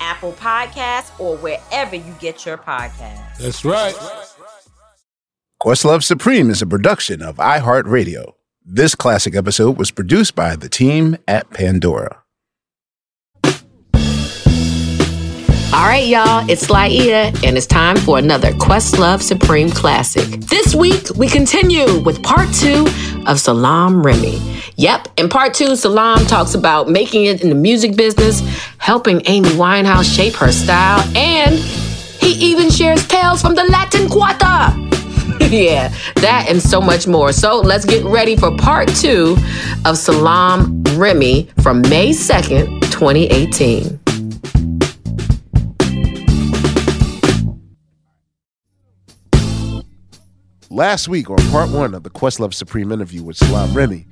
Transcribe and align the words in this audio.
Apple 0.00 0.32
Podcasts, 0.32 1.18
or 1.20 1.36
wherever 1.38 1.96
you 1.96 2.14
get 2.20 2.44
your 2.46 2.58
podcasts. 2.58 3.38
That's 3.38 3.64
right. 3.64 3.94
Questlove 5.62 6.02
Supreme 6.02 6.50
is 6.50 6.60
a 6.60 6.66
production 6.66 7.22
of 7.22 7.36
iHeartRadio. 7.36 8.34
This 8.64 8.94
classic 8.94 9.34
episode 9.34 9.78
was 9.78 9.90
produced 9.90 10.34
by 10.34 10.56
the 10.56 10.68
team 10.68 11.16
at 11.26 11.50
Pandora. 11.50 12.22
All 15.74 15.90
right, 15.90 16.06
y'all, 16.06 16.48
it's 16.48 16.68
Laiya, 16.68 17.34
and 17.44 17.56
it's 17.56 17.66
time 17.66 17.96
for 17.96 18.16
another 18.16 18.52
Questlove 18.52 19.20
Supreme 19.20 19.70
Classic. 19.70 20.24
This 20.42 20.72
week, 20.72 21.10
we 21.16 21.28
continue 21.28 22.00
with 22.02 22.22
part 22.22 22.48
two 22.54 22.86
of 23.26 23.40
Salaam 23.40 24.02
Remi. 24.02 24.40
Yep, 24.76 25.08
in 25.16 25.28
part 25.28 25.54
two, 25.54 25.76
Salaam 25.76 26.26
talks 26.26 26.54
about 26.54 26.88
making 26.88 27.26
it 27.26 27.42
in 27.42 27.48
the 27.48 27.54
music 27.54 27.96
business, 27.96 28.40
helping 28.78 29.22
Amy 29.26 29.50
Winehouse 29.50 30.14
shape 30.14 30.34
her 30.34 30.52
style, 30.52 31.00
and 31.16 31.54
he 31.54 32.32
even 32.32 32.70
shares 32.70 33.06
tales 33.06 33.42
from 33.42 33.54
the 33.54 33.64
Latin 33.64 34.08
Quarter. 34.08 34.94
yeah, 35.40 35.92
that 36.16 36.46
and 36.48 36.60
so 36.60 36.80
much 36.80 37.06
more. 37.06 37.32
So 37.32 37.60
let's 37.60 37.84
get 37.84 38.04
ready 38.04 38.36
for 38.36 38.56
part 38.56 38.88
two 38.88 39.36
of 39.84 39.96
Salaam 39.98 40.82
Remi 40.94 41.48
from 41.62 41.82
May 41.82 42.10
2nd, 42.10 42.80
2018. 42.90 44.03
Last 50.74 51.06
week, 51.06 51.30
on 51.30 51.36
part 51.52 51.70
one 51.70 51.94
of 51.94 52.02
the 52.02 52.10
Questlove 52.10 52.52
Supreme 52.52 52.90
interview 52.90 53.22
with 53.22 53.36
Salaam 53.36 53.72
Remi, 53.74 54.08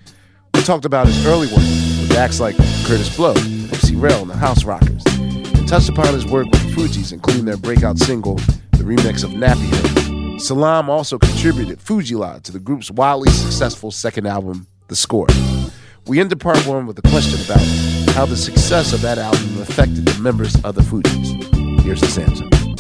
we 0.55 0.63
talked 0.63 0.85
about 0.85 1.09
his 1.09 1.27
early 1.27 1.49
work 1.49 1.57
with 1.57 2.13
acts 2.13 2.39
like 2.39 2.55
Kurtis 2.87 3.17
Blow, 3.17 3.33
MC 3.33 3.97
Rel, 3.97 4.23
and 4.23 4.31
the 4.31 4.37
House 4.37 4.63
Rockers, 4.63 5.03
and 5.09 5.67
touched 5.67 5.89
upon 5.89 6.15
his 6.15 6.25
work 6.25 6.47
with 6.53 6.63
the 6.63 6.69
Fugees, 6.69 7.13
including 7.13 7.47
their 7.47 7.57
breakout 7.57 7.99
single, 7.99 8.37
the 8.37 8.85
remix 8.85 9.25
of 9.25 9.31
Nappy 9.31 9.69
Head. 9.73 10.41
Salaam 10.41 10.89
also 10.89 11.19
contributed 11.19 11.81
Fu-Gee-La 11.81 12.39
to 12.39 12.53
the 12.53 12.61
group's 12.61 12.93
wildly 12.93 13.31
successful 13.31 13.91
second 13.91 14.29
album, 14.29 14.69
The 14.87 14.95
Score. 14.95 15.27
We 16.07 16.21
ended 16.21 16.39
part 16.39 16.65
one 16.65 16.87
with 16.87 16.97
a 16.97 17.03
question 17.03 17.45
about 17.45 17.59
how 18.15 18.25
the 18.25 18.37
success 18.37 18.93
of 18.93 19.01
that 19.01 19.19
album 19.19 19.61
affected 19.61 20.07
the 20.07 20.21
members 20.21 20.55
of 20.63 20.77
the 20.77 20.83
Fugees. 20.83 21.81
Here's 21.81 22.03
the 22.03 22.23
answer. 22.23 22.72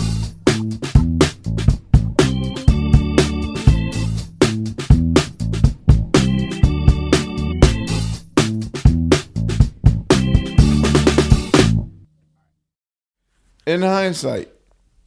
In 13.67 13.83
hindsight, 13.83 14.51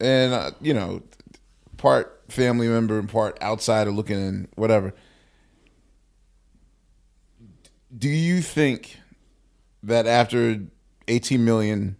and 0.00 0.32
uh, 0.32 0.50
you 0.60 0.74
know, 0.74 1.02
part 1.76 2.22
family 2.28 2.68
member 2.68 2.98
and 2.98 3.08
part 3.08 3.40
outsider 3.42 3.90
looking 3.90 4.18
in, 4.18 4.48
whatever. 4.56 4.94
Do 7.96 8.08
you 8.08 8.42
think 8.42 8.98
that 9.82 10.06
after 10.06 10.60
18 11.08 11.44
million 11.44 11.96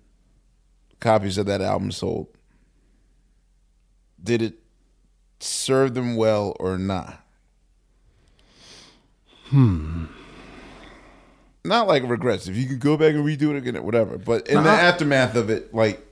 copies 1.01 1.39
of 1.39 1.47
that 1.47 1.61
album 1.61 1.91
sold, 1.93 2.29
did 4.23 4.43
it 4.43 4.55
serve 5.41 5.95
them 5.95 6.17
well 6.17 6.57
or 6.59 6.77
not? 6.77 7.23
Hmm. 9.47 10.07
Not 11.65 11.87
like 11.89 12.03
regrets. 12.09 12.47
If 12.49 12.57
you 12.57 12.67
could 12.67 12.81
go 12.81 12.97
back 12.97 13.15
and 13.15 13.25
redo 13.25 13.51
it 13.51 13.57
again, 13.57 13.83
whatever. 13.83 14.19
But 14.19 14.49
in 14.49 14.63
the 14.63 14.71
aftermath 14.71 15.35
of 15.35 15.51
it, 15.51 15.75
like 15.75 16.06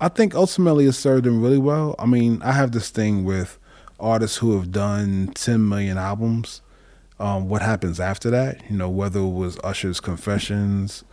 I 0.00 0.08
think 0.08 0.34
ultimately 0.34 0.86
it 0.86 0.92
served 0.92 1.24
them 1.24 1.42
really 1.42 1.58
well. 1.58 1.94
I 1.98 2.06
mean, 2.06 2.42
I 2.42 2.52
have 2.52 2.72
this 2.72 2.90
thing 2.90 3.24
with 3.24 3.58
artists 4.00 4.38
who 4.38 4.56
have 4.56 4.72
done 4.72 5.30
10 5.34 5.68
million 5.68 5.98
albums. 5.98 6.62
Um, 7.20 7.48
what 7.48 7.62
happens 7.62 8.00
after 8.00 8.30
that? 8.30 8.68
You 8.68 8.76
know, 8.76 8.90
whether 8.90 9.20
it 9.20 9.30
was 9.30 9.58
Usher's 9.62 10.00
Confessions, 10.00 11.04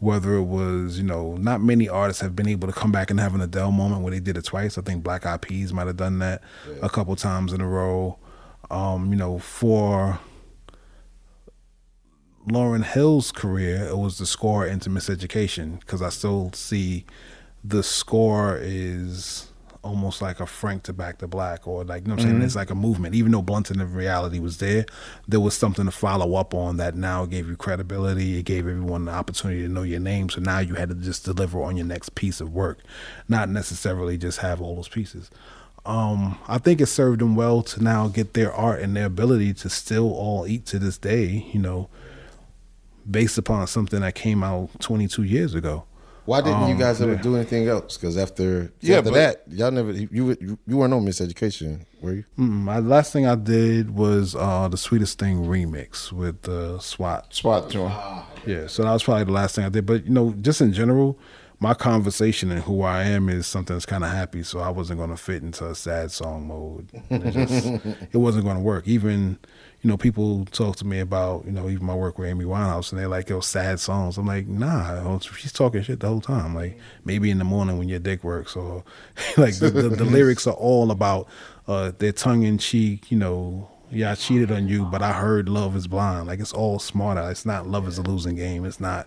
whether 0.00 0.34
it 0.34 0.42
was, 0.42 0.98
you 0.98 1.04
know, 1.04 1.36
not 1.36 1.60
many 1.60 1.88
artists 1.88 2.20
have 2.22 2.34
been 2.34 2.48
able 2.48 2.66
to 2.66 2.74
come 2.74 2.90
back 2.90 3.10
and 3.10 3.20
have 3.20 3.34
an 3.34 3.40
Adele 3.40 3.70
moment 3.70 4.02
where 4.02 4.10
they 4.10 4.20
did 4.20 4.36
it 4.36 4.44
twice. 4.44 4.76
I 4.76 4.82
think 4.82 5.04
Black 5.04 5.24
Eyed 5.24 5.42
Peas 5.42 5.72
might 5.72 5.86
have 5.86 5.96
done 5.96 6.18
that 6.18 6.42
a 6.82 6.88
couple 6.90 7.14
times 7.14 7.52
in 7.52 7.60
a 7.60 7.68
row. 7.68 8.18
Um, 8.70 9.12
you 9.12 9.16
know, 9.16 9.38
for 9.38 10.18
Lauryn 12.48 12.84
Hill's 12.84 13.30
career, 13.30 13.84
it 13.84 13.96
was 13.96 14.18
the 14.18 14.26
score 14.26 14.66
into 14.66 14.90
Miseducation 14.90 15.78
because 15.80 16.02
I 16.02 16.08
still 16.08 16.50
see 16.52 17.06
the 17.64 17.82
score 17.82 18.58
is 18.60 19.50
almost 19.82 20.22
like 20.22 20.40
a 20.40 20.46
Frank 20.46 20.82
to 20.84 20.92
Back 20.92 21.18
to 21.18 21.26
Black 21.26 21.66
or 21.68 21.84
like 21.84 22.02
you 22.02 22.08
know 22.08 22.14
what 22.14 22.22
I'm 22.22 22.28
saying? 22.30 22.40
Mhm. 22.40 22.44
it's 22.44 22.56
like 22.56 22.70
a 22.70 22.74
movement. 22.74 23.14
Even 23.14 23.32
though 23.32 23.42
Blunted 23.42 23.80
on 23.80 23.92
Reality 23.92 24.38
was 24.38 24.56
there 24.58 24.86
there 25.28 25.40
was 25.40 25.54
something 25.54 25.84
to 25.84 25.90
follow 25.90 26.36
up 26.36 26.54
on 26.54 26.78
that 26.78 26.94
now 26.94 27.26
gave 27.26 27.48
you 27.48 27.56
credibility. 27.56 28.38
It 28.38 28.44
gave 28.44 28.66
everyone 28.66 29.04
the 29.06 29.12
opportunity 29.12 29.60
to 29.62 29.68
know 29.68 29.82
your 29.82 30.00
name. 30.00 30.30
So 30.30 30.40
now 30.40 30.60
you 30.60 30.74
had 30.74 30.88
to 30.88 30.94
just 30.94 31.24
deliver 31.24 31.62
on 31.62 31.76
your 31.76 31.86
next 31.86 32.14
piece 32.14 32.40
of 32.40 32.52
work 32.52 32.78
not 33.28 33.48
necessarily 33.50 34.16
just 34.16 34.38
have 34.38 34.60
all 34.62 34.76
those 34.76 34.88
pieces. 34.88 35.30
Um, 35.86 36.38
I 36.48 36.56
think 36.56 36.80
it 36.80 36.86
served 36.86 37.20
them 37.20 37.36
well 37.36 37.62
to 37.62 37.82
now 37.82 38.08
get 38.08 38.32
their 38.32 38.50
art 38.54 38.80
and 38.80 38.96
their 38.96 39.04
ability 39.04 39.52
to 39.54 39.68
still 39.68 40.12
all 40.14 40.46
eat 40.46 40.64
to 40.66 40.78
this 40.78 40.96
day, 40.96 41.46
you 41.52 41.60
know, 41.60 41.90
based 43.10 43.36
upon 43.36 43.66
something 43.66 44.00
that 44.00 44.14
came 44.14 44.42
out 44.42 44.70
22 44.80 45.24
years 45.24 45.54
ago. 45.54 45.84
Why 46.26 46.40
didn't 46.40 46.60
you 46.68 46.74
Um, 46.74 46.78
guys 46.78 47.02
ever 47.02 47.12
yeah. 47.14 47.20
do 47.22 47.36
anything 47.36 47.68
else? 47.68 47.96
Because 47.96 48.16
after 48.16 48.72
Yeah, 48.80 48.98
after 48.98 49.10
but- 49.10 49.16
that, 49.16 49.42
y'all 49.48 49.70
never 49.70 49.92
you 49.92 50.08
you, 50.40 50.58
you 50.66 50.76
weren't 50.76 50.92
on 50.94 51.04
Miseducation, 51.04 51.80
were 52.00 52.14
you? 52.14 52.24
Mm, 52.38 52.48
my 52.62 52.78
last 52.78 53.12
thing 53.12 53.26
I 53.26 53.34
did 53.34 53.90
was 53.94 54.34
uh, 54.34 54.68
the 54.68 54.76
Sweetest 54.78 55.18
Thing 55.18 55.44
remix 55.44 56.12
with 56.12 56.42
the 56.42 56.78
SWAT. 56.78 57.34
SWAT 57.34 57.68
joint. 57.70 57.92
Yeah, 58.46 58.66
so 58.68 58.82
that 58.84 58.92
was 58.92 59.02
probably 59.02 59.24
the 59.24 59.32
last 59.32 59.54
thing 59.56 59.64
I 59.64 59.68
did. 59.68 59.84
But 59.86 60.04
you 60.06 60.10
know, 60.12 60.32
just 60.40 60.60
in 60.60 60.72
general, 60.72 61.18
my 61.60 61.72
conversation 61.72 62.50
and 62.50 62.62
who 62.62 62.82
I 62.82 63.04
am 63.04 63.28
is 63.28 63.46
something 63.46 63.74
that's 63.74 63.86
kind 63.86 64.04
of 64.04 64.10
happy. 64.10 64.42
So 64.42 64.60
I 64.60 64.68
wasn't 64.70 64.98
going 64.98 65.10
to 65.10 65.16
fit 65.16 65.42
into 65.42 65.66
a 65.66 65.74
sad 65.74 66.10
song 66.10 66.46
mode. 66.48 66.88
It, 67.10 67.30
just, 67.32 67.66
it 68.12 68.16
wasn't 68.18 68.44
going 68.44 68.56
to 68.56 68.62
work. 68.62 68.86
Even 68.88 69.38
you 69.84 69.90
know, 69.90 69.98
people 69.98 70.46
talk 70.46 70.76
to 70.76 70.86
me 70.86 70.98
about 70.98 71.44
you 71.44 71.52
know 71.52 71.68
even 71.68 71.84
my 71.84 71.94
work 71.94 72.18
with 72.18 72.30
Amy 72.30 72.46
Winehouse, 72.46 72.90
and 72.90 72.98
they're 72.98 73.06
like, 73.06 73.28
"Yo, 73.28 73.40
sad 73.40 73.78
songs." 73.78 74.16
I'm 74.16 74.26
like, 74.26 74.48
"Nah, 74.48 75.18
she's 75.18 75.52
talking 75.52 75.82
shit 75.82 76.00
the 76.00 76.08
whole 76.08 76.22
time." 76.22 76.54
Like 76.54 76.78
maybe 77.04 77.30
in 77.30 77.36
the 77.36 77.44
morning 77.44 77.76
when 77.76 77.90
your 77.90 77.98
dick 77.98 78.24
works, 78.24 78.56
or 78.56 78.82
like 79.36 79.58
the, 79.58 79.68
the, 79.68 79.90
the 79.90 80.04
lyrics 80.04 80.46
are 80.46 80.54
all 80.54 80.90
about 80.90 81.28
uh, 81.68 81.92
their 81.98 82.12
tongue 82.12 82.44
in 82.44 82.56
cheek, 82.56 83.12
you 83.12 83.18
know, 83.18 83.68
yeah, 83.90 84.12
I 84.12 84.14
cheated 84.14 84.50
on 84.50 84.68
you, 84.68 84.86
but 84.86 85.02
I 85.02 85.12
heard 85.12 85.50
Love 85.50 85.76
is 85.76 85.86
Blind. 85.86 86.28
Like 86.28 86.40
it's 86.40 86.54
all 86.54 86.78
smarter. 86.78 87.30
It's 87.30 87.44
not 87.44 87.66
Love 87.66 87.86
is 87.86 87.98
a 87.98 88.02
losing 88.02 88.36
game. 88.36 88.64
It's 88.64 88.80
not 88.80 89.06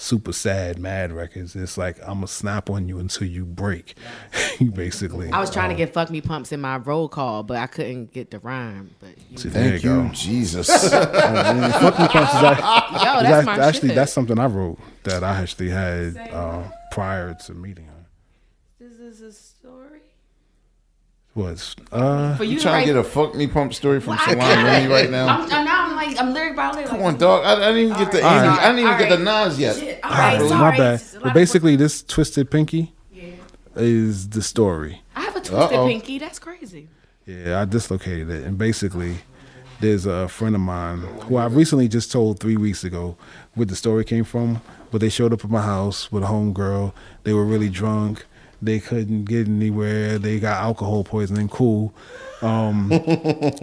super 0.00 0.32
sad, 0.32 0.78
mad 0.78 1.12
records. 1.12 1.54
It's 1.54 1.76
like 1.76 1.98
I'm 2.02 2.14
gonna 2.14 2.26
snap 2.28 2.70
on 2.70 2.88
you 2.88 2.98
until 2.98 3.26
you 3.26 3.44
break, 3.44 3.94
You 4.58 4.70
basically. 4.70 5.30
I 5.30 5.38
was 5.40 5.50
trying 5.50 5.68
to 5.68 5.74
Um, 5.74 5.78
get 5.78 5.92
fuck 5.92 6.10
me 6.10 6.20
pumps 6.20 6.52
in 6.52 6.60
my 6.60 6.76
roll 6.78 7.08
call, 7.08 7.42
but 7.42 7.58
I 7.58 7.66
couldn't 7.66 8.12
get 8.12 8.30
the 8.30 8.38
rhyme. 8.40 8.90
But 8.98 9.10
you 9.30 9.38
see, 9.38 9.48
Thank 9.50 9.82
you 9.84 9.90
you, 9.94 10.02
go. 10.04 10.08
Jesus. 10.12 10.66
Fuck 10.90 11.98
me 11.98 12.08
pumps 12.08 12.34
is 12.34 12.42
act- 12.42 12.60
Yo, 12.92 13.22
that's 13.22 13.30
act- 13.30 13.46
my 13.58 13.58
actually 13.58 13.88
shit. 13.90 13.96
that's 13.96 14.12
something 14.12 14.38
I 14.38 14.46
wrote 14.46 14.78
that 15.04 15.22
I 15.22 15.40
actually 15.40 15.68
had 15.70 16.16
uh, 16.32 16.62
prior 16.92 17.34
to 17.46 17.54
meeting 17.54 17.84
her. 17.86 17.92
This 18.78 18.98
is 18.98 19.20
a 19.20 19.32
story 19.32 20.00
Was 21.34 21.76
uh 21.92 22.36
for 22.36 22.44
you, 22.44 22.52
You 22.52 22.56
to 22.58 22.62
trying 22.62 22.74
write. 22.74 22.80
to 22.86 22.92
get 22.94 22.96
a 22.96 23.04
fuck 23.04 23.34
me 23.34 23.46
pump 23.46 23.72
story 23.74 24.00
from 24.00 24.16
Well, 24.16 24.24
Salaam 24.24 24.64
Remi 24.64 24.88
right 24.92 25.10
now? 25.10 25.26
I'm, 25.28 25.42
I'm 25.42 25.64
now 25.64 25.86
I'm 25.86 25.96
like 25.96 26.18
I'm 26.20 26.32
lyric 26.32 26.56
by 26.56 26.70
lyric. 26.72 26.88
Come 26.88 27.02
on, 27.02 27.18
dog. 27.18 27.44
I, 27.44 27.52
I 27.68 27.72
didn't 27.72 27.90
even 27.92 27.98
get 27.98 28.12
the 28.12 28.24
All 28.24 28.30
right. 28.34 28.44
Amy. 28.46 28.58
I 28.58 28.66
didn't 28.66 28.78
even 28.80 28.92
All 28.92 28.98
get 28.98 29.08
the 29.10 29.24
right. 29.24 29.46
Nas 29.48 29.58
yet. 29.60 29.76
Shit. 30.10 30.42
All 30.42 30.52
Ah, 30.52 30.58
my 30.70 30.76
bad. 30.76 30.94
It's 30.94 31.12
a 31.14 31.16
lot 31.16 31.24
But 31.24 31.34
basically, 31.34 31.76
this 31.76 32.02
twisted 32.02 32.50
pinky 32.50 32.92
is 33.76 34.28
the 34.30 34.42
story. 34.42 35.02
I 35.14 35.20
have 35.22 35.36
a 35.36 35.40
twisted 35.40 35.54
Uh-oh. 35.78 35.86
pinky. 35.86 36.18
That's 36.18 36.38
crazy. 36.38 36.88
Yeah, 37.26 37.60
I 37.60 37.64
dislocated 37.64 38.28
it, 38.30 38.44
and 38.44 38.58
basically, 38.58 39.18
there's 39.80 40.06
a 40.06 40.28
friend 40.28 40.54
of 40.54 40.60
mine 40.60 40.98
who 40.98 41.36
I 41.36 41.46
recently 41.46 41.86
just 41.88 42.10
told 42.10 42.40
three 42.40 42.56
weeks 42.56 42.82
ago 42.84 43.16
where 43.54 43.66
the 43.66 43.76
story 43.76 44.04
came 44.04 44.24
from. 44.24 44.60
But 44.90 45.00
they 45.00 45.08
showed 45.08 45.32
up 45.32 45.44
at 45.44 45.50
my 45.50 45.62
house 45.62 46.10
with 46.10 46.24
a 46.24 46.26
homegirl. 46.26 46.92
They 47.22 47.32
were 47.32 47.44
really 47.44 47.68
drunk. 47.68 48.26
They 48.62 48.78
couldn't 48.78 49.24
get 49.24 49.48
anywhere. 49.48 50.18
They 50.18 50.38
got 50.38 50.62
alcohol 50.62 51.04
poisoning. 51.04 51.48
Cool. 51.48 51.94
Um, 52.42 52.92
all 52.92 52.98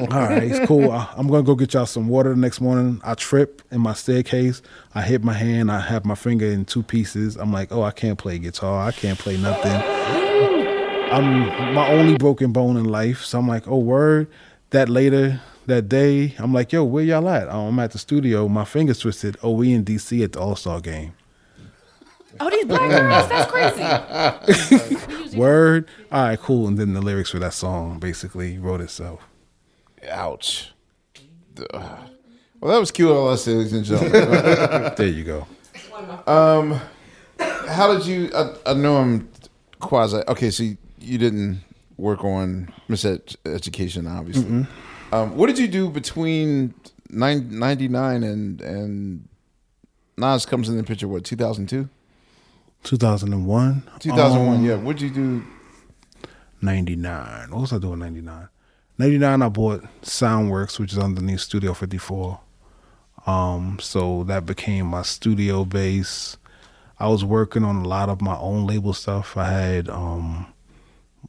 right, 0.08 0.44
it's 0.44 0.68
cool. 0.68 0.92
I, 0.92 1.08
I'm 1.16 1.28
gonna 1.28 1.44
go 1.44 1.56
get 1.56 1.74
y'all 1.74 1.86
some 1.86 2.08
water 2.08 2.32
the 2.32 2.36
next 2.40 2.62
morning. 2.62 3.02
I 3.04 3.16
trip 3.16 3.62
in 3.72 3.82
my 3.82 3.94
staircase. 3.94 4.62
I 4.96 5.02
hit 5.02 5.24
my 5.24 5.34
hand. 5.34 5.72
I 5.72 5.80
have 5.80 6.06
my 6.06 6.16
finger 6.16 6.46
in 6.46 6.66
two 6.66 6.84
pieces. 6.84 7.36
I'm 7.36 7.52
like, 7.52 7.72
oh, 7.72 7.84
I 7.84 7.92
can't 7.92 8.18
play 8.18 8.40
guitar. 8.40 8.88
I 8.88 8.92
can't 8.92 9.18
play 9.18 9.38
nothing. 9.38 9.72
I'm 11.12 11.74
my 11.74 11.90
only 11.90 12.18
broken 12.18 12.52
bone 12.52 12.78
in 12.78 12.86
life. 12.86 13.24
So 13.24 13.40
I'm 13.40 13.48
like, 13.48 13.68
oh 13.68 13.80
word. 13.80 14.28
That 14.72 14.90
later 14.90 15.40
that 15.68 15.88
day, 15.88 16.36
I'm 16.38 16.54
like, 16.54 16.74
yo, 16.74 16.84
where 16.84 17.04
y'all 17.04 17.28
at? 17.30 17.48
Oh, 17.50 17.68
I'm 17.68 17.80
at 17.80 17.92
the 17.92 18.00
studio. 18.00 18.48
My 18.48 18.66
fingers 18.66 19.00
twisted. 19.00 19.38
Oh, 19.44 19.52
we 19.52 19.74
in 19.74 19.86
DC 19.86 20.24
at 20.24 20.34
the 20.34 20.40
All 20.40 20.56
Star 20.56 20.82
game. 20.82 21.14
Oh, 22.40 22.50
these 22.50 22.66
black 22.66 22.90
girls. 22.90 23.30
That's 23.30 23.52
crazy. 24.82 25.38
Word. 25.38 25.88
All 26.12 26.24
right, 26.24 26.40
cool. 26.40 26.68
And 26.68 26.78
then 26.78 26.94
the 26.94 27.02
lyrics 27.02 27.30
for 27.32 27.40
that 27.40 27.54
song 27.54 28.00
basically 28.00 28.58
wrote 28.58 28.82
itself. 28.82 29.22
Ouch. 30.10 30.72
Duh. 31.56 31.66
Well, 32.60 32.74
that 32.74 32.80
was 32.80 32.92
QLS, 32.92 33.48
ladies 33.48 33.74
and 33.74 33.86
gentlemen. 33.86 34.94
There 34.98 35.08
you 35.08 35.24
go. 35.24 35.48
Um, 36.26 36.80
How 37.40 37.94
did 37.96 38.06
you? 38.06 38.32
I, 38.36 38.54
I 38.68 38.74
know 38.74 38.98
I'm 38.98 39.30
quasi. 39.80 40.18
Okay, 40.28 40.50
so 40.50 40.64
you, 40.64 40.78
you 41.00 41.18
didn't 41.18 41.62
work 41.98 42.24
on 42.24 42.74
miseducation, 42.90 44.10
obviously. 44.10 44.66
Um, 45.12 45.36
what 45.38 45.48
did 45.48 45.58
you 45.60 45.68
do 45.68 45.90
between 45.90 46.74
nine, 47.10 47.60
99 47.60 48.24
and 48.24 48.62
and 48.62 49.28
Nas 50.18 50.46
comes 50.46 50.68
in 50.70 50.78
the 50.78 50.84
picture? 50.84 51.08
What 51.08 51.24
2002? 51.24 51.90
2001. 52.88 53.84
2001. 54.00 54.56
Um, 54.58 54.66
yeah. 54.66 54.76
What 54.76 54.98
did 54.98 55.10
you 55.10 55.14
do? 55.14 55.44
99. 56.62 57.52
What 57.52 57.62
was 57.62 57.74
I 57.74 57.78
doing 57.80 58.00
99? 58.00 58.48
99 58.98 59.42
I 59.42 59.50
bought 59.50 59.84
Soundworks, 60.02 60.80
which 60.80 60.94
is 60.94 60.98
underneath 61.00 61.42
Studio 61.42 61.74
54. 61.74 62.40
Um 63.28 63.78
so 63.82 64.24
that 64.24 64.46
became 64.46 64.88
my 64.88 65.02
studio 65.02 65.66
base. 65.66 66.38
I 67.00 67.10
was 67.10 67.24
working 67.26 67.64
on 67.64 67.76
a 67.76 67.88
lot 67.88 68.10
of 68.10 68.22
my 68.22 68.38
own 68.38 68.66
label 68.66 68.94
stuff. 68.94 69.36
I 69.38 69.50
had 69.52 69.90
um 69.90 70.48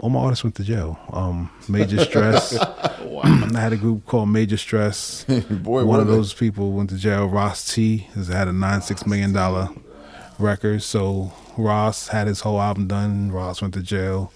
all 0.01 0.09
my 0.11 0.21
artists 0.21 0.45
went 0.45 0.55
to 0.57 0.65
jail. 0.65 0.99
Um 1.13 1.51
Major 1.69 2.03
Stress. 2.05 2.57
I 3.25 3.51
had 3.61 3.73
a 3.73 3.77
group 3.77 4.07
called 4.07 4.29
Major 4.31 4.57
Stress. 4.57 5.25
Boy, 5.51 5.85
One 5.85 5.99
of 6.01 6.07
they. 6.07 6.13
those 6.15 6.33
people 6.33 6.73
went 6.73 6.91
to 6.91 6.97
jail. 6.97 7.27
Ross 7.29 7.75
T 7.75 8.07
has 8.15 8.29
had 8.29 8.47
a 8.49 8.53
nine 8.53 8.81
six 8.81 9.05
million 9.07 9.33
dollar 9.33 9.69
record. 10.39 10.83
So 10.83 11.33
Ross 11.57 12.09
had 12.09 12.27
his 12.27 12.41
whole 12.41 12.61
album 12.61 12.87
done. 12.89 13.33
Ross 13.33 13.61
went 13.63 13.75
to 13.75 13.83
jail. 13.83 14.33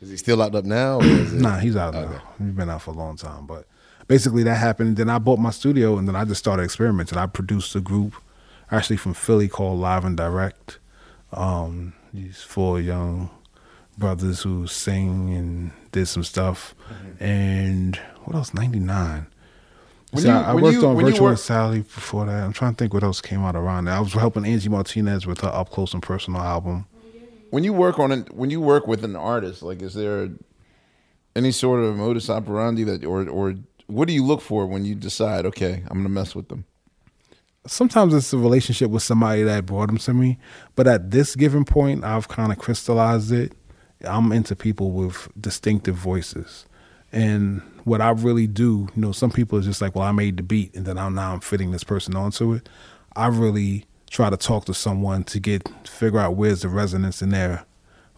Is 0.00 0.10
he 0.10 0.16
still 0.16 0.36
locked 0.36 0.54
up 0.54 0.64
now? 0.64 0.98
Or 0.98 1.04
is 1.04 1.32
it? 1.32 1.40
Nah, 1.40 1.58
he's 1.58 1.76
out 1.76 1.94
now. 1.94 2.22
He's 2.38 2.52
been 2.52 2.68
out 2.68 2.82
for 2.82 2.90
a 2.90 2.94
long 2.94 3.16
time. 3.16 3.46
But 3.46 3.66
basically, 4.08 4.42
that 4.42 4.56
happened. 4.56 4.96
Then 4.96 5.08
I 5.08 5.18
bought 5.18 5.38
my 5.38 5.50
studio, 5.50 5.96
and 5.96 6.08
then 6.08 6.16
I 6.16 6.24
just 6.24 6.40
started 6.40 6.64
experimenting. 6.64 7.18
I 7.18 7.26
produced 7.26 7.74
a 7.76 7.80
group, 7.80 8.14
actually 8.70 8.96
from 8.96 9.14
Philly, 9.14 9.48
called 9.48 9.78
Live 9.78 10.04
and 10.04 10.16
Direct. 10.16 10.78
Um, 11.32 11.94
these 12.12 12.42
four 12.42 12.80
young 12.80 13.30
brothers 13.96 14.42
who 14.42 14.66
sing 14.66 15.32
and 15.34 15.70
did 15.92 16.06
some 16.06 16.24
stuff. 16.24 16.74
And 17.20 17.96
what 18.24 18.36
else? 18.36 18.52
Ninety 18.52 18.80
nine. 18.80 19.26
When 20.12 20.22
See, 20.22 20.28
you- 20.28 20.34
I, 20.34 20.50
I 20.50 20.54
worked 20.54 20.76
you- 20.76 20.86
on 20.86 20.96
Virtual 20.96 21.22
work- 21.28 21.38
Sally 21.38 21.80
before 21.80 22.26
that. 22.26 22.44
I'm 22.44 22.52
trying 22.52 22.74
to 22.74 22.76
think 22.78 22.94
what 22.94 23.02
else 23.02 23.20
came 23.20 23.40
out 23.42 23.56
around 23.56 23.86
that. 23.86 23.96
I 23.96 24.00
was 24.00 24.12
helping 24.12 24.44
Angie 24.46 24.68
Martinez 24.68 25.26
with 25.26 25.40
her 25.40 25.48
Up 25.48 25.70
Close 25.70 25.92
and 25.94 26.02
Personal 26.02 26.40
album. 26.42 26.86
When 27.50 27.64
you 27.64 27.72
work 27.72 27.98
on 27.98 28.12
it, 28.12 28.34
when 28.34 28.50
you 28.50 28.60
work 28.60 28.86
with 28.86 29.04
an 29.04 29.16
artist, 29.16 29.62
like, 29.62 29.82
is 29.82 29.94
there 29.94 30.30
any 31.34 31.50
sort 31.50 31.82
of 31.82 31.96
modus 31.96 32.30
operandi 32.30 32.84
that, 32.84 33.04
or 33.04 33.28
or 33.28 33.54
what 33.88 34.06
do 34.08 34.14
you 34.14 34.24
look 34.24 34.40
for 34.40 34.66
when 34.66 34.84
you 34.84 34.94
decide, 34.94 35.44
okay, 35.46 35.82
I'm 35.90 35.98
gonna 35.98 36.08
mess 36.08 36.34
with 36.34 36.48
them? 36.48 36.64
sometimes 37.64 38.12
it's 38.12 38.32
a 38.32 38.36
relationship 38.38 38.90
with 38.90 39.04
somebody 39.04 39.44
that 39.44 39.64
brought 39.66 39.86
them 39.86 39.96
to 39.96 40.12
me. 40.12 40.36
But 40.74 40.88
at 40.88 41.12
this 41.12 41.36
given 41.36 41.64
point, 41.64 42.02
I've 42.02 42.26
kind 42.26 42.50
of 42.50 42.58
crystallized 42.58 43.30
it. 43.30 43.52
I'm 44.04 44.32
into 44.32 44.56
people 44.56 44.90
with 44.90 45.28
distinctive 45.40 45.94
voices. 45.94 46.66
And 47.12 47.60
what 47.84 48.00
I 48.00 48.10
really 48.10 48.46
do, 48.46 48.88
you 48.94 49.02
know, 49.02 49.12
some 49.12 49.30
people 49.30 49.58
are 49.58 49.62
just 49.62 49.82
like, 49.82 49.94
well, 49.94 50.04
I 50.04 50.12
made 50.12 50.38
the 50.38 50.42
beat 50.42 50.74
and 50.74 50.86
then 50.86 50.98
I'm 50.98 51.14
now 51.14 51.34
I'm 51.34 51.40
fitting 51.40 51.70
this 51.70 51.84
person 51.84 52.16
onto 52.16 52.54
it. 52.54 52.68
I 53.14 53.26
really 53.26 53.84
try 54.10 54.30
to 54.30 54.36
talk 54.36 54.64
to 54.66 54.74
someone 54.74 55.24
to 55.24 55.40
get 55.40 55.68
figure 55.86 56.18
out 56.18 56.36
where's 56.36 56.62
the 56.62 56.68
resonance 56.68 57.22
in 57.22 57.30
their 57.30 57.64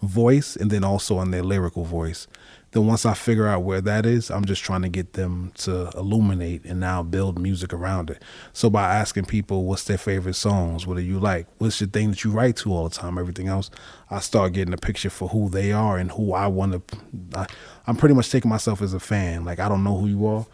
voice 0.05 0.57
and 0.57 0.71
then 0.71 0.85
also 0.85 1.21
in 1.21 1.31
their 1.31 1.43
lyrical 1.43 1.85
voice. 1.85 2.27
Then 2.73 2.89
once 2.89 3.07
I 3.07 3.15
figure 3.15 3.47
out 3.47 3.63
where 3.63 3.81
that 3.81 4.05
is, 4.05 4.33
I'm 4.33 4.45
just 4.45 4.65
trying 4.65 4.83
to 4.83 4.89
get 4.89 5.13
them 5.13 5.53
to 5.59 5.91
illuminate 5.97 6.65
and 6.65 6.81
now 6.81 7.05
build 7.05 7.39
music 7.39 7.73
around 7.73 8.11
it. 8.11 8.21
So 8.53 8.69
by 8.69 8.95
asking 8.95 9.27
people 9.27 9.65
what's 9.65 9.85
their 9.85 9.97
favorite 9.97 10.35
songs, 10.35 10.85
what 10.85 10.97
do 10.97 11.03
you 11.03 11.21
like, 11.21 11.47
what's 11.59 11.81
your 11.81 11.89
thing 11.89 12.11
that 12.11 12.25
you 12.25 12.33
write 12.33 12.57
to 12.57 12.73
all 12.73 12.89
the 12.89 12.95
time, 12.95 13.17
everything 13.17 13.47
else, 13.47 13.71
I 14.11 14.19
start 14.19 14.55
getting 14.55 14.75
a 14.75 14.79
picture 14.79 15.11
for 15.11 15.29
who 15.29 15.49
they 15.49 15.71
are 15.71 15.99
and 15.99 16.11
who 16.11 16.33
I 16.33 16.49
want 16.49 16.89
to. 16.89 16.99
I, 17.37 17.47
I'm 17.87 17.95
pretty 17.95 18.17
much 18.17 18.31
taking 18.31 18.49
myself 18.49 18.83
as 18.83 18.93
a 18.93 19.01
fan. 19.01 19.45
Like 19.45 19.61
I 19.61 19.69
don't 19.69 19.85
know 19.85 19.97
who 19.97 20.09
you 20.09 20.27
are, 20.27 20.45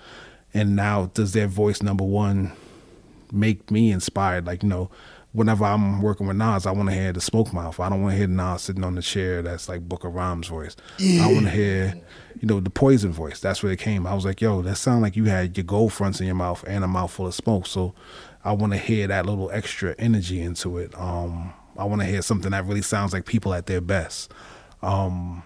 and 0.53 0.77
now 0.77 1.07
does 1.15 1.33
their 1.33 1.47
voice 1.47 1.83
number 1.83 2.05
one 2.05 2.53
make 3.33 3.71
me 3.71 3.93
inspired. 3.93 4.47
Like, 4.47 4.63
you 4.63 4.69
know, 4.69 4.91
whenever 5.33 5.65
I'm 5.65 6.03
working 6.03 6.27
with 6.27 6.37
Nas, 6.37 6.67
I 6.67 6.73
want 6.73 6.89
to 6.89 6.95
hear 6.95 7.13
the 7.13 7.21
smoke 7.21 7.53
mouth. 7.53 7.79
I 7.79 7.89
don't 7.89 8.03
want 8.03 8.13
to 8.15 8.19
hear 8.19 8.27
Nas 8.27 8.63
sitting 8.63 8.85
on 8.85 8.95
the 8.97 9.03
chair 9.03 9.43
that's 9.43 9.69
like 9.69 9.89
Booker 9.89 10.09
Rhymes 10.09 10.49
voice. 10.49 10.77
I 11.23 11.33
want 11.33 11.47
to 11.47 11.51
hear, 11.51 11.95
you 12.41 12.49
know, 12.49 12.61
the 12.61 12.71
poison 12.71 13.13
voice. 13.13 13.41
That's 13.41 13.63
where 13.63 13.73
it 13.73 13.79
came. 13.79 14.07
I 14.07 14.15
was 14.15 14.25
like, 14.25 14.41
yo, 14.41 14.63
that 14.63 14.77
sound 14.77 15.03
like 15.03 15.17
you 15.17 15.27
had 15.27 15.57
your 15.57 15.65
gold 15.65 15.93
fronts 15.93 16.21
in 16.21 16.27
your 16.27 16.35
mouth 16.35 16.65
and 16.67 16.83
a 16.83 16.89
mouthful 16.89 17.27
of 17.27 17.35
smoke. 17.35 17.67
So 17.67 17.95
I 18.45 18.53
want 18.53 18.73
to 18.73 18.79
hear 18.79 19.07
that 19.07 19.27
little 19.27 19.51
extra 19.51 19.95
energy 19.99 20.41
into 20.41 20.79
it. 20.79 20.99
Um, 20.99 21.53
I 21.77 21.85
want 21.85 22.01
to 22.01 22.07
hear 22.07 22.23
something 22.23 22.51
that 22.51 22.67
really 22.67 22.83
sounds 22.83 23.13
like 23.13 23.25
people 23.25 23.55
at 23.55 23.67
their 23.67 23.81
best. 23.81 24.33
Um, 24.83 25.43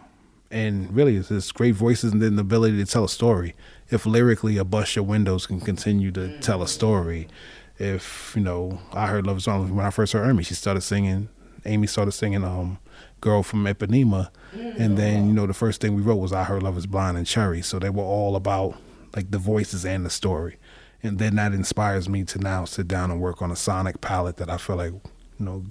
and 0.50 0.94
really, 0.94 1.16
it's 1.16 1.28
just 1.28 1.54
great 1.54 1.74
voices 1.74 2.12
and 2.12 2.22
then 2.22 2.36
the 2.36 2.42
ability 2.42 2.76
to 2.78 2.86
tell 2.86 3.04
a 3.04 3.08
story. 3.08 3.54
If 3.90 4.06
lyrically, 4.06 4.56
a 4.56 4.64
bust 4.64 4.96
your 4.96 5.04
windows 5.04 5.46
can 5.46 5.60
continue 5.60 6.10
to 6.12 6.38
tell 6.40 6.62
a 6.62 6.68
story. 6.68 7.28
If 7.78 8.32
you 8.36 8.42
know, 8.42 8.80
I 8.92 9.06
heard 9.06 9.26
Love 9.26 9.42
Song 9.42 9.74
when 9.74 9.84
I 9.84 9.90
first 9.90 10.12
heard 10.12 10.28
Amy. 10.28 10.44
She 10.44 10.54
started 10.54 10.82
singing. 10.82 11.28
Amy 11.64 11.86
started 11.86 12.12
singing 12.12 12.44
um, 12.44 12.78
"Girl 13.20 13.42
from 13.42 13.64
Ipanema," 13.64 14.30
and 14.52 14.96
then 14.96 15.26
you 15.26 15.32
know 15.32 15.46
the 15.46 15.54
first 15.54 15.80
thing 15.80 15.94
we 15.94 16.02
wrote 16.02 16.16
was 16.16 16.32
"I 16.32 16.44
Heard 16.44 16.62
Love 16.62 16.76
Is 16.78 16.86
Blind" 16.86 17.16
and 17.16 17.26
"Cherry." 17.26 17.62
So 17.62 17.78
they 17.78 17.90
were 17.90 18.04
all 18.04 18.36
about 18.36 18.76
like 19.16 19.30
the 19.30 19.38
voices 19.38 19.84
and 19.84 20.04
the 20.04 20.10
story, 20.10 20.56
and 21.02 21.18
then 21.18 21.36
that 21.36 21.52
inspires 21.52 22.08
me 22.08 22.24
to 22.24 22.38
now 22.38 22.64
sit 22.64 22.86
down 22.86 23.10
and 23.10 23.20
work 23.20 23.42
on 23.42 23.50
a 23.50 23.56
sonic 23.56 24.00
palette 24.00 24.36
that 24.36 24.50
I 24.50 24.56
feel 24.56 24.76
like 24.76 24.92
you 24.92 25.02
know 25.40 25.64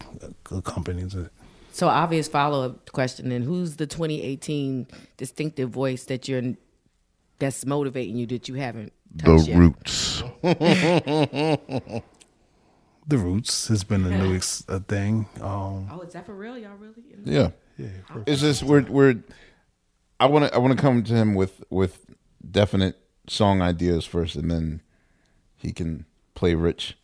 accompanies 0.51 1.15
it. 1.15 1.31
So 1.72 1.88
obvious 1.88 2.27
follow 2.27 2.65
up 2.65 2.91
question 2.91 3.29
then 3.29 3.41
who's 3.41 3.77
the 3.77 3.88
2018 3.88 4.88
distinctive 5.17 5.72
voice 5.72 6.03
that 6.05 6.27
you're 6.27 6.53
that's 7.39 7.65
motivating 7.65 8.15
you 8.15 8.27
that 8.27 8.48
you 8.48 8.55
haven't 8.55 8.93
touched 9.17 9.48
yet? 9.48 9.58
Roots. 9.58 10.24
The 13.05 13.17
Roots 13.17 13.67
has 13.67 13.84
been 13.84 14.05
a 14.05 14.17
new 14.17 14.34
ex- 14.34 14.63
a 14.70 14.79
thing. 14.79 15.27
Um, 15.41 15.89
Oh, 15.91 16.01
is 16.08 16.13
that 16.13 16.25
for 16.25 16.34
real? 16.34 16.58
Y'all 16.58 16.77
really? 16.77 17.03
Yeah. 17.25 17.50
It's 18.25 18.39
just 18.39 18.63
we're 18.63 18.84
we're 18.84 19.22
I 20.22 20.27
want 20.27 20.46
to 20.46 20.55
I 20.55 20.58
want 20.60 20.72
to 20.74 20.82
come 20.82 21.03
to 21.03 21.13
him 21.13 21.36
with 21.36 21.63
with 21.70 22.05
definite 22.50 22.98
song 23.27 23.62
ideas 23.62 24.05
first, 24.05 24.36
and 24.38 24.50
then 24.50 24.82
he 25.58 25.74
can 25.74 26.05
play 26.34 26.55
Rich. 26.55 26.98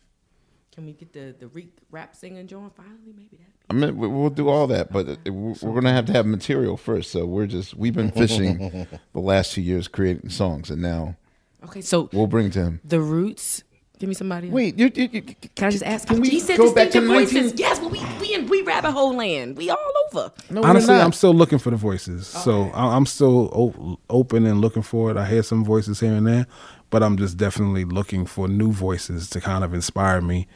Can 0.72 0.86
we 0.86 0.94
get 0.94 1.12
the 1.12 1.34
the 1.38 1.48
Reek 1.48 1.76
rap 1.90 2.16
singing 2.16 2.46
joint 2.46 2.74
finally? 2.74 3.12
Maybe 3.14 3.36
that. 3.36 3.50
I 3.68 3.74
mean, 3.74 3.94
we- 3.98 4.08
we'll 4.08 4.30
do 4.30 4.48
all 4.48 4.66
that, 4.68 4.90
but 4.90 5.06
it- 5.06 5.28
we're 5.30 5.54
we're 5.60 5.74
gonna 5.74 5.92
have 5.92 6.06
to 6.06 6.14
have 6.14 6.24
material 6.24 6.78
first. 6.78 7.10
So 7.10 7.26
we're 7.26 7.46
just 7.46 7.74
we've 7.74 7.92
been 7.94 8.10
fishing 8.10 8.86
the 9.12 9.20
last 9.20 9.52
two 9.52 9.60
years 9.60 9.86
creating 9.86 10.30
songs, 10.30 10.70
and 10.70 10.80
now 10.80 11.16
Okay, 11.64 11.80
so 11.80 12.08
we'll 12.12 12.26
bring 12.26 12.46
it 12.46 12.52
to 12.54 12.60
him. 12.62 12.80
the 12.84 13.00
Roots. 13.00 13.64
Give 13.98 14.08
me 14.08 14.14
somebody. 14.14 14.46
else. 14.46 14.54
Wait, 14.54 14.78
you, 14.78 14.90
you, 14.94 15.08
you, 15.12 15.20
Can 15.20 15.66
I 15.68 15.70
just 15.70 15.84
ask? 15.84 16.08
Can 16.08 16.22
we 16.22 16.30
he 16.30 16.40
said 16.40 16.56
go 16.56 16.72
back 16.74 16.90
to 16.92 17.00
distinctive 17.00 17.04
voices. 17.04 17.52
19 17.52 17.56
Yes, 17.58 17.80
well, 17.80 17.90
we 17.90 18.02
we 18.18 18.34
in 18.34 18.46
we 18.48 18.62
rabbit 18.62 18.92
hole 18.92 19.14
land. 19.14 19.58
We 19.58 19.68
all 19.68 19.92
over. 20.06 20.32
No, 20.48 20.62
Honestly. 20.64 20.94
I'm 20.94 21.12
still 21.12 21.34
looking 21.34 21.58
for 21.58 21.68
the 21.68 21.76
voices. 21.76 22.26
So 22.26 22.70
I- 22.72 22.96
I'm 22.96 23.04
still 23.04 23.50
o- 23.54 23.98
open 24.08 24.46
and 24.46 24.62
looking 24.62 24.80
for 24.80 25.10
it. 25.10 25.18
I 25.18 25.26
hear 25.26 25.42
some 25.42 25.62
voices 25.66 26.00
here 26.00 26.14
and 26.14 26.26
there, 26.26 26.46
but 26.88 27.02
I'm 27.02 27.18
just 27.18 27.36
definitely 27.36 27.84
looking 27.84 28.24
for 28.24 28.48
new 28.48 28.72
voices 28.72 29.28
to 29.30 29.40
kind 29.40 29.64
of 29.64 29.74
inspire 29.74 30.22
me. 30.22 30.48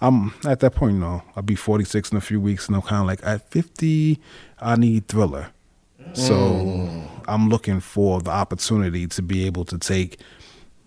I'm 0.00 0.32
at 0.46 0.60
that 0.60 0.76
point, 0.76 0.94
you 0.94 1.00
know, 1.00 1.22
I'll 1.34 1.42
be 1.42 1.56
46 1.56 2.12
in 2.12 2.18
a 2.18 2.20
few 2.20 2.40
weeks, 2.40 2.68
and 2.68 2.76
I'm 2.76 2.82
kind 2.82 3.00
of 3.00 3.06
like, 3.06 3.20
at 3.24 3.50
50, 3.50 4.20
I 4.60 4.76
need 4.76 5.08
thriller. 5.08 5.48
So 6.14 6.34
mm. 6.34 7.08
I'm 7.28 7.48
looking 7.48 7.80
for 7.80 8.20
the 8.20 8.30
opportunity 8.30 9.06
to 9.06 9.22
be 9.22 9.46
able 9.46 9.64
to 9.66 9.78
take 9.78 10.18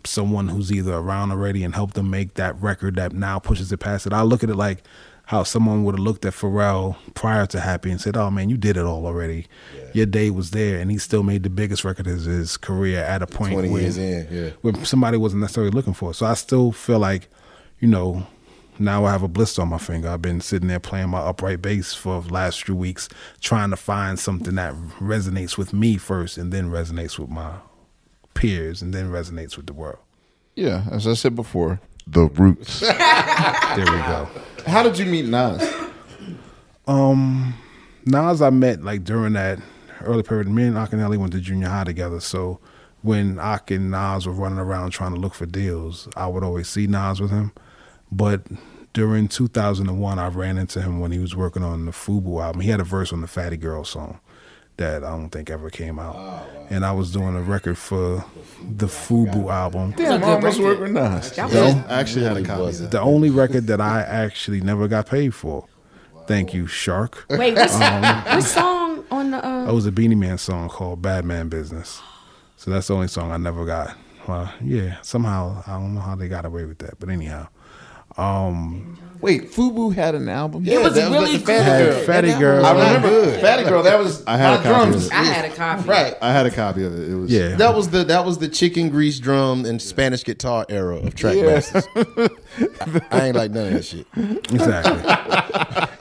someone 0.08 0.50
who's 0.50 0.72
either 0.72 0.94
around 0.94 1.32
already 1.32 1.64
and 1.64 1.76
help 1.76 1.94
them 1.94 2.10
make 2.10 2.36
that 2.36 2.60
record 2.62 2.96
that 2.96 3.14
now 3.14 3.40
pushes 3.40 3.72
it 3.72 3.78
past 3.78 4.06
it. 4.08 4.14
I 4.14 4.22
look 4.22 4.44
at 4.44 4.50
it 4.50 4.56
like 4.56 4.84
how 5.28 5.44
someone 5.44 5.84
would 5.84 5.96
have 5.96 6.04
looked 6.04 6.26
at 6.26 6.34
Pharrell 6.34 6.98
prior 7.16 7.46
to 7.48 7.60
Happy 7.60 7.90
and 7.90 8.00
said, 8.00 8.16
"Oh 8.16 8.30
man, 8.30 8.50
you 8.50 8.58
did 8.58 8.78
it 8.78 8.86
all 8.86 9.06
already. 9.06 9.48
Your 9.94 10.06
day 10.06 10.30
was 10.30 10.52
there," 10.52 10.80
and 10.80 10.92
he 10.92 10.98
still 10.98 11.24
made 11.24 11.44
the 11.44 11.50
biggest 11.50 11.84
record 11.84 12.08
of 12.08 12.22
his 12.22 12.58
career 12.58 13.00
at 13.00 13.22
a 13.22 13.28
point 13.28 13.54
20 13.54 13.70
where, 13.70 13.82
years 13.82 13.98
in, 13.98 14.28
yeah. 14.30 14.50
where 14.62 14.74
somebody 14.86 15.18
wasn't 15.18 15.42
necessarily 15.42 15.72
looking 15.72 15.94
for. 15.94 16.12
it. 16.12 16.16
So 16.16 16.26
I 16.26 16.36
still 16.36 16.72
feel 16.72 17.00
like, 17.00 17.30
you 17.80 17.88
know. 17.88 18.28
Now 18.78 19.06
I 19.06 19.14
have 19.14 19.24
a 19.24 19.30
blister 19.30 19.62
on 19.62 19.70
my 19.70 19.78
finger. 19.78 20.10
I've 20.10 20.22
been 20.22 20.42
sitting 20.42 20.68
there 20.68 20.82
playing 20.82 21.08
my 21.08 21.20
upright 21.20 21.62
bass 21.62 21.94
for 21.94 22.22
the 22.22 22.34
last 22.34 22.66
few 22.66 22.76
weeks, 22.76 23.08
trying 23.40 23.70
to 23.70 23.78
find 23.78 24.20
something 24.20 24.56
that 24.56 24.74
resonates 25.00 25.58
with 25.58 25.72
me 25.72 25.96
first, 25.96 26.38
and 26.38 26.52
then 26.52 26.70
resonates 26.70 27.18
with 27.18 27.30
my 27.30 27.54
peers, 28.36 28.82
and 28.84 28.94
then 28.94 29.10
resonates 29.10 29.58
with 29.58 29.66
the 29.66 29.74
world. 29.74 29.98
yeah, 30.56 30.86
as 30.92 31.08
I 31.08 31.14
said 31.14 31.36
before, 31.36 31.80
the 32.06 32.28
roots. 32.28 32.82
There 33.76 33.86
we 33.86 33.98
go. 33.98 34.30
How 34.68 34.84
did 34.84 34.98
you 35.00 35.06
meet 35.06 35.26
Nas? 35.26 35.62
Um, 36.88 37.56
Nas, 38.06 38.42
I 38.42 38.50
met 38.52 38.84
like 38.84 39.04
during 39.04 39.34
that 39.34 39.60
early 40.02 40.24
period. 40.24 40.48
Me 40.48 40.64
and 40.64 40.78
Ak 40.78 40.94
and 40.94 41.02
Ellie 41.02 41.18
went 41.18 41.34
to 41.34 41.40
junior 41.42 41.68
high 41.68 41.84
together. 41.84 42.20
So 42.20 42.60
when 43.02 43.38
Ak 43.40 43.72
and 43.72 43.92
Nas 43.92 44.26
were 44.28 44.34
running 44.34 44.60
around 44.60 44.92
trying 44.92 45.14
to 45.14 45.20
look 45.20 45.34
for 45.34 45.46
deals, 45.46 46.08
I 46.16 46.28
would 46.28 46.44
always 46.44 46.70
see 46.70 46.88
Nas 46.88 47.20
with 47.20 47.32
him. 47.32 47.52
But 48.12 48.44
during 48.94 49.28
2001, 49.28 50.20
I 50.20 50.28
ran 50.30 50.58
into 50.58 50.82
him 50.82 51.00
when 51.00 51.12
he 51.12 51.20
was 51.20 51.36
working 51.36 51.64
on 51.64 51.86
the 51.86 51.92
Fubu 51.92 52.42
album. 52.42 52.62
He 52.62 52.70
had 52.70 52.80
a 52.80 52.86
verse 52.86 53.12
on 53.12 53.20
the 53.22 53.28
Fatty 53.28 53.58
Girl 53.58 53.84
song 53.84 54.20
that 54.78 55.04
I 55.04 55.10
don't 55.12 55.30
think 55.30 55.50
ever 55.50 55.70
came 55.70 56.00
out. 56.00 56.16
And 56.70 56.84
I 56.86 56.92
was 56.92 57.12
doing 57.12 57.36
a 57.36 57.42
record 57.42 57.78
for 57.78 58.26
the 58.78 58.88
Fubu 58.88 59.50
album. 59.52 59.94
Damn, 59.96 60.24
I 60.24 60.34
almost 60.34 60.60
worked 60.60 60.82
with 60.82 60.92
Nas. 60.92 61.32
That 61.36 61.52
No. 61.54 61.66
was 61.66 61.76
I 61.88 62.00
actually 62.00 62.26
had 62.26 62.38
a 62.38 62.44
copy 62.44 62.64
of 62.70 62.78
that. 62.80 62.92
The 62.92 63.02
only 63.02 63.30
record 63.30 63.68
that 63.68 63.80
I 63.80 64.02
actually 64.02 64.62
never 64.62 64.88
got 64.88 65.08
paid 65.08 65.34
for. 65.34 65.66
Thank 66.28 66.54
you, 66.56 66.66
Shark. 66.68 67.26
wait. 67.30 67.54
Which, 67.56 67.72
which 67.72 68.44
song 68.46 69.06
on 69.12 69.32
the? 69.32 69.48
Uh, 69.48 69.68
It 69.70 69.74
was 69.74 69.86
a 69.86 69.92
Beenie 69.92 70.16
Man 70.16 70.38
song 70.40 70.70
called 70.70 71.02
Bad 71.02 71.24
Man 71.24 71.50
Business. 71.50 72.02
So 72.58 72.72
that's 72.72 72.88
the 72.88 72.96
only 72.96 73.08
song 73.08 73.32
I 73.32 73.38
never 73.38 73.64
got. 73.66 73.96
Well, 74.28 74.52
yeah, 74.64 74.98
somehow 75.04 75.62
I 75.68 75.74
don't 75.74 75.94
know 75.94 76.02
how 76.02 76.16
they 76.16 76.28
got 76.28 76.46
away 76.46 76.66
with 76.66 76.80
that, 76.80 77.00
but 77.00 77.10
anyhow, 77.10 77.48
Um, 78.18 78.92
Wait, 79.22 79.52
Fubu 79.52 79.92
had 79.96 80.14
an 80.14 80.30
album. 80.30 80.64
Yeah, 80.66 80.84
was 80.84 80.94
that 80.94 81.10
really 81.10 81.32
was 81.32 81.40
the 81.42 81.48
Fatty 81.48 81.64
Had 81.64 81.86
Girl. 81.86 82.04
Fatty 82.06 82.28
That 82.28 82.40
Girl. 82.40 82.56
was 82.58 82.66
I 82.66 82.74
not 82.74 82.80
remember 82.96 83.10
good. 83.10 83.42
Fatty 83.42 83.64
Girl. 83.64 83.82
That 83.84 83.98
was 84.00 84.24
I 84.28 84.38
had 84.38 84.54
a 84.54 84.58
my 84.58 84.64
copy 84.64 84.70
of 84.70 84.90
drums. 84.92 85.06
it. 85.08 85.14
I 85.14 85.24
had 85.24 85.46
a 85.52 85.56
copy. 85.56 85.90
Right. 85.90 86.16
I 86.22 86.32
had 86.32 86.46
a 86.46 86.52
copy 86.52 86.84
of 86.86 86.94
it. 86.94 87.10
It 87.10 87.16
was 87.16 87.32
yeah, 87.32 87.56
That 87.56 87.76
was 87.76 87.90
the 87.90 88.04
that 88.04 88.24
was 88.24 88.38
the 88.38 88.48
chicken 88.48 88.90
grease 88.90 89.18
drum 89.18 89.66
and 89.66 89.82
Spanish 89.82 90.24
guitar 90.24 90.66
era 90.70 90.98
of 90.98 91.16
Trackmasters. 91.16 91.88
I, 93.12 93.18
I 93.18 93.26
ain't 93.28 93.36
like 93.36 93.50
none 93.52 93.68
of 93.68 93.74
that 93.74 93.84
shit. 93.86 94.06
exactly. 94.16 95.02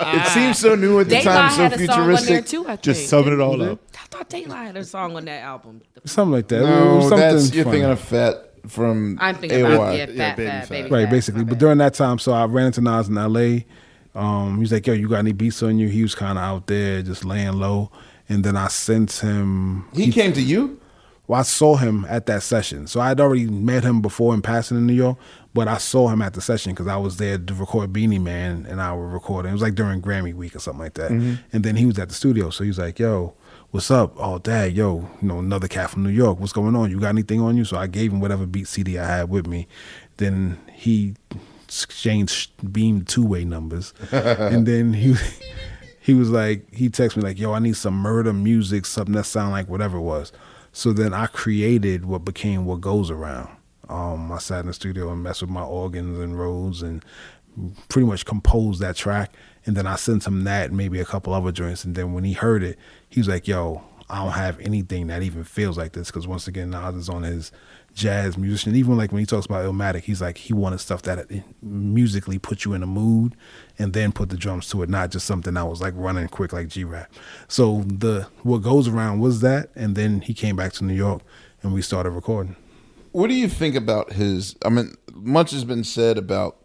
It 0.06 0.26
seems 0.28 0.58
so 0.58 0.74
new 0.74 1.00
at 1.00 1.08
the 1.08 1.16
Daylight 1.16 1.24
time, 1.24 1.50
so 1.52 1.62
had 1.62 1.72
a 1.72 1.86
song 1.86 2.00
on 2.00 2.06
there 2.08 2.16
futuristic. 2.16 2.46
too. 2.46 2.64
I 2.64 2.68
think. 2.76 2.82
just 2.82 3.08
summing 3.08 3.32
it 3.32 3.40
all 3.40 3.56
mm-hmm. 3.56 3.72
up. 3.72 3.78
I 3.94 4.06
thought 4.08 4.28
Daylight 4.28 4.66
had 4.66 4.76
a 4.76 4.84
song 4.84 5.16
on 5.16 5.24
that 5.24 5.42
album. 5.42 5.80
Something 6.04 6.32
like 6.32 6.48
that. 6.48 6.62
it 6.62 6.66
No, 6.66 6.96
was 6.96 7.08
something 7.08 7.18
that's 7.20 7.54
you're 7.54 7.64
funny. 7.64 7.78
thinking 7.78 7.90
of 7.90 8.00
Fat 8.00 8.53
from 8.68 9.18
I'm 9.20 9.34
thinking 9.36 9.60
AOI. 9.60 9.74
about 9.74 9.96
yeah, 9.96 10.06
fat, 10.06 10.14
Yeah, 10.16 10.34
Baby 10.34 10.48
fat, 10.48 10.60
Fat. 10.60 10.68
baby. 10.70 10.90
right, 10.90 11.04
fat. 11.04 11.10
basically. 11.10 11.44
But 11.44 11.58
during 11.58 11.78
that 11.78 11.94
time, 11.94 12.18
so 12.18 12.32
I 12.32 12.44
ran 12.46 12.66
into 12.66 12.80
Nas 12.80 13.08
in 13.08 13.18
L.A. 13.18 13.66
Um, 14.14 14.54
he 14.56 14.60
was 14.60 14.72
like, 14.72 14.86
"Yo, 14.86 14.92
you 14.94 15.08
got 15.08 15.18
any 15.18 15.32
beats 15.32 15.62
on 15.62 15.78
you?" 15.78 15.88
He 15.88 16.02
was 16.02 16.14
kind 16.14 16.38
of 16.38 16.44
out 16.44 16.66
there, 16.66 17.02
just 17.02 17.24
laying 17.24 17.54
low. 17.54 17.90
And 18.28 18.42
then 18.44 18.56
I 18.56 18.68
sent 18.68 19.12
him. 19.12 19.86
He 19.92 20.10
came 20.12 20.32
to 20.32 20.40
you. 20.40 20.80
Well, 21.26 21.40
I 21.40 21.42
saw 21.42 21.76
him 21.76 22.04
at 22.08 22.26
that 22.26 22.42
session. 22.42 22.86
So 22.86 23.00
I'd 23.00 23.18
already 23.18 23.46
met 23.46 23.82
him 23.82 24.02
before 24.02 24.34
in 24.34 24.42
passing 24.42 24.76
in 24.76 24.86
New 24.86 24.92
York, 24.92 25.16
but 25.54 25.68
I 25.68 25.78
saw 25.78 26.08
him 26.08 26.20
at 26.20 26.34
the 26.34 26.42
session 26.42 26.72
because 26.72 26.86
I 26.86 26.96
was 26.96 27.16
there 27.16 27.38
to 27.38 27.54
record 27.54 27.92
Beenie 27.94 28.18
Man 28.18 28.66
and 28.68 28.80
I 28.80 28.94
were 28.94 29.08
recording. 29.08 29.48
It 29.50 29.54
was 29.54 29.62
like 29.62 29.74
during 29.74 30.02
Grammy 30.02 30.34
week 30.34 30.54
or 30.54 30.58
something 30.58 30.80
like 30.82 30.94
that. 30.94 31.10
And 31.10 31.38
then 31.64 31.76
he 31.76 31.86
was 31.86 31.98
at 31.98 32.08
the 32.10 32.14
studio. 32.14 32.50
So 32.50 32.62
he 32.62 32.68
was 32.68 32.78
like, 32.78 32.98
yo, 32.98 33.32
what's 33.74 33.90
up? 33.90 34.14
Oh, 34.18 34.38
dad, 34.38 34.72
yo, 34.72 35.08
you 35.20 35.26
know, 35.26 35.40
another 35.40 35.66
cat 35.66 35.90
from 35.90 36.04
New 36.04 36.10
York. 36.10 36.38
What's 36.38 36.52
going 36.52 36.76
on? 36.76 36.92
You 36.92 37.00
got 37.00 37.08
anything 37.08 37.40
on 37.40 37.56
you? 37.56 37.64
So 37.64 37.76
I 37.76 37.88
gave 37.88 38.12
him 38.12 38.20
whatever 38.20 38.46
beat 38.46 38.68
CD 38.68 39.00
I 39.00 39.04
had 39.04 39.28
with 39.28 39.48
me. 39.48 39.66
Then 40.18 40.60
he 40.72 41.16
exchanged 41.64 42.52
beam 42.72 43.04
two 43.04 43.26
way 43.26 43.44
numbers. 43.44 43.92
and 44.12 44.64
then 44.64 44.92
he 44.92 45.16
he 45.98 46.14
was 46.14 46.30
like, 46.30 46.72
he 46.72 46.88
texted 46.88 47.16
me 47.16 47.22
like, 47.24 47.36
yo, 47.40 47.52
I 47.52 47.58
need 47.58 47.74
some 47.74 47.94
murder 47.94 48.32
music, 48.32 48.86
something 48.86 49.16
that 49.16 49.24
sound 49.24 49.50
like 49.50 49.68
whatever 49.68 49.96
it 49.96 50.02
was. 50.02 50.32
So 50.70 50.92
then 50.92 51.12
I 51.12 51.26
created 51.26 52.04
what 52.04 52.24
became 52.24 52.66
what 52.66 52.80
goes 52.80 53.10
around. 53.10 53.48
Um, 53.88 54.30
I 54.30 54.38
sat 54.38 54.60
in 54.60 54.66
the 54.66 54.72
studio 54.72 55.10
and 55.10 55.20
messed 55.20 55.42
with 55.42 55.50
my 55.50 55.64
organs 55.64 56.20
and 56.20 56.38
Rhodes 56.38 56.80
and 56.80 57.04
pretty 57.88 58.06
much 58.06 58.24
composed 58.24 58.80
that 58.82 58.94
track. 58.94 59.32
And 59.66 59.76
then 59.76 59.86
I 59.86 59.96
sent 59.96 60.26
him 60.26 60.44
that 60.44 60.68
and 60.68 60.76
maybe 60.76 61.00
a 61.00 61.04
couple 61.04 61.32
other 61.32 61.52
joints. 61.52 61.84
And 61.84 61.94
then 61.94 62.12
when 62.12 62.24
he 62.24 62.34
heard 62.34 62.62
it, 62.62 62.78
he 63.08 63.20
was 63.20 63.28
like, 63.28 63.48
yo, 63.48 63.82
I 64.10 64.22
don't 64.22 64.32
have 64.32 64.60
anything 64.60 65.06
that 65.06 65.22
even 65.22 65.44
feels 65.44 65.78
like 65.78 65.92
this. 65.92 66.10
Cause 66.10 66.26
once 66.26 66.46
again, 66.46 66.70
Nas 66.70 66.94
is 66.94 67.08
on 67.08 67.22
his 67.22 67.50
jazz 67.94 68.36
musician. 68.36 68.74
Even 68.74 68.96
like 68.96 69.12
when 69.12 69.20
he 69.20 69.26
talks 69.26 69.46
about 69.46 69.64
Illmatic, 69.64 70.02
he's 70.02 70.20
like, 70.20 70.36
he 70.36 70.52
wanted 70.52 70.80
stuff 70.80 71.02
that 71.02 71.30
eh, 71.30 71.40
musically 71.62 72.38
put 72.38 72.64
you 72.64 72.74
in 72.74 72.82
a 72.82 72.86
mood 72.86 73.34
and 73.78 73.92
then 73.92 74.12
put 74.12 74.28
the 74.28 74.36
drums 74.36 74.68
to 74.70 74.82
it, 74.82 74.90
not 74.90 75.10
just 75.10 75.26
something 75.26 75.54
that 75.54 75.66
was 75.66 75.80
like 75.80 75.94
running 75.96 76.28
quick 76.28 76.52
like 76.52 76.68
G 76.68 76.84
rap. 76.84 77.10
So 77.48 77.82
the 77.86 78.26
what 78.42 78.58
goes 78.58 78.88
around 78.88 79.20
was 79.20 79.40
that. 79.40 79.70
And 79.74 79.96
then 79.96 80.20
he 80.20 80.34
came 80.34 80.56
back 80.56 80.72
to 80.74 80.84
New 80.84 80.94
York 80.94 81.22
and 81.62 81.72
we 81.72 81.80
started 81.80 82.10
recording. 82.10 82.56
What 83.12 83.28
do 83.28 83.34
you 83.34 83.48
think 83.48 83.76
about 83.76 84.12
his? 84.12 84.56
I 84.64 84.68
mean, 84.68 84.94
much 85.12 85.52
has 85.52 85.64
been 85.64 85.84
said 85.84 86.18
about 86.18 86.56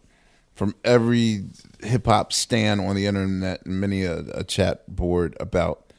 from 0.54 0.74
every 0.84 1.44
hip 1.82 2.06
hop 2.06 2.32
stand 2.32 2.80
on 2.80 2.94
the 2.96 3.06
internet 3.06 3.64
and 3.64 3.80
many 3.80 4.02
a, 4.04 4.20
a 4.34 4.44
chat 4.44 4.84
board 4.94 5.36
about 5.40 5.92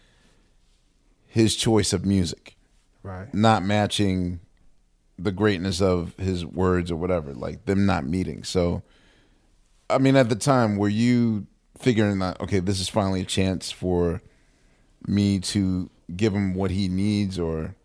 his 1.27 1.55
choice 1.55 1.93
of 1.93 2.05
music 2.05 2.55
Right. 3.03 3.33
not 3.33 3.63
matching 3.63 4.39
the 5.17 5.31
greatness 5.31 5.81
of 5.81 6.15
his 6.17 6.45
words 6.45 6.91
or 6.91 6.95
whatever, 6.95 7.33
like 7.33 7.65
them 7.65 7.85
not 7.85 8.05
meeting. 8.05 8.43
So, 8.43 8.83
I 9.89 9.97
mean, 9.97 10.15
at 10.15 10.29
the 10.29 10.35
time, 10.35 10.77
were 10.77 10.89
you 10.89 11.47
figuring 11.79 12.19
that 12.19 12.39
okay, 12.41 12.59
this 12.59 12.79
is 12.79 12.89
finally 12.89 13.21
a 13.21 13.25
chance 13.25 13.71
for 13.71 14.21
me 15.07 15.39
to 15.39 15.89
give 16.15 16.33
him 16.33 16.53
what 16.53 16.69
he 16.71 16.87
needs, 16.89 17.39
or 17.39 17.75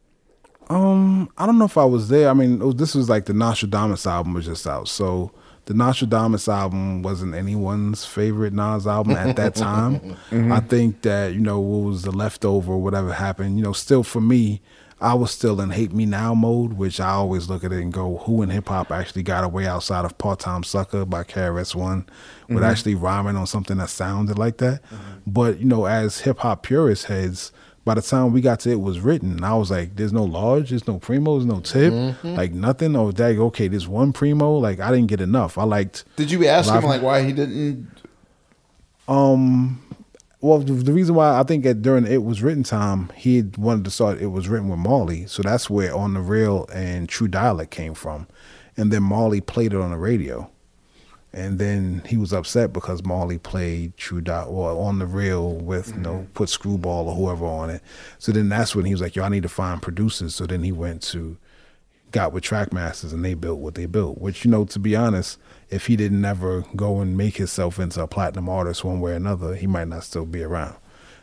Um, 0.68 1.30
I 1.38 1.46
don't 1.46 1.58
know 1.58 1.64
if 1.64 1.78
I 1.78 1.84
was 1.84 2.08
there. 2.08 2.28
I 2.28 2.34
mean, 2.34 2.60
it 2.60 2.64
was, 2.64 2.74
this 2.76 2.94
was 2.94 3.08
like 3.08 3.24
the 3.26 3.32
Nastradamus 3.32 4.06
album 4.06 4.34
was 4.34 4.44
just 4.46 4.66
out, 4.66 4.88
so 4.88 5.32
the 5.66 5.74
Nastradamus 5.74 6.48
album 6.48 7.02
wasn't 7.02 7.34
anyone's 7.34 8.04
favorite 8.04 8.52
Nas 8.52 8.86
album 8.86 9.16
at 9.16 9.36
that 9.36 9.54
time. 9.68 9.98
Mm-hmm. 10.30 10.52
I 10.52 10.60
think 10.60 11.02
that 11.02 11.34
you 11.34 11.40
know 11.40 11.60
what 11.60 11.88
was 11.88 12.02
the 12.02 12.12
leftover, 12.12 12.72
or 12.72 12.78
whatever 12.78 13.12
happened. 13.12 13.58
You 13.58 13.64
know, 13.64 13.72
still 13.72 14.04
for 14.04 14.20
me, 14.20 14.62
I 15.00 15.14
was 15.14 15.32
still 15.32 15.60
in 15.60 15.70
hate 15.70 15.92
me 15.92 16.06
now 16.06 16.34
mode, 16.34 16.74
which 16.74 17.00
I 17.00 17.10
always 17.10 17.50
look 17.50 17.64
at 17.64 17.72
it 17.72 17.82
and 17.82 17.92
go, 17.92 18.18
who 18.18 18.42
in 18.42 18.50
hip 18.50 18.68
hop 18.68 18.92
actually 18.92 19.24
got 19.24 19.42
away 19.42 19.66
outside 19.66 20.04
of 20.04 20.16
Part 20.18 20.38
Time 20.38 20.62
Sucker 20.62 21.04
by 21.04 21.24
KRS 21.24 21.74
One, 21.74 22.06
with 22.48 22.58
mm-hmm. 22.58 22.64
actually 22.64 22.94
rhyming 22.94 23.36
on 23.36 23.48
something 23.48 23.76
that 23.78 23.90
sounded 23.90 24.38
like 24.38 24.58
that. 24.58 24.82
Uh-huh. 24.84 25.14
But 25.26 25.58
you 25.58 25.66
know, 25.66 25.86
as 25.86 26.20
hip 26.20 26.38
hop 26.38 26.62
purist 26.62 27.06
heads 27.06 27.50
by 27.86 27.94
the 27.94 28.02
time 28.02 28.32
we 28.32 28.40
got 28.40 28.58
to 28.60 28.70
it 28.70 28.80
was 28.80 28.98
written, 28.98 29.44
I 29.44 29.54
was 29.54 29.70
like, 29.70 29.94
there's 29.94 30.12
no 30.12 30.24
large, 30.24 30.70
there's 30.70 30.88
no 30.88 30.98
primo, 30.98 31.38
there's 31.38 31.46
no 31.46 31.60
tip, 31.60 31.92
like 32.24 32.52
nothing. 32.52 32.96
Or 32.96 33.12
dag, 33.12 33.38
okay, 33.38 33.68
there's 33.68 33.86
one 33.86 34.12
primo. 34.12 34.58
Like 34.58 34.80
I 34.80 34.90
didn't 34.90 35.06
get 35.06 35.20
enough. 35.20 35.56
I 35.56 35.62
liked. 35.62 36.04
did 36.16 36.32
you 36.32 36.44
ask 36.46 36.70
him 36.70 36.82
like 36.82 37.00
why 37.00 37.22
he 37.22 37.32
didn't? 37.32 37.88
Um, 39.06 39.80
well, 40.40 40.58
the, 40.58 40.72
the 40.72 40.92
reason 40.92 41.14
why 41.14 41.38
I 41.38 41.44
think 41.44 41.62
that 41.62 41.80
during 41.80 42.08
it 42.08 42.24
was 42.24 42.42
written 42.42 42.64
time, 42.64 43.12
he 43.14 43.44
wanted 43.56 43.84
to 43.84 43.92
start. 43.92 44.20
It 44.20 44.26
was 44.26 44.48
written 44.48 44.68
with 44.68 44.80
Marley, 44.80 45.26
so 45.26 45.42
that's 45.44 45.70
where 45.70 45.94
on 45.94 46.14
the 46.14 46.20
real 46.20 46.66
and 46.74 47.08
True 47.08 47.28
Dialect 47.28 47.70
came 47.70 47.94
from, 47.94 48.26
and 48.76 48.92
then 48.92 49.04
Marley 49.04 49.40
played 49.40 49.72
it 49.72 49.80
on 49.80 49.92
the 49.92 49.96
radio, 49.96 50.50
and 51.36 51.58
then 51.58 52.02
he 52.06 52.16
was 52.16 52.32
upset 52.32 52.72
because 52.72 53.04
Marley 53.04 53.36
played 53.36 53.94
True 53.98 54.22
Dialect 54.22 54.52
well, 54.52 54.80
on 54.80 54.98
the 54.98 55.06
real 55.06 55.52
with 55.52 55.88
you 55.88 55.98
know 55.98 56.14
mm-hmm. 56.14 56.32
put 56.32 56.48
Screwball 56.48 57.08
or 57.08 57.14
whoever 57.14 57.44
on 57.44 57.68
it. 57.68 57.82
So 58.18 58.32
then 58.32 58.48
that's 58.48 58.74
when 58.74 58.86
he 58.86 58.92
was 58.94 59.02
like, 59.02 59.14
"Yo, 59.14 59.22
I 59.22 59.28
need 59.28 59.42
to 59.42 59.48
find 59.50 59.82
producers." 59.82 60.34
So 60.34 60.46
then 60.46 60.62
he 60.62 60.72
went 60.72 61.02
to 61.02 61.36
got 62.10 62.32
with 62.32 62.42
Trackmasters 62.42 63.12
and 63.12 63.22
they 63.22 63.34
built 63.34 63.58
what 63.58 63.74
they 63.74 63.84
built. 63.84 64.18
Which 64.18 64.46
you 64.46 64.50
know, 64.50 64.64
to 64.64 64.78
be 64.78 64.96
honest, 64.96 65.38
if 65.68 65.88
he 65.88 65.96
didn't 65.96 66.24
ever 66.24 66.64
go 66.74 67.00
and 67.00 67.18
make 67.18 67.36
himself 67.36 67.78
into 67.78 68.00
a 68.00 68.08
platinum 68.08 68.48
artist 68.48 68.82
one 68.82 69.00
way 69.00 69.12
or 69.12 69.16
another, 69.16 69.54
he 69.54 69.66
might 69.66 69.88
not 69.88 70.04
still 70.04 70.24
be 70.24 70.42
around. 70.42 70.76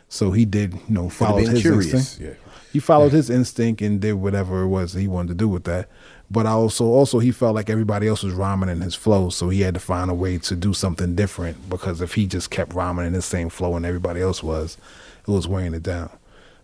So 0.08 0.30
he 0.30 0.44
did, 0.44 0.74
you 0.74 0.80
know, 0.90 1.08
follow 1.08 1.38
his 1.38 1.60
curious, 1.60 1.92
instinct. 1.92 2.38
yeah. 2.38 2.52
He 2.72 2.78
followed 2.78 3.12
his 3.12 3.30
instinct 3.30 3.82
and 3.82 4.00
did 4.00 4.14
whatever 4.14 4.62
it 4.62 4.68
was 4.68 4.92
he 4.92 5.08
wanted 5.08 5.28
to 5.28 5.34
do 5.34 5.48
with 5.48 5.64
that. 5.64 5.88
But 6.34 6.46
I 6.46 6.50
also, 6.50 6.86
also 6.86 7.20
he 7.20 7.30
felt 7.30 7.54
like 7.54 7.70
everybody 7.70 8.08
else 8.08 8.24
was 8.24 8.34
rhyming 8.34 8.68
in 8.68 8.80
his 8.80 8.96
flow, 8.96 9.30
so 9.30 9.50
he 9.50 9.60
had 9.60 9.74
to 9.74 9.80
find 9.80 10.10
a 10.10 10.14
way 10.14 10.36
to 10.38 10.56
do 10.56 10.74
something 10.74 11.14
different. 11.14 11.70
Because 11.70 12.00
if 12.00 12.14
he 12.14 12.26
just 12.26 12.50
kept 12.50 12.74
rhyming 12.74 13.06
in 13.06 13.12
the 13.12 13.22
same 13.22 13.48
flow 13.48 13.76
and 13.76 13.86
everybody 13.86 14.20
else 14.20 14.42
was, 14.42 14.76
it 15.20 15.30
was 15.30 15.46
weighing 15.46 15.74
it 15.74 15.84
down. 15.84 16.10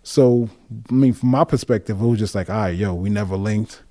So, 0.03 0.49
I 0.91 0.93
mean, 0.93 1.13
from 1.13 1.29
my 1.29 1.45
perspective, 1.45 2.01
it 2.01 2.05
was 2.05 2.19
just 2.19 2.35
like, 2.35 2.51
all 2.51 2.57
right, 2.57 2.77
yo, 2.77 2.95
we 2.95 3.11
never 3.11 3.37
linked. 3.37 3.83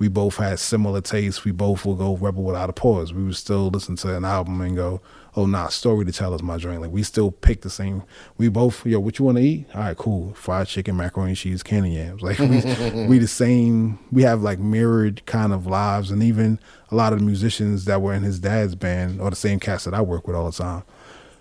We 0.00 0.08
both 0.08 0.38
had 0.38 0.58
similar 0.58 1.00
tastes. 1.00 1.44
We 1.44 1.52
both 1.52 1.86
will 1.86 1.94
go 1.94 2.16
rebel 2.16 2.42
without 2.42 2.70
a 2.70 2.72
pause. 2.72 3.12
We 3.12 3.22
would 3.22 3.36
still 3.36 3.68
listen 3.68 3.94
to 3.96 4.16
an 4.16 4.24
album 4.24 4.60
and 4.60 4.74
go, 4.74 5.00
oh, 5.38 5.46
nah, 5.46 5.68
story 5.68 6.04
to 6.04 6.10
tell 6.10 6.34
is 6.34 6.42
my 6.42 6.56
joint. 6.56 6.80
Like, 6.80 6.90
we 6.90 7.04
still 7.04 7.30
pick 7.30 7.60
the 7.60 7.70
same. 7.70 8.02
We 8.38 8.48
both, 8.48 8.84
yo, 8.84 8.98
what 8.98 9.20
you 9.20 9.24
want 9.24 9.38
to 9.38 9.44
eat? 9.44 9.66
All 9.72 9.82
right, 9.82 9.96
cool. 9.96 10.34
Fried 10.34 10.66
chicken, 10.66 10.96
macaroni 10.96 11.30
and 11.30 11.38
cheese, 11.38 11.62
candy 11.62 11.90
yams. 11.90 12.22
Like, 12.28 12.40
we, 12.40 13.06
we 13.06 13.18
the 13.18 13.28
same. 13.28 14.00
We 14.10 14.22
have 14.22 14.42
like 14.42 14.58
mirrored 14.58 15.24
kind 15.26 15.52
of 15.52 15.64
lives. 15.66 16.10
And 16.10 16.24
even 16.24 16.58
a 16.90 16.96
lot 16.96 17.12
of 17.12 17.20
the 17.20 17.24
musicians 17.24 17.84
that 17.84 18.02
were 18.02 18.12
in 18.12 18.24
his 18.24 18.40
dad's 18.40 18.74
band 18.74 19.20
or 19.20 19.30
the 19.30 19.36
same 19.36 19.60
cast 19.60 19.84
that 19.84 19.94
I 19.94 20.00
work 20.00 20.26
with 20.26 20.34
all 20.34 20.50
the 20.50 20.56
time. 20.56 20.82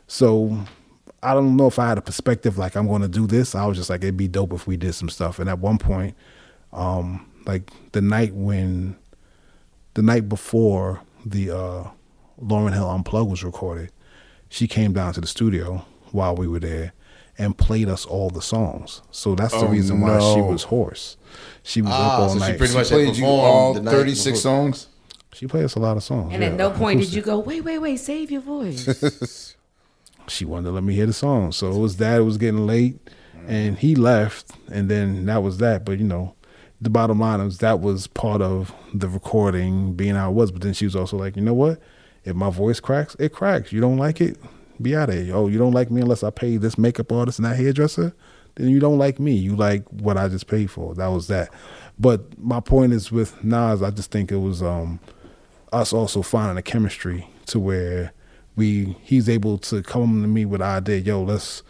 So 0.06 0.66
I 1.24 1.34
don't 1.34 1.58
know 1.58 1.66
if 1.66 1.80
I 1.80 1.90
had 1.90 1.98
a 1.98 2.02
perspective 2.02 2.60
like 2.60 2.76
I'm 2.76 2.88
going 2.88 3.02
to 3.02 3.08
do 3.08 3.26
this. 3.26 3.56
I 3.56 3.66
was 3.66 3.78
just 3.78 3.90
like 3.90 4.04
it'd 4.04 4.16
be 4.16 4.28
dope 4.28 4.54
if 4.54 4.68
we 4.68 4.78
did 4.78 4.94
some 4.94 5.10
stuff. 5.10 5.40
And 5.40 5.50
at 5.50 5.58
one 5.58 5.80
point, 5.80 6.16
um, 6.72 7.28
like 7.48 7.72
the 7.94 8.02
night 8.02 8.36
when, 8.36 8.96
the 9.96 10.04
night 10.04 10.30
before 10.30 11.02
the 11.26 11.50
uh, 11.50 11.90
Lauryn 12.42 12.74
Hill 12.74 12.90
Unplugged 12.90 13.30
was 13.32 13.44
recorded, 13.44 13.92
she 14.50 14.68
came 14.68 14.94
down 14.94 15.14
to 15.14 15.22
the 15.22 15.28
studio 15.28 15.86
while 16.12 16.36
we 16.36 16.48
were 16.48 16.60
there 16.60 16.94
and 17.38 17.58
played 17.58 17.88
us 17.90 18.06
all 18.06 18.30
the 18.30 18.42
songs. 18.42 19.02
So 19.12 19.36
that's 19.36 19.54
the 19.54 19.68
Oh, 19.68 19.70
reason 19.70 20.02
why 20.02 20.20
she 20.34 20.42
was 20.42 20.64
hoarse. 20.64 21.18
She 21.64 21.82
was 21.82 21.92
Ah, 21.94 22.14
up 22.16 22.20
all 22.20 22.30
so 22.30 22.46
she 22.46 22.58
pretty 22.58 22.74
much 22.74 22.90
had 22.90 22.96
Played 22.96 23.16
you 23.18 23.26
all 23.26 23.74
36 23.76 24.24
before. 24.26 24.36
songs? 24.42 24.88
she 25.34 25.46
played 25.46 25.66
us 25.66 25.76
a 25.76 25.80
lot 25.80 25.98
of 25.98 26.04
songs. 26.04 26.34
And 26.34 26.42
yeah, 26.42 26.50
at 26.50 26.56
no 26.56 26.72
point 26.72 27.00
did 27.00 27.14
you 27.14 27.22
go, 27.32 27.38
wait, 27.38 27.64
wait, 27.64 27.78
wait, 27.80 27.98
save 27.98 28.32
your 28.32 28.42
voice. 28.42 29.56
she 30.28 30.46
wanted 30.46 30.64
to 30.66 30.72
let 30.72 30.84
me 30.84 30.96
hear 30.96 31.06
the 31.06 31.14
song. 31.14 31.52
So 31.52 31.72
it 31.72 31.78
was 31.78 31.98
that. 31.98 32.20
It 32.22 32.24
was 32.24 32.38
getting 32.38 32.66
late, 32.66 32.98
and 33.48 33.78
he 33.78 33.94
left, 33.96 34.52
and 34.72 34.90
then 34.90 35.26
that 35.28 35.44
was 35.44 35.60
that. 35.60 35.86
But 35.86 36.00
you 36.00 36.06
know, 36.06 36.34
the 36.82 36.90
bottom 36.90 37.20
line 37.20 37.40
is 37.42 37.60
that 37.60 37.82
was 37.82 38.08
part 38.08 38.42
of 38.42 38.74
the 38.96 39.08
recording 39.08 39.94
being 39.94 40.16
how 40.16 40.32
it 40.32 40.34
was. 40.34 40.52
But 40.52 40.62
then 40.64 40.74
she 40.74 40.86
was 40.86 40.96
also 40.96 41.18
like, 41.18 41.36
you 41.36 41.44
know 41.44 41.54
what? 41.54 41.80
If 42.28 42.36
my 42.36 42.50
voice 42.50 42.82
cracks, 42.82 43.16
it 43.20 43.32
cracks. 43.32 43.72
You 43.72 43.80
don't 43.80 43.96
like 43.98 44.20
it, 44.20 44.38
be 44.82 44.96
out 44.96 45.10
of 45.10 45.16
here. 45.16 45.34
Oh, 45.34 45.48
you 45.48 45.58
don't 45.58 45.72
like 45.72 45.90
me 45.90 46.02
unless 46.02 46.24
I 46.24 46.30
pay 46.30 46.58
this 46.58 46.78
makeup 46.78 47.12
artist 47.12 47.40
and 47.40 47.46
that 47.46 47.56
hairdresser. 47.56 48.14
Then 48.56 48.70
you 48.70 48.80
don't 48.80 48.98
like 48.98 49.18
me. 49.18 49.32
You 49.32 49.56
like 49.56 49.88
what 49.90 50.18
I 50.18 50.28
just 50.28 50.48
paid 50.48 50.70
for. 50.70 50.94
That 50.96 51.08
was 51.08 51.28
that. 51.28 51.50
But 51.98 52.38
my 52.38 52.60
point 52.60 52.92
is 52.92 53.12
with 53.12 53.42
Nas, 53.44 53.82
I 53.82 53.92
just 53.92 54.12
think 54.12 54.32
it 54.32 54.38
was 54.38 54.62
um 54.62 55.00
us 55.72 55.94
also 55.94 56.22
finding 56.22 56.58
a 56.58 56.62
chemistry 56.62 57.30
to 57.46 57.60
where 57.60 58.12
we 58.58 58.98
he's 59.04 59.30
able 59.30 59.58
to 59.60 59.82
come 59.84 60.22
to 60.22 60.28
me 60.28 60.44
with 60.44 60.62
idea, 60.62 60.98
yo, 60.98 61.24
let's 61.24 61.64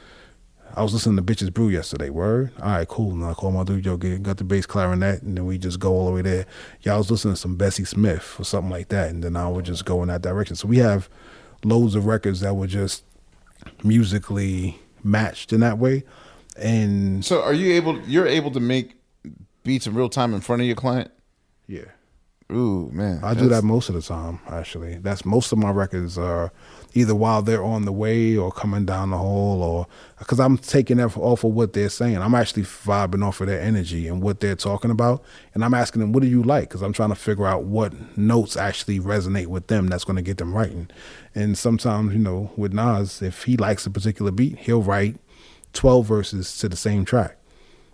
I 0.75 0.83
was 0.83 0.93
listening 0.93 1.15
to 1.17 1.23
Bitches 1.23 1.51
Brew 1.53 1.69
yesterday, 1.69 2.09
word. 2.09 2.51
All 2.61 2.69
right, 2.69 2.87
cool. 2.87 3.11
And 3.11 3.23
I 3.25 3.33
call 3.33 3.51
my 3.51 3.63
dude, 3.63 3.85
yo, 3.85 3.97
get, 3.97 4.21
got 4.21 4.37
the 4.37 4.43
bass 4.43 4.65
clarinet, 4.65 5.23
and 5.23 5.35
then 5.37 5.45
we 5.45 5.57
just 5.57 5.79
go 5.79 5.91
all 5.93 6.05
the 6.05 6.11
way 6.11 6.21
there. 6.21 6.45
Yeah, 6.81 6.93
I 6.95 6.97
was 6.97 7.09
listening 7.09 7.33
to 7.33 7.39
some 7.39 7.55
Bessie 7.55 7.85
Smith 7.85 8.35
or 8.39 8.43
something 8.43 8.69
like 8.69 8.89
that, 8.89 9.09
and 9.09 9.23
then 9.23 9.35
I 9.35 9.47
would 9.49 9.65
just 9.65 9.85
go 9.85 10.01
in 10.03 10.09
that 10.09 10.21
direction. 10.21 10.55
So 10.55 10.67
we 10.67 10.77
have 10.77 11.09
loads 11.63 11.95
of 11.95 12.05
records 12.05 12.41
that 12.41 12.55
were 12.55 12.67
just 12.67 13.03
musically 13.83 14.79
matched 15.03 15.53
in 15.53 15.59
that 15.61 15.77
way. 15.77 16.03
And 16.55 17.23
So 17.23 17.41
are 17.41 17.53
you 17.53 17.73
able, 17.73 17.99
you're 18.01 18.27
able 18.27 18.51
to 18.51 18.59
make 18.59 18.93
beats 19.63 19.87
in 19.87 19.93
real 19.93 20.09
time 20.09 20.33
in 20.33 20.41
front 20.41 20.61
of 20.61 20.65
your 20.67 20.75
client? 20.75 21.11
yeah. 21.67 21.81
Ooh, 22.49 22.89
man. 22.93 23.19
I 23.25 23.33
do 23.33 23.49
that 23.49 23.65
most 23.65 23.89
of 23.89 23.95
the 23.95 24.01
time, 24.01 24.39
actually. 24.47 24.99
That's 24.99 25.25
most 25.25 25.51
of 25.51 25.57
my 25.57 25.69
records 25.69 26.17
are 26.17 26.53
either 26.97 27.13
while 27.13 27.43
they're 27.43 27.63
on 27.63 27.85
the 27.85 27.91
way 27.91 28.35
or 28.35 28.51
coming 28.51 28.85
down 28.85 29.11
the 29.11 29.17
hall, 29.17 29.61
or 29.61 29.87
because 30.17 30.39
I'm 30.39 30.57
taking 30.57 30.97
that 30.97 31.15
off 31.15 31.43
of 31.43 31.53
what 31.53 31.73
they're 31.73 31.89
saying. 31.89 32.17
I'm 32.17 32.33
actually 32.33 32.63
vibing 32.63 33.23
off 33.23 33.39
of 33.39 33.47
their 33.47 33.61
energy 33.61 34.07
and 34.07 34.21
what 34.21 34.39
they're 34.39 34.55
talking 34.55 34.89
about, 34.89 35.23
and 35.53 35.63
I'm 35.63 35.75
asking 35.75 35.99
them, 36.01 36.11
"What 36.11 36.23
do 36.23 36.29
you 36.29 36.41
like?" 36.41 36.69
Because 36.69 36.81
I'm 36.81 36.93
trying 36.93 37.09
to 37.09 37.15
figure 37.15 37.45
out 37.45 37.65
what 37.65 38.17
notes 38.17 38.57
actually 38.57 38.99
resonate 38.99 39.47
with 39.47 39.67
them. 39.67 39.87
That's 39.87 40.03
going 40.03 40.15
to 40.15 40.23
get 40.23 40.37
them 40.37 40.55
writing. 40.55 40.89
And 41.35 41.57
sometimes, 41.57 42.13
you 42.13 42.19
know, 42.19 42.51
with 42.57 42.73
Nas, 42.73 43.21
if 43.21 43.43
he 43.43 43.57
likes 43.57 43.85
a 43.85 43.91
particular 43.91 44.31
beat, 44.31 44.57
he'll 44.57 44.81
write 44.81 45.17
12 45.73 46.07
verses 46.07 46.57
to 46.57 46.67
the 46.67 46.75
same 46.75 47.05
track, 47.05 47.37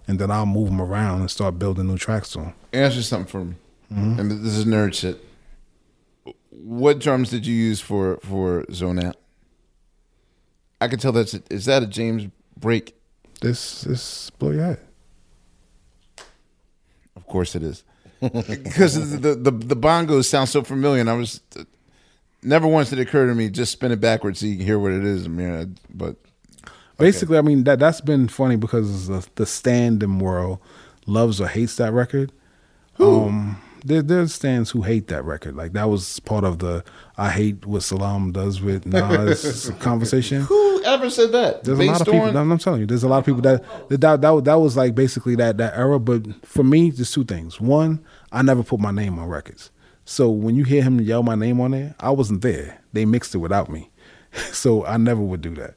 and 0.07 0.17
then 0.17 0.31
I'll 0.31 0.45
move 0.45 0.69
them 0.69 0.81
around 0.81 1.19
and 1.19 1.29
start 1.29 1.59
building 1.59 1.87
new 1.87 1.97
tracks 1.97 2.29
to 2.31 2.37
them. 2.39 2.53
Answer 2.71 3.01
something 3.01 3.27
for 3.27 3.43
me. 3.43 3.55
Mm-hmm. 3.91 4.19
And 4.19 4.31
this 4.45 4.55
is 4.55 4.65
nerd 4.65 4.93
shit. 4.93 5.23
What 6.55 6.99
drums 6.99 7.29
did 7.29 7.45
you 7.45 7.55
use 7.55 7.81
for 7.81 8.17
for 8.23 8.65
Zone 8.71 8.99
Out? 8.99 9.17
I 10.79 10.87
can 10.87 10.99
tell 10.99 11.11
that's 11.11 11.33
a, 11.33 11.41
is 11.49 11.65
that 11.65 11.83
a 11.83 11.87
James 11.87 12.27
break? 12.57 12.95
This 13.41 13.81
this 13.81 14.29
blow 14.31 14.51
your 14.51 14.63
head. 14.63 14.79
Of 17.15 17.25
course 17.27 17.55
it 17.55 17.63
is. 17.63 17.83
because 18.19 19.19
the, 19.19 19.35
the 19.35 19.51
the 19.51 19.75
bongos 19.75 20.25
sound 20.25 20.49
so 20.49 20.63
familiar, 20.63 21.01
and 21.01 21.09
I 21.09 21.13
was 21.13 21.41
never 22.41 22.67
once 22.67 22.89
did 22.89 22.99
it 22.99 23.07
occur 23.07 23.27
to 23.27 23.35
me 23.35 23.49
just 23.49 23.71
spin 23.71 23.91
it 23.91 23.99
backwards 23.99 24.39
so 24.39 24.45
you 24.45 24.57
can 24.57 24.65
hear 24.65 24.79
what 24.79 24.91
it 24.91 25.03
is. 25.03 25.25
I 25.25 25.29
mean, 25.29 25.77
but 25.93 26.15
Basically, 26.97 27.37
I 27.37 27.41
mean 27.41 27.63
that 27.63 27.79
that's 27.79 28.01
been 28.01 28.27
funny 28.27 28.55
because 28.55 29.07
the, 29.07 29.27
the 29.35 29.45
stand-in 29.45 30.19
world 30.19 30.59
loves 31.05 31.41
or 31.41 31.47
hates 31.47 31.75
that 31.77 31.91
record. 31.91 32.31
Um, 32.99 33.59
there, 33.83 34.01
there's 34.01 34.33
stands 34.33 34.71
who 34.71 34.81
hate 34.81 35.07
that 35.07 35.23
record. 35.23 35.55
Like 35.55 35.73
that 35.73 35.89
was 35.89 36.19
part 36.21 36.43
of 36.43 36.59
the 36.59 36.83
I 37.17 37.29
hate 37.29 37.65
what 37.65 37.83
Salaam 37.83 38.31
does 38.31 38.61
with 38.61 38.85
Nas 38.85 39.71
conversation. 39.79 40.41
who 40.41 40.83
ever 40.83 41.09
said 41.09 41.31
that? 41.31 41.63
There's 41.63 41.79
a 41.79 41.83
lot 41.83 42.01
of 42.01 42.07
people. 42.07 42.31
Dorn? 42.31 42.51
I'm, 42.51 42.57
telling 42.57 42.81
you, 42.81 42.85
there's 42.85 43.03
a 43.03 43.07
lot 43.07 43.19
of 43.19 43.25
people 43.25 43.41
that 43.41 43.63
that 43.89 44.01
that, 44.01 44.21
that, 44.21 44.43
that 44.45 44.55
was 44.55 44.77
like 44.77 44.95
basically 44.95 45.35
that 45.35 45.57
that 45.57 45.77
era. 45.77 45.99
But 45.99 46.45
for 46.45 46.63
me, 46.63 46.89
there's 46.89 47.11
two 47.11 47.23
things. 47.23 47.59
One, 47.59 48.03
I 48.31 48.41
never 48.41 48.63
put 48.63 48.79
my 48.79 48.91
name 48.91 49.19
on 49.19 49.27
records. 49.27 49.71
So 50.05 50.29
when 50.29 50.55
you 50.55 50.63
hear 50.63 50.83
him 50.83 50.99
yell 50.99 51.23
my 51.23 51.35
name 51.35 51.61
on 51.61 51.71
there, 51.71 51.95
I 51.99 52.11
wasn't 52.11 52.41
there. 52.41 52.81
They 52.91 53.05
mixed 53.05 53.33
it 53.35 53.39
without 53.39 53.69
me. 53.69 53.89
So 54.51 54.83
I 54.83 54.97
never 54.97 55.21
would 55.21 55.41
do 55.41 55.53
that. 55.55 55.75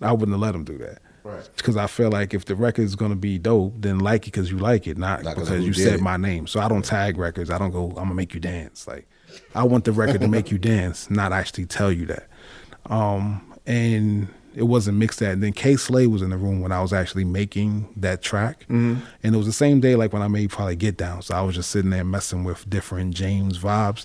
I 0.00 0.10
wouldn't 0.10 0.32
have 0.32 0.40
let 0.40 0.52
them 0.52 0.64
do 0.64 0.76
that. 0.78 1.00
Right. 1.24 1.48
Because 1.56 1.76
I 1.76 1.86
feel 1.86 2.10
like 2.10 2.34
if 2.34 2.44
the 2.46 2.54
record 2.56 2.82
is 2.82 2.96
gonna 2.96 3.14
be 3.16 3.38
dope, 3.38 3.74
then 3.78 3.98
like 4.00 4.22
it 4.26 4.32
because 4.32 4.50
you 4.50 4.58
like 4.58 4.86
it, 4.86 4.98
not, 4.98 5.22
Not 5.22 5.36
'cause 5.36 5.48
because 5.48 5.64
you 5.64 5.72
said 5.72 5.94
it. 5.94 6.00
my 6.00 6.16
name. 6.16 6.46
So 6.46 6.60
I 6.60 6.68
don't 6.68 6.84
tag 6.84 7.16
records. 7.16 7.50
I 7.50 7.58
don't 7.58 7.70
go. 7.70 7.88
I'm 7.90 7.94
gonna 7.94 8.14
make 8.14 8.34
you 8.34 8.40
dance. 8.40 8.86
Like 8.86 9.06
I 9.54 9.62
want 9.64 9.84
the 9.84 9.92
record 9.92 10.20
to 10.20 10.28
make 10.28 10.50
you 10.50 10.58
dance, 10.74 11.10
not 11.10 11.32
actually 11.32 11.66
tell 11.66 11.92
you 11.92 12.06
that. 12.06 12.28
Um, 12.86 13.40
and 13.66 14.28
it 14.54 14.64
wasn't 14.64 14.98
mixed 14.98 15.20
that. 15.20 15.32
And 15.32 15.42
then 15.42 15.52
K 15.52 15.76
Slay 15.76 16.06
was 16.06 16.20
in 16.22 16.30
the 16.30 16.36
room 16.36 16.60
when 16.60 16.72
I 16.72 16.82
was 16.82 16.92
actually 16.92 17.24
making 17.24 17.88
that 17.96 18.20
track, 18.22 18.66
and 18.68 19.00
it 19.22 19.36
was 19.36 19.46
the 19.46 19.52
same 19.52 19.80
day 19.80 19.94
like 19.96 20.12
when 20.12 20.22
I 20.22 20.28
made 20.28 20.50
probably 20.50 20.76
Get 20.76 20.96
Down. 20.96 21.22
So 21.22 21.34
I 21.34 21.40
was 21.42 21.54
just 21.54 21.70
sitting 21.70 21.90
there 21.90 22.04
messing 22.04 22.44
with 22.44 22.68
different 22.68 23.14
James 23.14 23.58
vibes. 23.58 24.04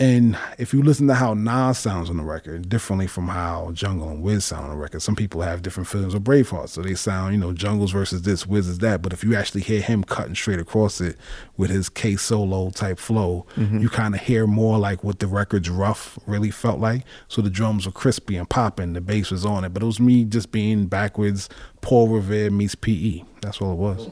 And 0.00 0.38
if 0.58 0.72
you 0.72 0.80
listen 0.80 1.08
to 1.08 1.14
how 1.14 1.34
Nas 1.34 1.76
sounds 1.76 2.08
on 2.08 2.18
the 2.18 2.22
record, 2.22 2.68
differently 2.68 3.08
from 3.08 3.26
how 3.26 3.72
Jungle 3.72 4.08
and 4.08 4.22
Wiz 4.22 4.44
sound 4.44 4.64
on 4.64 4.70
the 4.70 4.76
record, 4.76 5.02
some 5.02 5.16
people 5.16 5.42
have 5.42 5.60
different 5.60 5.88
feelings 5.88 6.14
of 6.14 6.22
Braveheart. 6.22 6.68
So 6.68 6.82
they 6.82 6.94
sound, 6.94 7.34
you 7.34 7.40
know, 7.40 7.52
Jungle's 7.52 7.90
versus 7.90 8.22
this, 8.22 8.46
Wiz 8.46 8.68
is 8.68 8.78
that. 8.78 9.02
But 9.02 9.12
if 9.12 9.24
you 9.24 9.34
actually 9.34 9.62
hear 9.62 9.80
him 9.80 10.04
cutting 10.04 10.36
straight 10.36 10.60
across 10.60 11.00
it 11.00 11.16
with 11.56 11.70
his 11.70 11.88
K 11.88 12.14
solo 12.14 12.70
type 12.70 13.00
flow, 13.00 13.44
mm-hmm. 13.56 13.80
you 13.80 13.88
kind 13.88 14.14
of 14.14 14.20
hear 14.20 14.46
more 14.46 14.78
like 14.78 15.02
what 15.02 15.18
the 15.18 15.26
record's 15.26 15.68
rough 15.68 16.16
really 16.26 16.52
felt 16.52 16.78
like. 16.78 17.04
So 17.26 17.42
the 17.42 17.50
drums 17.50 17.84
were 17.84 17.92
crispy 17.92 18.36
and 18.36 18.48
popping, 18.48 18.92
the 18.92 19.00
bass 19.00 19.32
was 19.32 19.44
on 19.44 19.64
it. 19.64 19.74
But 19.74 19.82
it 19.82 19.86
was 19.86 19.98
me 19.98 20.24
just 20.24 20.52
being 20.52 20.86
backwards, 20.86 21.48
Paul 21.80 22.06
Revere 22.06 22.50
meets 22.50 22.76
PE. 22.76 23.24
That's 23.40 23.60
all 23.60 23.72
it 23.72 23.76
was. 23.76 24.10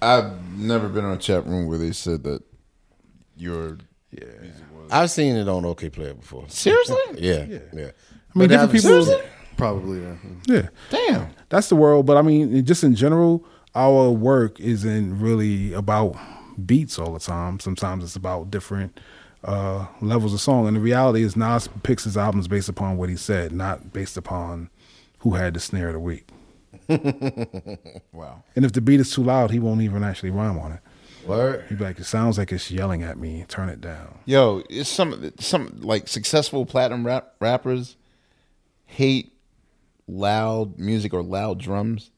I've 0.00 0.56
never 0.56 0.88
been 0.88 1.04
on 1.04 1.14
a 1.14 1.18
chat 1.18 1.44
room 1.46 1.66
where 1.66 1.78
they 1.78 1.90
said 1.90 2.22
that 2.22 2.42
you're. 4.20 4.28
I've 4.90 5.10
seen 5.10 5.36
it 5.36 5.48
on 5.48 5.62
Okayplayer 5.64 6.18
before. 6.18 6.44
Seriously? 6.48 6.96
Yeah, 7.18 7.46
yeah. 7.72 7.90
I 8.34 8.38
mean, 8.38 8.48
different 8.48 8.72
people. 8.72 9.04
Seriously? 9.04 9.20
Probably. 9.56 10.02
Yeah. 10.02 10.14
Yeah. 10.46 10.68
Damn. 10.90 11.28
That's 11.48 11.68
the 11.68 11.76
world. 11.76 12.06
But 12.06 12.16
I 12.16 12.22
mean, 12.22 12.64
just 12.64 12.84
in 12.84 12.94
general, 12.94 13.44
our 13.74 14.10
work 14.10 14.60
isn't 14.60 15.18
really 15.18 15.72
about 15.72 16.16
beats 16.64 16.98
all 16.98 17.12
the 17.12 17.20
time. 17.20 17.58
Sometimes 17.60 18.04
it's 18.04 18.16
about 18.16 18.50
different 18.50 18.98
uh, 19.44 19.86
levels 20.00 20.34
of 20.34 20.40
song. 20.40 20.66
And 20.66 20.76
the 20.76 20.80
reality 20.80 21.22
is, 21.22 21.36
Nas 21.36 21.68
picks 21.82 22.04
his 22.04 22.16
albums 22.16 22.48
based 22.48 22.68
upon 22.68 22.96
what 22.96 23.08
he 23.08 23.16
said, 23.16 23.52
not 23.52 23.92
based 23.92 24.16
upon 24.16 24.70
who 25.20 25.34
had 25.34 25.54
the 25.54 25.60
snare 25.60 25.88
of 25.88 25.94
the 25.94 26.00
week. 26.00 26.28
Wow. 28.12 28.42
And 28.54 28.64
if 28.64 28.72
the 28.72 28.80
beat 28.80 29.00
is 29.00 29.12
too 29.12 29.22
loud, 29.22 29.50
he 29.50 29.58
won't 29.58 29.82
even 29.82 30.02
actually 30.02 30.30
rhyme 30.30 30.58
on 30.58 30.72
it. 30.72 30.80
Word. 31.26 31.64
He'd 31.68 31.78
be 31.78 31.84
like, 31.84 31.98
it 31.98 32.04
sounds 32.04 32.38
like 32.38 32.52
it's 32.52 32.70
yelling 32.70 33.02
at 33.02 33.18
me. 33.18 33.44
Turn 33.48 33.68
it 33.68 33.80
down. 33.80 34.18
Yo, 34.24 34.62
it's 34.70 34.88
some 34.88 35.32
some 35.38 35.80
like 35.80 36.08
successful 36.08 36.66
platinum 36.66 37.06
rap, 37.06 37.34
rappers 37.40 37.96
hate 38.86 39.32
loud 40.08 40.78
music 40.78 41.12
or 41.12 41.22
loud 41.22 41.58
drums. 41.58 42.10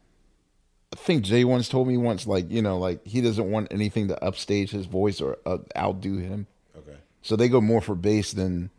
I 0.92 0.96
think 0.96 1.24
Jay 1.24 1.44
once 1.44 1.68
told 1.68 1.88
me 1.88 1.96
once, 1.96 2.26
like 2.26 2.50
you 2.50 2.62
know, 2.62 2.78
like 2.78 3.04
he 3.06 3.20
doesn't 3.20 3.50
want 3.50 3.68
anything 3.70 4.08
to 4.08 4.24
upstage 4.24 4.70
his 4.70 4.86
voice 4.86 5.20
or 5.20 5.38
uh, 5.44 5.58
outdo 5.76 6.18
him. 6.18 6.46
Okay. 6.76 6.96
So 7.22 7.36
they 7.36 7.48
go 7.48 7.60
more 7.60 7.80
for 7.80 7.94
bass 7.94 8.32
than 8.32 8.70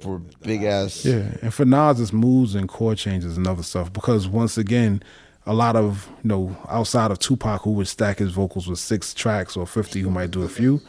for 0.00 0.18
big 0.42 0.64
ass. 0.64 1.04
Yeah, 1.04 1.36
and 1.40 1.54
for 1.54 1.64
Nas, 1.64 2.00
it's 2.00 2.12
moves 2.12 2.54
and 2.54 2.68
chord 2.68 2.98
changes 2.98 3.36
and 3.36 3.46
other 3.46 3.62
stuff. 3.62 3.92
Because 3.92 4.28
once 4.28 4.58
again, 4.58 5.02
a 5.46 5.54
lot 5.54 5.76
of 5.76 6.08
you 6.22 6.28
know 6.28 6.56
outside 6.68 7.10
of 7.10 7.18
Tupac, 7.18 7.62
who 7.62 7.72
would 7.72 7.88
stack 7.88 8.18
his 8.18 8.32
vocals 8.32 8.68
with 8.68 8.78
six 8.78 9.14
tracks 9.14 9.56
or 9.56 9.66
fifty, 9.66 10.00
who 10.00 10.10
might 10.10 10.30
do 10.30 10.42
a 10.42 10.48
few. 10.48 10.80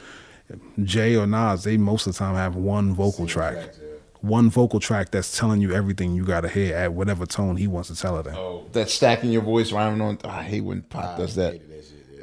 Jay 0.83 1.15
or 1.15 1.25
Nas, 1.25 1.63
they 1.63 1.77
most 1.77 2.05
of 2.05 2.13
the 2.13 2.19
time 2.19 2.35
have 2.35 2.55
one 2.55 2.93
vocal 2.93 3.25
track, 3.25 3.73
one 4.21 4.49
vocal 4.49 4.79
track 4.79 5.11
that's 5.11 5.37
telling 5.37 5.61
you 5.61 5.73
everything 5.73 6.13
you 6.13 6.25
got 6.25 6.41
to 6.41 6.49
hear 6.49 6.75
at 6.75 6.93
whatever 6.93 7.25
tone 7.25 7.55
he 7.55 7.67
wants 7.67 7.89
to 7.89 7.95
tell 7.95 8.19
it 8.19 8.27
in. 8.27 8.71
That 8.73 8.89
stacking 8.89 9.31
your 9.31 9.41
voice 9.41 9.71
rhyming 9.71 10.01
on. 10.01 10.19
I 10.23 10.43
hate 10.43 10.61
when 10.61 10.81
Pac 10.83 11.17
does 11.17 11.35
that. 11.35 11.59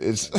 It's 0.00 0.30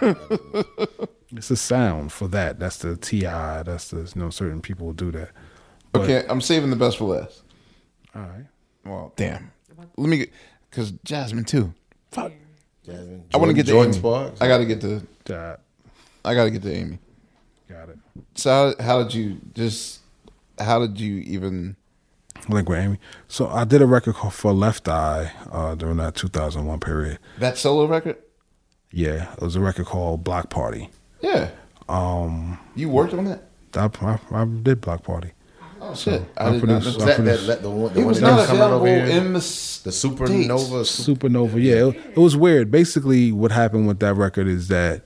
It's 1.36 1.50
a 1.50 1.56
sound 1.56 2.12
for 2.12 2.26
that. 2.28 2.58
That's 2.58 2.78
the 2.78 2.96
Ti. 2.96 3.20
That's 3.20 3.88
the 3.88 4.10
you 4.14 4.20
know 4.20 4.30
certain 4.30 4.60
people 4.60 4.86
will 4.86 4.94
do 4.94 5.10
that. 5.12 5.30
But, 5.92 6.02
okay. 6.02 6.26
I'm 6.28 6.40
saving 6.40 6.70
the 6.70 6.76
best 6.76 6.98
for 6.98 7.16
last. 7.16 7.42
All 8.14 8.22
right. 8.22 8.46
Well, 8.84 9.12
damn. 9.16 9.52
Let 9.96 10.08
me 10.08 10.26
get 10.70 10.70
because 10.70 10.92
Jazmine 10.92 11.46
too. 11.46 11.72
Fuck. 12.10 12.32
Jazmine. 12.86 13.22
I 13.34 13.36
want 13.36 13.50
to 13.50 13.54
get 13.54 13.66
to 13.66 13.72
Jordan 13.72 13.92
Amy. 13.92 13.98
Sparks. 14.00 14.40
I 14.40 14.48
got 14.48 14.58
to 14.58 14.66
get 14.66 14.80
to. 14.82 15.02
That, 15.24 15.60
I 16.24 16.34
got 16.34 16.44
to 16.44 16.50
get 16.50 16.62
to 16.62 16.74
Amy. 16.74 16.98
got 17.68 17.88
it. 17.88 17.98
So 18.34 18.74
how, 18.78 18.84
how 18.84 19.02
did 19.02 19.14
you 19.14 19.38
just? 19.54 20.00
How 20.58 20.80
did 20.80 20.98
you 20.98 21.16
even? 21.18 21.76
Link 22.48 22.68
with 22.68 22.78
Amy. 22.78 22.98
So 23.26 23.48
I 23.48 23.64
did 23.64 23.82
a 23.82 23.86
record 23.86 24.14
called 24.14 24.32
for 24.32 24.52
Left 24.52 24.88
Eye 24.88 25.32
uh, 25.50 25.74
during 25.74 25.96
that 25.96 26.14
2001 26.14 26.78
period. 26.80 27.18
That 27.38 27.58
solo 27.58 27.86
record? 27.86 28.16
Yeah, 28.92 29.32
it 29.34 29.42
was 29.42 29.56
a 29.56 29.60
record 29.60 29.86
called 29.86 30.24
Block 30.24 30.48
Party. 30.48 30.88
Yeah. 31.20 31.50
Um, 31.88 32.58
You 32.76 32.88
worked 32.88 33.12
on 33.12 33.24
that? 33.24 33.42
I, 33.74 33.90
I, 34.00 34.18
I 34.42 34.44
did 34.44 34.80
Block 34.80 35.02
Party. 35.02 35.32
Oh 35.80 35.94
shit! 35.94 36.22
I 36.36 36.48
I, 36.48 36.52
did 36.52 36.64
not 36.64 36.82
produced- 36.82 36.98
know. 36.98 37.04
Was 37.06 37.16
that, 37.16 37.24
that, 37.24 37.46
that 37.46 37.62
the 37.62 37.70
one, 37.70 37.92
the 37.94 38.00
It 38.00 38.04
one 38.04 38.06
was 38.08 38.20
that 38.20 38.26
not 38.30 38.36
was 38.36 38.46
coming 38.46 38.62
available 38.62 38.86
over 38.86 38.96
here? 39.06 39.06
in 39.20 39.32
the 39.32 39.38
the 39.38 39.90
supernova. 39.90 40.84
Super, 40.86 41.28
Supernova. 41.28 41.62
Yeah, 41.62 41.86
it, 41.88 41.96
it 42.14 42.18
was 42.18 42.36
weird. 42.36 42.70
Basically, 42.70 43.32
what 43.32 43.52
happened 43.52 43.86
with 43.86 44.00
that 44.00 44.14
record 44.14 44.46
is 44.48 44.68
that 44.68 45.02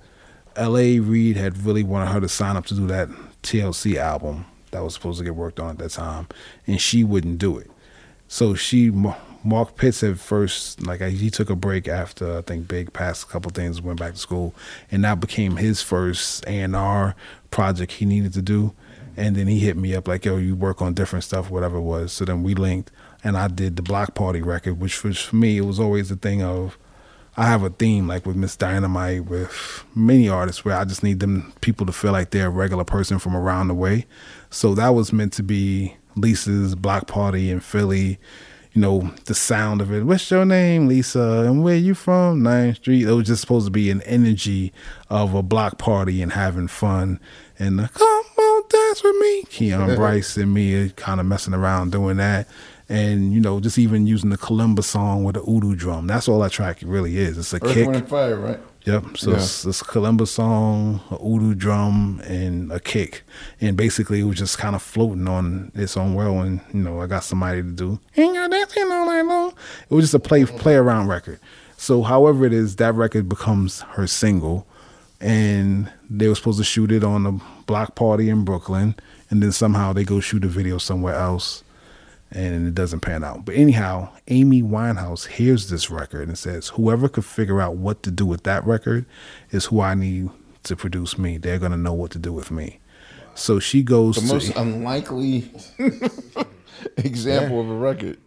L.A. 0.57 0.99
Reid 0.99 1.37
had 1.37 1.59
really 1.65 1.83
wanted 1.83 2.11
her 2.13 2.21
to 2.21 2.29
sign 2.29 2.57
up 2.57 2.67
to 2.67 2.75
do 2.75 2.87
that 2.89 3.09
TLC 3.43 3.97
album 3.97 4.47
that 4.71 4.83
was 4.83 4.95
supposed 4.95 5.19
to 5.19 5.25
get 5.25 5.35
worked 5.35 5.61
on 5.61 5.71
at 5.71 5.79
that 5.79 5.91
time, 5.91 6.27
and 6.67 6.81
she 6.81 7.05
wouldn't 7.05 7.39
do 7.39 7.59
it. 7.59 7.71
So 8.29 8.55
she, 8.55 8.91
Ma- 8.91 9.17
Mark 9.45 9.77
Pitts 9.77 10.03
at 10.03 10.19
first, 10.19 10.87
like 10.87 11.03
he 11.03 11.29
took 11.31 11.51
a 11.51 11.57
break 11.57 11.87
after 11.89 12.39
I 12.39 12.41
think 12.43 12.67
Big 12.69 12.93
passed 12.95 13.25
a 13.25 13.27
couple 13.27 13.51
things, 13.51 13.83
went 13.83 13.99
back 14.01 14.13
to 14.15 14.19
school, 14.19 14.55
and 14.91 15.05
that 15.05 15.21
became 15.21 15.57
his 15.57 15.83
first 15.83 16.45
A 16.47 16.61
and 16.61 16.75
R 16.75 17.15
project 17.51 17.93
he 17.93 18.07
needed 18.07 18.33
to 18.35 18.41
do. 18.43 18.73
And 19.17 19.37
then 19.37 19.47
he 19.47 19.59
hit 19.59 19.77
me 19.77 19.95
up 19.95 20.09
like, 20.09 20.25
"Yo, 20.25 20.37
you 20.37 20.55
work 20.55 20.81
on 20.81 20.95
different 20.95 21.25
stuff, 21.25 21.51
whatever 21.51 21.77
it 21.77 21.83
was." 21.83 22.13
So 22.13 22.25
then 22.25 22.43
we 22.43 22.55
linked, 22.55 22.91
and 23.23 23.37
I 23.37 23.49
did 23.49 23.77
the 23.77 23.83
Block 23.83 24.15
Party 24.15 24.43
record, 24.43 24.81
which 24.81 25.05
was 25.05 25.19
for 25.19 25.37
me, 25.37 25.59
it 25.59 25.63
was 25.63 25.81
always 25.81 26.11
a 26.11 26.17
thing 26.17 26.43
of. 26.43 26.79
I 27.35 27.47
have 27.47 27.63
a 27.63 27.71
theme 27.71 28.07
like 28.07 28.27
with 28.27 28.37
Miss 28.37 28.57
Dynamite, 28.57 29.25
with 29.25 29.85
many 29.95 30.29
artists, 30.29 30.67
where 30.67 30.77
I 30.77 30.85
just 30.85 31.03
need 31.03 31.21
them 31.21 31.55
people 31.63 31.87
to 31.87 31.93
feel 31.93 32.13
like 32.13 32.29
they're 32.29 32.49
a 32.49 32.51
regular 32.51 32.85
person 32.85 33.19
from 33.19 33.35
around 33.35 33.69
the 33.69 33.75
way. 33.75 34.05
So 34.51 34.75
that 34.75 34.91
was 34.91 35.15
meant 35.15 35.33
to 35.35 35.43
be 35.43 35.97
Lisa's 36.15 36.75
block 36.75 37.07
party 37.07 37.51
in 37.51 37.61
Philly. 37.61 38.19
You 38.75 38.81
know, 38.81 39.15
the 39.27 39.35
sound 39.35 39.81
of 39.81 39.93
it. 39.93 40.05
What's 40.05 40.31
your 40.31 40.45
name, 40.45 40.89
Lisa? 40.89 41.45
And 41.47 41.63
where 41.63 41.77
you 41.77 41.95
from? 41.95 42.41
9th 42.41 42.77
Street. 42.77 43.07
It 43.07 43.13
was 43.13 43.27
just 43.27 43.43
supposed 43.43 43.67
to 43.67 43.71
be 43.71 43.91
an 43.91 44.01
energy 44.03 44.73
of 45.11 45.35
a 45.35 45.43
block 45.43 45.79
party 45.79 46.23
and 46.23 46.33
having 46.33 46.69
fun. 46.69 47.21
And 47.59 47.81
uh, 47.81 47.89
come 47.89 48.22
dance 48.69 49.03
with 49.03 49.17
me. 49.17 49.43
Keon 49.45 49.95
Bryce 49.97 50.37
and 50.37 50.53
me 50.53 50.91
kind 50.91 51.21
of 51.21 51.27
messing 51.27 51.55
around 51.55 51.93
doing 51.93 52.17
that. 52.19 52.47
And, 52.89 53.33
you 53.33 53.41
know, 53.41 53.59
just 53.61 53.79
even 53.79 54.07
using 54.07 54.31
the 54.31 54.37
kalimba 54.37 54.85
song 54.85 55.25
with 55.25 55.37
the 55.37 55.43
udu 55.43 55.77
drum. 55.77 56.07
That's 56.07 56.29
all 56.29 56.41
that 56.41 56.53
track 56.53 56.79
really 56.83 57.17
is. 57.17 57.39
It's 57.39 57.53
a 57.55 57.57
Earth, 57.57 57.73
kick. 57.75 57.89
Wind, 57.89 58.09
Fire, 58.09 58.37
right? 58.37 58.61
Yep. 58.85 59.17
So 59.17 59.31
Yeah. 59.31 59.37
it's 59.37 59.63
this 59.63 59.83
kalimba 59.83 60.27
song, 60.27 61.01
a 61.11 61.17
udu 61.17 61.57
drum, 61.57 62.21
and 62.27 62.71
a 62.73 62.81
kick, 62.81 63.23
and 63.61 63.77
basically 63.77 64.21
it 64.21 64.25
was 64.25 64.37
just 64.37 64.59
kind 64.59 64.75
of 64.75 64.83
floating 64.83 65.27
on 65.29 65.71
its 65.75 65.97
own 65.97 66.15
world. 66.15 66.45
And 66.45 66.61
you 66.75 66.81
know, 66.81 67.01
I 67.01 67.07
got 67.07 67.23
somebody 67.25 67.63
to 67.63 67.69
do. 67.71 68.01
Ain't 68.17 68.35
got 68.35 68.51
dancing 68.51 68.91
all 68.91 69.07
night 69.07 69.23
long. 69.23 69.53
It 69.89 69.95
was 69.95 70.05
just 70.07 70.15
a 70.15 70.19
play 70.19 70.45
play 70.45 70.75
around 70.75 71.07
record. 71.09 71.39
So, 71.77 72.03
however 72.03 72.45
it 72.45 72.53
is, 72.53 72.77
that 72.77 72.95
record 72.95 73.29
becomes 73.29 73.81
her 73.93 74.07
single, 74.07 74.67
and 75.23 75.91
they 76.11 76.29
were 76.29 76.35
supposed 76.35 76.59
to 76.59 76.65
shoot 76.65 76.93
it 76.93 77.05
on 77.05 77.25
a 77.25 77.33
block 77.65 77.95
party 77.95 78.29
in 78.29 78.45
Brooklyn, 78.45 78.95
and 79.31 79.43
then 79.43 79.53
somehow 79.53 79.93
they 79.95 80.05
go 80.05 80.21
shoot 80.21 80.45
a 80.45 80.49
video 80.49 80.77
somewhere 80.79 81.15
else 81.15 81.63
and 82.35 82.67
it 82.67 82.75
doesn't 82.75 83.01
pan 83.01 83.23
out. 83.23 83.45
But 83.45 83.55
anyhow, 83.57 84.09
Amy 84.29 84.63
Winehouse 84.63 85.27
hears 85.27 85.69
this 85.69 85.91
record 85.91 86.29
and 86.29 86.37
says, 86.39 86.69
"Whoever 86.69 87.07
could 87.09 87.25
figure 87.27 87.61
out 87.61 87.77
what 87.77 88.03
to 88.05 88.11
do 88.11 88.25
with 88.27 88.43
that 88.45 88.67
record 88.67 89.05
is 89.51 89.67
who 89.67 89.81
I 89.83 89.95
need 89.95 90.31
to 90.65 90.75
produce 90.75 91.19
me. 91.19 91.37
They're 91.37 91.59
gonna 91.59 91.77
know 91.77 91.93
what 91.93 92.11
to 92.13 92.19
do 92.19 92.33
with 92.33 92.51
me." 92.51 92.81
So 93.35 93.59
she 93.59 93.83
goes 93.83 94.17
The 94.17 94.23
to 94.23 94.27
most 94.33 94.57
unlikely 94.57 95.51
example 96.97 97.61
of 97.61 97.69
a 97.71 97.75
record. 97.75 98.19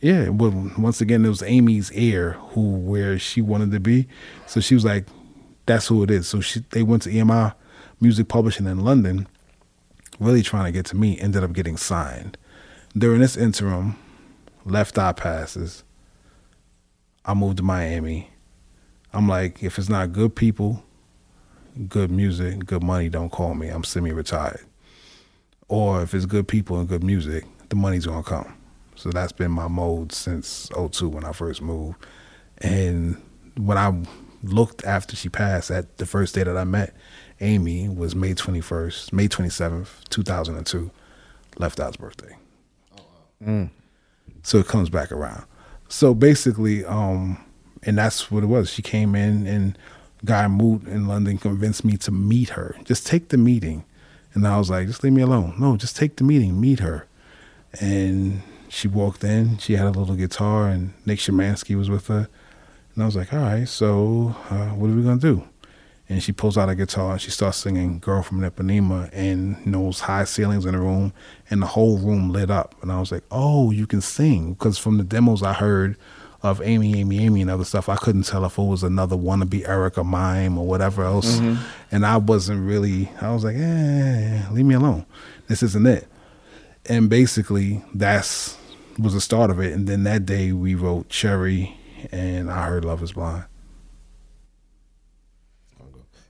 yeah. 0.00 0.28
Well, 0.28 0.70
once 0.78 1.00
again, 1.00 1.24
it 1.24 1.28
was 1.28 1.42
Amy's 1.42 1.90
ear 1.92 2.36
who 2.50 2.60
where 2.76 3.18
she 3.18 3.40
wanted 3.40 3.70
to 3.72 3.80
be. 3.80 4.06
So 4.46 4.60
she 4.60 4.74
was 4.74 4.84
like, 4.84 5.06
"That's 5.66 5.86
who 5.86 6.02
it 6.02 6.10
is." 6.10 6.28
So 6.28 6.40
she 6.40 6.64
they 6.70 6.82
went 6.82 7.02
to 7.02 7.10
EMI 7.10 7.54
Music 8.00 8.28
Publishing 8.28 8.66
in 8.66 8.84
London, 8.84 9.26
really 10.18 10.42
trying 10.42 10.64
to 10.64 10.72
get 10.72 10.86
to 10.86 10.96
me. 10.96 11.18
Ended 11.18 11.44
up 11.44 11.52
getting 11.52 11.76
signed. 11.76 12.36
During 12.96 13.20
this 13.20 13.36
interim, 13.36 13.96
left 14.64 14.98
eye 14.98 15.12
passes. 15.12 15.84
I 17.24 17.34
moved 17.34 17.58
to 17.58 17.62
Miami. 17.62 18.30
I'm 19.12 19.28
like, 19.28 19.62
if 19.62 19.78
it's 19.78 19.88
not 19.88 20.12
good 20.12 20.34
people, 20.34 20.82
good 21.88 22.10
music, 22.10 22.66
good 22.66 22.82
money, 22.82 23.08
don't 23.08 23.30
call 23.30 23.54
me. 23.54 23.68
I'm 23.68 23.84
semi-retired. 23.84 24.64
Or 25.68 26.02
if 26.02 26.14
it's 26.14 26.26
good 26.26 26.48
people 26.48 26.78
and 26.78 26.88
good 26.88 27.04
music, 27.04 27.46
the 27.68 27.76
money's 27.76 28.06
gonna 28.06 28.22
come. 28.22 28.54
So 28.94 29.10
that's 29.10 29.32
been 29.32 29.50
my 29.50 29.68
mode 29.68 30.12
since 30.12 30.70
02 30.74 31.08
when 31.08 31.24
I 31.24 31.32
first 31.32 31.62
moved. 31.62 31.96
And 32.58 33.20
when 33.56 33.78
I 33.78 34.02
looked 34.42 34.84
after 34.84 35.16
she 35.16 35.28
passed, 35.28 35.70
at 35.70 35.98
the 35.98 36.06
first 36.06 36.34
day 36.34 36.42
that 36.44 36.56
I 36.56 36.64
met 36.64 36.94
Amy 37.40 37.88
was 37.88 38.14
May 38.14 38.34
21st, 38.34 39.12
May 39.12 39.28
27th, 39.28 40.08
2002, 40.10 40.90
Left 41.58 41.80
Eye's 41.80 41.96
birthday. 41.96 42.36
So 44.42 44.58
it 44.58 44.66
comes 44.66 44.90
back 44.90 45.12
around. 45.12 45.44
So 45.88 46.14
basically, 46.14 46.84
um, 46.84 47.42
and 47.82 47.98
that's 47.98 48.30
what 48.30 48.42
it 48.42 48.46
was. 48.46 48.70
She 48.70 48.82
came 48.82 49.14
in 49.14 49.46
and 49.46 49.76
Guy 50.24 50.46
Moot 50.48 50.86
in 50.86 51.08
London 51.08 51.38
convinced 51.38 51.84
me 51.84 51.96
to 51.98 52.10
meet 52.10 52.50
her. 52.50 52.76
Just 52.84 53.06
take 53.06 53.28
the 53.28 53.36
meeting. 53.36 53.84
And 54.34 54.46
I 54.46 54.56
was 54.58 54.70
like, 54.70 54.86
just 54.86 55.02
leave 55.02 55.12
me 55.12 55.22
alone. 55.22 55.54
No, 55.58 55.76
just 55.76 55.96
take 55.96 56.16
the 56.16 56.24
meeting, 56.24 56.60
meet 56.60 56.78
her. 56.78 57.06
And 57.80 58.42
she 58.68 58.88
walked 58.88 59.24
in. 59.24 59.58
She 59.58 59.74
had 59.74 59.86
a 59.86 59.90
little 59.90 60.14
guitar, 60.14 60.68
and 60.68 60.94
Nick 61.04 61.18
Shymansky 61.18 61.76
was 61.76 61.90
with 61.90 62.06
her. 62.06 62.28
And 62.94 63.02
I 63.02 63.06
was 63.06 63.16
like, 63.16 63.32
all 63.32 63.40
right, 63.40 63.66
so 63.66 64.34
uh, 64.50 64.68
what 64.70 64.90
are 64.90 64.94
we 64.94 65.02
going 65.02 65.18
to 65.18 65.34
do? 65.34 65.48
And 66.08 66.22
she 66.22 66.32
pulls 66.32 66.58
out 66.58 66.68
a 66.68 66.74
guitar 66.74 67.12
and 67.12 67.20
she 67.20 67.30
starts 67.30 67.58
singing 67.58 67.98
Girl 67.98 68.22
from 68.22 68.40
Ipanema 68.40 69.08
and 69.12 69.56
you 69.64 69.72
know, 69.72 69.84
those 69.84 70.00
high 70.00 70.24
ceilings 70.24 70.66
in 70.66 70.72
the 70.72 70.80
room 70.80 71.14
and 71.48 71.62
the 71.62 71.66
whole 71.66 71.96
room 71.96 72.30
lit 72.30 72.50
up. 72.50 72.74
And 72.82 72.92
I 72.92 73.00
was 73.00 73.10
like, 73.10 73.24
oh, 73.30 73.70
you 73.70 73.86
can 73.86 74.02
sing. 74.02 74.52
Because 74.52 74.76
from 74.76 74.98
the 74.98 75.04
demos 75.04 75.42
I 75.42 75.54
heard 75.54 75.96
of 76.42 76.60
Amy, 76.60 76.98
Amy, 76.98 77.20
Amy 77.20 77.40
and 77.40 77.50
other 77.50 77.64
stuff, 77.64 77.88
I 77.88 77.96
couldn't 77.96 78.24
tell 78.24 78.44
if 78.44 78.58
it 78.58 78.62
was 78.62 78.82
another 78.82 79.16
wannabe 79.16 79.66
Eric 79.66 79.96
or 79.96 80.04
Mime 80.04 80.58
or 80.58 80.66
whatever 80.66 81.02
else. 81.04 81.38
And 81.90 82.04
I 82.04 82.18
wasn't 82.18 82.66
really, 82.66 83.10
I 83.20 83.32
was 83.32 83.44
like, 83.44 83.56
eh, 83.56 84.42
leave 84.50 84.66
me 84.66 84.74
alone. 84.74 85.06
This 85.46 85.62
isn't 85.62 85.86
it. 85.86 86.06
And 86.86 87.08
basically, 87.08 87.82
that's 87.94 88.58
was 88.98 89.14
the 89.14 89.20
start 89.20 89.50
of 89.50 89.60
it. 89.60 89.72
And 89.72 89.86
then 89.86 90.02
that 90.04 90.26
day 90.26 90.52
we 90.52 90.74
wrote 90.74 91.08
Cherry 91.08 91.78
and 92.10 92.50
I 92.50 92.66
heard 92.66 92.84
Love 92.84 93.02
is 93.02 93.12
Blind. 93.12 93.44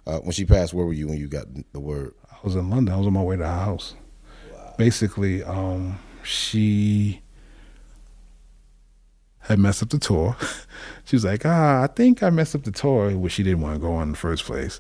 Uh, 0.04 0.18
when 0.18 0.32
she 0.32 0.44
passed, 0.44 0.74
where 0.74 0.85
were 0.85 0.92
you 0.92 1.06
when 1.08 1.18
you 1.18 1.28
got 1.28 1.46
the 1.72 1.80
word? 1.80 2.14
I 2.30 2.37
was 2.42 2.56
in 2.56 2.68
London. 2.68 2.92
I 2.92 2.98
was 2.98 3.06
on 3.06 3.12
my 3.12 3.22
way 3.22 3.37
to 3.37 3.46
her 3.46 3.64
house. 3.64 3.94
Basically, 4.76 5.44
um, 5.44 6.00
she 6.24 7.22
had 9.42 9.59
messed 9.59 9.83
up 9.83 9.90
the 9.90 9.98
tour. 9.98 10.37
she 11.05 11.16
was 11.16 11.24
like, 11.24 11.44
ah, 11.44 11.83
I 11.83 11.87
think 11.87 12.22
I 12.22 12.31
messed 12.31 12.55
up 12.55 12.64
the 12.64 12.72
tour, 12.72 13.16
which 13.16 13.33
she 13.33 13.42
didn't 13.42 13.61
want 13.61 13.74
to 13.74 13.81
go 13.81 13.92
on 13.92 14.05
in 14.05 14.12
the 14.12 14.18
first 14.18 14.44
place. 14.44 14.78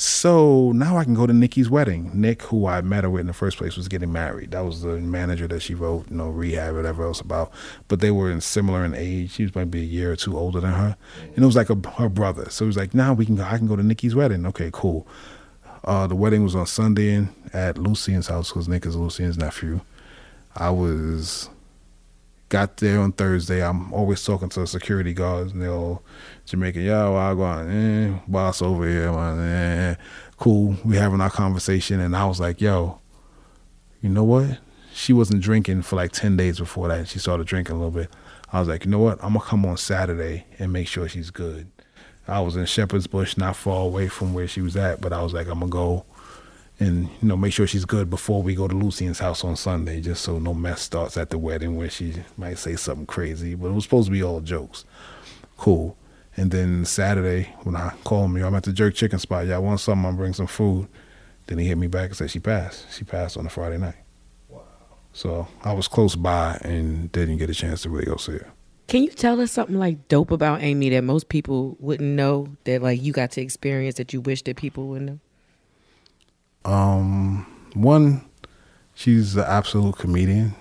So 0.00 0.70
now 0.72 0.96
I 0.96 1.02
can 1.02 1.14
go 1.14 1.26
to 1.26 1.32
Nikki's 1.32 1.68
wedding. 1.68 2.12
Nick, 2.14 2.42
who 2.42 2.66
I 2.66 2.82
met 2.82 3.02
her 3.02 3.10
with 3.10 3.22
in 3.22 3.26
the 3.26 3.32
first 3.32 3.58
place, 3.58 3.76
was 3.76 3.88
getting 3.88 4.12
married. 4.12 4.52
That 4.52 4.60
was 4.60 4.82
the 4.82 4.98
manager 4.98 5.48
that 5.48 5.60
she 5.60 5.74
wrote, 5.74 6.08
you 6.08 6.16
know, 6.16 6.28
rehab, 6.28 6.76
whatever 6.76 7.02
else 7.02 7.20
about. 7.20 7.50
But 7.88 7.98
they 7.98 8.12
were 8.12 8.30
in 8.30 8.40
similar 8.40 8.84
in 8.84 8.94
age. 8.94 9.32
She 9.32 9.42
was 9.42 9.56
maybe 9.56 9.80
a 9.80 9.84
year 9.84 10.12
or 10.12 10.16
two 10.16 10.38
older 10.38 10.60
than 10.60 10.72
her, 10.72 10.96
and 11.34 11.38
it 11.38 11.44
was 11.44 11.56
like 11.56 11.68
a, 11.68 11.74
her 11.96 12.08
brother. 12.08 12.48
So 12.48 12.64
it 12.64 12.68
was 12.68 12.76
like, 12.76 12.94
now 12.94 13.12
we 13.12 13.26
can 13.26 13.34
go. 13.34 13.42
I 13.42 13.58
can 13.58 13.66
go 13.66 13.74
to 13.74 13.82
Nikki's 13.82 14.14
wedding. 14.14 14.46
Okay, 14.46 14.70
cool. 14.72 15.04
Uh, 15.82 16.06
the 16.06 16.14
wedding 16.14 16.44
was 16.44 16.54
on 16.54 16.66
Sunday 16.66 17.26
at 17.52 17.76
Lucian's 17.76 18.28
house 18.28 18.50
because 18.50 18.68
Nick 18.68 18.86
is 18.86 18.94
Lucian's 18.94 19.36
nephew. 19.36 19.80
I 20.54 20.70
was 20.70 21.50
got 22.48 22.78
there 22.78 23.00
on 23.00 23.12
Thursday. 23.12 23.64
I'm 23.64 23.92
always 23.92 24.24
talking 24.24 24.48
to 24.50 24.60
the 24.60 24.66
security 24.66 25.12
guards, 25.12 25.52
and 25.52 25.62
they're 25.62 25.70
all 25.70 26.02
Jamaican. 26.46 26.82
Yo, 26.82 27.16
I 27.16 27.34
go 27.34 27.42
on, 27.42 27.70
eh, 27.70 28.18
boss 28.26 28.62
over 28.62 28.88
here, 28.88 29.12
man. 29.12 29.38
Eh. 29.38 29.94
Cool. 30.38 30.76
We 30.84 30.96
having 30.96 31.20
our 31.20 31.30
conversation, 31.30 32.00
and 32.00 32.16
I 32.16 32.26
was 32.26 32.40
like, 32.40 32.60
yo, 32.60 33.00
you 34.00 34.08
know 34.08 34.24
what? 34.24 34.58
She 34.92 35.12
wasn't 35.12 35.42
drinking 35.42 35.82
for 35.82 35.96
like 35.96 36.12
ten 36.12 36.36
days 36.36 36.58
before 36.58 36.88
that. 36.88 37.08
She 37.08 37.18
started 37.18 37.46
drinking 37.46 37.76
a 37.76 37.78
little 37.78 37.90
bit. 37.90 38.10
I 38.52 38.60
was 38.60 38.68
like, 38.68 38.84
you 38.84 38.90
know 38.90 38.98
what? 38.98 39.22
I'm 39.22 39.34
gonna 39.34 39.44
come 39.44 39.66
on 39.66 39.76
Saturday 39.76 40.46
and 40.58 40.72
make 40.72 40.88
sure 40.88 41.08
she's 41.08 41.30
good. 41.30 41.68
I 42.26 42.40
was 42.40 42.56
in 42.56 42.66
Shepherd's 42.66 43.06
Bush, 43.06 43.36
not 43.36 43.56
far 43.56 43.84
away 43.84 44.08
from 44.08 44.34
where 44.34 44.48
she 44.48 44.60
was 44.60 44.76
at, 44.76 45.00
but 45.00 45.12
I 45.12 45.22
was 45.22 45.32
like, 45.32 45.46
I'm 45.48 45.60
gonna 45.60 45.70
go 45.70 46.04
and 46.80 47.08
you 47.20 47.28
know 47.28 47.36
make 47.36 47.52
sure 47.52 47.66
she's 47.66 47.84
good 47.84 48.08
before 48.08 48.42
we 48.42 48.54
go 48.54 48.68
to 48.68 48.74
Lucian's 48.74 49.18
house 49.18 49.44
on 49.44 49.56
Sunday, 49.56 50.00
just 50.00 50.22
so 50.22 50.38
no 50.38 50.54
mess 50.54 50.80
starts 50.80 51.16
at 51.16 51.30
the 51.30 51.38
wedding 51.38 51.76
where 51.76 51.90
she 51.90 52.14
might 52.36 52.58
say 52.58 52.76
something 52.76 53.06
crazy. 53.06 53.54
But 53.54 53.68
it 53.68 53.72
was 53.72 53.84
supposed 53.84 54.06
to 54.06 54.12
be 54.12 54.22
all 54.22 54.40
jokes. 54.40 54.84
Cool. 55.56 55.96
And 56.36 56.52
then 56.52 56.84
Saturday 56.84 57.54
when 57.64 57.74
I 57.74 57.92
called 58.04 58.30
me, 58.30 58.42
I'm 58.42 58.54
at 58.54 58.62
the 58.62 58.72
jerk 58.72 58.94
chicken 58.94 59.18
spot. 59.18 59.46
Y'all 59.46 59.62
want 59.62 59.80
something? 59.80 60.06
I'm 60.06 60.16
bring 60.16 60.34
some 60.34 60.46
food. 60.46 60.88
Then 61.46 61.58
he 61.58 61.66
hit 61.66 61.78
me 61.78 61.88
back 61.88 62.08
and 62.08 62.16
said 62.16 62.30
she 62.30 62.38
passed. 62.38 62.92
She 62.92 63.04
passed 63.04 63.36
on 63.36 63.46
a 63.46 63.50
Friday 63.50 63.78
night. 63.78 63.96
Wow. 64.48 64.62
So 65.12 65.48
I 65.64 65.72
was 65.72 65.88
close 65.88 66.14
by 66.14 66.58
and 66.62 67.10
didn't 67.10 67.38
get 67.38 67.50
a 67.50 67.54
chance 67.54 67.82
to 67.82 67.90
really 67.90 68.04
go 68.04 68.16
see 68.16 68.32
her. 68.32 68.52
Can 68.86 69.02
you 69.02 69.10
tell 69.10 69.40
us 69.40 69.50
something 69.50 69.78
like 69.78 70.08
dope 70.08 70.30
about 70.30 70.62
Amy 70.62 70.90
that 70.90 71.02
most 71.02 71.28
people 71.28 71.76
wouldn't 71.80 72.08
know 72.08 72.48
that 72.64 72.82
like 72.82 73.02
you 73.02 73.12
got 73.12 73.32
to 73.32 73.40
experience 73.40 73.96
that 73.96 74.12
you 74.12 74.20
wish 74.20 74.42
that 74.42 74.56
people 74.56 74.86
would 74.88 75.02
know? 75.02 75.20
Um, 76.64 77.46
one, 77.74 78.24
she's 78.94 79.36
an 79.36 79.44
absolute 79.46 79.96
comedian. 79.96 80.54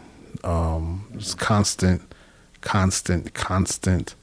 Um, 0.44 1.08
it's 1.14 1.34
constant, 1.34 2.02
constant, 2.62 3.34
constant. 3.34 4.16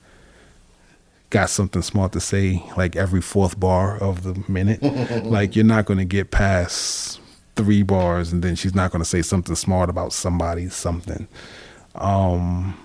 Got 1.30 1.50
something 1.50 1.82
smart 1.82 2.12
to 2.12 2.20
say 2.20 2.62
like 2.76 2.96
every 2.96 3.20
fourth 3.20 3.58
bar 3.58 3.98
of 3.98 4.22
the 4.22 4.42
minute. 4.50 4.82
like 5.24 5.56
you're 5.56 5.64
not 5.64 5.86
going 5.86 5.98
to 5.98 6.04
get 6.04 6.30
past 6.30 7.20
three 7.56 7.82
bars 7.82 8.32
and 8.32 8.42
then 8.42 8.56
she's 8.56 8.74
not 8.74 8.90
going 8.90 9.02
to 9.02 9.08
say 9.08 9.22
something 9.22 9.54
smart 9.54 9.90
about 9.90 10.12
somebody 10.12 10.68
something. 10.68 11.26
Um, 11.94 12.76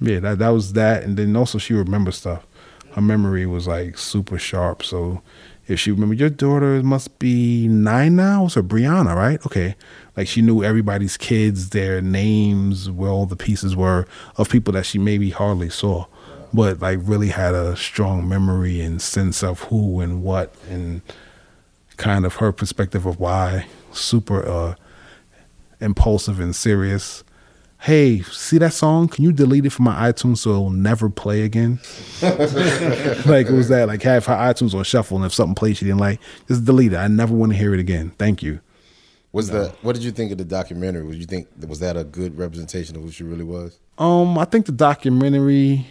yeah, 0.00 0.20
that 0.20 0.38
that 0.38 0.48
was 0.50 0.74
that, 0.74 1.02
and 1.02 1.16
then 1.16 1.34
also 1.36 1.58
she 1.58 1.74
remembers 1.74 2.18
stuff. 2.18 2.46
Her 2.92 3.00
memory 3.00 3.46
was 3.46 3.66
like 3.66 3.98
super 3.98 4.38
sharp, 4.38 4.82
so 4.82 5.22
if 5.68 5.80
she 5.80 5.90
remember 5.90 6.14
your 6.14 6.30
daughter 6.30 6.82
must 6.82 7.18
be 7.18 7.66
nine 7.68 8.16
now, 8.16 8.46
so 8.48 8.62
Brianna, 8.62 9.16
right? 9.16 9.44
Okay. 9.46 9.74
Like 10.16 10.28
she 10.28 10.40
knew 10.40 10.62
everybody's 10.62 11.16
kids, 11.16 11.70
their 11.70 12.00
names, 12.00 12.90
where 12.90 13.10
all 13.10 13.26
the 13.26 13.36
pieces 13.36 13.74
were 13.74 14.06
of 14.36 14.48
people 14.48 14.72
that 14.74 14.86
she 14.86 14.98
maybe 14.98 15.30
hardly 15.30 15.68
saw, 15.68 16.06
but 16.54 16.80
like 16.80 17.00
really 17.02 17.28
had 17.28 17.54
a 17.54 17.76
strong 17.76 18.28
memory 18.28 18.80
and 18.80 19.02
sense 19.02 19.42
of 19.42 19.60
who 19.64 20.00
and 20.00 20.22
what 20.22 20.54
and 20.70 21.02
kind 21.96 22.24
of 22.24 22.36
her 22.36 22.52
perspective 22.52 23.04
of 23.04 23.18
why. 23.18 23.66
Super 23.92 24.46
uh, 24.46 24.74
impulsive 25.80 26.38
and 26.38 26.54
serious 26.54 27.24
hey, 27.86 28.20
see 28.22 28.58
that 28.58 28.72
song? 28.72 29.06
Can 29.06 29.22
you 29.22 29.30
delete 29.30 29.64
it 29.64 29.70
from 29.70 29.84
my 29.84 30.10
iTunes 30.10 30.38
so 30.38 30.50
it'll 30.50 30.70
never 30.70 31.08
play 31.08 31.42
again? 31.42 31.78
like 32.20 33.46
it 33.46 33.52
was 33.52 33.68
that, 33.68 33.84
like 33.86 34.02
have 34.02 34.26
her 34.26 34.34
iTunes 34.34 34.74
on 34.74 34.82
shuffle, 34.82 35.16
and 35.16 35.24
if 35.24 35.32
something 35.32 35.54
plays 35.54 35.78
she 35.78 35.84
didn't 35.84 36.00
like, 36.00 36.18
just 36.48 36.64
delete 36.64 36.92
it. 36.92 36.96
I 36.96 37.06
never 37.06 37.32
want 37.32 37.52
to 37.52 37.58
hear 37.58 37.72
it 37.74 37.78
again. 37.78 38.10
Thank 38.18 38.42
you. 38.42 38.58
Was 39.30 39.50
no. 39.50 39.64
the 39.64 39.68
what 39.82 39.94
did 39.94 40.02
you 40.02 40.10
think 40.10 40.32
of 40.32 40.38
the 40.38 40.44
documentary? 40.44 41.04
Was 41.04 41.16
you 41.16 41.26
think 41.26 41.46
was 41.68 41.78
that 41.78 41.96
a 41.96 42.02
good 42.02 42.36
representation 42.36 42.96
of 42.96 43.02
who 43.02 43.12
she 43.12 43.22
really 43.22 43.44
was? 43.44 43.78
Um, 43.98 44.36
I 44.36 44.46
think 44.46 44.66
the 44.66 44.72
documentary 44.72 45.86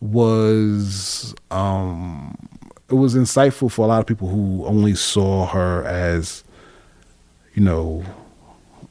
was 0.00 1.32
um 1.52 2.36
it 2.88 2.94
was 2.94 3.14
insightful 3.14 3.70
for 3.70 3.84
a 3.84 3.88
lot 3.88 4.00
of 4.00 4.06
people 4.06 4.26
who 4.26 4.66
only 4.66 4.96
saw 4.96 5.46
her 5.46 5.84
as 5.84 6.42
you 7.54 7.62
know 7.62 8.04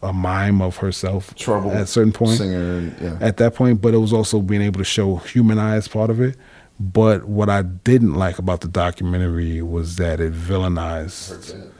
a 0.02 0.14
mime 0.14 0.62
of 0.62 0.78
herself 0.78 1.34
trouble 1.36 1.72
at 1.72 1.82
a 1.82 1.88
certain 1.88 2.12
point. 2.12 2.38
singer 2.38 2.92
yeah. 3.02 3.18
at 3.22 3.38
that 3.38 3.54
point 3.54 3.82
but 3.82 3.94
it 3.94 3.98
was 3.98 4.12
also 4.14 4.42
being 4.42 4.62
able 4.62 4.80
to 4.80 4.84
show 4.84 5.18
humanized 5.18 5.92
part 5.92 6.10
of 6.10 6.20
it. 6.20 6.36
But 6.80 7.26
what 7.26 7.50
i 7.50 7.62
didn't 7.62 8.16
like 8.16 8.40
about 8.40 8.62
the 8.62 8.68
documentary 8.68 9.62
was 9.62 9.98
that 9.98 10.20
it 10.20 10.34
villainized 10.34 11.54
her, 11.54 11.72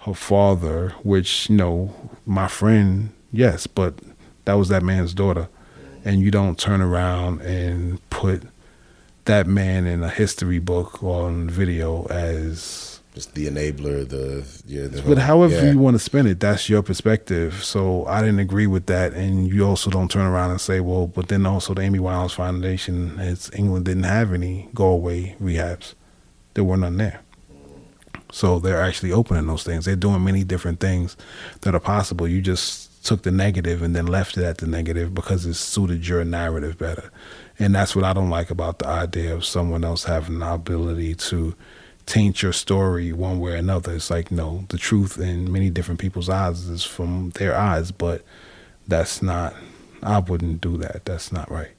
her 0.00 0.14
father 0.14 0.90
which 1.02 1.48
you 1.48 1.56
know 1.56 1.94
my 2.26 2.48
friend 2.48 3.10
yes 3.32 3.66
but 3.66 3.94
that 4.44 4.54
was 4.54 4.68
that 4.68 4.82
man's 4.82 5.14
daughter. 5.14 5.48
And 6.04 6.20
you 6.20 6.30
don't 6.30 6.58
turn 6.58 6.80
around 6.80 7.42
and 7.42 8.00
put 8.10 8.42
that 9.24 9.46
man 9.46 9.86
in 9.86 10.02
a 10.02 10.08
history 10.08 10.58
book 10.58 11.02
or 11.02 11.26
on 11.26 11.48
video 11.48 12.06
as 12.06 12.91
just 13.14 13.34
the 13.34 13.46
enabler, 13.46 14.08
the 14.08 14.46
yeah. 14.66 14.86
The 14.86 15.02
but 15.02 15.18
however 15.18 15.54
yeah. 15.54 15.72
you 15.72 15.78
want 15.78 15.94
to 15.94 15.98
spin 15.98 16.26
it, 16.26 16.40
that's 16.40 16.68
your 16.68 16.82
perspective. 16.82 17.62
So 17.62 18.06
I 18.06 18.20
didn't 18.20 18.38
agree 18.38 18.66
with 18.66 18.86
that, 18.86 19.12
and 19.12 19.48
you 19.48 19.66
also 19.66 19.90
don't 19.90 20.10
turn 20.10 20.26
around 20.26 20.50
and 20.50 20.60
say, 20.60 20.80
well, 20.80 21.06
but 21.06 21.28
then 21.28 21.44
also 21.44 21.74
the 21.74 21.82
Amy 21.82 21.98
Winehouse 21.98 22.34
Foundation, 22.34 23.18
as 23.18 23.50
England 23.54 23.84
didn't 23.84 24.04
have 24.04 24.32
any 24.32 24.68
go 24.74 24.86
away 24.86 25.36
rehabs, 25.40 25.94
there 26.54 26.64
were 26.64 26.76
none 26.76 26.96
there. 26.96 27.20
So 28.32 28.58
they're 28.58 28.80
actually 28.80 29.12
opening 29.12 29.46
those 29.46 29.62
things. 29.62 29.84
They're 29.84 29.94
doing 29.94 30.24
many 30.24 30.42
different 30.42 30.80
things 30.80 31.18
that 31.60 31.74
are 31.74 31.80
possible. 31.80 32.26
You 32.26 32.40
just 32.40 33.04
took 33.04 33.24
the 33.24 33.30
negative 33.30 33.82
and 33.82 33.94
then 33.94 34.06
left 34.06 34.38
it 34.38 34.44
at 34.44 34.58
the 34.58 34.66
negative 34.66 35.12
because 35.12 35.44
it 35.44 35.54
suited 35.54 36.08
your 36.08 36.24
narrative 36.24 36.78
better. 36.78 37.12
And 37.58 37.74
that's 37.74 37.94
what 37.94 38.06
I 38.06 38.14
don't 38.14 38.30
like 38.30 38.50
about 38.50 38.78
the 38.78 38.86
idea 38.86 39.34
of 39.34 39.44
someone 39.44 39.84
else 39.84 40.04
having 40.04 40.38
the 40.38 40.50
ability 40.50 41.14
to 41.16 41.54
taint 42.12 42.42
your 42.42 42.52
story 42.52 43.10
one 43.10 43.40
way 43.40 43.52
or 43.52 43.56
another. 43.56 43.94
It's 43.94 44.10
like, 44.10 44.30
no, 44.30 44.66
the 44.68 44.76
truth 44.76 45.18
in 45.18 45.50
many 45.50 45.70
different 45.70 45.98
people's 45.98 46.28
eyes 46.28 46.68
is 46.68 46.84
from 46.84 47.30
their 47.36 47.56
eyes, 47.56 47.90
but 47.90 48.22
that's 48.86 49.22
not, 49.22 49.54
I 50.02 50.18
wouldn't 50.18 50.60
do 50.60 50.76
that. 50.76 51.06
That's 51.06 51.32
not 51.32 51.50
right. 51.50 51.70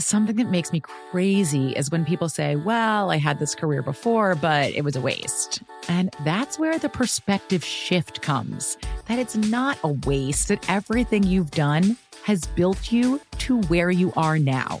Something 0.00 0.36
that 0.36 0.50
makes 0.50 0.72
me 0.72 0.80
crazy 0.80 1.70
is 1.70 1.88
when 1.88 2.04
people 2.04 2.28
say, 2.28 2.56
Well, 2.56 3.12
I 3.12 3.18
had 3.18 3.38
this 3.38 3.54
career 3.54 3.82
before, 3.82 4.34
but 4.34 4.72
it 4.72 4.82
was 4.82 4.96
a 4.96 5.00
waste. 5.00 5.62
And 5.88 6.12
that's 6.24 6.58
where 6.58 6.80
the 6.80 6.88
perspective 6.88 7.62
shift 7.64 8.22
comes 8.22 8.76
that 9.06 9.20
it's 9.20 9.36
not 9.36 9.78
a 9.84 9.88
waste, 9.88 10.48
that 10.48 10.68
everything 10.68 11.22
you've 11.22 11.52
done 11.52 11.96
has 12.24 12.46
built 12.46 12.90
you 12.90 13.20
to 13.38 13.60
where 13.62 13.90
you 13.90 14.12
are 14.16 14.38
now. 14.38 14.80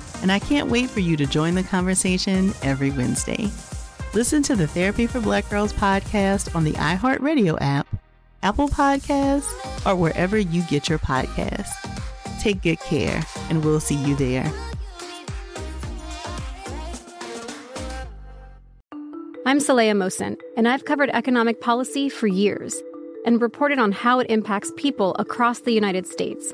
and 0.21 0.31
I 0.31 0.39
can't 0.39 0.69
wait 0.69 0.89
for 0.89 0.99
you 0.99 1.17
to 1.17 1.25
join 1.25 1.55
the 1.55 1.63
conversation 1.63 2.53
every 2.61 2.91
Wednesday. 2.91 3.49
Listen 4.13 4.43
to 4.43 4.55
the 4.55 4.67
Therapy 4.67 5.07
for 5.07 5.19
Black 5.19 5.49
Girls 5.49 5.73
podcast 5.73 6.55
on 6.55 6.63
the 6.63 6.73
iHeartRadio 6.73 7.57
app, 7.61 7.87
Apple 8.43 8.67
Podcasts, 8.67 9.49
or 9.85 9.95
wherever 9.95 10.37
you 10.37 10.63
get 10.63 10.89
your 10.89 10.99
podcasts. 10.99 11.71
Take 12.39 12.61
good 12.61 12.79
care, 12.79 13.23
and 13.49 13.63
we'll 13.63 13.79
see 13.79 13.95
you 13.95 14.15
there. 14.15 14.51
I'm 19.45 19.59
Saleha 19.59 19.93
Mohsin, 19.93 20.39
and 20.55 20.67
I've 20.67 20.85
covered 20.85 21.09
economic 21.09 21.61
policy 21.61 22.09
for 22.09 22.27
years 22.27 22.81
and 23.25 23.41
reported 23.41 23.79
on 23.79 23.91
how 23.91 24.19
it 24.19 24.29
impacts 24.29 24.71
people 24.77 25.15
across 25.19 25.61
the 25.61 25.71
United 25.71 26.07
States. 26.07 26.53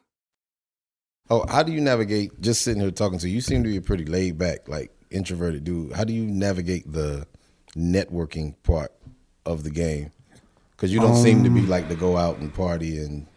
Oh, 1.31 1.45
how 1.47 1.63
do 1.63 1.71
you 1.71 1.79
navigate 1.79 2.41
just 2.41 2.61
sitting 2.61 2.81
here 2.81 2.91
talking 2.91 3.17
to 3.19 3.29
you? 3.29 3.35
You 3.35 3.41
seem 3.41 3.63
to 3.63 3.69
be 3.69 3.77
a 3.77 3.81
pretty 3.81 4.03
laid 4.03 4.37
back, 4.37 4.67
like 4.67 4.91
introverted 5.11 5.63
dude. 5.63 5.93
How 5.93 6.03
do 6.03 6.11
you 6.11 6.25
navigate 6.25 6.91
the 6.91 7.25
networking 7.73 8.53
part 8.63 8.91
of 9.45 9.63
the 9.63 9.69
game? 9.69 10.11
Because 10.71 10.93
you 10.93 10.99
don't 10.99 11.15
seem 11.15 11.45
to 11.45 11.49
be 11.49 11.61
Um, 11.61 11.69
like 11.69 11.87
to 11.87 11.95
go 11.95 12.17
out 12.17 12.39
and 12.39 12.53
party 12.53 12.97
and 12.97 13.27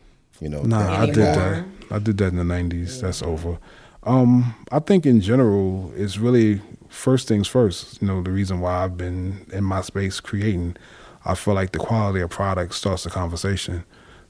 you 0.41 0.49
know. 0.49 0.63
Nah, 0.63 1.03
I 1.03 1.07
did 1.07 1.15
guy. 1.15 1.35
that. 1.35 1.65
I 1.93 1.99
did 2.01 2.19
that 2.19 2.33
in 2.33 2.37
the 2.37 2.43
'90s. 2.43 3.01
That's 3.01 3.23
over. 3.23 3.59
Um, 4.03 4.57
I 4.73 4.81
think 4.81 5.07
in 5.07 5.21
general, 5.21 5.93
it's 5.97 6.19
really 6.19 6.61
first 6.89 7.29
things 7.29 7.47
first. 7.47 8.03
You 8.03 8.09
know, 8.09 8.23
the 8.23 8.33
reason 8.33 8.59
why 8.61 8.83
I've 8.83 8.97
been 8.97 9.47
in 9.53 9.63
my 9.63 9.83
space 9.83 10.19
creating, 10.19 10.77
I 11.25 11.37
feel 11.37 11.55
like 11.55 11.71
the 11.71 11.79
quality 11.79 12.21
of 12.23 12.31
product 12.31 12.75
starts 12.75 13.05
the 13.05 13.11
conversation. 13.11 13.85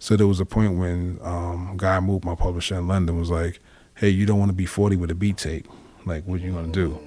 So 0.04 0.16
there 0.16 0.26
was 0.26 0.38
a 0.38 0.44
point 0.44 0.76
when 0.76 1.18
um, 1.22 1.70
a 1.72 1.76
Guy 1.78 1.98
Moot 1.98 2.26
my 2.26 2.34
publisher 2.34 2.74
in 2.74 2.86
London 2.86 3.18
was 3.18 3.30
like, 3.30 3.58
"Hey, 3.94 4.10
you 4.10 4.26
don't 4.26 4.38
want 4.38 4.50
to 4.50 4.54
be 4.54 4.66
40 4.66 4.96
with 4.96 5.10
a 5.10 5.14
beat 5.14 5.38
tape. 5.38 5.66
Like, 6.04 6.26
what 6.26 6.42
are 6.42 6.44
you 6.44 6.52
gonna 6.52 6.68
do?" 6.68 6.98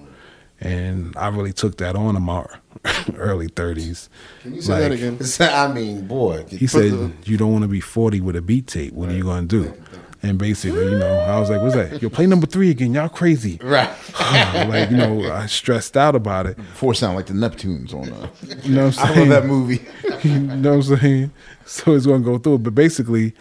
And 0.59 1.15
I 1.15 1.27
really 1.27 1.53
took 1.53 1.77
that 1.77 1.95
on 1.95 2.15
in 2.15 2.23
my 2.23 2.43
early 3.15 3.49
30s. 3.49 4.09
Can 4.41 4.55
you 4.55 4.63
say 4.63 4.79
that 4.79 4.91
again? 4.91 5.19
I 5.39 5.71
mean, 5.71 6.07
boy. 6.07 6.45
He 6.49 6.65
said, 6.65 7.13
"You 7.25 7.37
don't 7.37 7.51
want 7.51 7.65
to 7.65 7.67
be 7.67 7.81
40 7.81 8.19
with 8.21 8.35
a 8.35 8.41
beat 8.41 8.65
tape. 8.65 8.93
What 8.93 9.09
are 9.09 9.15
you 9.15 9.25
going 9.25 9.47
to 9.47 9.63
do?" 9.63 9.83
And 10.23 10.39
basically, 10.39 10.85
you 10.85 10.97
know, 10.97 11.19
I 11.19 11.39
was 11.39 11.49
like, 11.49 11.61
"What's 11.61 11.75
that? 11.75 12.01
Yo, 12.01 12.09
play 12.09 12.25
number 12.25 12.47
three 12.47 12.69
again. 12.71 12.93
Y'all 12.93 13.07
crazy." 13.09 13.59
Right. 13.63 13.89
like, 14.67 14.89
you 14.89 14.97
know, 14.97 15.31
I 15.31 15.45
stressed 15.45 15.95
out 15.95 16.15
about 16.15 16.47
it. 16.47 16.57
Four 16.73 16.93
sound 16.95 17.15
like 17.15 17.27
the 17.27 17.33
Neptunes 17.33 17.93
on. 17.93 18.11
Uh, 18.11 18.27
You 18.63 18.75
know 18.75 18.85
what 18.87 18.97
I'm 18.99 19.09
I 19.09 19.13
saying? 19.13 19.29
love 19.29 19.41
that 19.43 19.47
movie. 19.47 19.85
you 20.23 20.39
know 20.39 20.77
what 20.77 20.89
I'm 20.89 20.97
saying? 20.97 21.31
So 21.65 21.93
it's 21.93 22.05
going 22.07 22.23
to 22.23 22.25
go 22.25 22.37
through 22.39 22.55
it. 22.55 22.63
But 22.63 22.73
basically, 22.75 23.33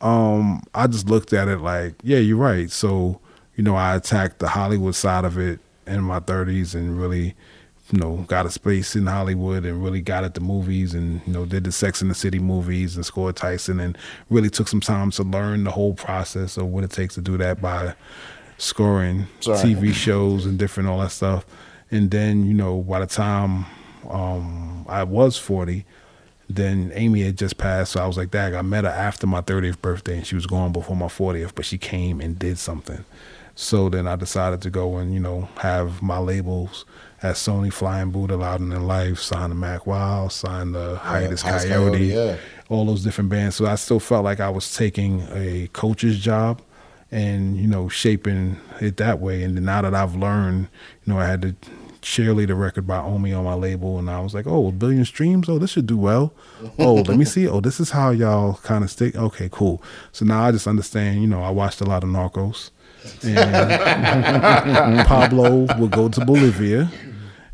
um, 0.00 0.62
I 0.74 0.86
just 0.86 1.08
looked 1.10 1.32
at 1.32 1.48
it 1.48 1.58
like, 1.58 1.94
yeah, 2.02 2.18
you're 2.18 2.36
right. 2.36 2.70
So, 2.70 3.20
you 3.56 3.64
know, 3.64 3.74
I 3.74 3.96
attacked 3.96 4.38
the 4.38 4.48
Hollywood 4.48 4.94
side 4.94 5.24
of 5.24 5.36
it 5.38 5.58
in 5.86 6.02
my 6.02 6.20
30s 6.20 6.74
and 6.74 7.00
really, 7.00 7.34
you 7.92 7.98
know, 7.98 8.24
got 8.28 8.46
a 8.46 8.50
space 8.50 8.94
in 8.94 9.06
Hollywood 9.06 9.64
and 9.64 9.82
really 9.82 10.00
got 10.00 10.24
at 10.24 10.34
the 10.34 10.40
movies 10.40 10.94
and, 10.94 11.20
you 11.26 11.32
know, 11.32 11.44
did 11.44 11.64
the 11.64 11.72
Sex 11.72 12.00
and 12.00 12.10
the 12.10 12.14
City 12.14 12.38
movies 12.38 12.96
and 12.96 13.04
scored 13.04 13.36
Tyson 13.36 13.80
and 13.80 13.98
really 14.28 14.50
took 14.50 14.68
some 14.68 14.80
time 14.80 15.10
to 15.12 15.22
learn 15.22 15.64
the 15.64 15.70
whole 15.70 15.94
process 15.94 16.56
of 16.56 16.66
what 16.66 16.84
it 16.84 16.90
takes 16.90 17.14
to 17.14 17.20
do 17.20 17.36
that 17.38 17.60
by 17.60 17.94
scoring 18.58 19.26
Sorry. 19.40 19.58
TV 19.58 19.92
shows 19.92 20.46
and 20.46 20.58
different 20.58 20.88
all 20.88 21.00
that 21.00 21.10
stuff. 21.10 21.44
And 21.90 22.10
then, 22.10 22.46
you 22.46 22.54
know, 22.54 22.80
by 22.82 23.00
the 23.00 23.06
time 23.06 23.66
um, 24.08 24.86
I 24.88 25.02
was 25.02 25.36
40, 25.36 25.84
then 26.48 26.92
Amy 26.94 27.22
had 27.22 27.36
just 27.36 27.56
passed. 27.56 27.92
So 27.92 28.02
I 28.02 28.06
was 28.06 28.16
like, 28.16 28.30
Dag, 28.30 28.54
I 28.54 28.62
met 28.62 28.84
her 28.84 28.90
after 28.90 29.26
my 29.26 29.40
30th 29.40 29.80
birthday 29.80 30.18
and 30.18 30.26
she 30.26 30.36
was 30.36 30.46
gone 30.46 30.72
before 30.72 30.96
my 30.96 31.06
40th, 31.06 31.54
but 31.54 31.64
she 31.64 31.78
came 31.78 32.20
and 32.20 32.38
did 32.38 32.58
something. 32.58 33.04
So 33.54 33.88
then 33.88 34.06
I 34.06 34.16
decided 34.16 34.62
to 34.62 34.70
go 34.70 34.96
and, 34.96 35.12
you 35.12 35.20
know, 35.20 35.48
have 35.58 36.02
my 36.02 36.18
labels 36.18 36.84
at 37.22 37.34
Sony 37.34 37.72
Flying 37.72 38.10
Buddha, 38.10 38.36
Louder 38.36 38.64
Than 38.64 38.86
Life, 38.86 39.18
sign 39.18 39.50
the 39.50 39.54
Mac 39.54 39.86
Wild, 39.86 40.32
sign 40.32 40.72
the 40.72 40.96
Hiatus 40.96 41.42
Hiatus 41.42 41.64
Kaiyote, 41.66 41.90
Kaiyote, 41.90 42.08
yeah. 42.08 42.36
all 42.68 42.86
those 42.86 43.04
different 43.04 43.28
bands. 43.28 43.56
So 43.56 43.66
I 43.66 43.74
still 43.74 44.00
felt 44.00 44.24
like 44.24 44.40
I 44.40 44.48
was 44.48 44.74
taking 44.74 45.26
a 45.32 45.68
coach's 45.72 46.18
job 46.18 46.62
and, 47.10 47.56
you 47.56 47.66
know, 47.66 47.88
shaping 47.88 48.58
it 48.80 48.96
that 48.98 49.20
way. 49.20 49.42
And 49.42 49.54
now 49.62 49.82
that 49.82 49.94
I've 49.94 50.16
learned, 50.16 50.68
you 51.04 51.12
know, 51.12 51.18
I 51.18 51.26
had 51.26 51.42
to 51.42 51.54
cheerlead 52.00 52.48
a 52.48 52.54
record 52.54 52.86
by 52.86 52.98
Omi 52.98 53.32
on 53.32 53.44
my 53.44 53.54
label 53.54 53.98
and 53.98 54.10
I 54.10 54.20
was 54.20 54.32
like, 54.32 54.46
oh, 54.46 54.68
a 54.68 54.72
billion 54.72 55.04
streams? 55.04 55.48
Oh, 55.48 55.58
this 55.58 55.70
should 55.70 55.86
do 55.86 55.98
well. 55.98 56.32
Oh, 56.78 56.94
let 56.94 57.16
me 57.18 57.24
see. 57.24 57.46
Oh, 57.46 57.60
this 57.60 57.80
is 57.80 57.90
how 57.90 58.10
y'all 58.10 58.54
kind 58.62 58.84
of 58.84 58.90
stick. 58.90 59.14
Okay, 59.16 59.48
cool. 59.50 59.82
So 60.12 60.24
now 60.24 60.44
I 60.44 60.52
just 60.52 60.66
understand, 60.66 61.20
you 61.20 61.26
know, 61.26 61.42
I 61.42 61.50
watched 61.50 61.80
a 61.80 61.84
lot 61.84 62.04
of 62.04 62.10
Narcos. 62.10 62.70
And 63.24 65.06
Pablo 65.06 65.66
would 65.78 65.90
go 65.90 66.08
to 66.08 66.24
Bolivia 66.24 66.90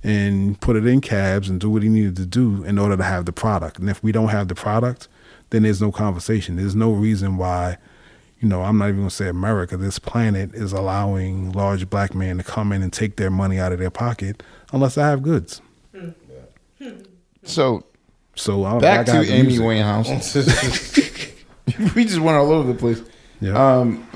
and 0.02 0.60
put 0.60 0.76
it 0.76 0.86
in 0.86 1.00
cabs 1.00 1.48
and 1.48 1.60
do 1.60 1.68
what 1.70 1.82
he 1.82 1.88
needed 1.88 2.16
to 2.16 2.26
do 2.26 2.62
in 2.64 2.78
order 2.78 2.96
to 2.96 3.02
have 3.02 3.24
the 3.26 3.32
product. 3.32 3.78
And 3.78 3.90
if 3.90 4.02
we 4.02 4.12
don't 4.12 4.28
have 4.28 4.48
the 4.48 4.54
product, 4.54 5.08
then 5.50 5.62
there's 5.64 5.80
no 5.80 5.90
conversation. 5.90 6.56
There's 6.56 6.74
no 6.76 6.92
reason 6.92 7.36
why, 7.36 7.78
you 8.40 8.48
know, 8.48 8.62
I'm 8.62 8.78
not 8.78 8.88
even 8.88 9.00
gonna 9.00 9.10
say 9.10 9.28
America, 9.28 9.76
this 9.76 9.98
planet 9.98 10.54
is 10.54 10.72
allowing 10.72 11.52
large 11.52 11.88
black 11.90 12.14
men 12.14 12.38
to 12.38 12.44
come 12.44 12.72
in 12.72 12.82
and 12.82 12.92
take 12.92 13.16
their 13.16 13.30
money 13.30 13.58
out 13.58 13.72
of 13.72 13.78
their 13.78 13.90
pocket 13.90 14.42
unless 14.72 14.96
I 14.98 15.08
have 15.08 15.22
goods. 15.22 15.60
So, 17.44 17.84
so 18.34 18.64
I, 18.64 18.78
back 18.78 19.00
I 19.00 19.04
to 19.04 19.12
got 19.12 19.26
the 19.26 19.32
Amy. 19.32 19.58
Winehouse. 19.58 21.34
we 21.94 22.04
just 22.04 22.20
went 22.20 22.36
all 22.36 22.52
over 22.52 22.72
the 22.72 22.78
place. 22.78 23.02
Yeah. 23.40 23.78
Um, 23.80 24.06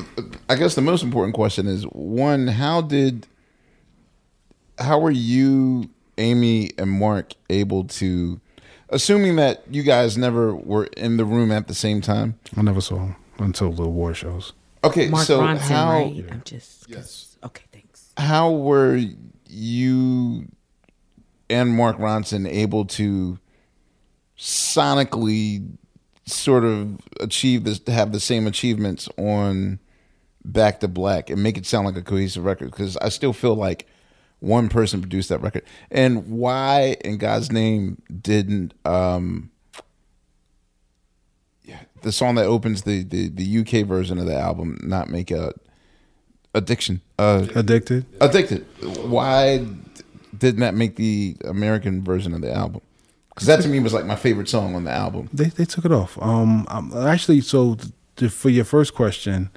I 0.48 0.54
guess 0.54 0.74
the 0.74 0.82
most 0.82 1.02
important 1.02 1.34
question 1.34 1.66
is 1.66 1.84
one: 1.84 2.46
How 2.46 2.80
did, 2.80 3.26
how 4.78 4.98
were 4.98 5.10
you, 5.10 5.90
Amy, 6.18 6.70
and 6.78 6.90
Mark 6.90 7.34
able 7.48 7.84
to, 7.84 8.40
assuming 8.88 9.36
that 9.36 9.62
you 9.70 9.82
guys 9.82 10.16
never 10.16 10.54
were 10.54 10.84
in 10.96 11.16
the 11.16 11.24
room 11.24 11.52
at 11.52 11.68
the 11.68 11.74
same 11.74 12.00
time? 12.00 12.38
I 12.56 12.62
never 12.62 12.80
saw 12.80 12.98
him 12.98 13.16
until 13.38 13.72
the 13.72 13.84
award 13.84 14.16
shows. 14.16 14.52
Okay, 14.82 15.08
Mark 15.08 15.26
so 15.26 15.40
Ronson, 15.40 15.58
how? 15.58 15.90
right? 15.90 16.24
I'm 16.30 16.42
just 16.44 16.88
yes. 16.88 17.36
Okay, 17.44 17.64
thanks. 17.72 18.12
How 18.16 18.50
were 18.50 19.00
you 19.46 20.46
and 21.50 21.74
Mark 21.74 21.98
Ronson 21.98 22.48
able 22.48 22.84
to 22.86 23.38
sonically 24.38 25.66
sort 26.30 26.64
of 26.64 26.98
achieve 27.20 27.64
this, 27.64 27.80
have 27.86 28.12
the 28.12 28.20
same 28.20 28.46
achievements 28.46 29.08
on 29.16 29.78
Back 30.44 30.80
to 30.80 30.88
Black 30.88 31.30
and 31.30 31.42
make 31.42 31.58
it 31.58 31.66
sound 31.66 31.86
like 31.86 31.96
a 31.96 32.02
cohesive 32.02 32.44
record? 32.44 32.70
Because 32.70 32.96
I 32.98 33.08
still 33.08 33.32
feel 33.32 33.54
like 33.54 33.86
one 34.40 34.68
person 34.68 35.00
produced 35.00 35.28
that 35.28 35.40
record. 35.40 35.64
And 35.90 36.30
why, 36.30 36.96
in 37.04 37.18
God's 37.18 37.52
name, 37.52 38.02
didn't 38.20 38.74
um, 38.84 39.50
yeah, 41.64 41.80
the 42.02 42.12
song 42.12 42.34
that 42.36 42.46
opens 42.46 42.82
the, 42.82 43.04
the 43.04 43.28
the 43.28 43.58
UK 43.60 43.86
version 43.86 44.18
of 44.18 44.26
the 44.26 44.36
album 44.36 44.78
not 44.82 45.08
make 45.08 45.30
a 45.30 45.52
addiction? 46.54 47.00
Uh, 47.18 47.46
Addicted. 47.54 48.06
Addicted. 48.20 48.66
Why 49.04 49.66
didn't 50.36 50.60
that 50.60 50.74
make 50.74 50.96
the 50.96 51.36
American 51.44 52.02
version 52.02 52.34
of 52.34 52.40
the 52.40 52.52
album? 52.52 52.80
Because 53.40 53.56
that 53.56 53.62
to 53.62 53.68
me 53.68 53.80
was 53.80 53.94
like 53.94 54.04
my 54.04 54.16
favorite 54.16 54.48
song 54.50 54.74
on 54.74 54.84
the 54.84 54.90
album. 54.90 55.30
They 55.32 55.46
they 55.46 55.64
took 55.64 55.84
it 55.86 55.92
off. 55.92 56.18
Um, 56.20 56.66
um 56.68 56.92
actually, 57.06 57.40
so 57.40 57.78
th- 58.16 58.30
for 58.30 58.50
your 58.50 58.66
first 58.66 58.94
question, 58.94 59.48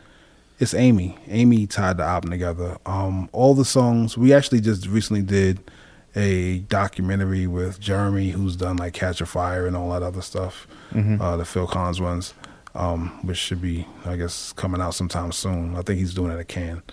it's 0.59 0.73
Amy. 0.73 1.17
Amy 1.27 1.67
tied 1.67 1.97
the 1.97 2.03
album 2.03 2.31
together. 2.31 2.77
Um, 2.85 3.27
all 3.33 3.53
the 3.53 3.65
songs 3.65 4.17
we 4.17 4.33
actually 4.33 4.61
just 4.61 4.87
recently 4.87 5.21
did 5.21 5.59
a 6.15 6.59
documentary 6.69 7.45
with 7.45 7.79
Jeremy, 7.81 8.29
who's 8.29 8.55
done 8.55 8.77
like 8.77 8.93
Catch 8.93 9.19
a 9.19 9.25
Fire 9.25 9.67
and 9.67 9.75
all 9.75 9.91
that 9.91 10.01
other 10.03 10.21
stuff. 10.21 10.65
Mhm. 10.93 11.19
Uh, 11.19 11.35
the 11.37 11.43
Phil 11.45 11.67
Collins 11.67 11.99
ones, 11.99 12.33
um, 12.75 13.09
which 13.23 13.37
should 13.37 13.61
be 13.61 13.85
I 14.05 14.15
guess 14.15 14.53
coming 14.53 14.79
out 14.79 14.93
sometime 14.95 15.33
soon. 15.33 15.75
I 15.75 15.81
think 15.81 15.99
he's 15.99 16.13
doing 16.13 16.31
it 16.31 16.39
at 16.39 16.47
Cannes 16.47 16.83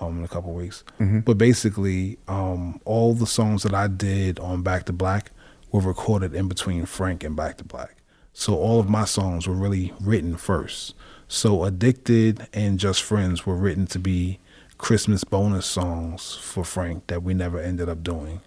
um, 0.00 0.18
in 0.18 0.24
a 0.24 0.28
couple 0.28 0.52
weeks. 0.52 0.84
Mhm. 1.00 1.24
But 1.24 1.38
basically, 1.38 2.18
um, 2.28 2.80
all 2.84 3.14
the 3.14 3.26
songs 3.26 3.62
that 3.62 3.72
I 3.72 3.86
did 3.86 4.38
on 4.40 4.60
Back 4.62 4.84
to 4.86 4.92
Black 4.92 5.30
were 5.74 5.80
recorded 5.80 6.32
in 6.36 6.46
between 6.46 6.86
Frank 6.86 7.24
and 7.24 7.34
Back 7.34 7.56
to 7.58 7.64
Black. 7.64 7.96
So 8.32 8.54
all 8.56 8.78
of 8.78 8.88
my 8.88 9.04
songs 9.04 9.48
were 9.48 9.54
really 9.54 9.92
written 10.00 10.36
first. 10.36 10.94
So 11.26 11.64
Addicted 11.64 12.46
and 12.52 12.78
Just 12.78 13.02
Friends 13.02 13.44
were 13.44 13.56
written 13.56 13.86
to 13.88 13.98
be 13.98 14.38
Christmas 14.78 15.24
bonus 15.24 15.66
songs 15.66 16.36
for 16.36 16.62
Frank 16.62 17.08
that 17.08 17.24
we 17.24 17.34
never 17.34 17.58
ended 17.60 17.88
up 17.88 18.04
doing. 18.04 18.40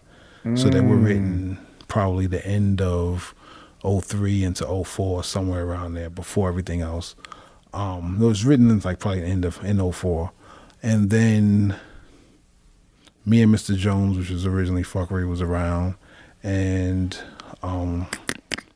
So 0.55 0.69
they 0.69 0.79
were 0.79 0.95
Mm. 0.95 1.03
written 1.05 1.57
probably 1.89 2.27
the 2.27 2.45
end 2.47 2.81
of 2.81 3.35
03 3.83 4.45
into 4.45 4.65
04, 4.65 5.21
somewhere 5.25 5.65
around 5.65 5.95
there, 5.95 6.09
before 6.09 6.47
everything 6.47 6.79
else. 6.81 7.15
Um, 7.73 8.17
it 8.21 8.25
was 8.25 8.45
written 8.45 8.69
in 8.71 8.79
like 8.79 8.99
probably 8.99 9.19
the 9.19 9.27
end 9.27 9.43
of 9.43 9.61
in 9.65 9.79
04. 9.81 10.31
And 10.81 11.09
then 11.09 11.75
me 13.25 13.41
and 13.41 13.53
Mr. 13.53 13.75
Jones, 13.75 14.17
which 14.17 14.29
was 14.29 14.45
originally 14.45 14.83
Fuckery, 14.83 15.27
was 15.27 15.41
around, 15.41 15.95
and 16.47 17.17
um, 17.61 18.07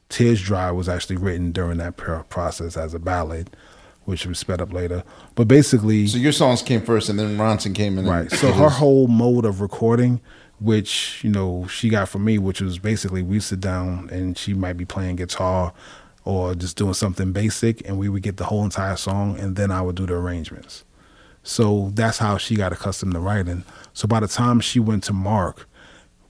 Tears 0.10 0.42
Dry 0.42 0.72
was 0.72 0.90
actually 0.90 1.16
written 1.16 1.52
during 1.54 1.78
that 1.78 1.96
process 1.96 2.76
as 2.76 2.94
a 2.94 3.00
ballad, 3.00 3.50
which 4.04 4.26
was 4.26 4.40
sped 4.40 4.60
up 4.60 4.74
later. 4.74 5.04
But 5.36 5.48
basically, 5.48 6.06
So 6.08 6.18
your 6.18 6.34
songs 6.34 6.62
came 6.62 6.82
first, 6.82 7.08
and 7.08 7.18
then 7.18 7.38
Ronson 7.38 7.74
came 7.74 7.98
in. 7.98 8.06
right. 8.06 8.30
So 8.30 8.52
her 8.52 8.70
whole 8.70 9.08
mode 9.08 9.46
of 9.46 9.62
recording, 9.62 10.20
which 10.60 11.24
you 11.24 11.32
know 11.32 11.66
she 11.68 11.88
got 11.88 12.10
from 12.10 12.26
me, 12.26 12.38
which 12.38 12.60
was 12.62 12.78
basically 12.78 13.24
we 13.24 13.40
sit 13.40 13.62
down 13.62 14.10
and 14.12 14.38
she 14.38 14.54
might 14.54 14.74
be 14.74 14.86
playing 14.86 15.16
guitar 15.16 15.74
or 16.26 16.54
just 16.54 16.76
doing 16.78 16.94
something 16.94 17.32
basic, 17.32 17.88
and 17.88 17.98
we 17.98 18.10
would 18.10 18.22
get 18.22 18.36
the 18.38 18.44
whole 18.46 18.64
entire 18.66 18.98
song, 18.98 19.40
and 19.40 19.56
then 19.56 19.72
I 19.72 19.82
would 19.82 19.96
do 19.96 20.06
the 20.06 20.14
arrangements. 20.16 20.84
So 21.42 21.90
that's 21.96 22.20
how 22.20 22.38
she 22.38 22.56
got 22.56 22.72
accustomed 22.74 23.14
to 23.14 23.20
writing. 23.20 23.64
So 23.94 24.08
by 24.08 24.20
the 24.20 24.28
time 24.28 24.60
she 24.60 24.80
went 24.80 25.04
to 25.06 25.14
Mark, 25.14 25.68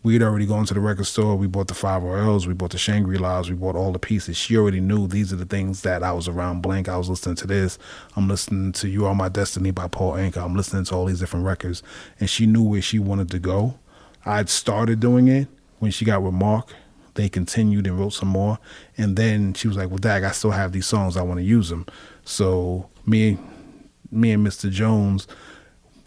we 0.04 0.14
had 0.14 0.24
already 0.24 0.46
gone 0.46 0.66
to 0.66 0.74
the 0.74 0.80
record 0.80 1.06
store. 1.06 1.36
We 1.36 1.48
bought 1.48 1.68
the 1.68 1.74
Five 1.74 2.02
RLs, 2.02 2.48
we 2.48 2.54
bought 2.54 2.72
the 2.72 2.78
Shangri 2.78 3.18
La's, 3.18 3.50
we 3.50 3.56
bought 3.56 3.76
all 3.76 3.92
the 3.92 4.00
pieces. 4.00 4.36
She 4.38 4.58
already 4.58 4.80
knew 4.80 5.08
these 5.08 5.32
are 5.32 5.36
the 5.36 5.46
things 5.46 5.82
that 5.82 6.04
I 6.04 6.12
was 6.12 6.28
around 6.28 6.62
blank. 6.62 6.90
I 6.90 6.98
was 6.98 7.10
listening 7.10 7.36
to 7.36 7.48
this. 7.48 7.78
I'm 8.16 8.28
listening 8.28 8.72
to 8.74 8.88
You 8.88 9.06
Are 9.06 9.16
My 9.16 9.30
Destiny 9.30 9.72
by 9.72 9.88
Paul 9.88 10.14
Anka. 10.14 10.38
I'm 10.38 10.56
listening 10.56 10.86
to 10.86 10.96
all 10.96 11.06
these 11.06 11.20
different 11.20 11.46
records. 11.46 11.84
And 12.20 12.30
she 12.30 12.46
knew 12.46 12.64
where 12.64 12.82
she 12.82 13.00
wanted 13.00 13.30
to 13.32 13.40
go. 13.40 13.78
I'd 14.26 14.50
started 14.50 15.00
doing 15.00 15.28
it 15.28 15.48
when 15.80 15.92
she 15.92 16.06
got 16.06 16.24
with 16.24 16.34
Mark. 16.34 16.74
They 17.14 17.30
continued 17.30 17.88
and 17.88 18.00
wrote 18.00 18.14
some 18.14 18.30
more. 18.30 18.58
And 18.98 19.18
then 19.18 19.54
she 19.54 19.68
was 19.68 19.78
like, 19.78 19.90
Well, 19.90 19.98
Dag, 19.98 20.24
I 20.24 20.32
still 20.32 20.52
have 20.52 20.72
these 20.72 20.88
songs. 20.88 21.18
I 21.18 21.22
want 21.22 21.40
to 21.40 21.44
use 21.44 21.70
them. 21.70 21.86
So 22.24 22.90
me 23.06 23.38
me 24.12 24.32
and 24.32 24.46
Mr. 24.46 24.70
Jones, 24.70 25.28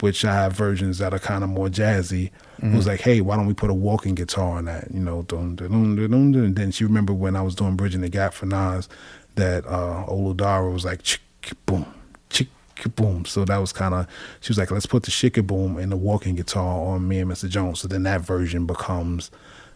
which 0.05 0.23
I 0.23 0.35
have 0.35 0.53
versions 0.53 0.99
that 0.99 1.13
are 1.15 1.19
kind 1.19 1.43
of 1.43 1.49
more 1.49 1.67
jazzy, 1.67 2.29
Mhm. 2.61 2.75
was 2.75 2.85
like, 2.85 3.01
hey, 3.01 3.21
why 3.21 3.35
don't 3.35 3.47
we 3.47 3.55
put 3.55 3.71
a 3.71 3.73
walking 3.73 4.13
guitar 4.13 4.57
on 4.59 4.65
that? 4.65 4.87
You 4.93 4.99
know, 4.99 5.23
dun, 5.23 5.55
dun, 5.55 5.71
dun, 5.71 5.95
dun, 5.95 6.09
dun, 6.11 6.31
dun. 6.31 6.43
and 6.45 6.55
then 6.55 6.69
she 6.71 6.83
remembered 6.83 7.15
when 7.15 7.35
I 7.35 7.41
was 7.41 7.55
doing 7.55 7.75
Bridging 7.75 8.01
the 8.01 8.09
Gap 8.09 8.33
for 8.35 8.45
Nas 8.45 8.87
that 9.33 9.65
uh, 9.65 10.05
Olu 10.07 10.37
Dara 10.37 10.69
was 10.69 10.85
like, 10.85 11.01
chick, 11.01 11.21
boom, 11.65 11.85
chick, 12.29 12.47
boom. 12.95 13.25
So 13.25 13.45
that 13.45 13.57
was 13.57 13.73
kind 13.73 13.93
of, 13.95 14.05
she 14.41 14.49
was 14.51 14.57
like, 14.59 14.69
let's 14.69 14.85
put 14.85 15.03
the 15.03 15.11
shika 15.11 15.45
boom 15.45 15.77
and 15.77 15.91
the 15.91 15.97
walking 15.97 16.35
guitar 16.35 16.85
on 16.93 17.07
me 17.07 17.17
and 17.19 17.31
Mr. 17.31 17.49
Jones. 17.49 17.79
So 17.79 17.87
then 17.87 18.03
that 18.03 18.21
version 18.21 18.65
becomes 18.67 19.31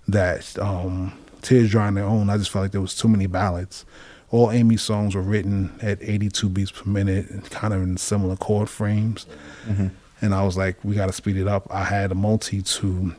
that 0.07 0.57
um, 0.59 1.11
Tears 1.41 1.71
Drying 1.71 1.87
on 1.89 1.93
their 1.95 2.05
own. 2.05 2.29
I 2.29 2.37
just 2.37 2.51
felt 2.51 2.63
like 2.63 2.71
there 2.71 2.81
was 2.81 2.95
too 2.95 3.07
many 3.07 3.25
ballads. 3.27 3.83
All 4.31 4.51
Amy's 4.51 4.83
songs 4.83 5.15
were 5.15 5.23
written 5.23 5.71
at 5.81 5.97
82 6.01 6.49
beats 6.49 6.69
per 6.71 6.87
minute, 6.87 7.49
kind 7.49 7.73
of 7.73 7.81
in 7.81 7.97
similar 7.97 8.35
chord 8.35 8.69
frames. 8.69 9.25
Mhm. 9.67 9.89
And 10.21 10.33
I 10.33 10.43
was 10.43 10.57
like, 10.57 10.83
we 10.83 10.95
got 10.95 11.07
to 11.07 11.13
speed 11.13 11.37
it 11.37 11.47
up. 11.47 11.67
I 11.69 11.83
had 11.83 12.11
a 12.11 12.15
multi 12.15 12.61
to 12.61 13.15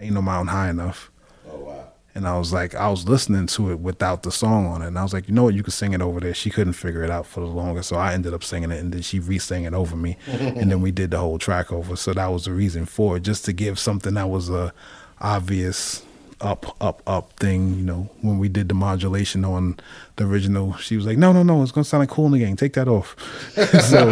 Ain't 0.00 0.14
No 0.14 0.22
Mountain 0.22 0.48
High 0.48 0.70
Enough. 0.70 1.10
Oh, 1.50 1.56
wow. 1.56 1.84
And 2.14 2.28
I 2.28 2.38
was 2.38 2.52
like, 2.52 2.76
I 2.76 2.88
was 2.88 3.08
listening 3.08 3.46
to 3.48 3.72
it 3.72 3.80
without 3.80 4.22
the 4.22 4.30
song 4.30 4.66
on 4.66 4.82
it. 4.82 4.86
And 4.86 4.98
I 4.98 5.02
was 5.02 5.12
like, 5.12 5.26
you 5.28 5.34
know 5.34 5.44
what? 5.44 5.54
You 5.54 5.64
could 5.64 5.72
sing 5.72 5.92
it 5.92 6.00
over 6.00 6.20
there. 6.20 6.34
She 6.34 6.48
couldn't 6.48 6.74
figure 6.74 7.02
it 7.02 7.10
out 7.10 7.26
for 7.26 7.40
the 7.40 7.46
longest. 7.46 7.88
So 7.88 7.96
I 7.96 8.12
ended 8.12 8.32
up 8.32 8.44
singing 8.44 8.70
it 8.70 8.78
and 8.78 8.92
then 8.92 9.02
she 9.02 9.18
re 9.18 9.38
sang 9.38 9.64
it 9.64 9.74
over 9.74 9.96
me. 9.96 10.16
and 10.26 10.70
then 10.70 10.80
we 10.80 10.92
did 10.92 11.10
the 11.10 11.18
whole 11.18 11.38
track 11.38 11.72
over. 11.72 11.96
So 11.96 12.12
that 12.12 12.26
was 12.26 12.44
the 12.44 12.52
reason 12.52 12.86
for 12.86 13.16
it, 13.16 13.24
just 13.24 13.44
to 13.46 13.52
give 13.52 13.78
something 13.78 14.14
that 14.14 14.28
was 14.28 14.48
a 14.48 14.72
obvious 15.20 16.04
up, 16.44 16.76
up, 16.80 17.02
up 17.06 17.32
thing. 17.34 17.74
You 17.74 17.84
know, 17.84 18.10
when 18.20 18.38
we 18.38 18.48
did 18.48 18.68
the 18.68 18.74
modulation 18.74 19.44
on 19.44 19.78
the 20.16 20.26
original, 20.26 20.76
she 20.76 20.96
was 20.96 21.06
like, 21.06 21.18
no, 21.18 21.32
no, 21.32 21.42
no, 21.42 21.62
it's 21.62 21.72
to 21.72 21.84
sound 21.84 22.02
like 22.02 22.10
Kool 22.10 22.26
and 22.26 22.34
the 22.34 22.38
Gang. 22.38 22.56
Take 22.56 22.74
that 22.74 22.86
off. 22.86 23.16
so 23.54 24.08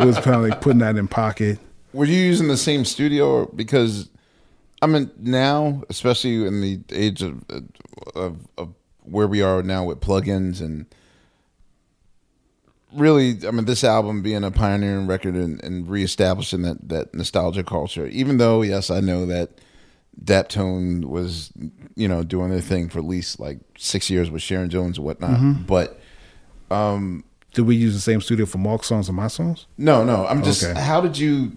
it 0.00 0.04
was 0.04 0.18
kind 0.18 0.36
of 0.36 0.42
like 0.42 0.60
putting 0.60 0.80
that 0.80 0.96
in 0.96 1.08
pocket. 1.08 1.58
Were 1.92 2.04
you 2.04 2.20
using 2.20 2.48
the 2.48 2.56
same 2.56 2.84
studio? 2.84 3.46
Because 3.46 4.08
I 4.82 4.86
mean, 4.86 5.10
now, 5.18 5.82
especially 5.88 6.46
in 6.46 6.60
the 6.60 6.80
age 6.90 7.22
of, 7.22 7.42
of 8.14 8.36
of 8.56 8.74
where 9.02 9.26
we 9.26 9.42
are 9.42 9.62
now 9.62 9.84
with 9.84 10.00
plugins 10.00 10.60
and 10.60 10.86
really, 12.92 13.38
I 13.46 13.50
mean, 13.50 13.64
this 13.64 13.84
album 13.84 14.22
being 14.22 14.44
a 14.44 14.50
pioneering 14.50 15.06
record 15.06 15.34
and, 15.34 15.62
and 15.64 15.88
reestablishing 15.88 16.62
that 16.62 16.88
that 16.88 17.14
nostalgia 17.14 17.64
culture. 17.64 18.06
Even 18.06 18.38
though, 18.38 18.62
yes, 18.62 18.90
I 18.90 19.00
know 19.00 19.26
that 19.26 19.50
Daptone 20.22 21.04
was, 21.04 21.52
you 21.96 22.06
know, 22.08 22.22
doing 22.22 22.50
their 22.50 22.60
thing 22.60 22.88
for 22.88 22.98
at 22.98 23.04
least 23.04 23.40
like 23.40 23.58
six 23.78 24.10
years 24.10 24.30
with 24.30 24.42
Sharon 24.42 24.68
Jones 24.70 24.98
and 24.98 25.06
whatnot, 25.06 25.38
Mhm. 25.40 25.66
but. 25.66 26.00
um 26.70 27.24
Did 27.52 27.62
we 27.66 27.74
use 27.74 27.94
the 27.94 28.00
same 28.00 28.20
studio 28.20 28.46
for 28.46 28.58
Mark's 28.58 28.86
songs 28.86 29.08
and 29.08 29.16
my 29.16 29.26
songs? 29.28 29.66
No, 29.76 30.04
no. 30.04 30.24
I'm 30.26 30.42
just. 30.44 30.62
Okay. 30.62 30.80
How 30.80 31.00
did 31.00 31.18
you? 31.18 31.52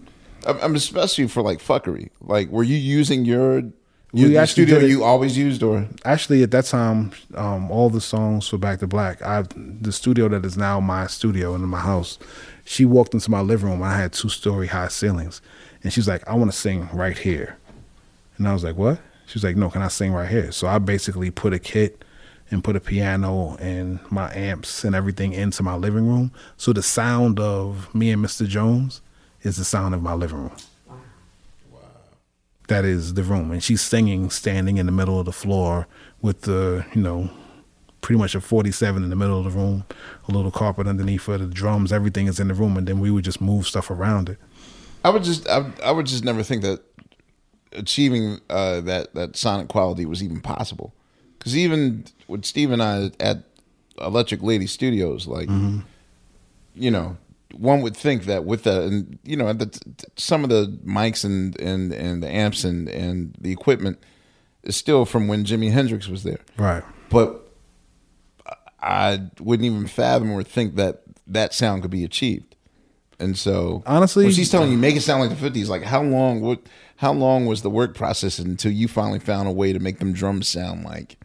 I'm 0.48 0.58
I'm 0.62 0.76
especially 0.76 1.28
for 1.28 1.44
like 1.44 1.60
fuckery. 1.60 2.10
Like, 2.20 2.50
were 2.50 2.64
you 2.64 2.78
using 2.78 3.24
your 3.26 3.62
you, 4.16 4.38
actually 4.38 4.66
studio 4.66 4.80
you 4.88 5.04
always 5.04 5.38
used, 5.38 5.62
or 5.64 5.88
Actually, 6.06 6.42
at 6.44 6.52
that 6.52 6.66
time, 6.66 7.12
um, 7.36 7.70
all 7.72 7.90
the 7.92 8.02
songs 8.02 8.48
for 8.48 8.58
Back 8.60 8.80
to 8.80 8.88
Black, 8.88 9.22
I 9.22 9.44
the 9.56 9.92
studio 9.92 10.28
that 10.30 10.44
is 10.46 10.58
now 10.58 10.80
my 10.80 11.06
studio 11.08 11.54
and 11.54 11.64
in 11.64 11.70
my 11.70 11.80
house. 11.80 12.18
She 12.66 12.86
walked 12.86 13.14
into 13.14 13.30
my 13.30 13.42
living 13.42 13.70
room. 13.70 13.82
and 13.82 13.92
I 13.92 13.98
had 14.00 14.14
two 14.14 14.30
story 14.30 14.68
high 14.68 14.88
ceilings, 14.88 15.42
and 15.84 15.92
she's 15.94 16.08
like, 16.08 16.28
"I 16.28 16.34
want 16.36 16.52
to 16.52 16.58
sing 16.58 16.90
right 16.94 17.18
here," 17.18 17.58
and 18.38 18.48
I 18.48 18.54
was 18.54 18.64
like, 18.64 18.76
"What?" 18.76 19.00
She's 19.26 19.44
like, 19.44 19.56
"No, 19.56 19.70
can 19.70 19.82
I 19.82 19.88
sing 19.88 20.14
right 20.14 20.30
here?" 20.30 20.52
So 20.52 20.68
I 20.68 20.80
basically 20.80 21.32
put 21.32 21.54
a 21.54 21.60
kit 21.60 22.04
and 22.54 22.64
put 22.64 22.76
a 22.76 22.80
piano 22.80 23.58
and 23.60 24.00
my 24.12 24.34
amps 24.34 24.84
and 24.84 24.96
everything 24.96 25.34
into 25.34 25.64
my 25.64 25.76
living 25.76 26.08
room. 26.08 26.32
So 26.58 26.72
the 26.72 26.84
sound 26.84 27.40
of 27.40 27.94
me 27.94 28.12
and 28.12 28.24
Mr. 28.24 28.48
Jones 28.48 29.02
is 29.42 29.58
the 29.58 29.66
sound 29.66 29.96
of 29.96 30.02
my 30.02 30.14
living 30.14 30.38
room. 30.38 30.56
Wow. 30.88 30.98
wow. 31.72 31.80
That 32.68 32.86
is 32.86 33.16
the 33.16 33.24
room. 33.24 33.52
And 33.52 33.64
she's 33.64 33.82
singing 33.82 34.30
standing 34.30 34.78
in 34.78 34.86
the 34.86 34.92
middle 34.92 35.20
of 35.20 35.26
the 35.26 35.32
floor 35.32 35.88
with 36.22 36.42
the, 36.42 36.86
you 36.94 37.02
know, 37.02 37.30
pretty 38.02 38.20
much 38.20 38.36
a 38.36 38.42
47 38.42 39.04
in 39.04 39.10
the 39.10 39.16
middle 39.16 39.40
of 39.40 39.46
the 39.46 39.58
room, 39.58 39.86
a 40.28 40.32
little 40.32 40.52
carpet 40.52 40.88
underneath 40.88 41.26
her, 41.26 41.38
the 41.38 41.48
drums, 41.48 41.92
everything 41.92 42.28
is 42.28 42.40
in 42.40 42.50
the 42.50 42.54
room. 42.54 42.78
And 42.78 42.88
then 42.88 43.00
we 43.00 43.10
would 43.10 43.24
just 43.24 43.42
move 43.42 43.66
stuff 43.68 43.90
around 43.90 44.30
it. 44.30 44.38
I 45.06 45.10
would 45.10 45.24
just 45.24 45.48
I, 45.50 45.70
I 45.84 45.92
would 45.92 46.06
just 46.06 46.24
never 46.24 46.44
think 46.44 46.62
that 46.62 46.82
achieving 47.76 48.40
uh, 48.50 48.82
that 48.82 49.14
that 49.16 49.36
sonic 49.36 49.68
quality 49.68 50.06
was 50.06 50.24
even 50.24 50.42
possible. 50.42 50.94
Because 51.38 51.58
even 51.58 52.06
with 52.28 52.46
Steve 52.46 52.72
and 52.72 52.82
I 52.82 53.12
at 53.20 53.44
Electric 54.00 54.42
Lady 54.42 54.68
Studios, 54.68 55.28
like 55.28 55.50
Mhm. 55.50 55.84
you 56.76 56.90
know, 56.92 57.18
one 57.54 57.82
would 57.82 57.96
think 57.96 58.26
that 58.26 58.46
with 58.46 58.64
the 58.64 58.82
and 58.84 59.20
you 59.24 59.36
know 59.36 59.52
the, 59.54 59.78
some 60.16 60.44
of 60.44 60.50
the 60.50 60.78
mics 60.86 61.24
and 61.24 61.60
and 61.60 61.94
and 61.94 62.24
the 62.24 62.30
amps 62.30 62.64
and 62.64 62.88
and 62.90 63.36
the 63.40 63.52
equipment 63.52 64.00
is 64.64 64.76
still 64.76 65.06
from 65.06 65.28
when 65.28 65.44
Jimi 65.46 65.72
Hendrix 65.72 66.08
was 66.08 66.24
there. 66.24 66.40
Right. 66.58 66.84
But 67.10 67.42
I 68.82 69.22
wouldn't 69.40 69.66
even 69.66 69.88
fathom 69.88 70.32
or 70.32 70.44
think 70.44 70.76
that 70.76 71.04
that 71.28 71.54
sound 71.54 71.82
could 71.82 71.92
be 71.92 72.04
achieved. 72.04 72.56
And 73.20 73.38
so 73.38 73.84
Honestly- 73.86 74.26
when 74.26 74.34
she's 74.34 74.50
telling 74.50 74.72
you 74.72 74.78
make 74.78 74.96
it 74.96 75.02
sound 75.02 75.22
like 75.22 75.30
the 75.30 75.36
fifties, 75.36 75.70
like 75.70 75.84
how 75.84 76.02
long 76.02 76.42
what 76.42 76.60
how 77.04 77.12
long 77.12 77.46
was 77.46 77.64
the 77.64 77.70
work 77.70 77.94
process 77.94 78.40
until 78.40 78.72
you 78.72 78.88
finally 78.88 79.20
found 79.20 79.46
a 79.46 79.52
way 79.52 79.74
to 79.74 79.80
make 79.80 80.00
them 80.00 80.14
drums 80.14 80.48
sound 80.48 80.86
like 80.86 81.18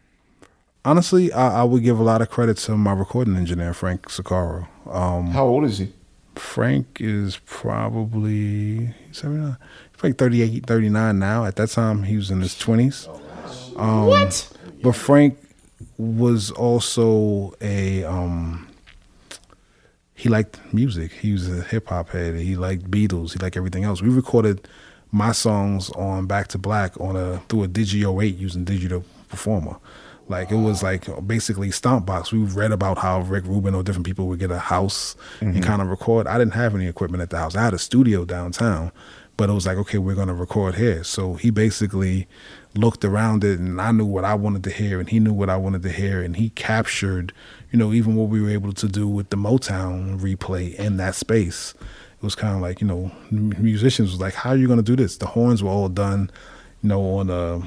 Honestly, 0.84 1.32
I, 1.32 1.60
I 1.60 1.64
would 1.64 1.82
give 1.82 1.98
a 1.98 2.02
lot 2.02 2.22
of 2.22 2.30
credit 2.30 2.56
to 2.58 2.76
my 2.76 2.92
recording 2.92 3.36
engineer, 3.36 3.74
Frank 3.74 4.08
Socorro. 4.08 4.68
Um, 4.88 5.26
How 5.32 5.44
old 5.44 5.64
is 5.64 5.78
he? 5.78 5.92
Frank 6.36 6.98
is 7.00 7.38
probably 7.44 8.94
79. 9.12 9.56
He's 9.92 10.02
like 10.02 10.16
38, 10.16 10.64
39 10.66 11.18
now. 11.18 11.44
At 11.44 11.56
that 11.56 11.70
time, 11.70 12.04
he 12.04 12.16
was 12.16 12.30
in 12.30 12.40
his 12.40 12.54
20s. 12.54 13.06
Um, 13.78 14.06
What? 14.06 14.50
But 14.82 14.92
Frank 14.92 15.36
was 15.98 16.52
also 16.52 17.52
a. 17.60 18.04
Um, 18.04 18.68
he 20.14 20.28
liked 20.28 20.58
music. 20.72 21.12
He 21.12 21.32
was 21.32 21.48
a 21.50 21.62
hip 21.62 21.88
hop 21.88 22.10
head. 22.10 22.36
He 22.36 22.56
liked 22.56 22.90
Beatles. 22.90 23.32
He 23.32 23.38
liked 23.40 23.56
everything 23.56 23.84
else. 23.84 24.00
We 24.00 24.08
recorded 24.08 24.66
my 25.10 25.32
songs 25.32 25.90
on 25.90 26.26
Back 26.26 26.48
to 26.48 26.58
Black 26.58 26.98
on 27.00 27.16
a 27.16 27.38
through 27.48 27.64
a 27.64 27.68
Digio 27.68 28.22
8 28.22 28.36
using 28.36 28.64
Digital 28.64 29.04
Performer. 29.28 29.76
Like 30.28 30.50
it 30.50 30.56
was 30.56 30.82
like 30.82 31.06
basically 31.26 31.70
stomp 31.70 32.04
box. 32.04 32.30
We 32.32 32.38
read 32.40 32.70
about 32.72 32.98
how 32.98 33.20
Rick 33.22 33.44
Rubin 33.46 33.74
or 33.74 33.82
different 33.82 34.04
people 34.06 34.26
would 34.28 34.38
get 34.38 34.50
a 34.50 34.58
house 34.58 35.16
Mhm. 35.40 35.54
and 35.54 35.62
kind 35.62 35.80
of 35.80 35.88
record. 35.88 36.26
I 36.26 36.36
didn't 36.36 36.52
have 36.54 36.74
any 36.74 36.86
equipment 36.86 37.22
at 37.22 37.30
the 37.30 37.38
house. 37.38 37.56
I 37.56 37.62
had 37.62 37.72
a 37.72 37.78
studio 37.78 38.26
downtown, 38.26 38.92
but 39.38 39.48
it 39.48 39.54
was 39.54 39.66
like, 39.66 39.78
okay, 39.78 39.96
we're 39.96 40.14
gonna 40.14 40.34
record 40.34 40.74
here. 40.74 41.02
So 41.02 41.34
he 41.34 41.48
basically 41.50 42.28
looked 42.74 43.06
around 43.06 43.42
it 43.42 43.58
and 43.58 43.80
I 43.80 43.90
knew 43.92 44.04
what 44.04 44.26
I 44.26 44.34
wanted 44.34 44.64
to 44.64 44.70
hear 44.70 45.00
and 45.00 45.08
he 45.08 45.18
knew 45.18 45.32
what 45.32 45.48
I 45.48 45.56
wanted 45.56 45.82
to 45.84 45.90
hear 45.90 46.20
and 46.22 46.36
he 46.36 46.50
captured, 46.50 47.32
you 47.72 47.78
know, 47.78 47.94
even 47.94 48.14
what 48.14 48.28
we 48.28 48.42
were 48.42 48.50
able 48.50 48.74
to 48.74 48.86
do 48.86 49.08
with 49.08 49.30
the 49.30 49.38
Motown 49.38 50.20
replay 50.20 50.74
in 50.74 50.98
that 50.98 51.14
space. 51.14 51.72
It 52.18 52.24
was 52.24 52.34
kind 52.34 52.54
of 52.54 52.60
like, 52.60 52.80
you 52.80 52.86
know, 52.86 53.12
musicians 53.30 54.10
was 54.10 54.20
like, 54.20 54.34
how 54.34 54.50
are 54.50 54.56
you 54.56 54.66
going 54.66 54.78
to 54.78 54.82
do 54.82 54.96
this? 54.96 55.16
The 55.16 55.26
horns 55.26 55.62
were 55.62 55.70
all 55.70 55.88
done, 55.88 56.30
you 56.82 56.88
know, 56.88 57.00
on 57.18 57.30
a, 57.30 57.60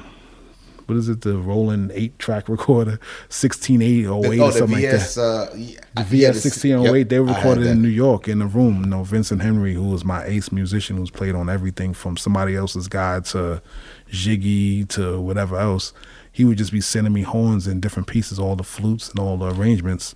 what 0.86 0.98
is 0.98 1.08
it, 1.08 1.22
the 1.22 1.38
Roland 1.38 1.90
eight 1.94 2.18
track 2.18 2.50
recorder, 2.50 3.00
16808 3.30 4.06
or 4.06 4.44
oh, 4.44 4.50
the 4.50 4.58
something 4.58 4.76
VS, 4.76 5.16
like 5.16 5.24
that. 5.24 5.52
uh, 5.52 5.56
yeah, 5.56 5.80
the 5.96 6.04
VS 6.04 6.42
sixteen 6.42 6.72
oh 6.74 6.94
eight 6.94 7.08
they 7.08 7.18
recorded 7.18 7.66
in 7.66 7.80
New 7.80 7.88
York 7.88 8.28
in 8.28 8.40
the 8.40 8.46
room. 8.46 8.80
You 8.82 8.90
know, 8.90 9.02
Vincent 9.04 9.40
Henry, 9.40 9.72
who 9.72 9.88
was 9.88 10.04
my 10.04 10.24
ace 10.24 10.52
musician, 10.52 10.98
who's 10.98 11.10
played 11.10 11.34
on 11.34 11.48
everything 11.48 11.94
from 11.94 12.18
somebody 12.18 12.54
else's 12.54 12.88
guy 12.88 13.20
to 13.20 13.62
Jiggy 14.08 14.84
to 14.86 15.18
whatever 15.20 15.56
else. 15.58 15.94
He 16.30 16.44
would 16.44 16.58
just 16.58 16.72
be 16.72 16.80
sending 16.80 17.12
me 17.12 17.22
horns 17.22 17.66
and 17.66 17.80
different 17.80 18.08
pieces, 18.08 18.38
all 18.38 18.56
the 18.56 18.62
flutes 18.64 19.08
and 19.08 19.18
all 19.18 19.36
the 19.36 19.54
arrangements, 19.54 20.14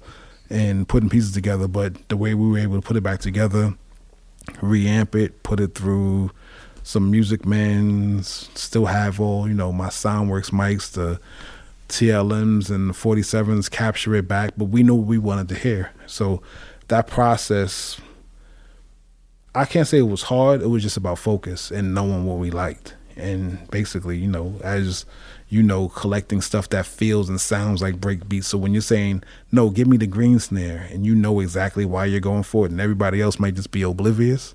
and 0.51 0.89
putting 0.89 1.09
pieces 1.09 1.32
together. 1.32 1.68
But 1.68 2.09
the 2.09 2.16
way 2.16 2.34
we 2.34 2.51
were 2.51 2.59
able 2.59 2.76
to 2.80 2.87
put 2.87 2.97
it 2.97 3.03
back 3.03 3.20
together, 3.20 3.74
reamp 4.55 5.14
it, 5.14 5.42
put 5.42 5.61
it 5.61 5.74
through 5.74 6.30
some 6.82 7.11
Music 7.11 7.44
Man's, 7.44 8.49
still 8.55 8.86
have 8.86 9.20
all, 9.20 9.49
you 9.49 9.55
know, 9.55 9.72
my 9.72 9.88
Soundworks 9.88 10.51
mics, 10.51 10.92
the 10.92 11.18
TLMs 11.88 12.70
and 12.70 12.90
the 12.90 12.94
47s, 12.94 13.70
capture 13.70 14.14
it 14.14 14.28
back, 14.28 14.53
but 14.57 14.66
we 14.66 14.82
knew 14.82 14.94
what 14.94 15.07
we 15.07 15.18
wanted 15.18 15.49
to 15.49 15.55
hear. 15.57 15.90
So 16.07 16.42
that 16.88 17.09
process, 17.09 18.01
I 19.55 19.64
can't 19.64 19.88
say 19.88 19.99
it 19.99 20.03
was 20.03 20.22
hard. 20.22 20.62
It 20.62 20.68
was 20.68 20.82
just 20.82 20.97
about 20.97 21.18
focus 21.18 21.70
and 21.70 21.94
knowing 21.94 22.24
what 22.24 22.38
we 22.38 22.51
liked. 22.51 22.94
And 23.16 23.68
basically, 23.70 24.18
you 24.18 24.28
know, 24.28 24.60
as 24.62 25.06
you 25.48 25.62
know, 25.62 25.88
collecting 25.88 26.40
stuff 26.40 26.68
that 26.70 26.84
feels 26.84 27.28
and 27.28 27.40
sounds 27.40 27.80
like 27.80 28.00
break 28.00 28.28
beats. 28.28 28.48
So 28.48 28.58
when 28.58 28.72
you're 28.72 28.82
saying, 28.82 29.22
no, 29.52 29.70
give 29.70 29.86
me 29.86 29.96
the 29.96 30.06
green 30.06 30.38
snare, 30.38 30.88
and 30.90 31.06
you 31.06 31.14
know 31.14 31.40
exactly 31.40 31.84
why 31.84 32.06
you're 32.06 32.20
going 32.20 32.42
for 32.42 32.66
it, 32.66 32.72
and 32.72 32.80
everybody 32.80 33.20
else 33.20 33.38
might 33.38 33.54
just 33.54 33.70
be 33.70 33.82
oblivious, 33.82 34.54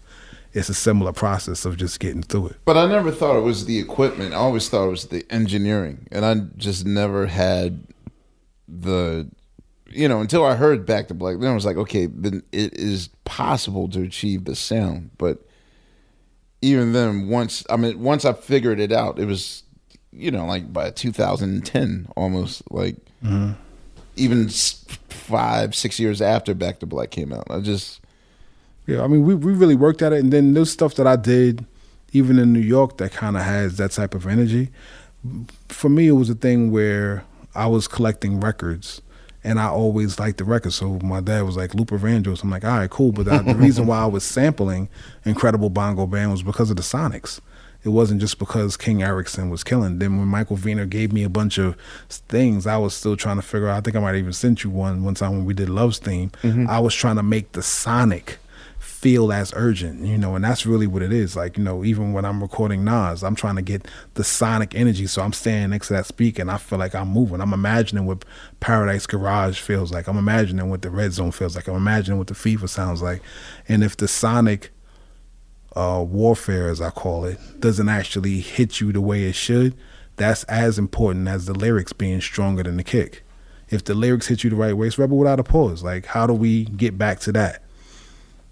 it's 0.53 0.67
a 0.67 0.73
similar 0.73 1.13
process 1.13 1.63
of 1.63 1.77
just 1.77 1.99
getting 2.01 2.23
through 2.23 2.49
it. 2.49 2.57
But 2.65 2.75
I 2.75 2.85
never 2.87 3.09
thought 3.09 3.37
it 3.37 3.41
was 3.41 3.65
the 3.65 3.79
equipment. 3.79 4.33
I 4.33 4.37
always 4.37 4.67
thought 4.67 4.87
it 4.87 4.91
was 4.91 5.07
the 5.07 5.25
engineering, 5.29 6.07
and 6.11 6.25
I 6.25 6.35
just 6.57 6.85
never 6.85 7.27
had 7.27 7.83
the, 8.67 9.29
you 9.89 10.09
know, 10.09 10.19
until 10.19 10.45
I 10.45 10.55
heard 10.55 10.85
Back 10.85 11.07
to 11.07 11.13
Black. 11.13 11.39
Then 11.39 11.51
I 11.51 11.55
was 11.55 11.65
like, 11.65 11.77
okay, 11.77 12.05
then 12.05 12.43
it 12.51 12.73
is 12.77 13.07
possible 13.23 13.87
to 13.89 14.01
achieve 14.01 14.43
the 14.43 14.55
sound. 14.55 15.11
But 15.17 15.45
even 16.61 16.93
then, 16.93 17.27
once 17.27 17.63
I 17.69 17.75
mean, 17.77 17.99
once 18.01 18.25
I 18.25 18.33
figured 18.33 18.79
it 18.79 18.91
out, 18.91 19.19
it 19.19 19.25
was, 19.25 19.63
you 20.11 20.31
know, 20.31 20.45
like 20.45 20.71
by 20.71 20.89
2010, 20.91 22.07
almost 22.15 22.63
like 22.71 22.97
Mhm. 23.23 23.55
even 24.15 24.49
five, 25.09 25.75
six 25.75 25.99
years 25.99 26.21
after 26.21 26.53
Back 26.53 26.79
to 26.79 26.85
Black 26.85 27.11
came 27.11 27.31
out. 27.33 27.47
I 27.49 27.59
just 27.59 27.99
Yeah, 28.87 29.03
I 29.03 29.07
mean, 29.07 29.23
we, 29.23 29.35
we 29.35 29.53
really 29.53 29.75
worked 29.75 30.01
at 30.01 30.11
it. 30.11 30.19
And 30.19 30.33
then 30.33 30.53
there's 30.53 30.71
stuff 30.71 30.95
that 30.95 31.05
I 31.07 31.15
did, 31.15 31.65
even 32.13 32.39
in 32.39 32.51
New 32.51 32.59
York, 32.59 32.97
that 32.97 33.11
kind 33.11 33.37
of 33.37 33.43
has 33.43 33.77
that 33.77 33.91
type 33.91 34.15
of 34.15 34.25
energy. 34.27 34.69
For 35.69 35.87
me, 35.87 36.07
it 36.07 36.13
was 36.13 36.29
a 36.31 36.35
thing 36.35 36.71
where 36.71 37.23
I 37.53 37.67
was 37.67 37.87
collecting 37.87 38.39
records 38.39 39.01
and 39.43 39.59
I 39.59 39.67
always 39.67 40.19
liked 40.19 40.37
the 40.37 40.43
record. 40.45 40.71
So 40.73 40.99
my 41.03 41.19
dad 41.21 41.41
was 41.43 41.57
like, 41.57 41.73
Luther 41.73 41.97
Vandross. 41.97 42.43
I'm 42.43 42.49
like, 42.51 42.63
all 42.63 42.77
right, 42.77 42.89
cool. 42.89 43.11
But 43.11 43.25
the, 43.25 43.39
the 43.39 43.55
reason 43.55 43.87
why 43.87 43.99
I 44.01 44.05
was 44.05 44.23
sampling 44.23 44.89
Incredible 45.25 45.69
Bongo 45.69 46.05
Band 46.07 46.31
was 46.31 46.43
because 46.43 46.69
of 46.69 46.75
the 46.77 46.83
Sonics. 46.83 47.39
It 47.83 47.89
wasn't 47.89 48.21
just 48.21 48.37
because 48.37 48.77
King 48.77 48.99
Errisson 48.99 49.49
was 49.49 49.63
killing. 49.63 49.97
Then 49.97 50.19
when 50.19 50.27
Michael 50.27 50.55
Viner 50.55 50.85
gave 50.85 51.11
me 51.11 51.23
a 51.23 51.29
bunch 51.29 51.57
of 51.57 51.75
things, 52.09 52.67
I 52.67 52.77
was 52.77 52.93
still 52.93 53.17
trying 53.17 53.37
to 53.37 53.41
figure 53.41 53.67
out. 53.69 53.77
I 53.77 53.81
think 53.81 53.95
I 53.95 53.99
might 53.99 54.09
have 54.09 54.17
even 54.17 54.33
sent 54.33 54.63
you 54.63 54.69
one 54.69 55.03
one 55.03 55.15
time 55.15 55.31
when 55.31 55.45
we 55.45 55.55
did 55.55 55.67
Love's 55.67 55.97
theme. 55.97 56.29
Mhm. 56.43 56.67
I 56.69 56.79
was 56.79 56.93
trying 56.93 57.15
to 57.15 57.23
make 57.23 57.53
the 57.53 57.63
Sonic 57.63 58.37
feel 59.01 59.33
as 59.33 59.51
urgent, 59.55 60.05
you 60.05 60.15
know, 60.15 60.35
and 60.35 60.45
that's 60.45 60.63
really 60.63 60.85
what 60.85 61.01
it 61.01 61.11
is. 61.11 61.35
Like, 61.35 61.57
you 61.57 61.63
know, 61.63 61.83
even 61.83 62.13
when 62.13 62.23
I'm 62.23 62.39
recording 62.39 62.85
Nas, 62.85 63.23
I'm 63.23 63.33
trying 63.33 63.55
to 63.55 63.63
get 63.63 63.87
the 64.13 64.23
sonic 64.23 64.75
energy. 64.75 65.07
So 65.07 65.23
I'm 65.23 65.33
standing 65.33 65.71
next 65.71 65.87
to 65.87 65.93
that 65.93 66.05
speaker 66.05 66.43
and 66.43 66.51
I 66.51 66.57
feel 66.57 66.77
like 66.77 66.93
I'm 66.93 67.07
moving. 67.07 67.41
I'm 67.41 67.51
imagining 67.51 68.05
what 68.05 68.23
Paradise 68.59 69.07
Garage 69.07 69.59
feels 69.59 69.91
like. 69.91 70.07
I'm 70.07 70.19
imagining 70.19 70.69
what 70.69 70.83
the 70.83 70.91
Red 70.91 71.13
Zone 71.13 71.31
feels 71.31 71.55
like. 71.55 71.67
I'm 71.67 71.75
imagining 71.75 72.19
what 72.19 72.27
the 72.27 72.35
FIFA 72.35 72.69
sounds 72.69 73.01
like. 73.01 73.23
And 73.67 73.83
if 73.83 73.97
the 73.97 74.07
sonic 74.07 74.69
uh, 75.75 76.05
warfare, 76.07 76.69
as 76.69 76.79
I 76.79 76.91
call 76.91 77.25
it, 77.25 77.39
doesn't 77.59 77.89
actually 77.89 78.39
hit 78.39 78.81
you 78.81 78.91
the 78.91 79.01
way 79.01 79.23
it 79.23 79.33
should, 79.33 79.75
that's 80.15 80.43
as 80.43 80.77
important 80.77 81.27
as 81.27 81.47
the 81.47 81.53
lyrics 81.55 81.91
being 81.91 82.21
stronger 82.21 82.61
than 82.61 82.77
the 82.77 82.83
kick. 82.83 83.23
If 83.67 83.83
the 83.83 83.95
lyrics 83.95 84.27
hit 84.27 84.43
you 84.43 84.51
the 84.51 84.55
right 84.55 84.77
way, 84.77 84.85
it's 84.85 84.99
Rebel 84.99 85.17
Without 85.17 85.39
a 85.39 85.43
Pause. 85.43 85.83
Like, 85.83 86.05
how 86.05 86.27
do 86.27 86.33
we 86.33 86.65
get 86.65 86.99
back 86.99 87.19
to 87.21 87.31
that? 87.31 87.63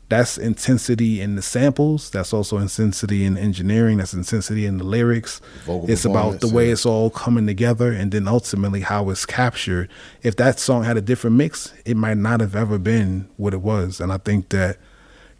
That's 0.10 0.38
intensity 0.39 1.22
in 1.22 1.36
the 1.36 1.41
samples. 1.43 2.10
That's 2.10 2.34
also 2.34 2.57
intensity 2.57 3.24
in 3.26 3.38
engineering. 3.38 3.99
That's 3.99 4.14
intensity 4.14 4.66
in 4.66 4.80
the 4.80 4.84
lyrics. 4.84 5.39
Vocal 5.66 5.89
it's 5.89 6.03
about 6.03 6.41
the 6.41 6.47
way 6.47 6.72
it's 6.72 6.86
all 6.86 7.12
coming 7.12 7.45
together 7.45 7.91
and 7.91 8.12
then 8.12 8.28
ultimately 8.28 8.82
how 8.82 9.10
it's 9.12 9.26
captured. 9.28 9.88
If 10.24 10.36
that 10.38 10.60
song 10.60 10.84
had 10.84 10.97
a 10.97 11.01
different 11.01 11.36
mix, 11.36 11.74
it 11.86 11.95
might 11.95 12.18
not 12.18 12.39
have 12.41 12.55
ever 12.55 12.80
been 12.80 13.30
what 13.38 13.53
it 13.53 13.62
was. 13.62 13.99
And 14.01 14.12
I 14.12 14.18
think 14.18 14.49
that, 14.49 14.78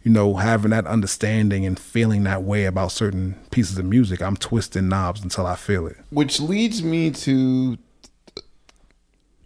you 0.04 0.12
know, 0.12 0.36
having 0.36 0.70
that 0.70 0.86
understanding 0.86 1.66
and 1.66 1.76
feeling 1.78 2.22
that 2.22 2.44
way 2.44 2.64
about 2.64 2.92
certain 2.92 3.34
pieces 3.50 3.76
of 3.76 3.84
music, 3.86 4.22
I'm 4.22 4.36
twisting 4.36 4.88
knobs 4.88 5.20
until 5.22 5.46
I 5.46 5.56
feel 5.56 5.88
it. 5.88 5.96
which 6.10 6.38
leads 6.40 6.80
me 6.82 7.10
to 7.10 7.76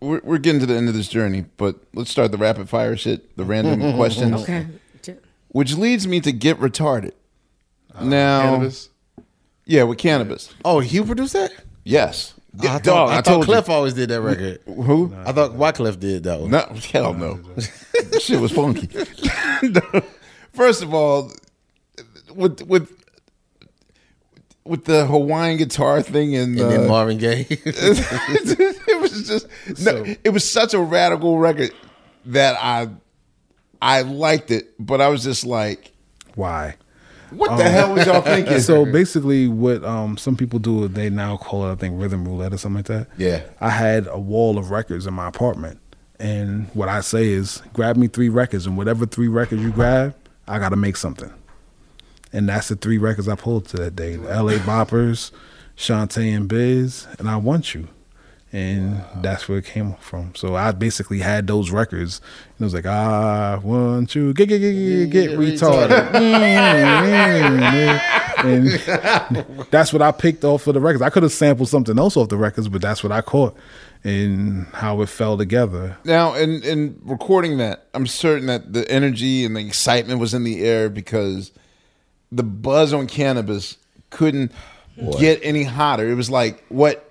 we're, 0.00 0.20
we're 0.22 0.38
getting 0.38 0.60
to 0.60 0.66
the 0.66 0.74
end 0.74 0.88
of 0.88 0.94
this 0.94 1.08
journey 1.08 1.46
but 1.56 1.76
let's 1.94 2.10
start 2.10 2.30
the 2.30 2.36
rapid 2.36 2.68
fire 2.68 2.94
shit 2.96 3.34
the 3.38 3.44
random 3.44 3.94
questions 3.96 4.42
Okay. 4.42 4.66
Which 5.54 5.76
leads 5.76 6.06
me 6.08 6.20
to 6.20 6.32
get 6.32 6.58
retarded 6.58 7.12
now 8.00 8.56
Canibus? 8.56 8.88
yeah 9.66 9.84
with 9.84 9.98
Canibus 9.98 10.52
Oh, 10.64 10.80
Hugh 10.80 11.04
produced 11.04 11.32
that? 11.34 11.52
yes 11.84 12.34
I 12.60 12.66
thought, 12.78 12.82
Dog, 12.84 13.08
I 13.10 13.12
I 13.12 13.16
thought 13.16 13.24
told 13.24 13.46
you. 13.46 13.52
Cliff 13.52 13.68
always 13.68 13.94
did 13.94 14.08
that 14.10 14.20
record. 14.20 14.60
Who? 14.66 15.12
I 15.26 15.32
thought 15.32 15.52
Wyclef 15.52 15.98
did 15.98 16.22
that 16.24 16.40
one. 16.40 16.50
no 16.50 16.60
hell 16.92 17.14
no 17.14 17.40
shit 18.20 18.40
was 18.40 18.50
funky 18.52 18.86
first 20.52 20.82
of 20.82 20.92
all 20.92 21.30
with 22.34 22.60
with 22.62 22.90
with 24.64 24.84
the 24.86 25.06
Hawaiian 25.06 25.58
guitar 25.58 26.00
thing 26.02 26.34
and, 26.34 26.58
And 26.58 26.70
then 26.70 26.84
uh, 26.86 26.88
Marvin 26.88 27.18
Gaye. 27.18 27.46
it 27.50 29.00
was 29.00 29.28
just 29.28 29.46
no, 29.84 30.04
it 30.24 30.30
was 30.30 30.50
such 30.50 30.72
a 30.74 30.80
radical 30.80 31.38
record 31.38 31.70
that 32.26 32.56
I 32.58 32.88
I 33.84 34.00
liked 34.00 34.50
it, 34.50 34.72
but 34.78 35.00
I 35.00 35.08
was 35.08 35.22
just 35.22 35.44
like, 35.44 35.92
Why? 36.34 36.76
what 37.30 37.56
the 37.56 37.64
hell 37.64 37.94
was 37.94 38.06
y'all 38.06 38.22
thinking? 38.22 38.60
So 38.60 38.84
basically, 38.84 39.46
what 39.48 39.84
um, 39.84 40.16
some 40.16 40.36
people 40.36 40.58
do, 40.58 40.88
they 40.88 41.10
now 41.10 41.36
call 41.36 41.68
it, 41.68 41.72
I 41.72 41.74
think, 41.74 42.00
rhythm 42.00 42.26
roulette 42.26 42.54
or 42.54 42.58
something 42.58 42.76
like 42.76 42.86
that. 42.86 43.08
Yeah. 43.18 43.42
I 43.60 43.70
had 43.70 44.06
a 44.06 44.18
wall 44.18 44.56
of 44.56 44.70
records 44.70 45.06
in 45.06 45.14
my 45.14 45.28
apartment, 45.28 45.80
and 46.18 46.68
what 46.74 46.88
I 46.88 47.00
say 47.00 47.28
is, 47.28 47.62
grab 47.72 47.96
me 47.96 48.08
three 48.08 48.28
records, 48.28 48.66
and 48.66 48.76
whatever 48.76 49.04
three 49.04 49.28
records 49.28 49.62
you 49.62 49.70
grab, 49.70 50.14
I 50.48 50.58
got 50.58 50.70
to 50.70 50.76
make 50.76 50.96
something. 50.96 51.32
And 52.32 52.48
that's 52.48 52.68
the 52.68 52.76
three 52.76 52.98
records 52.98 53.28
I 53.28 53.34
pulled 53.34 53.66
to 53.68 53.76
that 53.78 53.94
day: 53.96 54.16
the 54.16 54.30
L.A. 54.30 54.58
Boppers, 54.60 55.30
Shantae 55.76 56.34
and 56.34 56.48
Biz, 56.48 57.06
and 57.18 57.28
I 57.28 57.36
Want 57.36 57.74
You. 57.74 57.88
And 58.54 59.02
that's 59.16 59.48
where 59.48 59.58
it 59.58 59.64
came 59.64 59.94
from. 59.94 60.32
So 60.36 60.54
I 60.54 60.70
basically 60.70 61.18
had 61.18 61.48
those 61.48 61.72
records, 61.72 62.20
and 62.20 62.60
it 62.60 62.64
was 62.64 62.72
like, 62.72 62.86
I 62.86 63.56
want 63.56 64.14
you, 64.14 64.32
get 64.32 64.48
get 64.48 64.60
get 64.60 64.72
get, 64.72 65.10
get 65.10 65.30
retarded, 65.36 66.14
and 68.44 69.66
that's 69.72 69.92
what 69.92 70.02
I 70.02 70.12
picked 70.12 70.44
off 70.44 70.68
of 70.68 70.74
the 70.74 70.80
records. 70.80 71.02
I 71.02 71.10
could 71.10 71.24
have 71.24 71.32
sampled 71.32 71.68
something 71.68 71.98
else 71.98 72.16
off 72.16 72.28
the 72.28 72.36
records, 72.36 72.68
but 72.68 72.80
that's 72.80 73.02
what 73.02 73.10
I 73.10 73.22
caught, 73.22 73.56
and 74.04 74.68
how 74.68 75.02
it 75.02 75.08
fell 75.08 75.36
together. 75.36 75.96
Now, 76.04 76.34
in 76.34 76.62
in 76.62 77.00
recording 77.02 77.58
that, 77.58 77.88
I'm 77.92 78.06
certain 78.06 78.46
that 78.46 78.72
the 78.72 78.88
energy 78.88 79.44
and 79.44 79.56
the 79.56 79.66
excitement 79.66 80.20
was 80.20 80.32
in 80.32 80.44
the 80.44 80.64
air 80.64 80.88
because 80.88 81.50
the 82.30 82.44
buzz 82.44 82.92
on 82.92 83.08
Canibus 83.08 83.78
couldn't 84.10 84.52
Boy. 84.96 85.18
get 85.18 85.40
any 85.42 85.64
hotter. 85.64 86.08
It 86.08 86.14
was 86.14 86.30
like 86.30 86.64
what 86.68 87.03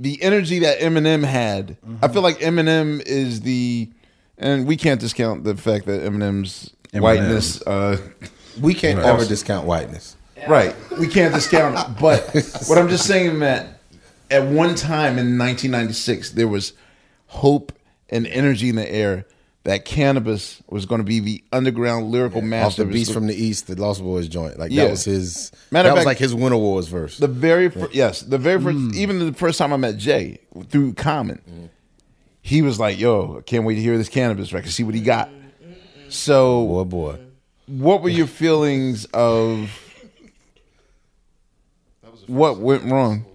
the 0.00 0.22
energy 0.22 0.60
that 0.60 0.80
Eminem 0.80 1.24
had. 1.24 1.76
I 2.02 2.08
feel 2.08 2.22
like 2.22 2.38
Eminem 2.38 3.02
is 3.04 3.42
the, 3.42 3.90
and 4.38 4.66
we 4.66 4.76
can't 4.76 5.00
discount 5.00 5.44
the 5.44 5.54
fact 5.56 5.84
that 5.86 6.02
Eminem's 6.02 6.70
Eminem. 6.92 7.00
whiteness. 7.02 7.62
Uh, 7.66 7.98
We 8.60 8.74
can't 8.74 8.98
also- 8.98 9.12
ever 9.14 9.24
discount 9.26 9.66
whiteness. 9.66 10.16
Right. 10.48 10.74
We 10.98 11.06
can't 11.06 11.34
discount 11.34 11.78
it. 11.78 12.00
But 12.00 12.24
what 12.66 12.78
I'm 12.78 12.88
just 12.88 13.06
saying, 13.06 13.38
Matt, 13.38 13.78
at 14.30 14.44
one 14.46 14.74
time 14.74 15.18
in 15.18 15.36
1996, 15.38 16.30
there 16.30 16.48
was 16.48 16.72
hope 17.26 17.72
and 18.08 18.26
energy 18.26 18.70
in 18.70 18.76
the 18.76 18.90
air 18.90 19.26
that 19.64 19.84
Canibus 19.84 20.62
was 20.68 20.86
going 20.86 21.00
to 21.00 21.04
be 21.04 21.20
the 21.20 21.44
underground 21.52 22.10
lyrical 22.10 22.38
Off 22.38 22.44
master. 22.44 22.84
the 22.84 22.92
Beast 22.92 23.12
from 23.12 23.26
the 23.26 23.34
East, 23.34 23.66
the 23.66 23.74
Lost 23.80 24.02
Boyz 24.02 24.28
joint. 24.28 24.58
Like 24.58 24.72
Yeah. 24.72 24.84
that 24.84 24.90
was 24.92 25.04
his. 25.04 25.52
Matter 25.70 25.88
that 25.88 25.92
of 25.92 25.98
was 25.98 26.06
like 26.06 26.18
his 26.18 26.34
Winter 26.34 26.56
Wars 26.56 26.88
verse. 26.88 27.18
The 27.18 27.28
very 27.28 27.68
first, 27.68 27.94
yes, 27.94 28.20
the 28.22 28.38
very 28.38 28.60
first, 28.60 28.94
even 28.94 29.18
the 29.18 29.32
first 29.34 29.58
time 29.58 29.72
I 29.72 29.76
met 29.76 29.98
Jay 29.98 30.38
through 30.68 30.94
Common, 30.94 31.70
he 32.40 32.62
was 32.62 32.80
like, 32.80 32.98
"Yo, 32.98 33.38
I 33.38 33.42
can't 33.42 33.64
wait 33.64 33.74
to 33.74 33.80
hear 33.82 33.98
this 33.98 34.08
Canibus 34.08 34.52
record, 34.54 34.70
see 34.72 34.82
what 34.84 34.94
he 34.94 35.02
got." 35.02 35.28
So, 36.08 36.66
boy, 36.66 36.84
boy, 36.84 37.18
what 37.66 38.02
were 38.02 38.08
your 38.08 38.26
feelings 38.26 39.04
of 39.12 39.70
what 42.26 42.58
went 42.58 42.84
wrong? 42.84 43.26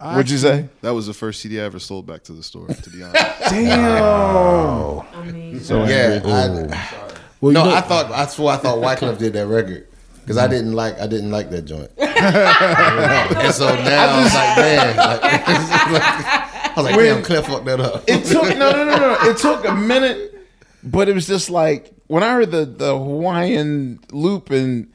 What'd 0.00 0.30
you 0.30 0.38
say? 0.38 0.68
That 0.80 0.94
was 0.94 1.06
the 1.06 1.12
first 1.14 1.40
CD 1.40 1.60
I 1.60 1.64
ever 1.64 1.78
sold 1.78 2.06
back 2.06 2.22
to 2.24 2.32
the 2.32 2.42
store. 2.42 2.66
To 2.68 2.90
be 2.90 3.02
honest. 3.02 3.22
Damn. 3.50 5.60
So 5.60 5.84
yeah, 5.84 6.20
angry. 6.24 6.72
I, 6.72 7.06
Well, 7.40 7.52
you 7.52 7.58
no, 7.58 7.64
know- 7.64 7.74
I 7.74 7.80
thought 7.80 8.10
I 8.12 8.26
swore 8.26 8.52
I 8.52 8.56
thought 8.58 8.78
Wyclef 8.78 9.16
did 9.18 9.32
that 9.32 9.46
record 9.46 9.86
because 10.20 10.36
I 10.36 10.46
didn't 10.46 10.74
like 10.74 11.00
I 11.00 11.06
didn't 11.06 11.30
like 11.30 11.48
that 11.50 11.62
joint. 11.62 11.90
and 11.98 13.54
so 13.54 13.74
now 13.76 14.08
I 14.08 14.22
was 14.22 14.34
like, 14.34 14.56
man, 14.58 14.96
like, 14.96 15.20
I 15.22 16.72
was 16.76 16.84
like, 16.84 16.96
When- 16.96 17.06
damn, 17.06 17.22
Cliff 17.22 17.46
fucked 17.46 17.64
that 17.64 17.80
up. 17.80 18.04
It 18.06 18.26
took 18.26 18.42
no, 18.58 18.70
no, 18.72 18.84
no, 18.84 18.96
no. 18.96 19.16
It 19.30 19.38
took 19.38 19.64
a 19.66 19.74
minute, 19.74 20.34
but 20.82 21.08
it 21.08 21.14
was 21.14 21.26
just 21.26 21.48
like 21.48 21.92
when 22.08 22.22
I 22.22 22.32
heard 22.32 22.50
the 22.50 22.66
the 22.66 22.98
Hawaiian 22.98 24.00
loop, 24.12 24.50
and 24.50 24.92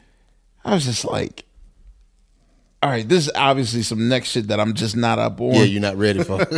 I 0.64 0.76
was 0.76 0.86
just 0.86 1.04
like, 1.06 1.45
"All 2.86 2.92
right, 2.92 3.08
this 3.08 3.26
is 3.28 3.32
obviously 3.36 3.82
some 3.82 4.08
next 4.08 4.30
shit 4.30 4.48
that 4.50 4.60
I'm 4.60 4.74
just 4.74 4.96
not 4.96 5.18
up 5.20 5.42
on." 5.42 5.54
Yeah, 5.56 5.64
you're 5.64 5.82
not 5.82 5.98
ready 5.98 6.24
for. 6.24 6.46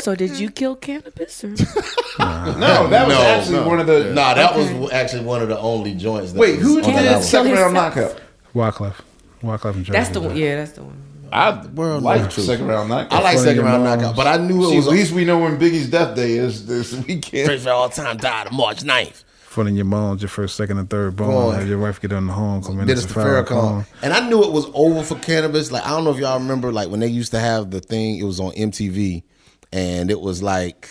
So 0.00 0.14
did 0.14 0.38
you 0.38 0.50
kill 0.50 0.76
Canibus? 0.78 1.44
Or? 1.44 1.48
no, 2.58 2.88
that 2.88 3.06
was 3.06 3.16
actually 3.18 3.60
one 3.68 3.80
of 3.80 3.86
the. 3.86 4.14
Nah, 4.14 4.32
that 4.32 4.52
Okay. 4.56 4.78
was 4.78 4.90
actually 4.92 5.24
one 5.26 5.42
of 5.42 5.48
the 5.50 5.58
only 5.58 5.94
joints. 5.94 6.32
That 6.32 6.38
Wait, 6.40 6.52
was 6.56 6.62
who 6.62 6.76
on 6.76 6.82
that 6.94 7.02
did 7.02 7.06
album. 7.12 7.22
second 7.22 7.52
round 7.52 7.74
knockout? 7.74 8.20
Wyclef, 8.54 8.94
Wyclef 9.42 9.74
and 9.74 9.84
Jersey. 9.84 9.92
That's 9.92 10.08
the 10.08 10.20
one. 10.22 10.34
Yeah, 10.36 10.56
that's 10.56 10.72
the 10.72 10.84
one. 10.84 10.96
I 11.30 11.66
World 11.66 12.02
like 12.02 12.30
truth. 12.30 12.46
second 12.46 12.66
round 12.66 12.88
knockout. 12.88 13.12
I 13.12 13.22
like 13.22 13.38
second 13.38 13.62
round 13.62 13.84
knockout, 13.84 14.16
but 14.16 14.26
I 14.26 14.38
knew 14.38 14.64
it 14.64 14.70
See, 14.70 14.76
was 14.76 14.86
at 14.86 14.92
least 14.94 15.12
we 15.12 15.26
know 15.26 15.38
when 15.38 15.58
Biggie's 15.58 15.90
death 15.90 16.16
day 16.16 16.32
is 16.32 16.64
this 16.64 16.94
weekend. 17.06 17.46
Prince 17.46 17.64
for 17.64 17.70
all 17.70 17.90
time 17.90 18.16
died 18.16 18.46
on 18.46 18.56
March 18.56 18.78
9th. 18.78 19.24
Front 19.50 19.68
of 19.68 19.74
your 19.74 19.84
bones, 19.84 20.22
your 20.22 20.28
first, 20.28 20.54
second, 20.54 20.78
and 20.78 20.88
third 20.88 21.16
bone. 21.16 21.32
Boy. 21.32 21.50
Had 21.50 21.66
your 21.66 21.80
wife 21.80 22.00
get 22.00 22.12
on 22.12 22.28
the 22.28 22.32
home. 22.32 22.62
Come 22.62 22.78
in. 22.78 22.86
Dennis 22.86 23.02
it's 23.02 23.12
the 23.12 23.20
a 23.20 23.24
Farrakhan. 23.24 23.84
And 24.00 24.12
I 24.12 24.28
knew 24.28 24.44
it 24.44 24.52
was 24.52 24.66
over 24.74 25.02
for 25.02 25.16
Canibus. 25.16 25.72
Like 25.72 25.84
I 25.84 25.88
don't 25.88 26.04
know 26.04 26.12
if 26.12 26.18
y'all 26.18 26.38
remember, 26.38 26.70
like 26.70 26.88
when 26.88 27.00
they 27.00 27.08
used 27.08 27.32
to 27.32 27.40
have 27.40 27.72
the 27.72 27.80
thing. 27.80 28.18
It 28.18 28.22
was 28.22 28.38
on 28.38 28.52
MTV, 28.52 29.24
and 29.72 30.08
it 30.08 30.20
was 30.20 30.40
like 30.40 30.88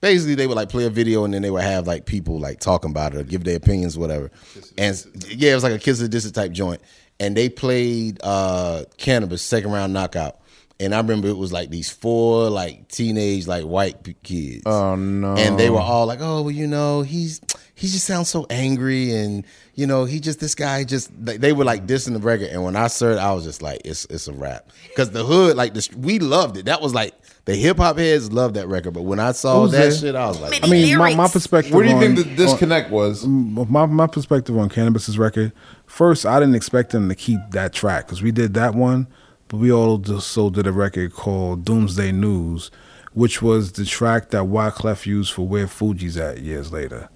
basically 0.00 0.34
they 0.34 0.46
would 0.46 0.56
like 0.56 0.70
play 0.70 0.86
a 0.86 0.90
video, 0.90 1.24
and 1.24 1.34
then 1.34 1.42
they 1.42 1.50
would 1.50 1.60
have 1.60 1.86
like 1.86 2.06
people 2.06 2.40
like 2.40 2.58
talking 2.58 2.90
about 2.90 3.14
it, 3.14 3.18
or 3.18 3.22
give 3.22 3.44
their 3.44 3.58
opinions, 3.58 3.98
whatever. 3.98 4.30
And 4.78 4.96
yeah, 5.28 5.52
it 5.52 5.54
was 5.56 5.62
like 5.62 5.74
a 5.74 5.78
kiss 5.78 5.98
of 5.98 6.04
the 6.04 6.08
distance 6.08 6.32
type 6.32 6.52
joint. 6.52 6.80
And 7.20 7.36
they 7.36 7.50
played 7.50 8.18
uh 8.24 8.84
Canibus 8.96 9.40
second 9.40 9.72
round 9.72 9.92
knockout. 9.92 10.40
And 10.80 10.94
I 10.94 10.98
remember 10.98 11.28
it 11.28 11.36
was 11.36 11.52
like 11.52 11.70
these 11.70 11.90
four 11.90 12.48
like 12.48 12.88
teenage 12.88 13.46
like 13.46 13.64
white 13.64 14.02
p- 14.02 14.16
kids. 14.22 14.62
Oh 14.66 14.96
no! 14.96 15.34
And 15.36 15.58
they 15.58 15.68
were 15.70 15.78
all 15.80 16.06
like, 16.06 16.20
"Oh, 16.22 16.42
well, 16.42 16.50
you 16.50 16.66
know, 16.66 17.02
he's 17.02 17.40
he 17.74 17.86
just 17.86 18.06
sounds 18.06 18.28
so 18.30 18.46
angry, 18.48 19.12
and 19.14 19.44
you 19.74 19.86
know, 19.86 20.06
he 20.06 20.20
just 20.20 20.40
this 20.40 20.54
guy 20.54 20.84
just." 20.84 21.10
They, 21.24 21.36
they 21.36 21.52
were 21.52 21.64
like 21.64 21.86
dissing 21.86 22.14
the 22.14 22.18
record, 22.18 22.48
and 22.48 22.64
when 22.64 22.76
I 22.76 22.88
heard, 22.88 23.16
it, 23.16 23.18
I 23.18 23.32
was 23.34 23.44
just 23.44 23.60
like, 23.62 23.82
"It's 23.84 24.06
it's 24.06 24.26
a 24.26 24.32
rap," 24.32 24.70
because 24.88 25.10
the 25.10 25.22
hood, 25.24 25.54
like 25.56 25.74
this, 25.74 25.92
we 25.92 26.18
loved 26.18 26.56
it. 26.56 26.64
That 26.64 26.80
was 26.80 26.94
like 26.94 27.14
the 27.44 27.54
hip 27.56 27.76
hop 27.76 27.98
heads 27.98 28.32
loved 28.32 28.56
that 28.56 28.68
record, 28.68 28.94
but 28.94 29.02
when 29.02 29.20
I 29.20 29.32
saw 29.32 29.62
Who's 29.62 29.72
that 29.72 29.78
there? 29.78 29.92
shit, 29.92 30.14
I 30.14 30.28
was 30.28 30.40
like, 30.40 30.64
I 30.64 30.66
mean, 30.66 30.96
my, 30.96 31.14
my 31.14 31.28
perspective. 31.28 31.74
Where 31.74 31.84
do 31.84 31.90
you 31.90 31.96
on- 31.96 32.00
think 32.00 32.16
the 32.16 32.34
disconnect 32.36 32.90
was? 32.90 33.26
my 33.26 33.84
my 33.86 34.06
perspective 34.06 34.56
on 34.56 34.70
Canibus's 34.70 35.18
record. 35.18 35.52
First, 35.86 36.24
I 36.24 36.40
didn't 36.40 36.54
expect 36.54 36.92
them 36.92 37.08
to 37.10 37.14
keep 37.14 37.40
that 37.50 37.72
track 37.74 38.06
because 38.06 38.22
we 38.22 38.30
did 38.32 38.54
that 38.54 38.74
one, 38.74 39.08
but 39.50 39.58
we 39.58 39.70
also 39.70 40.48
did 40.48 40.66
a 40.66 40.72
record 40.72 41.12
called 41.12 41.64
Doomsday 41.66 42.12
News, 42.12 42.70
which 43.12 43.42
was 43.42 43.72
the 43.72 43.84
track 43.84 44.30
that 44.30 44.44
Wyclef 44.44 45.04
used 45.04 45.32
for 45.34 45.46
Where 45.46 45.66
Fuji's 45.66 46.16
At 46.16 46.38
years 46.40 46.72
later. 46.72 47.10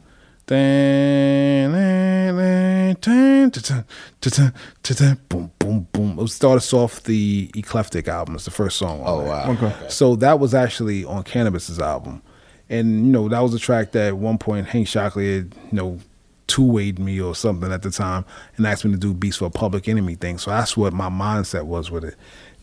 Boom, 5.28 5.51
boom, 5.59 5.89
boom. 5.93 6.18
It 6.18 6.28
started 6.28 6.74
off 6.76 7.03
the 7.05 7.51
Ecleftic 7.55 8.09
album. 8.09 8.35
It's 8.35 8.45
the 8.45 8.51
first 8.51 8.76
song. 8.76 9.01
On 9.01 9.07
Oh, 9.07 9.18
there. 9.20 9.28
wow. 9.28 9.51
Okay. 9.53 9.72
So 9.89 10.16
that 10.16 10.39
was 10.39 10.55
actually 10.55 11.05
on 11.05 11.24
Canibus's 11.24 11.78
album, 11.80 12.22
and 12.68 13.07
you 13.07 13.12
know 13.12 13.28
that 13.28 13.41
was 13.41 13.55
a 13.55 13.59
track 13.59 13.93
that 13.93 14.09
at 14.09 14.16
one 14.16 14.39
point 14.39 14.66
Hank 14.66 14.87
Shocklee 14.87 15.37
had 15.37 15.55
you 15.70 15.76
know 15.76 15.99
two 16.47 16.64
wayed 16.64 16.99
me 16.99 17.20
or 17.20 17.34
something 17.34 17.72
at 17.72 17.82
the 17.82 17.90
time 17.90 18.24
and 18.57 18.66
asked 18.66 18.84
me 18.84 18.92
to 18.92 18.99
do 18.99 19.14
beats 19.14 19.36
for 19.36 19.47
a 19.47 19.51
Public 19.51 19.88
Enemy 19.88 20.16
thing. 20.16 20.38
So 20.38 20.51
that's 20.51 20.76
what 20.76 20.92
my 20.92 21.09
mindset 21.09 21.64
was 21.64 21.90
with 21.90 22.05
it. 22.05 22.16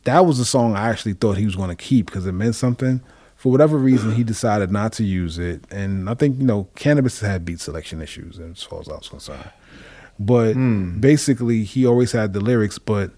That 0.03 0.25
was 0.25 0.37
the 0.37 0.45
song 0.45 0.75
I 0.75 0.89
actually 0.89 1.13
thought 1.13 1.37
he 1.37 1.45
was 1.45 1.55
going 1.55 1.69
to 1.69 1.75
keep 1.75 2.07
because 2.07 2.25
it 2.25 2.31
meant 2.31 2.55
something. 2.55 3.01
For 3.35 3.51
whatever 3.51 3.77
reason, 3.77 4.13
he 4.13 4.23
decided 4.23 4.71
not 4.71 4.93
to 4.93 5.03
use 5.03 5.39
it, 5.39 5.63
and 5.71 6.07
I 6.07 6.13
think 6.13 6.39
you 6.39 6.45
know 6.45 6.67
Canibus 6.75 7.25
had 7.25 7.43
beat 7.43 7.59
selection 7.59 7.99
issues 7.99 8.37
as 8.37 8.61
far 8.61 8.81
as 8.81 8.87
I 8.87 8.93
was 8.93 9.09
concerned. 9.09 9.49
But 10.19 10.53
hmm. 10.53 10.99
basically, 10.99 11.63
he 11.63 11.87
always 11.87 12.11
had 12.11 12.33
the 12.33 12.39
lyrics, 12.39 12.77
but 12.77 13.09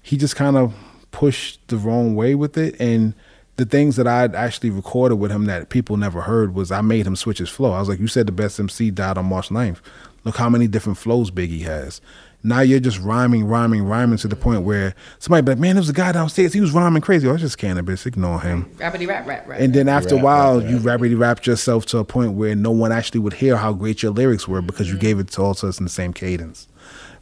he 0.00 0.16
just 0.16 0.36
kind 0.36 0.56
of 0.56 0.74
pushed 1.10 1.66
the 1.68 1.76
wrong 1.76 2.14
way 2.14 2.36
with 2.36 2.56
it. 2.56 2.80
And 2.80 3.14
the 3.62 3.68
things 3.68 3.94
that 3.94 4.08
I'd 4.08 4.34
actually 4.34 4.70
recorded 4.70 5.16
with 5.16 5.30
him 5.30 5.44
that 5.44 5.68
people 5.68 5.96
never 5.96 6.22
heard 6.22 6.52
was 6.52 6.72
I 6.72 6.80
made 6.80 7.06
him 7.06 7.14
switch 7.14 7.38
his 7.38 7.48
flow. 7.48 7.70
I 7.70 7.78
was 7.78 7.88
like, 7.88 8.00
you 8.00 8.08
said 8.08 8.26
the 8.26 8.32
best 8.32 8.58
MC 8.58 8.90
died 8.90 9.16
on 9.16 9.26
March 9.26 9.50
9th. 9.50 9.78
Look 10.24 10.36
how 10.36 10.48
many 10.48 10.66
different 10.66 10.98
flows 10.98 11.30
Biggie 11.30 11.62
has. 11.62 12.00
Now 12.42 12.60
you're 12.60 12.80
just 12.80 12.98
rhyming, 12.98 13.44
rhyming, 13.44 13.84
rhyming 13.84 14.18
to 14.18 14.26
the 14.26 14.34
point 14.34 14.62
where 14.62 14.96
somebody 15.20 15.42
be 15.42 15.52
like, 15.52 15.60
man, 15.60 15.76
there 15.76 15.80
was 15.80 15.90
a 15.90 15.92
guy 15.92 16.10
downstairs. 16.10 16.52
He 16.52 16.60
was 16.60 16.72
rhyming 16.72 17.02
crazy. 17.02 17.28
Oh, 17.28 17.34
it's 17.34 17.42
just 17.42 17.56
Canibus. 17.56 18.04
Ignore 18.04 18.40
him. 18.40 18.64
Rappity 18.78 19.06
rap 19.06 19.28
rap 19.28 19.46
rap. 19.46 19.60
And 19.60 19.72
then 19.72 19.88
after 19.88 20.16
a 20.16 20.18
while, 20.18 20.58
rap, 20.58 20.68
you 20.68 20.78
rapidly 20.78 21.14
rapped 21.14 21.46
yourself 21.46 21.86
to 21.86 21.98
a 21.98 22.04
point 22.04 22.32
where 22.32 22.56
no 22.56 22.72
one 22.72 22.90
actually 22.90 23.20
would 23.20 23.34
hear 23.34 23.56
how 23.56 23.72
great 23.72 24.02
your 24.02 24.10
lyrics 24.10 24.48
were 24.48 24.60
because 24.60 24.90
you 24.90 24.98
gave 24.98 25.20
it 25.20 25.28
to 25.28 25.42
all 25.42 25.54
to 25.54 25.68
us 25.68 25.78
in 25.78 25.84
the 25.84 25.90
same 25.90 26.12
cadence, 26.12 26.66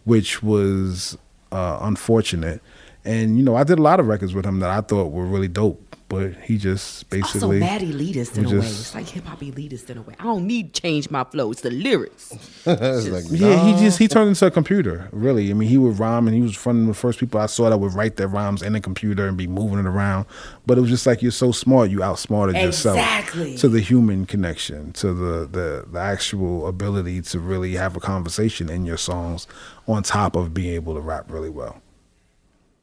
which 0.04 0.42
was 0.42 1.18
uh, 1.52 1.80
unfortunate. 1.82 2.62
And 3.04 3.36
you 3.36 3.44
know, 3.44 3.56
I 3.56 3.64
did 3.64 3.78
a 3.78 3.82
lot 3.82 4.00
of 4.00 4.06
records 4.06 4.32
with 4.32 4.46
him 4.46 4.60
that 4.60 4.70
I 4.70 4.80
thought 4.80 5.12
were 5.12 5.26
really 5.26 5.48
dope, 5.48 5.89
but 6.10 6.34
he 6.42 6.58
just 6.58 7.08
basically 7.08 7.62
also 7.62 7.66
mad 7.66 7.82
elitist 7.82 8.36
in 8.36 8.44
a 8.44 8.50
way. 8.50 8.66
It's 8.66 8.94
like 8.96 9.06
hip 9.06 9.24
hop 9.24 9.38
elitist 9.40 9.88
in 9.90 9.98
a 9.98 10.02
way. 10.02 10.14
I 10.18 10.24
don't 10.24 10.44
need 10.44 10.74
to 10.74 10.82
change 10.82 11.08
my 11.08 11.22
flow. 11.22 11.52
It's 11.52 11.60
the 11.60 11.70
lyrics. 11.70 12.32
It's 12.66 13.06
like, 13.08 13.24
Yeah, 13.30 13.56
he 13.64 13.80
just 13.84 13.98
he 14.00 14.08
turned 14.08 14.28
into 14.28 14.44
a 14.44 14.50
computer. 14.50 15.08
Really, 15.12 15.50
I 15.50 15.54
mean, 15.54 15.68
he 15.68 15.78
would 15.78 16.00
rhyme, 16.00 16.26
and 16.26 16.34
he 16.34 16.42
was 16.42 16.62
one 16.66 16.80
of 16.80 16.86
the 16.88 16.94
first 16.94 17.20
people 17.20 17.40
I 17.40 17.46
saw 17.46 17.70
that 17.70 17.78
would 17.78 17.94
write 17.94 18.16
their 18.16 18.26
rhymes 18.26 18.60
in 18.60 18.74
a 18.74 18.80
computer 18.80 19.28
and 19.28 19.36
be 19.38 19.46
moving 19.46 19.78
it 19.78 19.86
around. 19.86 20.26
But 20.66 20.78
it 20.78 20.80
was 20.80 20.90
just 20.90 21.06
like 21.06 21.22
you're 21.22 21.30
so 21.30 21.52
smart, 21.52 21.90
you 21.90 22.02
outsmarted 22.02 22.56
Exactly. 22.56 23.52
yourself 23.52 23.60
to 23.60 23.68
the 23.68 23.80
human 23.80 24.26
connection, 24.26 24.92
to 24.94 25.14
the, 25.14 25.46
the 25.46 25.84
the 25.88 26.00
actual 26.00 26.66
ability 26.66 27.22
to 27.22 27.38
really 27.38 27.74
have 27.74 27.96
a 27.96 28.00
conversation 28.00 28.68
in 28.68 28.84
your 28.84 28.98
songs, 28.98 29.46
on 29.86 30.02
top 30.02 30.34
of 30.34 30.52
being 30.52 30.74
able 30.74 30.94
to 30.94 31.00
rap 31.00 31.30
really 31.30 31.50
well. 31.50 31.80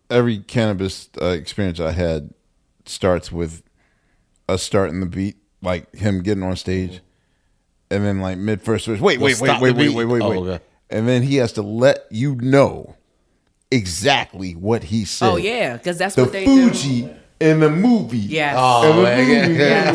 Every 0.10 0.40
Canibus 0.40 1.10
uh, 1.22 1.26
experience 1.26 1.82
I 1.82 1.92
had 1.92 2.30
starts 2.90 3.32
with 3.32 3.64
us 4.50 4.64
starting 4.64 5.00
the 5.00 5.06
beat, 5.06 5.38
like 5.62 5.94
him 5.96 6.22
getting 6.24 6.44
on 6.44 6.56
stage, 6.56 6.92
mm-hmm. 6.92 7.96
and 7.96 8.06
then 8.06 8.20
like 8.22 8.38
mid 8.38 8.62
first 8.62 8.86
verse. 8.88 9.00
Wait, 9.00 9.20
Well, 9.20 9.34
wait, 9.40 9.42
wait, 9.42 9.62
wait, 9.62 9.76
wait, 9.76 9.94
wait, 9.96 10.06
wait, 10.06 10.22
Oh, 10.22 10.30
wait. 10.30 10.38
okay. 10.54 10.64
and 10.90 11.08
then 11.08 11.24
he 11.24 11.36
has 11.38 11.52
to 11.54 11.62
let 11.62 12.06
you 12.12 12.36
know 12.36 12.96
exactly 13.72 14.54
what 14.54 14.84
he 14.86 15.06
said. 15.06 15.28
Oh 15.30 15.36
yeah, 15.38 15.74
because 15.78 15.98
that's 15.98 16.16
the 16.16 16.24
what 16.24 16.32
they 16.32 16.46
Fuji 16.46 17.02
do. 17.04 17.16
in 17.40 17.60
the 17.60 17.70
movie. 17.70 18.18
Yes. 18.18 18.56
Oh, 18.58 18.90
in 18.90 18.96
the 18.98 19.04
man, 19.04 19.50
movie. 19.50 19.60
yeah. 19.64 19.92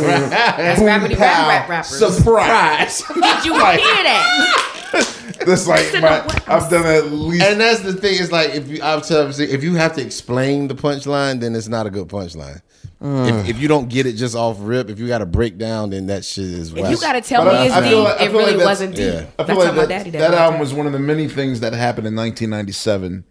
That's 0.57 0.78
Boom, 0.80 0.88
rapidy 0.88 1.16
pow, 1.16 1.49
rap 1.49 1.68
rap 1.68 1.68
rappers. 1.68 2.16
Surprise. 2.16 3.03
Did 3.09 3.45
you 3.45 3.53
Like, 3.59 3.80
hear 3.80 4.03
that? 4.05 4.68
That's 5.47 5.66
like 5.66 5.90
my, 5.95 6.20
I've 6.47 6.68
done 6.70 6.86
at 6.86 7.07
least. 7.11 7.43
And 7.45 7.59
that's 7.59 7.80
the 7.80 7.95
thing. 7.95 8.16
It's 8.20 8.30
like 8.30 8.51
if 8.55 8.68
you, 8.68 8.80
I've 8.82 9.05
told 9.07 9.36
you, 9.38 9.47
if 9.47 9.64
you 9.64 9.74
have 9.74 9.95
to 9.97 10.03
explain 10.05 10.68
the 10.68 10.74
punchline, 10.74 11.40
then 11.40 11.55
it's 11.57 11.66
not 11.66 11.86
a 11.86 11.90
good 11.90 12.07
punchline. 12.09 12.61
If, 13.05 13.49
if 13.51 13.59
you 13.61 13.66
don't 13.68 13.89
get 13.89 14.07
it 14.07 14.12
just 14.12 14.37
off 14.37 14.57
rip, 14.61 14.89
if 14.89 14.99
you 15.01 15.09
got 15.09 15.18
to 15.18 15.26
break 15.26 15.59
down, 15.59 15.91
then 15.91 16.07
that 16.07 16.24
shit 16.24 16.45
is. 16.45 16.72
If 16.72 16.89
you 16.91 17.01
gotta 17.01 17.20
tell 17.20 17.45
But 17.45 17.53
me 17.55 17.59
I- 17.59 17.64
it's 17.66 17.74
I 17.74 17.80
deep, 17.89 17.99
like- 17.99 18.14
it 18.20 18.30
feel 18.30 18.33
like 18.41 18.47
really 18.53 18.64
wasn't 18.64 18.95
deep. 18.95 19.05
yeah. 19.12 19.18
I 19.39 19.45
feel 19.45 19.47
That's 19.47 19.59
like 19.59 19.66
how 19.68 19.72
my 19.72 19.80
that, 19.87 19.89
daddy 19.89 20.11
that 20.11 20.35
album 20.35 20.61
was 20.61 20.72
one 20.72 20.87
of 20.87 20.93
the 20.93 20.99
many 21.01 21.26
things 21.28 21.61
that 21.61 21.72
happened 21.72 22.07
in 22.07 22.14
1997 22.14 23.24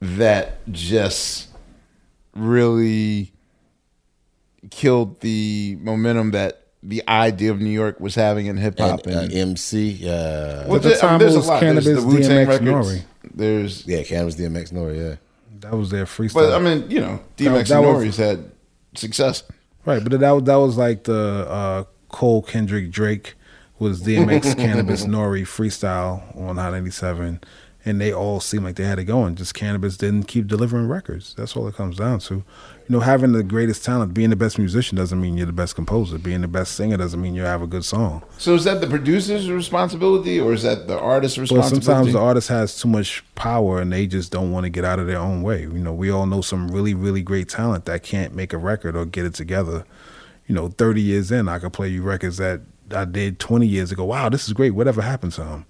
that 0.00 0.58
just 0.70 1.48
really 2.34 3.32
killed 4.70 5.20
the 5.20 5.76
momentum 5.80 6.30
that 6.32 6.60
the 6.82 7.02
idea 7.08 7.50
of 7.50 7.60
New 7.60 7.70
York 7.70 7.98
was 8.00 8.14
having 8.14 8.46
in 8.46 8.56
hip 8.58 8.78
hop. 8.78 9.06
and, 9.06 9.32
uh, 9.32 9.34
MC. 9.34 10.02
Uh, 10.06 10.08
Well, 10.66 10.76
At 10.76 10.82
the 10.82 10.88
there- 10.90 10.90
I 10.90 10.90
mean, 10.92 10.98
time, 11.00 11.18
there's 11.18 11.32
it 11.32 11.36
a 11.36 11.38
was 11.38 11.48
lot. 11.48 11.60
There's 11.60 11.86
Canibus, 11.86 11.94
the 11.96 12.02
Wu-Tang 12.06 12.30
DMX, 12.30 12.48
records. 12.48 12.68
Nori. 12.68 13.02
There's 13.34 13.86
yeah, 13.86 13.98
Canibus 14.02 14.36
DMX 14.36 14.72
Nori. 14.72 14.96
Yeah, 15.10 15.14
That 15.60 15.76
was 15.76 15.90
their 15.90 16.04
freestyle. 16.04 16.34
But 16.34 16.52
I 16.52 16.58
mean, 16.58 16.90
you 16.90 17.00
know, 17.00 17.20
DMX 17.38 17.68
that 17.68 17.78
and 17.78 17.86
was- 17.86 18.04
Nori's 18.04 18.16
had 18.18 18.44
success. 18.98 19.42
Right, 19.84 20.02
but 20.02 20.18
that 20.18 20.30
was 20.30 20.44
that 20.44 20.56
was 20.56 20.76
like 20.76 21.04
the 21.04 21.46
uh, 21.48 21.84
Cole 22.08 22.42
Kendrick 22.42 22.90
Drake 22.90 23.34
was 23.78 24.02
DMX 24.02 24.54
Canibus 24.54 25.04
Nori 25.06 25.42
freestyle 25.42 26.36
on 26.40 26.56
Hot 26.56 26.72
97, 26.72 27.40
and 27.86 28.00
they 28.00 28.12
all 28.12 28.40
seemed 28.40 28.64
like 28.64 28.76
they 28.76 28.84
had 28.84 28.98
it 28.98 29.04
going. 29.04 29.34
Just 29.34 29.54
Canibus 29.54 29.98
didn't 29.98 30.24
keep 30.24 30.46
delivering 30.46 30.88
records. 30.88 31.34
That's 31.34 31.54
all 31.54 31.68
it 31.68 31.74
comes 31.74 31.98
down 31.98 32.20
to. 32.20 32.34
You 32.34 32.44
know, 32.88 33.00
having 33.00 33.32
the 33.32 33.42
greatest 33.42 33.84
talent, 33.84 34.14
being 34.14 34.30
the 34.30 34.36
best 34.36 34.58
musician 34.58 34.96
doesn't 34.96 35.20
mean 35.20 35.36
you're 35.36 35.46
the 35.46 35.52
best 35.52 35.74
composer. 35.74 36.18
Being 36.18 36.40
the 36.40 36.48
best 36.48 36.74
singer 36.74 36.96
doesn't 36.96 37.20
mean 37.20 37.34
you 37.34 37.42
have 37.42 37.60
a 37.60 37.66
good 37.66 37.84
song. 37.84 38.22
So 38.38 38.54
is 38.54 38.64
that 38.64 38.80
the 38.80 38.86
producer's 38.86 39.50
responsibility 39.50 40.40
or 40.40 40.54
is 40.54 40.62
that 40.62 40.86
the 40.86 40.98
artist's 40.98 41.36
responsibility? 41.36 41.84
sometimes 41.84 42.12
the 42.14 42.20
artist 42.20 42.48
has 42.48 42.78
too 42.78 42.88
much 42.88 43.22
power 43.34 43.80
and 43.80 43.92
they 43.92 44.06
just 44.06 44.32
don't 44.32 44.50
want 44.50 44.64
to 44.64 44.70
get 44.70 44.84
out 44.84 44.98
of 44.98 45.06
their 45.06 45.18
own 45.18 45.42
way. 45.42 45.62
You 45.62 45.70
know, 45.72 45.92
we 45.92 46.10
all 46.10 46.26
know 46.26 46.40
some 46.40 46.68
really, 46.68 46.94
really 46.94 47.22
great 47.22 47.48
talent 47.50 47.84
that 47.84 48.02
can't 48.02 48.34
make 48.34 48.52
a 48.52 48.58
record 48.58 48.96
or 48.96 49.04
get 49.04 49.26
it 49.26 49.34
together. 49.34 49.84
You 50.46 50.54
know, 50.54 50.68
30 50.68 51.02
years 51.02 51.30
in, 51.30 51.48
I 51.48 51.58
could 51.58 51.72
play 51.72 51.88
you 51.88 52.02
records 52.02 52.38
that 52.38 52.62
I 52.94 53.04
did 53.04 53.38
20 53.38 53.66
years 53.66 53.92
ago. 53.92 54.04
Wow, 54.04 54.28
this 54.28 54.46
is 54.46 54.52
great. 54.52 54.72
Whatever 54.72 55.02
happened 55.02 55.32
to 55.34 55.42
them? 55.42 55.66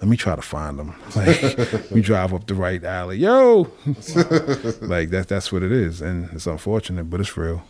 Let 0.00 0.08
me 0.08 0.16
try 0.16 0.34
to 0.34 0.42
find 0.42 0.78
them. 0.78 0.94
Like, 1.16 1.90
we 1.90 2.00
drive 2.00 2.32
up 2.32 2.46
the 2.46 2.54
right 2.54 2.82
alley. 2.82 3.18
Yo! 3.18 3.70
like, 4.80 5.10
that, 5.10 5.26
that's 5.28 5.52
what 5.52 5.62
it 5.62 5.72
is. 5.72 6.00
And 6.00 6.30
it's 6.32 6.46
unfortunate, 6.46 7.04
but 7.10 7.20
it's 7.20 7.36
real. 7.36 7.62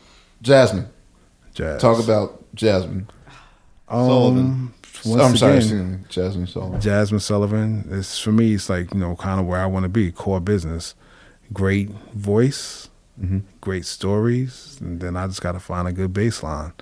Jazmine. 0.42 0.88
Jazz. 1.54 1.80
Talk 1.80 2.02
about 2.02 2.44
Jazmine. 2.54 3.06
Um, 3.88 4.06
Sullivan. 4.06 4.72
once 5.04 5.22
I'm 5.22 5.36
sorry, 5.36 5.58
again- 5.58 6.06
Jazmine 6.08 6.48
Sullivan. 6.48 6.80
Jazmine 6.80 7.20
Sullivan. 7.20 7.88
It's 7.90 8.18
for 8.20 8.30
me. 8.32 8.54
It's 8.54 8.70
like 8.70 8.94
you 8.94 9.00
know, 9.00 9.16
kind 9.16 9.40
of 9.40 9.46
where 9.46 9.60
I 9.60 9.66
want 9.66 9.82
to 9.82 9.88
be. 9.88 10.12
Core 10.12 10.38
business, 10.40 10.94
great 11.52 11.90
voice, 12.14 12.88
Mhm. 13.20 13.42
great 13.60 13.84
stories, 13.84 14.78
and 14.80 15.00
then 15.00 15.16
I 15.16 15.26
just 15.26 15.42
got 15.42 15.52
to 15.52 15.58
find 15.60 15.88
a 15.88 15.92
good 15.92 16.12
baseline. 16.12 16.72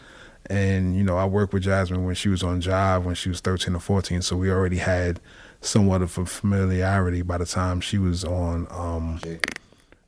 And 0.50 0.94
you 0.94 1.02
know, 1.02 1.16
I 1.16 1.24
worked 1.24 1.54
with 1.54 1.64
Jazmine 1.64 2.04
when 2.04 2.14
she 2.14 2.28
was 2.28 2.42
on 2.42 2.60
Jive 2.60 3.04
when 3.04 3.14
she 3.14 3.30
was 3.30 3.40
thirteen 3.40 3.74
or 3.74 3.80
fourteen, 3.80 4.20
so 4.20 4.36
we 4.36 4.50
already 4.50 4.78
had 4.78 5.18
somewhat 5.60 6.02
of 6.02 6.16
a 6.18 6.26
familiarity 6.26 7.22
by 7.22 7.38
the 7.38 7.46
time 7.46 7.80
she 7.80 7.98
was 7.98 8.24
on 8.24 8.66
um, 8.70 9.20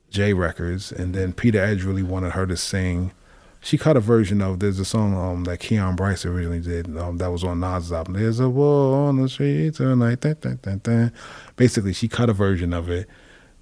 J 0.09 0.33
Records. 0.33 0.91
And 0.91 1.13
then 1.13 1.33
Peter 1.33 1.59
Edge 1.59 1.83
really 1.83 2.03
wanted 2.03 2.31
her 2.31 2.45
to 2.47 2.57
sing. 2.57 3.11
She 3.63 3.77
cut 3.77 3.95
a 3.95 3.99
version 3.99 4.41
of 4.41 4.59
there's 4.59 4.79
a 4.79 4.85
song 4.85 5.15
um, 5.15 5.43
that 5.43 5.59
Keon 5.59 5.95
Bryce 5.95 6.25
originally 6.25 6.61
did 6.61 6.97
um, 6.97 7.17
that 7.17 7.31
was 7.31 7.43
on 7.43 7.59
Nas' 7.59 7.91
album. 7.91 8.15
There's 8.15 8.39
a 8.39 8.49
war 8.49 9.07
on 9.07 9.21
the 9.21 9.29
street 9.29 9.75
tonight. 9.75 10.21
Dun, 10.21 10.37
dun, 10.41 10.59
dun, 10.61 10.79
dun. 10.79 11.13
Basically, 11.57 11.93
she 11.93 12.07
cut 12.07 12.29
a 12.29 12.33
version 12.33 12.73
of 12.73 12.89
it. 12.89 13.07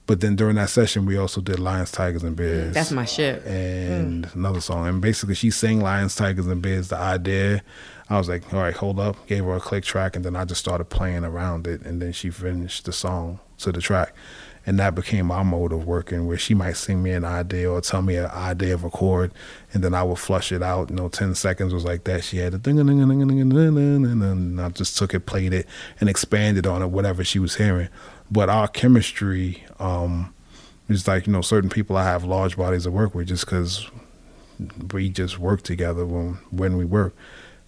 But 0.10 0.22
then 0.22 0.36
during 0.36 0.56
that 0.56 0.72
session, 0.72 1.06
we 1.06 1.18
also 1.18 1.40
did 1.40 1.60
Lions, 1.60 1.92
Tigers, 1.92 2.24
and 2.24 2.36
Bears. 2.36 2.74
That's 2.74 2.92
my 2.92 3.06
shit. 3.06 3.46
And 3.46 4.28
another 4.34 4.60
song. 4.60 4.88
And 4.88 5.02
basically, 5.02 5.36
she 5.36 5.52
sang 5.52 5.82
Lions, 5.82 6.16
Tigers, 6.16 6.48
and 6.48 6.64
Bears, 6.64 6.88
the 6.88 6.98
idea. 6.98 7.62
I 8.10 8.18
was 8.18 8.28
like, 8.28 8.52
all 8.54 8.60
right, 8.60 8.74
hold 8.74 9.00
up. 9.00 9.28
Gave 9.28 9.46
her 9.46 9.56
a 9.56 9.60
click 9.60 9.84
track, 9.84 10.16
and 10.16 10.26
then 10.26 10.36
I 10.36 10.44
just 10.46 10.62
started 10.62 10.86
playing 10.86 11.24
around 11.24 11.68
it. 11.68 11.82
And 11.82 12.02
then 12.02 12.12
she 12.12 12.32
finished 12.32 12.86
the 12.86 12.92
song 12.92 13.40
to 13.60 13.72
the 13.72 13.82
track. 13.82 14.14
And 14.66 14.78
that 14.80 14.94
became 14.94 15.32
our 15.32 15.46
mode 15.46 15.72
of 15.72 15.86
working, 15.86 16.28
where 16.28 16.38
she 16.38 16.54
might 16.54 16.76
sing 16.76 17.02
me 17.02 17.12
an 17.12 17.24
idea 17.24 17.72
or 17.72 17.82
tell 17.82 18.02
me 18.02 18.16
an 18.18 18.26
idea 18.28 18.74
of 18.74 18.84
a 18.84 18.90
chord, 18.90 19.32
and 19.74 19.84
then 19.84 19.94
I 19.94 20.04
would 20.04 20.20
flush 20.20 20.52
it 20.52 20.62
out. 20.62 20.90
You 20.90 20.96
know, 20.96 21.08
ten 21.08 21.34
seconds 21.34 21.74
was 21.74 21.86
like 21.86 22.04
that. 22.06 22.24
She 22.24 22.38
had 22.38 22.54
a 22.54 22.58
ding 22.58 22.80
a 22.80 22.84
ding 22.84 23.02
a 23.02 23.06
ding 23.06 23.20
ding 23.20 23.28
ding 23.28 23.50
ding 23.50 23.76
ding, 23.76 24.06
and 24.06 24.22
then 24.22 24.60
I 24.60 24.70
just 24.70 24.98
took 24.98 25.14
it, 25.14 25.22
played 25.22 25.54
it, 25.54 25.68
and 26.00 26.10
expanded 26.10 26.68
on 26.68 26.82
it, 26.82 26.88
whatever 26.88 27.24
she 27.24 27.40
was 27.40 27.56
hearing. 27.56 27.90
But 28.30 28.50
our 28.50 28.68
chemistry 28.68 29.64
um, 29.80 30.34
is 30.88 31.08
like 31.08 31.26
you 31.26 31.34
know, 31.34 31.42
certain 31.42 31.70
people 31.70 31.96
I 31.96 32.04
have 32.04 32.24
large 32.24 32.58
bodies 32.58 32.86
of 32.86 32.94
work 32.94 33.16
with 33.16 33.28
just 33.28 33.46
because 33.46 33.90
we 34.92 35.10
just 35.10 35.40
work 35.40 35.62
together 35.62 36.06
when 36.06 36.34
when 36.52 36.78
we 36.78 36.86
work. 36.86 37.16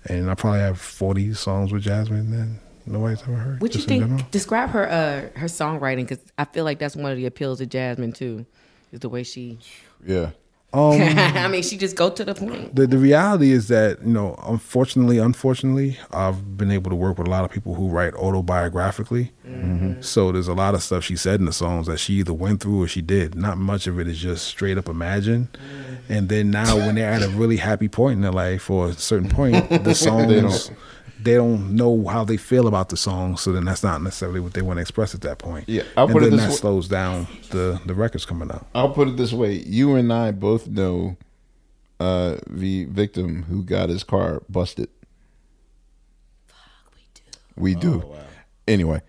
And 0.05 0.29
I 0.29 0.35
probably 0.35 0.59
have 0.59 0.79
forty 0.79 1.33
songs 1.33 1.71
with 1.71 1.83
Jazmine 1.83 2.31
that 2.31 2.49
nobody's 2.85 3.21
ever 3.21 3.35
heard. 3.35 3.61
What 3.61 3.71
you 3.71 3.77
just 3.79 3.87
general. 3.87 4.17
think? 4.17 4.31
Describe 4.31 4.69
her 4.71 4.89
uh 4.89 5.39
her 5.39 5.47
songwriting 5.47 6.07
because 6.07 6.19
I 6.37 6.45
feel 6.45 6.63
like 6.63 6.79
that's 6.79 6.95
one 6.95 7.11
of 7.11 7.17
the 7.17 7.25
appeals 7.25 7.61
of 7.61 7.69
Jazmine 7.69 8.15
too, 8.15 8.45
is 8.91 9.01
the 9.01 9.09
way 9.09 9.23
she. 9.23 9.59
Yeah. 10.05 10.31
Um, 10.73 11.01
I 11.01 11.47
mean, 11.49 11.63
she 11.63 11.77
just 11.77 11.97
go 11.97 12.09
to 12.09 12.23
the 12.23 12.33
point. 12.33 12.73
The 12.75 12.87
the 12.87 12.97
reality 12.97 13.51
is 13.51 13.67
that 13.67 14.01
you 14.01 14.13
know, 14.13 14.35
unfortunately, 14.43 15.17
unfortunately, 15.17 15.97
I've 16.11 16.57
been 16.57 16.71
able 16.71 16.89
to 16.91 16.95
work 16.95 17.17
with 17.17 17.27
a 17.27 17.29
lot 17.29 17.43
of 17.43 17.51
people 17.51 17.75
who 17.75 17.89
write 17.89 18.13
autobiographically. 18.13 19.31
So 20.01 20.31
there's 20.31 20.47
a 20.47 20.53
lot 20.53 20.73
of 20.75 20.81
stuff 20.81 21.03
she 21.03 21.15
said 21.17 21.39
in 21.39 21.45
the 21.45 21.53
songs 21.53 21.87
that 21.87 21.97
she 21.99 22.13
either 22.15 22.33
went 22.33 22.61
through 22.61 22.83
or 22.83 22.87
she 22.87 23.01
did. 23.01 23.35
Not 23.35 23.57
much 23.57 23.85
of 23.85 23.99
it 23.99 24.07
is 24.07 24.17
just 24.17 24.47
straight 24.47 24.77
up 24.77 24.87
imagined. 24.87 25.49
And 26.07 26.29
then 26.29 26.51
now, 26.51 26.75
when 26.77 26.95
they're 26.95 27.11
at 27.11 27.21
a 27.21 27.29
really 27.29 27.57
happy 27.57 27.87
point 27.89 28.15
in 28.15 28.21
their 28.21 28.31
life 28.31 28.69
or 28.69 28.89
a 28.89 28.93
certain 28.93 29.29
point, 29.29 29.69
the 29.83 29.93
songs 29.93 30.71
They 31.23 31.31
they 31.31 31.37
don't- 31.37 31.57
don't, 31.59 31.75
know 31.75 32.07
how 32.07 32.23
they 32.23 32.37
feel 32.37 32.67
about 32.67 32.89
the 32.89 32.97
song. 32.97 33.37
So 33.37 33.51
then 33.51 33.65
that's 33.65 33.83
not 33.83 34.01
necessarily 34.01 34.39
what 34.39 34.53
they 34.53 34.61
want 34.61 34.77
to 34.77 34.81
express 34.81 35.13
at 35.15 35.21
that 35.21 35.37
point. 35.39 35.67
Yeah, 35.67 35.83
I'll 35.97 36.05
and 36.05 36.13
put 36.13 36.23
it 36.23 36.29
then 36.29 36.37
this 36.37 36.41
that 36.45 36.49
way- 36.51 36.55
slows 36.57 36.87
down 36.87 37.27
the 37.51 37.79
the 37.85 37.93
records 37.93 38.25
coming 38.25 38.49
out. 38.51 38.65
I'll 38.73 38.89
put 38.93 39.07
it 39.07 39.17
this 39.17 39.33
way: 39.33 39.53
you 39.65 39.95
and 39.95 40.11
I 40.11 40.31
both 40.31 40.67
know 40.67 41.17
uh, 41.99 42.37
the 42.49 42.85
victim 42.85 43.43
who 43.43 43.63
got 43.63 43.89
his 43.89 44.03
car 44.03 44.41
busted. 44.49 44.89
Fuck, 46.47 46.93
we 47.57 47.75
do. 47.75 47.91
We 47.97 47.99
do. 48.01 48.13
Anyway, 48.67 49.01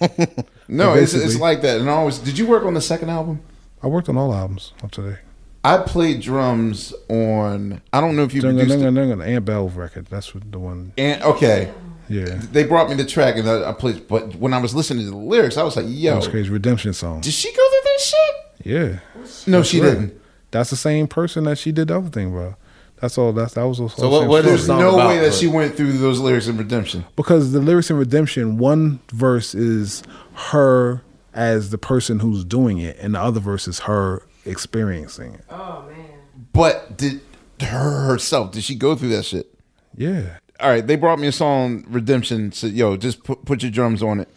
no, 0.68 0.94
it's 0.94 1.14
it's 1.14 1.38
like 1.38 1.62
that. 1.62 1.80
And 1.80 1.88
I 1.88 1.94
always, 1.94 2.18
did 2.18 2.36
you 2.38 2.46
work 2.46 2.64
on 2.64 2.74
the 2.74 2.80
second 2.80 3.10
album? 3.10 3.40
I 3.82 3.86
worked 3.86 4.08
on 4.08 4.16
all 4.16 4.32
albums 4.34 4.72
up 4.82 4.90
to 4.92 5.02
date. 5.10 5.18
I 5.64 5.78
played 5.78 6.20
drums 6.20 6.92
on. 7.08 7.80
I 7.92 8.00
don't 8.00 8.16
know 8.16 8.24
if 8.24 8.34
you 8.34 8.42
Dunga, 8.42 8.58
produced 8.66 8.78
dunga, 8.80 8.88
it. 8.88 8.94
dunga, 8.94 9.18
the 9.18 9.24
Aunt 9.24 9.44
Bell 9.44 9.68
record. 9.68 10.06
That's 10.06 10.34
what 10.34 10.50
the 10.50 10.58
one. 10.58 10.92
And 10.98 11.22
okay, 11.22 11.72
Yeah. 12.08 12.40
they 12.50 12.64
brought 12.64 12.88
me 12.88 12.96
the 12.96 13.04
track 13.04 13.36
and 13.36 13.48
I, 13.48 13.70
I 13.70 13.72
played. 13.72 14.08
But 14.08 14.34
when 14.36 14.52
I 14.54 14.58
was 14.60 14.74
listening 14.74 15.04
to 15.04 15.10
the 15.10 15.16
lyrics, 15.16 15.56
I 15.56 15.62
was 15.62 15.76
like, 15.76 15.86
"Yo, 15.88 16.14
that's 16.14 16.26
crazy. 16.28 16.50
Redemption 16.50 16.92
song. 16.92 17.20
did 17.20 17.32
she 17.32 17.48
go 17.50 17.56
through 17.68 17.80
this 17.84 18.04
shit?" 18.06 18.66
Yeah. 18.66 18.98
No, 19.46 19.58
That's 19.58 19.68
she 19.68 19.80
right. 19.80 19.90
didn't. 19.90 20.20
That's 20.50 20.70
the 20.70 20.76
same 20.76 21.06
person 21.06 21.44
that 21.44 21.58
she 21.58 21.70
did 21.72 21.88
the 21.88 21.96
other 21.96 22.10
thing, 22.10 22.30
bro. 22.32 22.56
That's 23.00 23.16
all. 23.18 23.32
That's 23.32 23.54
that 23.54 23.62
was. 23.62 23.78
all 23.80 23.88
So 23.88 24.08
what- 24.08 24.20
same 24.20 24.28
what 24.28 24.42
story. 24.42 24.56
There's 24.56 24.68
no 24.68 24.96
way 24.96 25.18
that 25.20 25.32
she 25.34 25.46
went 25.46 25.76
through 25.76 25.92
those 25.94 26.18
lyrics 26.20 26.46
in 26.48 26.56
Redemption. 26.56 27.04
because 27.16 27.52
the 27.52 27.60
lyrics 27.60 27.88
in 27.90 27.96
Redemption, 27.98 28.58
one 28.58 28.98
verse 29.12 29.54
is 29.54 30.02
her 30.34 31.02
as 31.34 31.70
the 31.70 31.78
person 31.78 32.18
who's 32.18 32.44
doing 32.44 32.78
it, 32.78 32.96
and 33.00 33.14
the 33.14 33.20
other 33.20 33.40
verse 33.40 33.66
is 33.66 33.80
her 33.80 34.22
experiencing 34.44 35.34
it. 35.34 35.44
Oh 35.50 35.88
man. 35.88 36.18
But 36.52 36.96
did 36.96 37.20
her 37.60 38.06
herself? 38.06 38.52
Did 38.52 38.64
she 38.64 38.74
go 38.74 38.94
through 38.94 39.10
that 39.10 39.24
shit? 39.24 39.52
Yeah. 39.96 40.38
All 40.60 40.70
right, 40.70 40.86
they 40.86 40.96
brought 40.96 41.18
me 41.18 41.26
a 41.26 41.32
song, 41.32 41.84
Redemption. 41.88 42.52
Said, 42.52 42.72
"Yo, 42.72 42.96
just 42.96 43.24
put, 43.24 43.44
put 43.44 43.62
your 43.62 43.72
drums 43.72 44.02
on 44.02 44.20
it," 44.20 44.28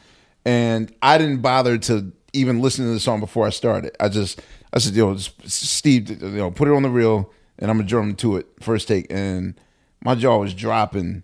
and 0.43 0.93
I 1.01 1.17
didn't 1.17 1.41
bother 1.41 1.77
to 1.77 2.11
even 2.33 2.61
listen 2.61 2.85
to 2.85 2.91
the 2.91 2.99
song 2.99 3.19
before 3.19 3.45
I 3.45 3.51
started. 3.51 3.95
I 3.99 4.09
just, 4.09 4.41
I 4.73 4.79
said, 4.79 4.95
"Yo, 4.95 5.13
just, 5.13 5.33
Steve, 5.49 6.09
you 6.09 6.29
know, 6.29 6.49
put 6.49 6.67
it 6.67 6.73
on 6.73 6.81
the 6.81 6.89
reel, 6.89 7.31
and 7.59 7.69
I'm 7.69 7.77
gonna 7.77 7.87
drum 7.87 8.15
to 8.15 8.37
it 8.37 8.47
first 8.59 8.87
take." 8.87 9.05
And 9.11 9.59
my 10.03 10.15
jaw 10.15 10.37
was 10.37 10.53
dropping 10.53 11.23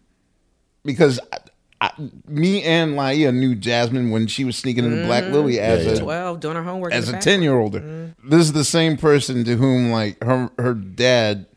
because 0.83 1.19
I, 1.81 1.87
I, 1.87 1.91
me 2.27 2.63
and 2.63 2.93
Laiya 2.93 3.33
knew 3.33 3.55
Jazmine 3.55 4.11
when 4.11 4.27
she 4.27 4.45
was 4.45 4.55
sneaking 4.55 4.85
into 4.85 5.05
Black 5.05 5.23
mm-hmm. 5.25 5.33
Lily 5.33 5.59
as 5.59 5.85
a 5.85 5.99
12, 5.99 6.39
doing 6.39 6.55
her 6.55 6.63
homework. 6.63 6.93
as 6.93 7.09
a 7.09 7.17
10 7.19 7.41
year 7.41 7.57
older. 7.57 7.79
Mm-hmm. 7.81 8.29
This 8.29 8.41
is 8.41 8.53
the 8.53 8.63
same 8.63 8.97
person 8.97 9.43
to 9.45 9.55
whom 9.57 9.91
like 9.91 10.23
her 10.23 10.51
her 10.57 10.73
dad 10.75 11.47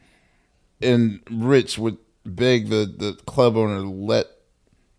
and 0.80 1.20
Rich 1.30 1.78
would 1.78 1.98
beg 2.24 2.68
the, 2.68 2.92
the 2.96 3.14
club 3.26 3.56
owner 3.56 3.80
to 3.80 3.88
let 3.88 4.26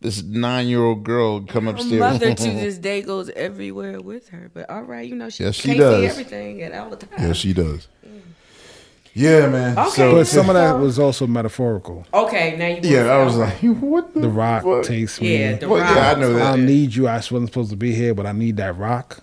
this 0.01 0.21
nine 0.21 0.67
year 0.67 0.83
old 0.83 1.03
girl 1.03 1.41
come 1.41 1.65
Her 1.65 1.71
upstairs. 1.71 1.99
mother 1.99 2.33
to 2.33 2.43
this 2.51 2.77
day 2.77 3.01
goes 3.01 3.29
everywhere 3.29 3.99
with 4.01 4.29
her. 4.29 4.51
But 4.53 4.69
all 4.69 4.83
right, 4.83 5.07
you 5.07 5.15
know 5.15 5.29
she, 5.29 5.43
Yes, 5.43 5.55
she 5.55 5.69
can't 5.69 5.79
does. 5.79 6.01
see 6.01 6.07
everything 6.07 6.61
at 6.61 6.73
all 6.73 6.89
the 6.89 6.97
time. 6.97 7.19
Yes, 7.19 7.37
she 7.37 7.53
does. 7.53 7.87
Yeah, 9.17 9.47
man. 9.47 9.77
Okay. 9.79 9.89
So, 9.91 10.11
but 10.11 10.27
some 10.27 10.49
of 10.49 10.55
that 10.55 10.73
was 10.73 10.99
also 10.99 11.25
metaphorical. 11.25 12.05
Okay, 12.13 12.57
now 12.57 12.67
you. 12.67 12.81
yeah, 12.83 13.05
I 13.11 13.23
was 13.23 13.37
like, 13.37 13.53
what 13.61 14.13
the, 14.13 14.19
The 14.19 14.29
rock 14.29 14.63
fuck? 14.63 14.83
takes 14.83 15.21
me. 15.21 15.37
Yeah, 15.39 15.55
The 15.55 15.69
Well, 15.69 15.81
Rock. 15.81 15.95
yeah, 15.95 16.11
I 16.11 16.19
know 16.19 16.33
that. 16.33 16.53
I 16.53 16.55
need 16.57 16.93
you. 16.93 17.07
I 17.07 17.15
wasn't 17.15 17.47
supposed 17.47 17.69
to 17.69 17.77
be 17.77 17.93
here, 17.95 18.13
but 18.13 18.25
I 18.25 18.33
need 18.33 18.57
that 18.57 18.77
rock. 18.77 19.19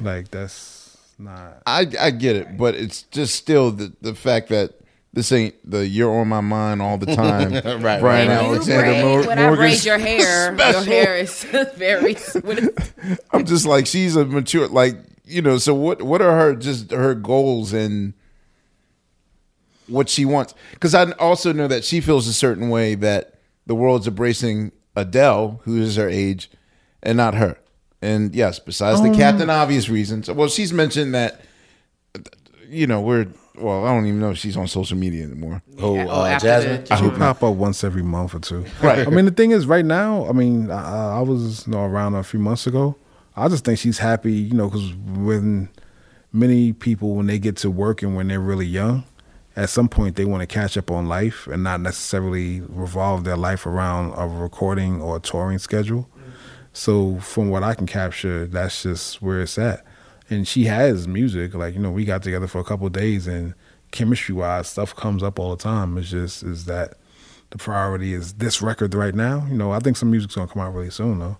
Like 0.00 0.30
that's 0.32 0.96
not. 1.18 1.62
I 1.66 1.86
I 2.00 2.10
get 2.10 2.34
it, 2.36 2.56
but 2.56 2.74
it's 2.74 3.02
just 3.04 3.36
still 3.36 3.70
the 3.70 3.92
the 4.00 4.14
fact 4.16 4.48
that 4.48 4.72
this 5.12 5.30
ain't 5.30 5.54
the 5.70 5.86
you're 5.86 6.10
on 6.12 6.26
my 6.26 6.40
mind 6.40 6.82
all 6.82 6.98
the 6.98 7.14
time. 7.14 7.52
Right, 7.84 8.00
Brian 8.00 8.28
right. 8.28 8.30
Alexander 8.30 8.82
braid, 8.84 9.04
Mor- 9.04 9.26
when 9.28 9.38
I 9.38 9.46
Morgan's 9.46 9.58
braid 9.58 9.84
your 9.84 9.98
hair, 9.98 10.54
special. 10.56 10.82
your 10.84 10.92
hair 11.04 11.16
is 11.18 11.44
very. 11.76 12.16
I'm 13.30 13.44
just 13.44 13.64
like 13.66 13.86
she's 13.86 14.16
a 14.16 14.24
mature 14.24 14.66
like 14.68 14.96
you 15.24 15.40
know. 15.42 15.58
So 15.58 15.72
what 15.74 16.02
what 16.02 16.20
are 16.20 16.36
her 16.36 16.54
just 16.56 16.90
her 16.90 17.14
goals 17.14 17.72
and 17.72 18.14
what 19.86 20.08
she 20.08 20.24
wants? 20.24 20.54
Because 20.72 20.94
I 20.94 21.10
also 21.12 21.52
know 21.52 21.68
that 21.68 21.84
she 21.84 22.00
feels 22.00 22.26
a 22.26 22.32
certain 22.32 22.68
way 22.70 22.94
that 22.96 23.34
the 23.66 23.74
world's 23.74 24.06
embracing 24.06 24.72
Adele, 24.96 25.60
who 25.64 25.80
is 25.80 25.96
her 25.96 26.08
age, 26.08 26.50
and 27.02 27.16
not 27.16 27.34
her. 27.34 27.58
And 28.02 28.34
yes, 28.34 28.58
besides 28.58 29.00
the 29.02 29.08
Um, 29.08 29.14
Captain 29.16 29.48
Obvious 29.50 29.88
reasons. 29.88 30.30
Well, 30.30 30.48
she's 30.48 30.72
mentioned 30.72 31.14
that 31.14 31.40
you 32.68 32.86
know 32.86 33.00
we're. 33.00 33.26
Well, 33.56 33.84
I 33.86 33.94
don't 33.94 34.04
even 34.06 34.18
know 34.18 34.30
if 34.32 34.38
she's 34.38 34.56
on 34.56 34.66
social 34.66 34.96
media 34.98 35.22
anymore. 35.24 35.62
Oh, 35.78 35.96
oh, 35.96 36.08
uh, 36.08 36.38
Jazmine. 36.40 36.88
the- 36.88 36.96
She 36.96 37.08
pop 37.10 37.40
up 37.44 37.54
once 37.54 37.84
every 37.84 38.02
month 38.02 38.34
or 38.34 38.40
two. 38.40 38.64
Right. 38.82 39.06
I 39.06 39.10
mean, 39.10 39.26
the 39.26 39.30
thing 39.30 39.52
is, 39.52 39.64
right 39.64 39.84
now, 39.84 40.26
I 40.28 40.32
mean, 40.32 40.72
I, 40.72 41.18
I 41.18 41.20
was 41.20 41.64
you 41.64 41.72
know, 41.72 41.84
around 41.84 42.14
a 42.16 42.24
few 42.24 42.40
months 42.40 42.66
ago. 42.66 42.96
I 43.36 43.46
just 43.46 43.64
think 43.64 43.78
she's 43.78 43.98
happy, 43.98 44.32
you 44.32 44.54
know, 44.54 44.68
because 44.68 44.92
when 44.94 45.68
many 46.32 46.72
people, 46.72 47.14
when 47.14 47.26
they 47.28 47.38
get 47.38 47.56
to 47.58 47.70
work 47.70 48.02
and 48.02 48.16
when 48.16 48.26
they're 48.26 48.40
really 48.40 48.66
young, 48.66 49.04
at 49.56 49.70
some 49.70 49.88
point 49.88 50.16
they 50.16 50.24
want 50.24 50.40
to 50.40 50.46
catch 50.46 50.76
up 50.76 50.90
on 50.90 51.06
life 51.06 51.46
and 51.46 51.62
not 51.62 51.80
necessarily 51.80 52.60
revolve 52.62 53.24
their 53.24 53.36
life 53.36 53.66
around 53.66 54.12
a 54.16 54.26
recording 54.26 55.00
or 55.00 55.16
a 55.16 55.20
touring 55.20 55.58
schedule. 55.58 56.08
Mm-hmm. 56.16 56.30
So, 56.72 57.18
from 57.20 57.50
what 57.50 57.62
I 57.62 57.74
can 57.74 57.86
capture, 57.86 58.46
that's 58.46 58.82
just 58.82 59.22
where 59.22 59.42
it's 59.42 59.58
at. 59.58 59.84
And 60.28 60.48
she 60.48 60.64
has 60.64 61.06
music. 61.06 61.54
Like, 61.54 61.74
you 61.74 61.80
know, 61.80 61.90
we 61.90 62.04
got 62.04 62.22
together 62.22 62.48
for 62.48 62.58
a 62.58 62.64
couple 62.64 62.86
of 62.86 62.92
days 62.92 63.26
and 63.26 63.54
chemistry 63.92 64.34
wise, 64.34 64.68
stuff 64.68 64.94
comes 64.96 65.22
up 65.22 65.38
all 65.38 65.50
the 65.54 65.62
time. 65.62 65.96
It's 65.98 66.10
just, 66.10 66.42
is 66.42 66.64
that 66.64 66.94
the 67.50 67.58
priority 67.58 68.12
is 68.12 68.34
this 68.34 68.60
record 68.60 68.92
right 68.94 69.14
now? 69.14 69.46
You 69.48 69.56
know, 69.56 69.70
I 69.70 69.78
think 69.78 69.96
some 69.96 70.10
music's 70.10 70.34
to 70.34 70.46
come 70.46 70.60
out 70.60 70.74
really 70.74 70.90
soon, 70.90 71.20
though. 71.20 71.38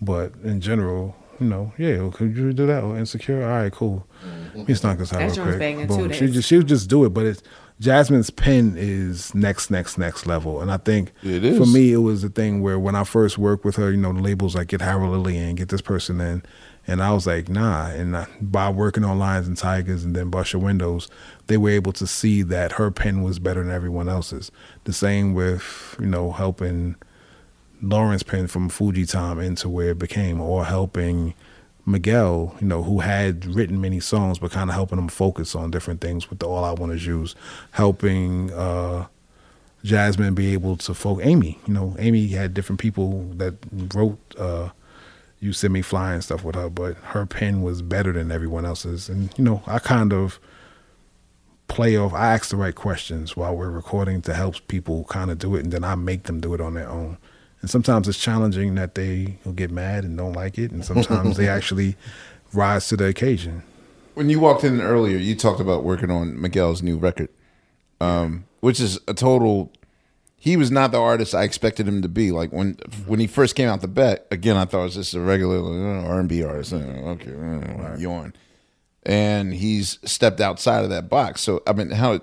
But 0.00 0.32
in 0.44 0.60
general, 0.60 1.16
you 1.40 1.46
know, 1.46 1.72
yeah, 1.78 1.98
well, 1.98 2.10
could 2.10 2.36
you 2.36 2.52
do 2.52 2.66
that? 2.66 2.82
Or 2.82 2.96
insecure? 2.98 3.42
All 3.44 3.50
right, 3.62 3.72
cool. 3.72 4.06
It's 4.54 4.82
not 4.82 4.98
gonna 4.98 5.06
That 5.10 5.18
real 5.18 5.34
joint's 5.34 5.38
quick. 5.56 5.88
Boom. 5.88 6.12
She 6.12 6.26
that- 6.26 6.32
just 6.32 6.48
she'll 6.48 6.62
just 6.62 6.88
do 6.90 7.04
it. 7.04 7.10
But 7.10 7.26
it's 7.26 7.42
Jazmine's 7.80 8.30
pen 8.30 8.74
is 8.76 9.32
next, 9.36 9.70
next, 9.70 9.98
next 9.98 10.26
level. 10.26 10.60
And 10.60 10.70
I 10.72 10.78
think 10.78 11.12
It 11.22 11.44
is. 11.44 11.58
for 11.58 11.66
me, 11.66 11.92
it 11.92 11.98
was 11.98 12.22
the 12.22 12.28
thing 12.28 12.60
where 12.60 12.76
when 12.78 12.96
I 12.96 13.04
first 13.04 13.38
worked 13.38 13.64
with 13.64 13.76
her, 13.76 13.92
you 13.92 13.96
know, 13.96 14.12
the 14.12 14.20
labels 14.20 14.56
like 14.56 14.68
get 14.68 14.80
Harold 14.80 15.12
Lilly 15.12 15.38
in, 15.38 15.54
get 15.54 15.68
this 15.68 15.80
person 15.80 16.20
in, 16.20 16.42
and 16.88 17.00
I 17.00 17.12
was 17.12 17.24
like, 17.28 17.48
nah. 17.48 17.86
And 17.86 18.16
I, 18.16 18.26
by 18.40 18.68
working 18.68 19.04
on 19.04 19.20
Lions 19.20 19.46
and 19.46 19.56
Tigers 19.56 20.02
and 20.02 20.16
then 20.16 20.28
Bust 20.28 20.54
Your 20.54 20.62
Windows, 20.62 21.08
they 21.46 21.56
were 21.56 21.70
able 21.70 21.92
to 21.92 22.06
see 22.06 22.42
that 22.42 22.72
her 22.72 22.90
pen 22.90 23.22
was 23.22 23.38
better 23.38 23.62
than 23.62 23.72
everyone 23.72 24.08
else's. 24.08 24.50
The 24.82 24.92
same 24.92 25.32
with 25.34 25.94
you 26.00 26.06
know 26.06 26.32
helping 26.32 26.96
Lauryn's 27.82 28.22
Penn 28.22 28.46
from 28.46 28.68
Fugee 28.68 29.08
Time 29.08 29.38
into 29.38 29.68
where 29.68 29.90
it 29.90 29.98
became, 29.98 30.40
or 30.40 30.64
helping 30.64 31.34
Miguel, 31.86 32.54
you 32.60 32.66
know, 32.66 32.82
who 32.82 33.00
had 33.00 33.46
written 33.46 33.80
many 33.80 34.00
songs, 34.00 34.38
but 34.38 34.50
kind 34.50 34.68
of 34.68 34.74
helping 34.74 34.98
him 34.98 35.08
focus 35.08 35.54
on 35.54 35.70
different 35.70 36.00
things 36.00 36.28
with 36.28 36.38
the 36.38 36.46
All 36.46 36.64
I 36.64 36.72
Want 36.72 36.92
Is 36.92 37.06
You's, 37.06 37.34
helping 37.70 38.52
uh, 38.52 39.06
Jazmine 39.84 40.34
be 40.34 40.52
able 40.52 40.76
to 40.76 40.92
focus. 40.92 41.26
Amy, 41.26 41.58
you 41.66 41.72
know, 41.72 41.96
Amy 41.98 42.26
had 42.28 42.52
different 42.52 42.80
people 42.80 43.22
that 43.36 43.54
wrote 43.94 44.18
uh, 44.38 44.68
You 45.40 45.52
Send 45.52 45.72
Me 45.72 45.80
Flying 45.80 46.20
stuff 46.20 46.44
with 46.44 46.56
her, 46.56 46.68
but 46.68 46.96
her 46.96 47.24
pen 47.24 47.62
was 47.62 47.80
better 47.80 48.12
than 48.12 48.30
everyone 48.30 48.66
else's. 48.66 49.08
And, 49.08 49.32
you 49.38 49.44
know, 49.44 49.62
I 49.66 49.78
kind 49.78 50.12
of 50.12 50.38
play 51.68 51.96
off, 51.96 52.12
I 52.12 52.34
ask 52.34 52.50
the 52.50 52.56
right 52.56 52.74
questions 52.74 53.36
while 53.36 53.56
we're 53.56 53.70
recording 53.70 54.20
to 54.22 54.34
help 54.34 54.56
people 54.68 55.04
kind 55.04 55.30
of 55.30 55.38
do 55.38 55.54
it, 55.54 55.64
and 55.64 55.72
then 55.72 55.84
I 55.84 55.94
make 55.94 56.24
them 56.24 56.40
do 56.40 56.52
it 56.54 56.60
on 56.60 56.74
their 56.74 56.88
own. 56.88 57.18
And 57.60 57.68
sometimes 57.68 58.06
it's 58.08 58.18
challenging 58.18 58.74
that 58.76 58.94
they 58.94 59.38
will 59.44 59.52
get 59.52 59.70
mad 59.70 60.04
and 60.04 60.16
don't 60.16 60.32
like 60.32 60.58
it, 60.58 60.70
and 60.70 60.84
sometimes 60.84 61.36
they 61.36 61.48
actually 61.58 61.96
rise 62.52 62.88
to 62.88 62.96
the 62.96 63.06
occasion. 63.06 63.62
When 64.14 64.30
you 64.30 64.40
walked 64.40 64.64
in 64.64 64.80
earlier, 64.80 65.16
you 65.16 65.34
talked 65.34 65.60
about 65.60 65.84
working 65.84 66.10
on 66.10 66.40
Miguel's 66.40 66.82
new 66.82 66.96
record, 66.96 67.28
um, 68.00 68.44
which 68.60 68.80
is 68.80 68.98
a 69.08 69.14
total. 69.14 69.72
He 70.40 70.56
was 70.56 70.70
not 70.70 70.92
the 70.92 71.00
artist 71.00 71.34
I 71.34 71.42
expected 71.42 71.88
him 71.88 72.00
to 72.02 72.08
be. 72.08 72.30
Like 72.30 72.52
when 72.52 72.74
when 73.06 73.18
he 73.18 73.26
first 73.26 73.56
came 73.56 73.68
out 73.68 73.80
the 73.80 73.88
bet, 73.88 74.26
again, 74.30 74.56
I 74.56 74.64
thought 74.64 74.80
it 74.80 74.84
was 74.84 74.94
just 74.94 75.14
a 75.14 75.20
regular 75.20 75.58
R 76.04 76.20
and 76.20 76.28
B 76.28 76.44
artist. 76.44 76.72
Uh, 76.72 76.76
Okay, 76.76 77.32
uh, 77.32 77.96
yawn. 77.96 78.34
And 79.04 79.54
he's 79.54 79.98
stepped 80.04 80.40
outside 80.40 80.84
of 80.84 80.90
that 80.90 81.08
box. 81.08 81.40
So 81.40 81.62
I 81.66 81.72
mean, 81.72 81.90
how 81.90 82.20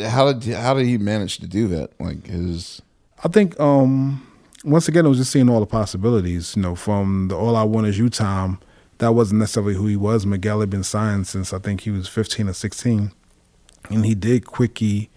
how 0.00 0.32
did 0.32 0.54
how 0.54 0.74
did 0.74 0.86
he 0.86 0.98
manage 0.98 1.38
to 1.38 1.46
do 1.46 1.68
that? 1.68 1.98
Like 2.00 2.26
his 2.26 2.82
I 3.24 3.28
think 3.28 3.58
um 3.60 4.25
once 4.66 4.88
again 4.88 5.06
it 5.06 5.08
was 5.08 5.18
just 5.18 5.30
seeing 5.30 5.48
all 5.48 5.60
the 5.60 5.66
possibilities, 5.66 6.56
you 6.56 6.62
know, 6.62 6.74
from 6.74 7.28
the 7.28 7.36
All 7.36 7.56
I 7.56 7.62
Want 7.62 7.86
Is 7.86 7.98
You 7.98 8.10
time, 8.10 8.58
that 8.98 9.14
wasn't 9.14 9.40
necessarily 9.40 9.74
who 9.74 9.86
he 9.86 9.96
was. 9.96 10.26
Miguel 10.26 10.60
had 10.60 10.70
been 10.70 10.82
signed 10.82 11.26
since 11.26 11.52
I 11.52 11.58
think 11.58 11.82
he 11.82 11.90
was 11.90 12.08
fifteen 12.08 12.48
or 12.48 12.52
sixteen. 12.52 13.12
And 13.88 14.04
he 14.04 14.16
did 14.16 14.46
Quickie 14.46 15.10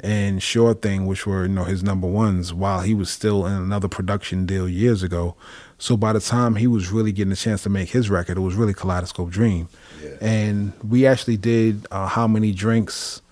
and 0.00 0.42
Sure 0.42 0.74
Thing, 0.74 1.06
which 1.06 1.26
were, 1.26 1.42
you 1.42 1.48
know, 1.48 1.64
his 1.64 1.82
number 1.82 2.06
ones 2.06 2.52
while 2.52 2.80
he 2.80 2.92
was 2.92 3.08
still 3.08 3.46
in 3.46 3.54
another 3.54 3.88
production 3.88 4.44
deal 4.44 4.68
years 4.68 5.02
ago. 5.02 5.36
So 5.78 5.96
by 5.96 6.12
the 6.12 6.20
time 6.20 6.56
he 6.56 6.66
was 6.66 6.90
really 6.90 7.12
getting 7.12 7.32
a 7.32 7.36
chance 7.36 7.62
to 7.62 7.70
make 7.70 7.88
his 7.88 8.10
record, 8.10 8.36
it 8.36 8.40
was 8.40 8.54
really 8.54 8.74
Kaleidoscope 8.74 9.30
Dream. 9.30 9.68
And 10.20 10.74
we 10.86 11.06
actually 11.06 11.38
did 11.38 11.86
uh, 11.90 12.06
How 12.08 12.26
Many 12.28 12.52
Drinks 12.52 13.22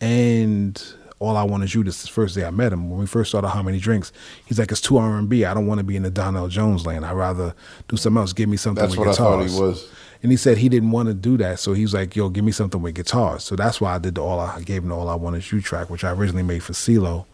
and 0.00 0.82
All 1.20 1.36
I 1.36 1.42
Want 1.42 1.64
Is 1.64 1.74
You. 1.74 1.82
This 1.82 1.98
is 1.98 2.02
the 2.04 2.10
first 2.10 2.34
day 2.34 2.44
I 2.44 2.50
met 2.50 2.72
him. 2.72 2.90
When 2.90 3.00
we 3.00 3.06
first 3.06 3.30
started 3.30 3.48
How 3.48 3.62
Many 3.62 3.78
Drinks, 3.78 4.12
he's 4.46 4.58
like, 4.58 4.70
it's 4.70 4.80
too 4.80 4.98
R&B. 4.98 5.44
I 5.44 5.54
don't 5.54 5.66
want 5.66 5.78
to 5.78 5.84
be 5.84 5.96
in 5.96 6.02
the 6.04 6.10
Donell 6.10 6.48
Jones 6.48 6.86
lane. 6.86 7.04
I'd 7.04 7.12
rather 7.12 7.54
do 7.88 7.96
something 7.96 8.20
else. 8.20 8.32
Give 8.32 8.48
me 8.48 8.56
something 8.56 8.80
That's 8.80 8.96
with 8.96 9.06
what 9.06 9.14
I 9.14 9.18
thought 9.18 9.48
he 9.48 9.60
was. 9.60 9.90
And 10.22 10.32
he 10.32 10.36
said 10.36 10.58
he 10.58 10.68
didn't 10.68 10.90
want 10.90 11.08
to 11.08 11.14
do 11.14 11.36
that. 11.38 11.60
So 11.60 11.72
he 11.72 11.82
was 11.82 11.94
like, 11.94 12.16
yo, 12.16 12.28
give 12.28 12.44
me 12.44 12.52
something 12.52 12.80
with 12.80 12.94
guitars. 12.94 13.44
So 13.44 13.56
that's 13.56 13.80
why 13.80 13.94
I 13.94 13.98
did 13.98 14.16
the 14.16 14.22
All 14.22 14.40
I, 14.40 14.56
I 14.56 14.62
gave 14.62 14.82
him 14.82 14.88
the 14.90 14.96
All 14.96 15.08
I 15.08 15.14
Want 15.14 15.36
Is 15.36 15.50
You 15.52 15.60
track, 15.60 15.90
which 15.90 16.04
I 16.04 16.12
originally 16.12 16.42
made 16.42 16.62
for 16.62 16.72
CeeLo. 16.72 17.26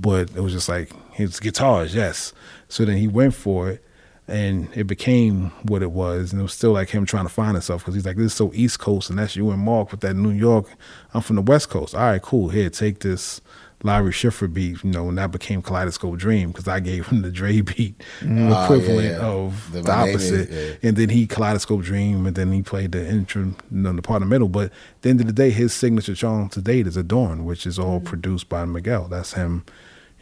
But 0.00 0.30
it 0.34 0.40
was 0.40 0.52
just 0.52 0.68
like, 0.68 0.92
his 1.12 1.38
guitars, 1.38 1.94
yes. 1.94 2.32
So 2.68 2.84
then 2.84 2.96
he 2.96 3.06
went 3.06 3.34
for 3.34 3.70
it 3.70 3.84
and 4.28 4.68
it 4.74 4.84
became 4.86 5.50
what 5.64 5.82
it 5.82 5.90
was. 5.90 6.32
And 6.32 6.40
it 6.40 6.42
was 6.42 6.52
still 6.52 6.72
like 6.72 6.90
him 6.90 7.04
trying 7.06 7.24
to 7.26 7.32
find 7.32 7.52
himself 7.54 7.82
because 7.82 7.94
he's 7.94 8.06
like, 8.06 8.16
this 8.16 8.26
is 8.26 8.34
so 8.34 8.50
East 8.54 8.78
Coast 8.78 9.10
and 9.10 9.18
that's 9.18 9.36
you 9.36 9.50
and 9.50 9.60
Mark 9.60 9.90
with 9.90 10.00
that 10.00 10.14
New 10.14 10.30
York. 10.30 10.66
I'm 11.12 11.22
from 11.22 11.36
the 11.36 11.42
West 11.42 11.68
Coast. 11.70 11.94
All 11.94 12.00
right, 12.02 12.22
cool. 12.22 12.48
Here, 12.50 12.70
take 12.70 13.00
this 13.00 13.40
Larry 13.84 14.12
Schiffer 14.12 14.46
beat, 14.46 14.84
you 14.84 14.92
know, 14.92 15.08
and 15.08 15.18
that 15.18 15.32
became 15.32 15.60
Kaleidoscope 15.60 16.16
Dream 16.16 16.52
because 16.52 16.68
I 16.68 16.78
gave 16.78 17.08
him 17.08 17.22
the 17.22 17.32
Dre 17.32 17.60
beat 17.62 18.00
Mm. 18.20 18.52
Ah, 18.54 18.64
equivalent 18.64 19.02
yeah, 19.08 19.18
yeah. 19.18 19.26
of 19.26 19.72
The- 19.72 19.82
the, 19.82 19.88
my 19.88 20.04
name 20.06 20.14
is- 20.16 20.32
opposite. 20.32 20.50
yeah. 20.50 20.88
And 20.88 20.96
then 20.96 21.08
he 21.08 21.26
Kaleidoscope 21.26 21.82
Dream, 21.82 22.24
and 22.24 22.36
then 22.36 22.52
he 22.52 22.62
played 22.62 22.92
the 22.92 23.04
intro, 23.04 23.42
you 23.42 23.54
know, 23.72 23.92
the 23.92 24.02
part 24.02 24.22
in 24.22 24.28
the 24.28 24.32
middle. 24.32 24.48
But 24.48 24.66
at 24.66 24.72
the 25.02 25.10
end 25.10 25.20
of 25.20 25.26
the 25.26 25.32
day, 25.32 25.50
his 25.50 25.74
signature 25.74 26.14
song 26.14 26.48
to 26.50 26.62
date 26.62 26.86
is 26.86 26.96
Adorn, 26.96 27.44
which 27.44 27.66
is 27.66 27.76
all 27.76 27.98
produced 27.98 28.48
by 28.48 28.64
Miguel. 28.66 29.08
That's 29.08 29.32
him, 29.32 29.64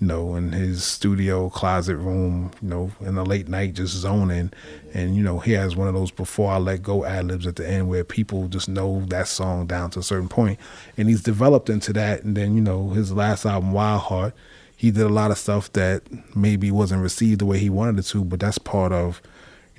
you 0.01 0.07
know, 0.07 0.35
in 0.35 0.53
his 0.53 0.83
studio 0.83 1.51
closet 1.51 1.97
room, 1.97 2.51
you 2.63 2.69
know, 2.69 2.91
in 3.01 3.17
the 3.17 3.25
late 3.25 3.49
night 3.49 3.75
just 3.75 3.95
zoning. 3.95 4.51
And, 4.95 5.15
you 5.15 5.23
know, 5.23 5.39
he 5.39 5.53
has 5.53 5.77
one 5.77 5.89
of 5.89 5.95
those 5.95 6.11
before 6.11 6.51
I 6.51 6.57
let 6.57 6.83
go 6.83 7.05
ad 7.05 7.27
libs 7.27 7.47
at 7.47 7.57
the 7.57 7.69
end 7.69 7.89
where 7.89 8.03
people 8.03 8.49
just 8.49 8.69
know 8.69 9.05
that 9.09 9.29
song 9.29 9.67
down 9.67 9.91
to 9.91 9.99
a 9.99 10.03
certain 10.03 10.29
point. 10.29 10.59
And 10.97 11.09
he's 11.09 11.23
developed 11.23 11.69
into 11.69 11.93
that. 11.93 12.23
And 12.25 12.35
then, 12.35 12.55
you 12.55 12.63
know, 12.63 12.91
his 12.91 13.13
last 13.13 13.45
album, 13.45 13.73
Wild 13.73 14.03
Heart, 14.03 14.35
he 14.75 14.91
did 14.91 15.03
a 15.03 15.11
lot 15.11 15.31
of 15.31 15.37
stuff 15.37 15.71
that 15.75 16.03
maybe 16.35 16.71
wasn't 16.71 17.03
received 17.03 17.41
the 17.43 17.47
way 17.47 17.59
he 17.59 17.69
wanted 17.69 17.99
it 17.99 18.07
to, 18.07 18.25
but 18.25 18.41
that's 18.41 18.57
part 18.57 18.93
of, 18.93 19.21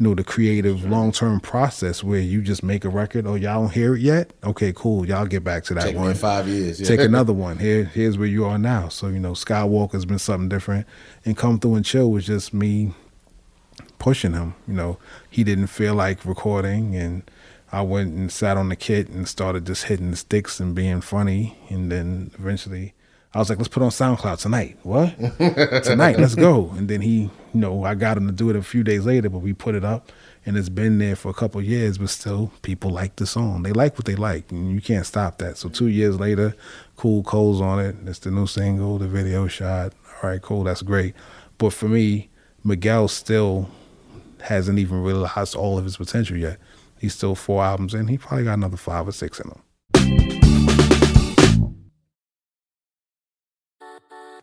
you 0.02 0.08
know, 0.08 0.16
the 0.16 0.24
creative 0.24 0.78
mm-hmm. 0.78 0.92
long 0.92 1.12
term 1.12 1.40
process 1.40 2.04
where 2.04 2.20
you 2.20 2.42
just 2.42 2.64
make 2.64 2.84
a 2.84 2.90
record. 2.90 3.28
Oh, 3.28 3.36
y'all 3.36 3.62
don't 3.62 3.72
hear 3.72 3.94
it 3.94 4.02
yet? 4.02 4.34
Okay, 4.44 4.74
cool. 4.76 5.06
Y'all 5.06 5.28
get 5.28 5.44
back 5.44 5.64
to 5.66 5.76
that 5.76 5.84
Take 5.84 5.96
one. 5.96 6.10
in 6.10 6.16
five 6.16 6.48
years, 6.48 6.82
yeah. 6.82 6.88
Take 6.88 7.02
another 7.02 7.34
one. 7.48 7.60
Here, 7.60 7.84
here's 7.84 8.18
where 8.18 8.28
you 8.28 8.44
are 8.46 8.58
now. 8.58 8.90
So 8.90 9.10
you 9.10 9.20
know, 9.20 9.34
Skywalker's 9.34 10.06
been 10.06 10.18
something 10.18 10.50
different, 10.50 10.88
and 11.24 11.38
Come 11.38 11.60
Through 11.60 11.76
and 11.76 11.86
Chill 11.86 12.10
was 12.10 12.26
just 12.26 12.52
me 12.52 12.96
pushing 14.00 14.34
him. 14.34 14.56
You 14.68 14.74
know, 14.74 14.98
he 15.30 15.44
didn't 15.44 15.68
feel 15.68 15.94
like 15.94 16.26
recording, 16.26 16.96
and 16.96 17.22
I 17.72 17.84
went 17.84 18.12
and 18.16 18.32
sat 18.32 18.58
on 18.58 18.70
the 18.70 18.76
kit 18.76 19.08
and 19.08 19.28
started 19.28 19.68
just 19.68 19.84
hitting 19.84 20.10
the 20.10 20.18
sticks 20.18 20.60
and 20.60 20.74
being 20.74 21.02
funny, 21.02 21.60
and 21.70 21.92
then 21.92 22.32
eventually 22.40 22.96
I 23.34 23.40
was 23.40 23.50
like, 23.50 23.60
let's 23.60 23.70
put 23.70 23.82
on 23.82 23.92
SoundCloud 23.92 24.40
tonight. 24.40 24.78
What? 24.84 25.18
tonight, 25.84 26.20
let's 26.20 26.36
go. 26.36 26.70
And 26.72 26.90
then 26.90 27.00
he, 27.00 27.22
you 27.22 27.32
know, 27.54 27.86
I 27.86 27.96
got 27.96 28.18
him 28.18 28.28
to 28.28 28.34
do 28.34 28.50
it 28.50 28.58
a 28.58 28.62
few 28.62 28.84
days 28.84 29.06
later, 29.06 29.30
but 29.30 29.40
we 29.40 29.54
put 29.54 29.74
it 29.74 29.86
up 29.86 30.12
and 30.46 30.58
it's 30.58 30.70
been 30.70 30.98
there 30.98 31.16
for 31.16 31.30
a 31.30 31.34
couple 31.34 31.62
years, 31.62 31.98
but 31.98 32.10
still 32.10 32.52
people 32.62 32.90
like 32.90 33.16
the 33.16 33.26
song. 33.26 33.64
They 33.64 33.72
like 33.72 33.96
what 33.96 34.06
they 34.06 34.16
like, 34.16 34.52
and 34.52 34.74
you 34.74 34.82
can't 34.82 35.06
stop 35.06 35.38
that. 35.38 35.58
So 35.58 35.70
two 35.70 35.88
years 35.88 36.20
later, 36.20 36.56
Cool 36.98 37.24
Cole's 37.24 37.62
on 37.62 37.80
it. 37.80 37.96
It's 38.06 38.20
the 38.20 38.32
new 38.32 38.48
single, 38.48 38.98
the 38.98 39.08
video 39.08 39.48
shot. 39.48 39.94
All 40.22 40.30
right, 40.30 40.42
cool, 40.42 40.64
that's 40.64 40.82
great. 40.82 41.14
But 41.58 41.74
for 41.74 41.88
me, 41.88 42.30
Miguel 42.64 43.08
still 43.08 43.70
hasn't 44.42 44.80
even 44.80 45.04
realized 45.04 45.56
all 45.56 45.78
of 45.78 45.84
his 45.84 45.98
potential 45.98 46.38
yet. 46.38 46.58
He's 47.00 47.14
still 47.14 47.36
four 47.36 47.64
albums 47.64 47.94
in. 47.94 48.08
He 48.08 48.18
probably 48.18 48.44
got 48.46 48.54
another 48.54 48.78
five 48.78 49.08
or 49.08 49.12
six 49.12 49.40
in 49.40 49.50
him. 49.50 49.62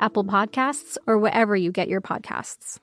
Apple 0.00 0.24
Podcasts, 0.24 0.96
or 1.06 1.18
wherever 1.18 1.56
you 1.56 1.72
get 1.72 1.88
your 1.88 2.00
podcasts. 2.00 2.78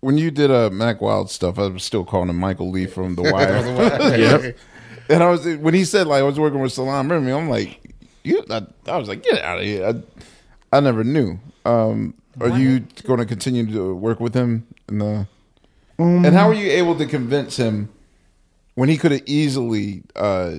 When 0.00 0.16
you 0.16 0.30
did 0.30 0.50
uh, 0.50 0.70
Mack 0.70 1.00
Wilds 1.00 1.32
stuff, 1.32 1.58
I 1.58 1.66
was 1.66 1.82
still 1.82 2.04
calling 2.04 2.28
him 2.28 2.36
Michael 2.36 2.70
Lee 2.70 2.86
from 2.86 3.16
The 3.16 3.22
Wire. 3.22 3.62
the 3.62 3.72
Wire. 3.72 4.16
yep. 4.18 4.58
And 5.08 5.22
I 5.22 5.30
was 5.30 5.44
when 5.44 5.74
he 5.74 5.84
said 5.84 6.06
like 6.06 6.20
I 6.20 6.22
was 6.22 6.38
working 6.38 6.60
with 6.60 6.72
Salaam 6.72 7.10
Remi, 7.10 7.32
I'm 7.32 7.48
like, 7.48 7.80
you. 8.22 8.44
I, 8.50 8.66
I, 8.86 8.96
was 8.96 9.08
like, 9.08 9.22
get 9.22 9.42
out 9.42 9.58
of 9.58 9.64
here. 9.64 9.86
I, 9.86 10.76
I 10.76 10.80
never 10.80 11.02
knew. 11.02 11.38
Um, 11.64 12.14
are 12.40 12.56
you 12.56 12.80
going 13.04 13.18
to 13.18 13.26
continue 13.26 13.66
to 13.72 13.94
work 13.94 14.20
with 14.20 14.34
him? 14.34 14.66
In 14.88 14.98
the, 14.98 15.26
um, 15.98 16.24
and 16.24 16.34
how 16.34 16.48
were 16.48 16.54
you 16.54 16.70
able 16.70 16.96
to 16.96 17.06
convince 17.06 17.56
him 17.56 17.88
when 18.74 18.88
he 18.88 18.96
could 18.96 19.12
have 19.12 19.22
easily, 19.26 20.02
uh, 20.14 20.56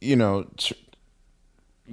you 0.00 0.16
know, 0.16 0.46
tr- 0.58 0.74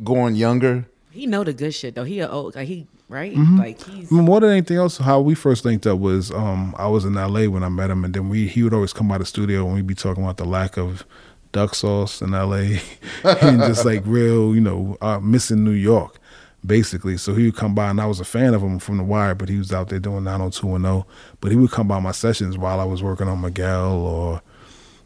going 0.04 0.36
younger? 0.36 0.86
He 1.12 1.26
know 1.28 1.44
the 1.44 1.54
good 1.54 1.74
shit 1.74 1.96
though. 1.96 2.04
He 2.04 2.20
a 2.20 2.30
old 2.30 2.56
like 2.56 2.68
he 2.68 2.86
right 3.10 3.34
Mhm. 3.36 3.58
like 3.58 3.82
he's 3.84 4.12
More 4.12 4.40
than 4.40 4.52
anything 4.52 4.78
else, 4.78 4.98
how 4.98 5.20
we 5.22 5.34
first 5.36 5.66
linked 5.66 5.88
up 5.88 5.98
was 6.00 6.32
um, 6.32 6.76
I 6.78 6.88
was 6.88 7.06
in 7.06 7.16
LA 7.16 7.48
when 7.48 7.64
I 7.64 7.70
met 7.70 7.90
him, 7.90 8.04
and 8.06 8.14
then 8.14 8.30
we 8.30 8.48
he 8.48 8.62
would 8.64 8.74
always 8.74 8.94
come 8.94 9.08
by 9.08 9.18
the 9.18 9.26
studio 9.26 9.66
and 9.66 9.74
we'd 9.76 9.88
be 9.88 9.96
talking 9.96 10.24
about 10.24 10.38
the 10.38 10.46
lack 10.46 10.78
of 10.78 11.06
duck 11.52 11.74
sauce 11.74 12.22
in 12.22 12.32
LA 12.32 12.78
and 13.24 13.60
just 13.62 13.84
like 13.86 14.02
real, 14.06 14.54
you 14.54 14.62
know, 14.62 14.98
uh, 15.02 15.20
missing 15.20 15.64
New 15.64 15.72
York, 15.72 16.20
basically. 16.64 17.18
So 17.18 17.34
he 17.34 17.46
would 17.46 17.56
come 17.56 17.74
by, 17.74 17.90
and 17.90 18.00
I 18.00 18.06
was 18.06 18.20
a 18.20 18.26
fan 18.26 18.54
of 18.54 18.62
him 18.62 18.78
from 18.78 18.98
The 18.98 19.04
Wire, 19.04 19.34
but 19.34 19.50
he 19.50 19.58
was 19.58 19.74
out 19.74 19.90
there 19.90 20.00
doing 20.00 20.24
90210. 20.26 21.06
But 21.42 21.50
he 21.52 21.58
would 21.58 21.72
come 21.72 21.88
by 21.88 22.00
my 22.00 22.12
sessions 22.12 22.56
while 22.56 22.80
I 22.80 22.84
was 22.84 23.02
working 23.02 23.28
on 23.28 23.42
Miguel 23.42 23.94
or 23.94 24.42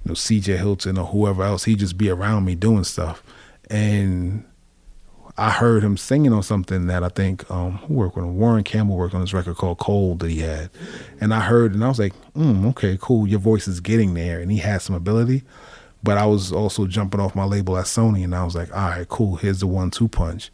you 0.04 0.10
know 0.10 0.14
CJ 0.16 0.58
Hilton 0.58 0.98
or 0.98 1.06
whoever 1.06 1.44
else. 1.44 1.64
He'd 1.64 1.80
just 1.80 1.98
be 1.98 2.10
around 2.10 2.44
me 2.44 2.56
doing 2.56 2.84
stuff, 2.84 3.24
and 3.70 4.44
I 5.38 5.50
heard 5.50 5.84
him 5.84 5.98
singing 5.98 6.32
on 6.32 6.44
something 6.44 6.86
that 6.88 7.04
I 7.04 7.10
think 7.10 7.50
um, 7.50 7.78
who 7.80 7.96
worked 7.96 8.16
with? 8.16 8.26
Warren 8.26 8.64
Campbell 8.64 8.98
worked 8.98 9.16
on 9.16 9.22
this 9.22 9.34
record 9.34 9.56
called 9.56 9.80
Cold 9.80 10.20
that 10.20 10.30
he 10.30 10.42
had, 10.42 10.70
and 11.20 11.34
I 11.34 11.40
heard 11.40 11.74
and 11.74 11.84
I 11.84 11.88
was 11.88 11.98
like, 11.98 12.14
mm, 12.34 12.68
okay, 12.70 12.98
cool. 13.02 13.28
Your 13.28 13.40
voice 13.40 13.68
is 13.68 13.80
getting 13.80 14.14
there, 14.14 14.40
and 14.40 14.52
he 14.52 14.60
has 14.60 14.84
some 14.84 14.96
ability. 14.96 15.44
But 16.04 16.18
I 16.18 16.26
was 16.26 16.52
also 16.52 16.86
jumping 16.86 17.20
off 17.20 17.34
my 17.34 17.46
label 17.46 17.78
at 17.78 17.86
Sony, 17.86 18.24
and 18.24 18.36
I 18.36 18.44
was 18.44 18.56
like, 18.56 18.72
all 18.76 18.90
right, 18.90 19.08
cool. 19.08 19.38
Here's 19.38 19.62
the 19.62 19.68
one-two 19.68 20.10
punch. 20.10 20.52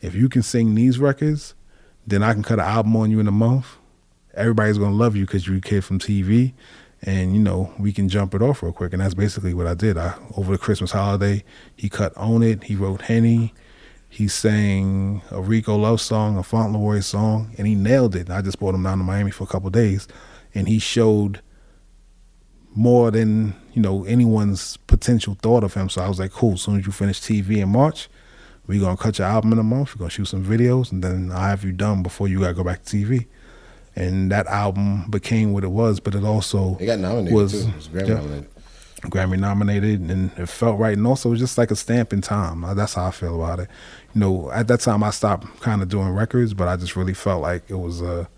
If 0.00 0.14
you 0.14 0.28
can 0.28 0.42
sing 0.42 0.74
these 0.74 0.98
records, 0.98 1.54
then 2.06 2.22
I 2.22 2.32
can 2.32 2.42
cut 2.42 2.58
an 2.58 2.64
album 2.64 2.96
on 2.96 3.10
you 3.10 3.20
in 3.20 3.28
a 3.28 3.32
month. 3.32 3.76
Everybody's 4.34 4.78
gonna 4.78 4.94
love 4.94 5.14
you 5.14 5.24
because 5.24 5.46
you're 5.46 5.58
a 5.58 5.60
kid 5.60 5.84
from 5.84 6.00
TV, 6.00 6.52
and 7.02 7.32
you 7.32 7.40
know 7.40 7.72
we 7.78 7.92
can 7.92 8.08
jump 8.08 8.34
it 8.34 8.42
off 8.42 8.60
real 8.60 8.72
quick. 8.72 8.92
And 8.92 9.00
that's 9.00 9.14
basically 9.14 9.54
what 9.54 9.68
I 9.68 9.74
did. 9.74 9.96
I 9.96 10.14
over 10.36 10.50
the 10.50 10.58
Christmas 10.58 10.90
holiday, 10.90 11.44
he 11.76 11.88
cut 11.88 12.16
on 12.16 12.42
It." 12.42 12.64
He 12.64 12.74
wrote 12.74 13.02
"Henny." 13.02 13.54
He 14.08 14.28
sang 14.28 15.22
a 15.30 15.40
Rico 15.42 15.76
Love 15.76 16.00
song, 16.00 16.38
a 16.38 16.42
Fauntleroy 16.42 17.00
song, 17.00 17.52
and 17.58 17.66
he 17.66 17.74
nailed 17.74 18.16
it. 18.16 18.30
I 18.30 18.40
just 18.40 18.58
brought 18.58 18.74
him 18.74 18.82
down 18.82 18.98
to 18.98 19.04
Miami 19.04 19.30
for 19.30 19.44
a 19.44 19.48
couple 19.48 19.68
days, 19.70 20.08
and 20.54 20.68
he 20.68 20.78
showed 20.78 21.40
more 22.74 23.10
than 23.10 23.54
you 23.72 23.82
know 23.82 24.04
anyone's 24.04 24.76
potential 24.86 25.36
thought 25.42 25.64
of 25.64 25.74
him. 25.74 25.88
So 25.88 26.02
I 26.02 26.08
was 26.08 26.18
like, 26.18 26.32
cool. 26.32 26.54
As 26.54 26.62
soon 26.62 26.78
as 26.78 26.86
you 26.86 26.92
finish 26.92 27.20
TV 27.20 27.58
in 27.58 27.68
March, 27.70 28.08
we're 28.66 28.80
gonna 28.80 28.96
cut 28.96 29.18
your 29.18 29.28
album 29.28 29.52
in 29.52 29.58
a 29.58 29.62
month. 29.62 29.94
We're 29.94 30.00
gonna 30.00 30.10
shoot 30.10 30.26
some 30.26 30.44
videos, 30.44 30.92
and 30.92 31.02
then 31.04 31.30
I'll 31.32 31.40
have 31.40 31.64
you 31.64 31.72
done 31.72 32.02
before 32.02 32.28
you 32.28 32.40
gotta 32.40 32.54
go 32.54 32.64
back 32.64 32.84
to 32.84 32.96
TV. 32.96 33.26
And 33.98 34.30
that 34.30 34.46
album 34.46 35.08
became 35.10 35.54
what 35.54 35.64
it 35.64 35.70
was, 35.70 36.00
but 36.00 36.14
it 36.14 36.22
also 36.22 36.76
It 36.78 36.84
got 36.86 36.98
nominated, 36.98 37.32
was 37.34 37.52
too. 37.52 37.68
It 37.68 37.76
was 37.76 37.88
Grammy 37.88 38.08
yeah, 38.08 38.14
nominated. 38.14 38.48
Grammy 39.02 39.38
nominated, 39.38 40.00
and 40.00 40.30
it 40.38 40.46
felt 40.48 40.78
right. 40.78 40.96
And 40.96 41.06
also, 41.06 41.28
it 41.28 41.32
was 41.32 41.40
just 41.40 41.58
like 41.58 41.70
a 41.70 41.76
stamp 41.76 42.12
in 42.12 42.22
time. 42.22 42.64
Uh, 42.64 42.74
That's 42.74 42.94
how 42.94 43.06
I 43.06 43.10
feel 43.10 43.42
about 43.42 43.60
it. 43.60 43.68
You 44.14 44.20
know, 44.20 44.50
at 44.52 44.68
that 44.68 44.80
time, 44.80 45.02
I 45.04 45.10
stopped 45.10 45.60
kind 45.60 45.82
of 45.82 45.88
doing 45.88 46.08
records, 46.10 46.54
but 46.54 46.66
I 46.68 46.76
just 46.76 46.96
really 46.96 47.14
felt 47.14 47.42
like 47.42 47.64
it 47.68 47.76
was 47.76 48.00
a 48.00 48.28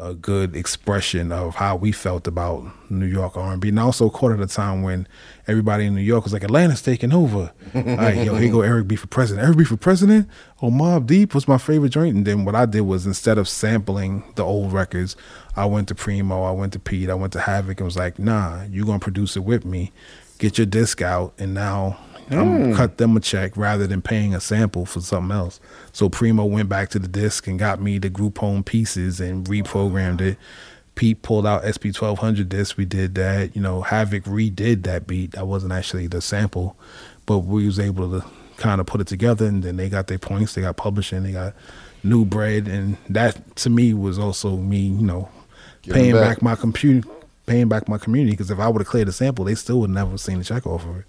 a 0.00 0.14
good 0.14 0.54
expression 0.54 1.32
of 1.32 1.56
how 1.56 1.74
we 1.74 1.90
felt 1.90 2.28
about 2.28 2.64
New 2.88 3.04
York 3.06 3.36
R&B. 3.36 3.68
And 3.70 3.80
I 3.80 3.82
also 3.82 4.08
caught 4.08 4.30
at 4.30 4.38
a 4.40 4.46
time 4.46 4.82
when 4.82 5.08
everybody 5.48 5.86
in 5.86 5.94
New 5.96 6.00
York 6.02 6.22
was 6.22 6.32
like, 6.32 6.44
Atlanta's 6.44 6.82
taking 6.82 7.12
over. 7.12 7.52
All 7.74 7.82
right, 7.82 8.16
yo, 8.24 8.36
here 8.36 8.52
go 8.52 8.60
Eric 8.60 8.86
B 8.86 8.94
for 8.94 9.08
president. 9.08 9.44
Eric 9.44 9.58
B 9.58 9.64
for 9.64 9.76
president? 9.76 10.28
Oh, 10.62 10.70
Mobb 10.70 11.06
Deep 11.06 11.34
was 11.34 11.48
my 11.48 11.58
favorite 11.58 11.88
joint. 11.88 12.14
And 12.14 12.24
then 12.24 12.44
what 12.44 12.54
I 12.54 12.64
did 12.64 12.82
was 12.82 13.06
instead 13.06 13.38
of 13.38 13.48
sampling 13.48 14.22
the 14.36 14.44
old 14.44 14.72
records, 14.72 15.16
I 15.58 15.64
went 15.66 15.88
to 15.88 15.94
Primo, 15.94 16.44
I 16.44 16.52
went 16.52 16.72
to 16.74 16.78
Pete, 16.78 17.10
I 17.10 17.14
went 17.14 17.32
to 17.34 17.40
Havoc 17.40 17.78
and 17.80 17.84
was 17.84 17.96
like, 17.96 18.18
nah, 18.18 18.62
you 18.70 18.84
going 18.84 19.00
to 19.00 19.04
produce 19.04 19.36
it 19.36 19.40
with 19.44 19.64
me. 19.64 19.92
Get 20.38 20.56
your 20.56 20.66
disc 20.66 21.02
out. 21.02 21.34
And 21.38 21.52
now 21.54 21.98
I'm 22.30 22.36
Mm. 22.72 22.76
cut 22.76 22.98
them 22.98 23.16
a 23.16 23.20
check 23.20 23.56
rather 23.56 23.86
than 23.86 24.02
paying 24.02 24.34
a 24.34 24.40
sample 24.40 24.86
for 24.86 25.00
something 25.00 25.34
else. 25.36 25.60
So 25.92 26.08
Primo 26.08 26.44
went 26.44 26.68
back 26.68 26.90
to 26.90 26.98
the 26.98 27.08
disc 27.08 27.46
and 27.48 27.58
got 27.58 27.80
me 27.80 27.98
the 27.98 28.10
group 28.10 28.38
home 28.38 28.62
pieces 28.62 29.18
and 29.20 29.46
reprogrammed 29.46 30.20
it. 30.20 30.36
Pete 30.94 31.22
pulled 31.22 31.46
out 31.46 31.64
SP 31.64 31.90
twelve 31.94 32.18
hundred 32.18 32.48
disc. 32.48 32.76
We 32.76 32.84
did 32.84 33.14
that. 33.16 33.54
You 33.56 33.62
know, 33.62 33.82
Havoc 33.82 34.24
redid 34.24 34.82
that 34.84 35.06
beat. 35.06 35.32
That 35.32 35.46
wasn't 35.46 35.72
actually 35.72 36.06
the 36.06 36.20
sample, 36.20 36.76
but 37.24 37.38
we 37.40 37.64
was 37.66 37.78
able 37.78 38.10
to 38.20 38.26
kind 38.58 38.80
of 38.80 38.86
put 38.86 39.00
it 39.00 39.06
together. 39.06 39.46
And 39.46 39.62
then 39.62 39.76
they 39.76 39.88
got 39.88 40.08
their 40.08 40.18
points. 40.18 40.54
They 40.54 40.62
got 40.62 40.76
publishing. 40.76 41.22
They 41.22 41.32
got 41.32 41.54
new 42.02 42.24
bread, 42.24 42.68
and 42.68 42.96
that 43.08 43.56
to 43.56 43.70
me 43.70 43.94
was 43.94 44.18
also 44.18 44.56
me. 44.56 44.78
You 44.80 45.06
know, 45.06 45.28
Giving 45.88 46.02
paying 46.02 46.14
back. 46.14 46.36
back 46.36 46.42
my 46.42 46.54
computer, 46.54 47.08
paying 47.46 47.68
back 47.68 47.88
my 47.88 47.98
community. 47.98 48.32
Because 48.32 48.50
if 48.50 48.58
I 48.58 48.68
would 48.68 48.80
have 48.80 48.88
cleared 48.88 49.08
the 49.08 49.12
sample, 49.12 49.44
they 49.44 49.54
still 49.54 49.80
would 49.80 49.90
never 49.90 50.16
seen 50.18 50.38
the 50.38 50.44
check 50.44 50.66
off 50.66 50.84
of 50.84 50.98
it. 50.98 51.04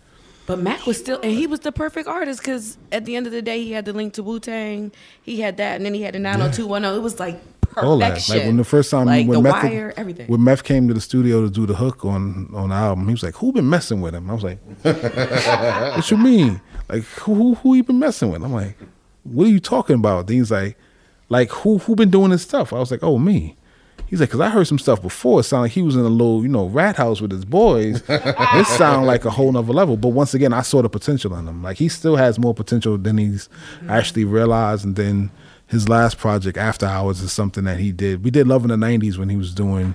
But 0.45 0.59
Mack 0.59 0.88
was 0.88 0.97
still, 0.97 1.19
and 1.21 1.32
he 1.32 1.45
was 1.45 1.59
the 1.59 1.71
perfect 1.71 2.07
artist 2.07 2.39
because 2.41 2.80
at 2.91 3.05
the 3.05 3.15
end 3.15 3.27
of 3.27 3.32
the 3.32 3.41
day, 3.43 3.63
he 3.63 3.71
had 3.71 3.86
the 3.86 3.93
link 3.93 4.13
to 4.13 4.23
Wu 4.23 4.39
Tang, 4.39 4.91
he 5.21 5.41
had 5.41 5.57
that, 5.57 5.75
and 5.75 5.86
then 5.86 5.93
he 5.93 6.01
had 6.01 6.15
the 6.15 6.19
90210. 6.19 6.95
It 6.95 7.03
was 7.03 7.19
like 7.19 7.39
perfection. 7.61 7.88
all 7.88 7.97
that. 7.99 8.09
perfection. 8.09 8.38
Like 8.38 8.45
when 8.47 8.57
the 8.57 8.63
first 8.63 8.89
time 8.89 9.05
like 9.05 9.27
when 9.27 9.43
the 9.43 9.51
Meth, 9.51 9.63
wire, 9.63 9.93
everything. 9.95 10.27
when 10.27 10.43
Meth 10.43 10.63
came 10.63 10.88
to 10.88 10.93
the 10.95 11.01
studio 11.01 11.43
to 11.43 11.51
do 11.51 11.67
the 11.67 11.75
hook 11.75 12.03
on 12.03 12.49
on 12.55 12.69
the 12.69 12.75
album, 12.75 13.05
he 13.05 13.11
was 13.11 13.21
like, 13.21 13.36
"Who 13.36 13.51
been 13.51 13.69
messing 13.69 14.01
with 14.01 14.15
him?" 14.15 14.27
I 14.27 14.34
was 14.34 14.43
like, 14.43 14.57
"What 14.82 16.09
you 16.09 16.17
mean? 16.17 16.61
Like 16.88 17.03
who 17.03 17.36
who 17.36 17.53
who 17.53 17.75
you 17.75 17.84
been 17.84 17.99
messing 17.99 18.32
with?" 18.32 18.43
I'm 18.43 18.51
like, 18.53 18.75
"What 19.23 19.45
are 19.45 19.51
you 19.51 19.59
talking 19.59 19.97
about?" 19.97 20.25
Then 20.25 20.38
he's 20.38 20.49
like, 20.49 20.77
"Like 21.30 21.51
who 21.51 21.77
who 21.77 21.95
been 21.95 22.09
doing 22.09 22.32
this 22.32 22.41
stuff?" 22.41 22.73
I 22.73 22.80
was 22.80 22.89
like, 22.89 23.03
"Oh 23.03 23.19
me." 23.19 23.55
He's 24.10 24.20
like, 24.20 24.30
"Cause 24.30 24.39
I 24.39 24.49
heard 24.49 24.66
some 24.68 24.80
stuff 24.80 25.01
before. 25.01 25.39
It 25.39 25.43
sounded 25.43 25.64
like 25.64 25.72
he 25.72 25.82
was 25.82 25.95
in 25.95 26.01
a 26.01 26.10
little, 26.10 26.41
you 26.41 26.47
know, 26.49 26.66
rat 26.68 26.95
house 26.95 27.22
with 27.22 27.32
his 27.32 27.45
boys. 27.45 28.01
this 28.07 28.68
sounded 28.70 29.05
like 29.05 29.26
a 29.26 29.30
whole 29.30 29.51
nother 29.51 29.74
level." 29.74 29.97
But 29.97 30.10
once 30.10 30.34
again, 30.34 30.53
I 30.53 30.62
saw 30.62 30.82
the 30.82 30.89
potential 30.89 31.36
in 31.36 31.47
him. 31.47 31.62
Like 31.64 31.78
he 31.78 31.88
still 31.89 32.16
has 32.16 32.39
more 32.39 32.53
potential 32.53 32.97
than 32.97 33.18
he's 33.18 33.49
actually 33.88 34.26
realized. 34.26 34.84
And 34.86 34.95
then 34.95 35.32
his 35.68 35.88
last 35.88 36.18
project, 36.18 36.57
After 36.57 36.86
Hours, 36.86 37.22
is 37.22 37.32
something 37.32 37.64
that 37.66 37.80
he 37.80 37.91
did. 37.91 38.24
We 38.24 38.32
did 38.32 38.47
Love 38.47 38.64
in 38.64 38.70
the 38.70 38.76
'90s 38.88 39.18
when 39.18 39.30
he 39.30 39.38
was 39.38 39.53
doing 39.53 39.93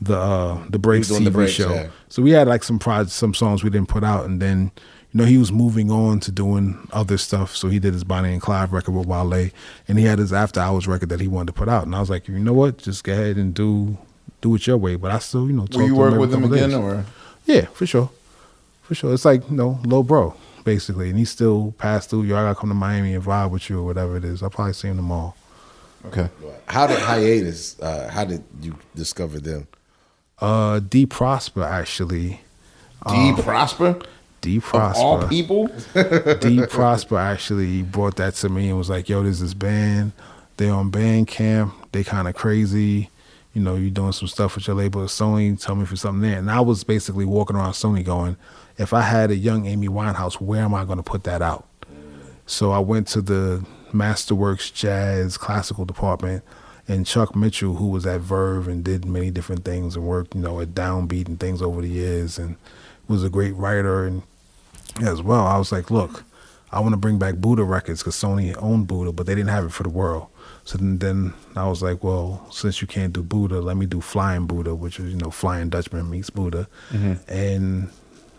the 0.00 0.18
uh 0.18 0.62
the 0.68 0.78
Breaks 0.78 1.08
TV 1.10 1.24
The 1.24 1.30
Breaks, 1.30 1.52
show. 1.52 1.72
yeah. 1.72 1.88
So 2.08 2.20
we 2.22 2.32
had 2.32 2.46
like 2.48 2.62
some 2.64 2.78
projects, 2.78 3.14
some 3.14 3.32
songs 3.32 3.64
we 3.64 3.70
didn't 3.70 3.88
put 3.88 4.04
out, 4.04 4.26
and 4.26 4.42
then 4.42 4.72
you 5.14 5.18
know 5.20 5.24
he 5.24 5.38
was 5.38 5.52
moving 5.52 5.90
on 5.92 6.18
to 6.20 6.32
doing 6.32 6.86
other 6.92 7.16
stuff. 7.16 7.54
So 7.56 7.68
he 7.68 7.78
did 7.78 7.94
his 7.94 8.02
Bonnie 8.04 8.32
and 8.32 8.42
Clyde 8.42 8.72
record 8.72 8.92
with 8.92 9.06
Wale, 9.06 9.50
and 9.88 9.98
he 9.98 10.04
had 10.04 10.18
his 10.18 10.32
After 10.32 10.58
Hours 10.60 10.88
record 10.88 11.08
that 11.10 11.20
he 11.20 11.28
wanted 11.28 11.46
to 11.46 11.52
put 11.52 11.68
out. 11.68 11.84
And 11.84 11.94
I 11.94 12.00
was 12.00 12.10
like, 12.10 12.26
you 12.28 12.38
know 12.38 12.52
what, 12.52 12.78
just 12.78 13.04
go 13.04 13.12
ahead 13.12 13.36
and 13.36 13.54
do 13.54 13.96
do 14.40 14.54
it 14.56 14.66
your 14.66 14.76
way. 14.76 14.96
But 14.96 15.12
I 15.12 15.20
still, 15.20 15.46
you 15.46 15.52
know, 15.54 15.66
talk 15.66 15.76
Will 15.78 15.86
you 15.86 15.94
to 15.94 15.98
work 16.00 16.18
with 16.18 16.34
him 16.34 16.44
again, 16.44 16.70
days. 16.70 16.78
or 16.78 17.04
Yeah, 17.46 17.66
for 17.66 17.86
sure, 17.86 18.10
for 18.82 18.94
sure. 18.94 19.14
It's 19.14 19.24
like 19.24 19.48
you 19.48 19.56
know, 19.56 19.78
low 19.84 20.02
bro 20.02 20.34
basically, 20.64 21.10
and 21.10 21.18
he 21.18 21.24
still 21.24 21.74
passed 21.78 22.10
through. 22.10 22.22
Yo, 22.24 22.36
I 22.36 22.42
gotta 22.42 22.54
come 22.58 22.70
to 22.70 22.74
Miami 22.74 23.14
and 23.14 23.22
vibe 23.24 23.50
with 23.50 23.70
you 23.70 23.78
or 23.80 23.84
whatever 23.84 24.16
it 24.16 24.24
is. 24.24 24.42
I'll 24.42 24.50
probably 24.50 24.72
see 24.72 24.88
him 24.88 24.96
tomorrow. 24.96 25.34
Okay. 26.06 26.28
How 26.66 26.86
did 26.86 26.98
hiatus? 26.98 27.78
Uh, 27.80 28.10
how 28.12 28.24
did 28.24 28.42
you 28.60 28.76
discover 28.94 29.38
them? 29.40 29.68
Uh, 30.38 30.80
D 30.80 31.06
Prosper 31.06 31.62
actually. 31.62 32.40
D 33.06 33.30
Um, 33.30 33.36
Prosper? 33.36 34.00
D 34.44 34.56
Of 34.58 34.64
Prosper. 34.64 35.02
all 35.02 35.26
people? 35.28 35.66
D 36.40 36.66
Prosper 36.66 37.18
actually 37.18 37.82
brought 37.82 38.16
that 38.16 38.34
to 38.36 38.48
me 38.48 38.68
and 38.68 38.78
was 38.78 38.90
like, 38.90 39.08
"Yo, 39.08 39.22
there's 39.22 39.40
this 39.40 39.54
band. 39.54 40.12
They're 40.56 40.72
on 40.72 40.90
Bandcamp. 40.90 41.72
They 41.92 42.04
kind 42.04 42.28
of 42.28 42.34
crazy. 42.34 43.10
You 43.54 43.62
know, 43.62 43.76
you 43.76 43.90
doing 43.90 44.12
some 44.12 44.28
stuff 44.28 44.56
with 44.56 44.66
your 44.66 44.76
label 44.76 45.02
at 45.02 45.08
Sony. 45.08 45.60
Tell 45.60 45.74
me 45.76 45.82
if 45.84 45.88
there's 45.88 46.02
something 46.02 46.22
there." 46.28 46.38
And 46.38 46.50
I 46.50 46.60
was 46.60 46.84
basically 46.84 47.24
walking 47.24 47.56
around 47.56 47.72
Sony 47.72 48.04
going, 48.04 48.36
"If 48.76 48.92
I 48.92 49.00
had 49.00 49.30
a 49.30 49.36
young 49.36 49.66
Amy 49.66 49.88
Winehouse, 49.88 50.34
where 50.34 50.62
am 50.62 50.74
I 50.74 50.84
going 50.84 50.98
to 50.98 51.02
put 51.02 51.24
that 51.24 51.40
out?" 51.42 51.66
So 52.46 52.72
I 52.72 52.78
went 52.80 53.06
to 53.08 53.22
the 53.22 53.64
Masterworks 53.92 54.72
Jazz 54.72 55.38
Classical 55.38 55.84
Department, 55.86 56.42
and 56.86 57.06
Chuck 57.06 57.34
Mitchell, 57.34 57.76
who 57.76 57.88
was 57.88 58.04
at 58.04 58.20
Verve 58.20 58.68
and 58.68 58.84
did 58.84 59.06
many 59.06 59.30
different 59.30 59.64
things 59.64 59.96
and 59.96 60.04
worked, 60.04 60.34
you 60.34 60.42
know, 60.42 60.60
at 60.60 60.74
Downbeat 60.74 61.26
and 61.28 61.40
things 61.40 61.62
over 61.62 61.80
the 61.80 61.88
years, 61.88 62.38
and 62.38 62.56
was 63.08 63.24
a 63.24 63.30
great 63.30 63.54
writer 63.56 64.04
and 64.04 64.22
as 65.02 65.22
well. 65.22 65.46
I 65.46 65.58
was 65.58 65.72
like, 65.72 65.90
look, 65.90 66.24
I 66.72 66.80
want 66.80 66.92
to 66.92 66.96
bring 66.96 67.18
back 67.18 67.34
Buddah 67.36 67.64
records 67.68 68.00
because 68.02 68.16
Sony 68.16 68.54
owned 68.60 68.86
Buddah, 68.88 69.14
but 69.14 69.26
they 69.26 69.34
didn't 69.34 69.50
have 69.50 69.64
it 69.64 69.72
for 69.72 69.82
the 69.82 69.88
world. 69.88 70.26
So 70.64 70.78
then, 70.78 70.98
then 70.98 71.34
I 71.56 71.68
was 71.68 71.82
like, 71.82 72.02
well, 72.02 72.46
since 72.50 72.80
you 72.80 72.86
can't 72.88 73.12
do 73.12 73.22
Buddah, 73.22 73.60
let 73.62 73.76
me 73.76 73.86
do 73.86 74.00
Flying 74.00 74.46
Buddha, 74.46 74.74
which 74.74 74.98
is 74.98 75.12
you 75.12 75.18
know 75.18 75.30
Flying 75.30 75.68
Dutchman 75.68 76.10
meets 76.10 76.30
Buddah, 76.30 76.66
Mhm. 76.92 77.18
and 77.28 77.90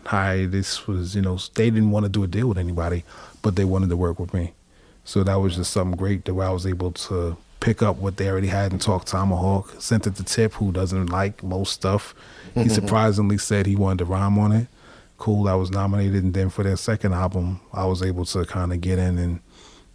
hi, 0.06 0.46
this 0.46 0.88
was 0.88 1.16
you 1.16 1.22
know 1.22 1.38
they 1.56 1.70
didn't 1.70 1.92
want 1.92 2.04
to 2.06 2.10
do 2.10 2.24
a 2.24 2.28
deal 2.28 2.48
with 2.48 2.58
anybody, 2.58 3.04
but 3.42 3.56
they 3.56 3.66
wanted 3.66 3.90
to 3.90 3.98
work 3.98 4.20
with 4.20 4.34
me. 4.34 4.54
So 5.04 5.24
that 5.24 5.36
was 5.36 5.56
just 5.56 5.72
something 5.72 5.96
great 5.98 6.26
that 6.26 6.34
I 6.34 6.50
was 6.50 6.66
able 6.66 6.92
to 6.92 7.38
pick 7.60 7.82
up 7.84 7.98
what 7.98 8.18
they 8.18 8.28
already 8.28 8.48
had 8.48 8.72
and 8.72 8.82
talk 8.82 9.06
Tomahawk. 9.06 9.76
Sent 9.80 10.08
it 10.08 10.16
to 10.16 10.24
Tip, 10.24 10.54
who 10.54 10.72
doesn't 10.72 11.08
like 11.08 11.44
most 11.44 11.74
stuff. 11.74 12.14
He 12.56 12.70
surprisingly 12.70 13.38
said 13.38 13.66
he 13.68 13.76
wanted 13.76 14.00
to 14.00 14.06
rhyme 14.06 14.38
on 14.40 14.52
it. 14.52 14.68
Cool, 15.18 15.48
I 15.48 15.54
was 15.56 15.72
nominated, 15.72 16.24
and 16.24 16.34
then 16.34 16.50
for 16.50 16.64
their 16.64 16.76
second 16.76 17.14
album, 17.14 17.62
I 17.74 17.86
was 17.86 18.04
able 18.04 18.26
to 18.26 18.46
kind 18.46 18.74
of 18.74 18.82
get 18.82 19.00
in 19.00 19.18
and. 19.18 19.40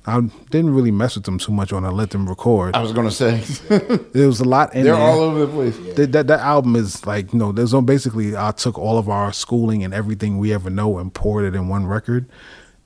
I 0.06 0.18
didn't 0.48 0.70
really 0.74 0.90
mess 0.90 1.14
with 1.14 1.24
them 1.24 1.36
too 1.36 1.52
much 1.52 1.74
on. 1.74 1.84
I 1.84 1.90
let 1.90 2.08
them 2.08 2.26
record. 2.26 2.74
I 2.74 2.80
was 2.80 2.90
gonna 2.90 3.10
say 3.10 3.36
there 3.68 4.26
was 4.26 4.40
a 4.40 4.44
lot 4.44 4.74
in 4.74 4.84
They're 4.84 4.94
there. 4.94 5.02
all 5.02 5.20
over 5.20 5.40
the 5.40 5.46
place. 5.46 5.76
That, 5.96 6.12
that 6.12 6.26
that 6.28 6.40
album 6.40 6.74
is 6.74 7.04
like 7.04 7.34
you 7.34 7.38
know. 7.38 7.52
There's 7.52 7.74
no 7.74 7.82
basically. 7.82 8.34
I 8.34 8.52
took 8.52 8.78
all 8.78 8.96
of 8.96 9.10
our 9.10 9.30
schooling 9.30 9.84
and 9.84 9.92
everything 9.92 10.38
we 10.38 10.54
ever 10.54 10.70
know 10.70 10.96
and 10.98 11.12
poured 11.12 11.44
it 11.44 11.54
in 11.54 11.68
one 11.68 11.84
record. 11.86 12.24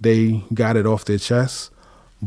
They 0.01 0.43
got 0.53 0.77
it 0.77 0.87
off 0.87 1.05
their 1.05 1.19
chest, 1.19 1.71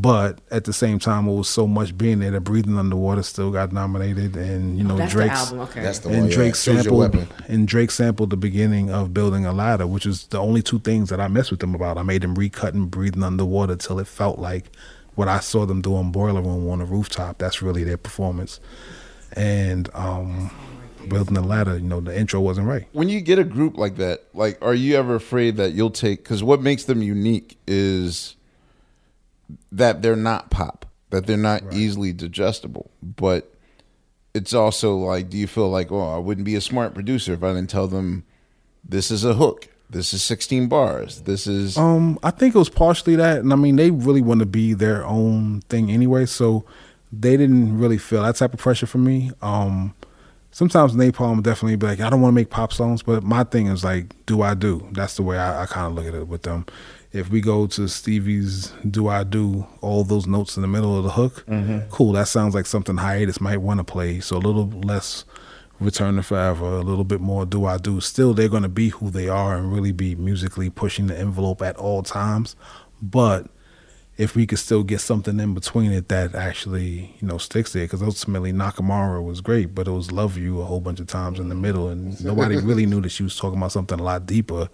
but 0.01 0.41
at 0.51 0.65
the 0.65 0.73
same 0.73 0.99
time, 0.99 1.27
it 1.27 1.33
was 1.33 1.49
so 1.49 1.65
much 1.65 1.97
being 1.97 2.19
there. 2.19 2.31
that 2.31 2.41
Breathing 2.41 2.77
Underwater 2.77 3.23
still 3.23 3.51
got 3.51 3.71
nominated, 3.71 4.35
and 4.35 4.77
you 4.77 4.83
know 4.83 4.97
that's 4.97 5.13
the 5.13 5.19
Drake's 5.19 5.39
album, 5.39 5.59
okay. 5.61 5.81
That's 5.81 5.99
the 5.99 6.09
and 6.09 6.19
one, 6.19 6.29
yeah. 6.29 6.35
Drake 6.35 6.53
Choose 6.53 6.67
Your 6.67 6.83
sampled 6.83 6.99
Weapon. 6.99 7.27
and 7.47 7.67
Drake 7.67 7.91
sampled 7.91 8.29
the 8.29 8.37
beginning 8.37 8.91
of 8.91 9.13
Building 9.13 9.45
a 9.45 9.53
Ladder, 9.53 9.87
which 9.87 10.05
is 10.05 10.27
the 10.27 10.39
only 10.39 10.61
two 10.61 10.79
things 10.79 11.09
that 11.09 11.19
I 11.19 11.27
messed 11.27 11.51
with 11.51 11.61
them 11.61 11.73
about. 11.73 11.97
I 11.97 12.03
made 12.03 12.21
them 12.21 12.35
recut 12.35 12.73
and 12.73 12.91
breathing 12.91 13.23
underwater 13.23 13.75
till 13.75 13.99
it 13.99 14.07
felt 14.07 14.39
like 14.39 14.71
what 15.15 15.27
I 15.27 15.39
saw 15.39 15.65
them 15.65 15.81
do 15.81 15.95
on 15.95 16.11
Boiler 16.11 16.41
Room 16.41 16.69
on 16.69 16.79
the 16.79 16.85
rooftop. 16.85 17.39
That's 17.39 17.61
really 17.61 17.83
their 17.83 17.97
performance. 17.97 18.59
And 19.33 19.89
um 19.93 20.51
Building 21.09 21.37
a 21.37 21.41
Ladder, 21.41 21.77
you 21.77 21.87
know, 21.87 22.01
the 22.01 22.17
intro 22.17 22.41
wasn't 22.41 22.67
right. 22.67 22.85
when 22.91 23.07
you 23.09 23.21
get 23.21 23.39
a 23.39 23.43
group 23.43 23.77
like 23.77 23.95
that, 23.95 24.23
like, 24.33 24.57
are 24.61 24.73
you 24.73 24.95
ever 24.95 25.15
afraid 25.15 25.55
that 25.57 25.71
you'll 25.71 25.89
take? 25.89 26.23
Because 26.23 26.43
what 26.43 26.61
makes 26.61 26.83
them 26.83 27.01
unique 27.01 27.57
is 27.65 28.35
that 29.71 30.01
they're 30.01 30.15
not 30.15 30.49
pop, 30.49 30.85
that 31.09 31.25
they're 31.25 31.37
not 31.37 31.73
easily 31.73 32.13
digestible. 32.13 32.91
But 33.01 33.53
it's 34.33 34.53
also 34.53 34.95
like, 34.95 35.29
do 35.29 35.37
you 35.37 35.47
feel 35.47 35.69
like, 35.69 35.91
oh, 35.91 36.15
I 36.15 36.17
wouldn't 36.17 36.45
be 36.45 36.55
a 36.55 36.61
smart 36.61 36.93
producer 36.93 37.33
if 37.33 37.43
I 37.43 37.53
didn't 37.53 37.69
tell 37.69 37.87
them 37.87 38.23
this 38.87 39.11
is 39.11 39.25
a 39.25 39.33
hook, 39.33 39.67
this 39.89 40.13
is 40.13 40.23
16 40.23 40.67
bars, 40.67 41.21
this 41.21 41.47
is. 41.47 41.77
Um, 41.77 42.19
I 42.23 42.31
think 42.31 42.55
it 42.55 42.57
was 42.57 42.69
partially 42.69 43.15
that, 43.15 43.39
and 43.39 43.51
I 43.51 43.55
mean 43.55 43.75
they 43.75 43.91
really 43.91 44.21
want 44.21 44.39
to 44.39 44.45
be 44.45 44.73
their 44.73 45.05
own 45.05 45.61
thing 45.61 45.91
anyway, 45.91 46.25
so 46.25 46.65
they 47.11 47.37
didn't 47.37 47.77
really 47.77 47.97
feel 47.97 48.23
that 48.23 48.35
type 48.35 48.53
of 48.53 48.59
pressure 48.59 48.85
from 48.85 49.03
me. 49.03 49.31
Um, 49.41 49.95
sometimes 50.51 50.95
Nai 50.95 51.11
Palm 51.11 51.41
definitely 51.41 51.75
be 51.75 51.87
like, 51.87 51.99
I 51.99 52.09
don't 52.09 52.21
want 52.21 52.33
to 52.33 52.35
make 52.35 52.49
pop 52.49 52.73
songs, 52.73 53.03
but 53.03 53.23
my 53.23 53.43
thing 53.43 53.67
is 53.67 53.83
like, 53.83 54.13
do 54.25 54.41
I 54.41 54.53
do? 54.53 54.87
That's 54.91 55.15
the 55.15 55.23
way 55.23 55.37
I, 55.37 55.63
I 55.63 55.65
kind 55.65 55.87
of 55.87 55.93
look 55.93 56.05
at 56.05 56.13
it 56.13 56.27
with 56.27 56.43
them. 56.43 56.65
If 57.17 57.29
we 57.31 57.41
go 57.41 57.67
to 57.67 57.87
Stevie's 57.87 58.71
Do 58.89 59.07
I 59.07 59.23
Do, 59.23 59.65
all 59.81 60.03
those 60.03 60.27
notes 60.27 60.55
in 60.55 60.61
the 60.61 60.67
middle 60.67 60.97
of 60.97 61.03
the 61.03 61.11
hook, 61.11 61.43
Mhm. 61.47 61.89
cool. 61.89 62.11
That 62.13 62.27
sounds 62.27 62.53
like 62.53 62.65
something 62.65 62.97
hiatus 62.97 63.41
might 63.41 63.61
want 63.61 63.79
to 63.79 63.83
play. 63.83 64.19
So 64.19 64.37
a 64.37 64.39
little 64.39 64.67
less 64.83 65.25
Return 65.79 66.15
to 66.15 66.23
Forever, 66.23 66.65
a 66.65 66.81
little 66.81 67.03
bit 67.03 67.21
more 67.21 67.45
Do 67.45 67.65
I 67.65 67.77
Do. 67.77 68.01
Still, 68.01 68.33
they're 68.33 68.49
going 68.49 68.63
to 68.63 68.69
be 68.69 68.89
who 68.89 69.09
they 69.11 69.29
are 69.29 69.55
and 69.55 69.71
really 69.71 69.91
be 69.91 70.15
musically 70.15 70.69
pushing 70.71 71.05
the 71.07 71.17
envelope 71.17 71.61
at 71.61 71.75
all 71.77 72.01
times. 72.01 72.55
But 73.01 73.47
if 74.17 74.35
we 74.35 74.47
could 74.47 74.57
still 74.57 74.83
get 74.83 74.99
something 74.99 75.39
in 75.39 75.53
between 75.53 75.91
it 75.91 76.07
that 76.07 76.33
actually, 76.33 77.15
you 77.19 77.27
know, 77.27 77.37
sticks 77.37 77.73
there, 77.73 77.85
because 77.85 78.01
ultimately 78.01 78.51
Nakamura 78.51 79.23
was 79.23 79.41
great, 79.41 79.75
but 79.75 79.87
it 79.87 79.91
was 79.91 80.11
Love 80.11 80.37
You 80.37 80.59
a 80.59 80.65
whole 80.65 80.81
bunch 80.81 80.99
of 80.99 81.05
times 81.05 81.39
in 81.39 81.49
the 81.49 81.55
middle, 81.55 81.87
and 81.87 82.23
nobody 82.25 82.57
really 82.57 82.87
knew 82.87 82.99
that 83.01 83.09
she 83.09 83.23
was 83.23 83.37
talking 83.37 83.57
about 83.57 83.71
something 83.71 83.99
a 83.99 84.03
lot 84.03 84.25
deeper 84.25 84.69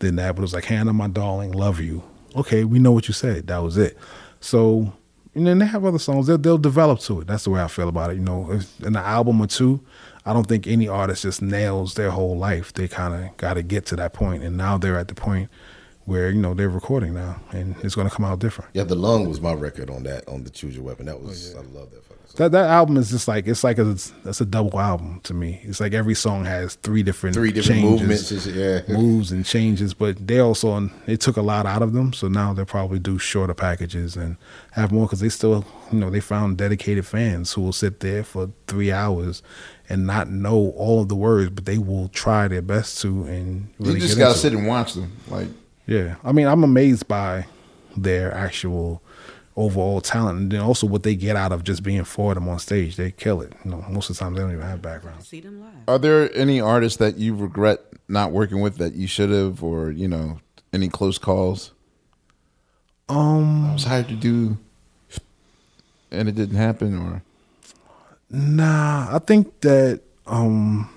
than 0.00 0.16
that. 0.16 0.36
But 0.36 0.40
it 0.40 0.42
was 0.42 0.54
like, 0.54 0.66
Hannah, 0.66 0.92
my 0.92 1.08
darling, 1.08 1.52
love 1.52 1.80
you. 1.80 2.02
Okay, 2.36 2.64
we 2.64 2.78
know 2.78 2.92
what 2.92 3.08
you 3.08 3.14
said. 3.14 3.46
That 3.46 3.58
was 3.62 3.78
it. 3.78 3.96
So, 4.40 4.92
and 5.34 5.46
then 5.46 5.58
they 5.58 5.66
have 5.66 5.86
other 5.86 5.98
songs. 5.98 6.26
They'll, 6.26 6.38
they'll 6.38 6.58
develop 6.58 7.00
to 7.00 7.22
it. 7.22 7.26
That's 7.26 7.44
the 7.44 7.50
way 7.50 7.62
I 7.62 7.68
feel 7.68 7.88
about 7.88 8.10
it. 8.10 8.14
You 8.14 8.24
know, 8.24 8.52
if, 8.52 8.78
in 8.80 8.88
an 8.88 8.96
album 8.96 9.40
or 9.40 9.46
two, 9.46 9.80
I 10.26 10.34
don't 10.34 10.46
think 10.46 10.66
any 10.66 10.86
artist 10.86 11.22
just 11.22 11.40
nails 11.40 11.94
their 11.94 12.10
whole 12.10 12.36
life. 12.36 12.74
They 12.74 12.88
kind 12.88 13.24
of 13.24 13.36
got 13.38 13.54
to 13.54 13.62
get 13.62 13.86
to 13.86 13.96
that 13.96 14.12
point, 14.12 14.42
and 14.42 14.58
now 14.58 14.76
they're 14.76 14.98
at 14.98 15.08
the 15.08 15.14
point 15.14 15.48
where 16.04 16.30
you 16.30 16.40
know 16.40 16.54
they're 16.54 16.68
recording 16.68 17.14
now, 17.14 17.40
and 17.52 17.76
it's 17.82 17.94
going 17.94 18.08
to 18.08 18.14
come 18.14 18.24
out 18.24 18.38
different. 18.38 18.70
Yeah, 18.74 18.84
the 18.84 18.94
lung 18.94 19.28
was 19.28 19.40
my 19.40 19.52
record 19.52 19.90
on 19.90 20.02
that 20.04 20.26
on 20.28 20.44
the 20.44 20.50
Choose 20.50 20.74
Your 20.74 20.84
Weapon. 20.84 21.06
That 21.06 21.16
oh, 21.16 21.26
was 21.26 21.54
I 21.54 21.60
love 21.60 21.90
that. 21.92 22.04
Fucking 22.04 22.22
That 22.36 22.52
that 22.52 22.70
album 22.70 22.96
is 22.96 23.10
just 23.10 23.28
like 23.28 23.46
it's 23.46 23.62
like 23.62 23.78
a 23.78 23.84
that's 24.24 24.40
a 24.40 24.44
double 24.44 24.80
album 24.80 25.20
to 25.24 25.34
me. 25.34 25.60
It's 25.62 25.80
like 25.80 25.92
every 25.92 26.14
song 26.14 26.44
has 26.44 26.74
three 26.76 27.02
different 27.02 27.34
Three 27.34 27.52
different 27.52 27.82
changes, 27.82 28.00
movements 28.00 28.46
yeah. 28.46 28.80
moves 28.88 29.30
and 29.30 29.44
changes. 29.44 29.94
But 29.94 30.26
they 30.26 30.40
also 30.40 30.90
they 31.06 31.16
took 31.16 31.36
a 31.36 31.42
lot 31.42 31.66
out 31.66 31.82
of 31.82 31.92
them, 31.92 32.12
so 32.12 32.26
now 32.28 32.52
they'll 32.52 32.64
probably 32.66 32.98
do 32.98 33.18
shorter 33.18 33.54
packages 33.54 34.16
and 34.16 34.36
have 34.72 34.90
more 34.90 35.06
because 35.06 35.20
they 35.20 35.28
still 35.28 35.64
you 35.92 35.98
know 35.98 36.10
they 36.10 36.20
found 36.20 36.58
dedicated 36.58 37.06
fans 37.06 37.52
who 37.52 37.62
will 37.62 37.72
sit 37.72 38.00
there 38.00 38.24
for 38.24 38.50
three 38.66 38.90
hours 38.90 39.42
and 39.88 40.06
not 40.06 40.30
know 40.30 40.72
all 40.76 41.02
of 41.02 41.08
the 41.08 41.14
words, 41.14 41.50
but 41.50 41.64
they 41.66 41.78
will 41.78 42.08
try 42.08 42.48
their 42.48 42.62
best 42.62 43.00
to 43.02 43.24
and 43.24 43.68
really 43.78 43.94
you 43.94 44.00
just 44.00 44.14
get 44.14 44.22
gotta 44.22 44.30
into 44.30 44.40
sit 44.40 44.52
it. 44.52 44.56
and 44.56 44.66
watch 44.66 44.94
them. 44.94 45.12
Like 45.28 45.48
Yeah, 45.86 46.16
I 46.24 46.32
mean, 46.32 46.46
I'm 46.46 46.64
amazed 46.64 47.08
by 47.08 47.46
their 47.96 48.32
actual 48.32 49.02
overall 49.56 50.00
talent, 50.00 50.38
and 50.38 50.52
then 50.52 50.60
also 50.60 50.86
what 50.86 51.02
they 51.02 51.14
get 51.14 51.36
out 51.36 51.52
of 51.52 51.64
just 51.64 51.82
being 51.82 52.04
for 52.04 52.34
them 52.34 52.48
on 52.48 52.58
stage. 52.58 52.96
They 52.96 53.10
kill 53.10 53.40
it. 53.42 53.52
You 53.64 53.72
know, 53.72 53.84
most 53.90 54.08
of 54.10 54.16
the 54.16 54.20
time 54.24 54.34
they 54.34 54.40
don't 54.40 54.52
even 54.52 54.62
have 54.62 54.80
background. 54.80 55.22
See 55.24 55.40
them 55.40 55.60
live. 55.60 55.72
Are 55.88 55.98
there 55.98 56.34
any 56.34 56.60
artists 56.60 56.98
that 56.98 57.18
you 57.18 57.34
regret 57.34 57.80
not 58.08 58.32
working 58.32 58.60
with 58.60 58.76
that 58.78 58.94
you 58.94 59.06
should 59.06 59.30
have, 59.30 59.62
or 59.62 59.90
you 59.90 60.08
know, 60.08 60.40
any 60.72 60.88
close 60.88 61.18
calls? 61.18 61.72
Um, 63.08 63.66
I 63.70 63.72
was 63.74 63.84
hired 63.84 64.08
to 64.08 64.14
do, 64.14 64.56
and 66.10 66.28
it 66.28 66.34
didn't 66.34 66.56
happen, 66.56 66.96
or 66.96 67.22
Nah, 68.30 69.14
I 69.14 69.18
think 69.18 69.60
that 69.60 70.00
um, 70.26 70.88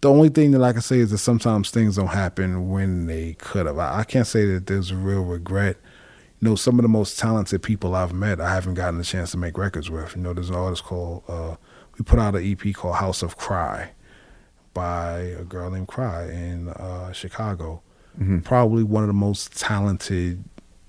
the 0.00 0.10
only 0.10 0.28
thing 0.28 0.52
that 0.52 0.62
I 0.62 0.72
can 0.72 0.80
say 0.82 0.98
is 0.98 1.10
that 1.10 1.18
sometimes 1.18 1.70
things 1.70 1.96
don't 1.96 2.06
happen 2.08 2.70
when 2.70 3.06
they 3.06 3.34
could 3.34 3.66
have. 3.66 3.78
I, 3.78 4.00
I 4.00 4.04
can't 4.04 4.26
say 4.26 4.44
that 4.46 4.66
there's 4.66 4.90
a 4.90 4.96
real 4.96 5.24
regret. 5.24 5.76
You 6.40 6.48
know, 6.48 6.54
some 6.54 6.78
of 6.78 6.82
the 6.82 6.88
most 6.88 7.18
talented 7.18 7.62
people 7.62 7.96
I've 7.96 8.12
met, 8.12 8.40
I 8.40 8.54
haven't 8.54 8.74
gotten 8.74 9.00
a 9.00 9.04
chance 9.04 9.32
to 9.32 9.36
make 9.36 9.58
records 9.58 9.90
with. 9.90 10.14
You 10.14 10.22
know, 10.22 10.32
there's 10.32 10.50
an 10.50 10.54
artist 10.54 10.84
called, 10.84 11.24
uh, 11.26 11.56
we 11.98 12.04
put 12.04 12.20
out 12.20 12.36
an 12.36 12.44
EP 12.44 12.72
called 12.74 12.96
House 12.96 13.22
of 13.22 13.36
Cry 13.36 13.90
by 14.72 15.18
a 15.18 15.42
girl 15.42 15.70
named 15.70 15.88
Cry 15.88 16.26
in 16.30 16.68
uh, 16.68 17.10
Chicago. 17.10 17.82
Mhm. 18.20 18.44
Probably 18.44 18.84
one 18.84 19.02
of 19.02 19.08
the 19.08 19.14
most 19.14 19.58
talented 19.58 20.44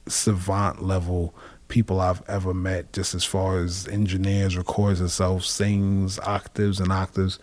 savant 0.07 0.83
level 0.83 1.33
people 1.67 1.99
I've 1.99 2.21
ever 2.27 2.53
met, 2.53 2.93
just 2.93 3.13
as 3.15 3.23
far 3.23 3.59
as 3.59 3.87
engineers, 3.87 4.57
records 4.57 4.99
herself, 4.99 5.45
sings 5.45 6.19
octaves 6.19 6.79
and 6.79 6.91
octaves. 6.91 7.39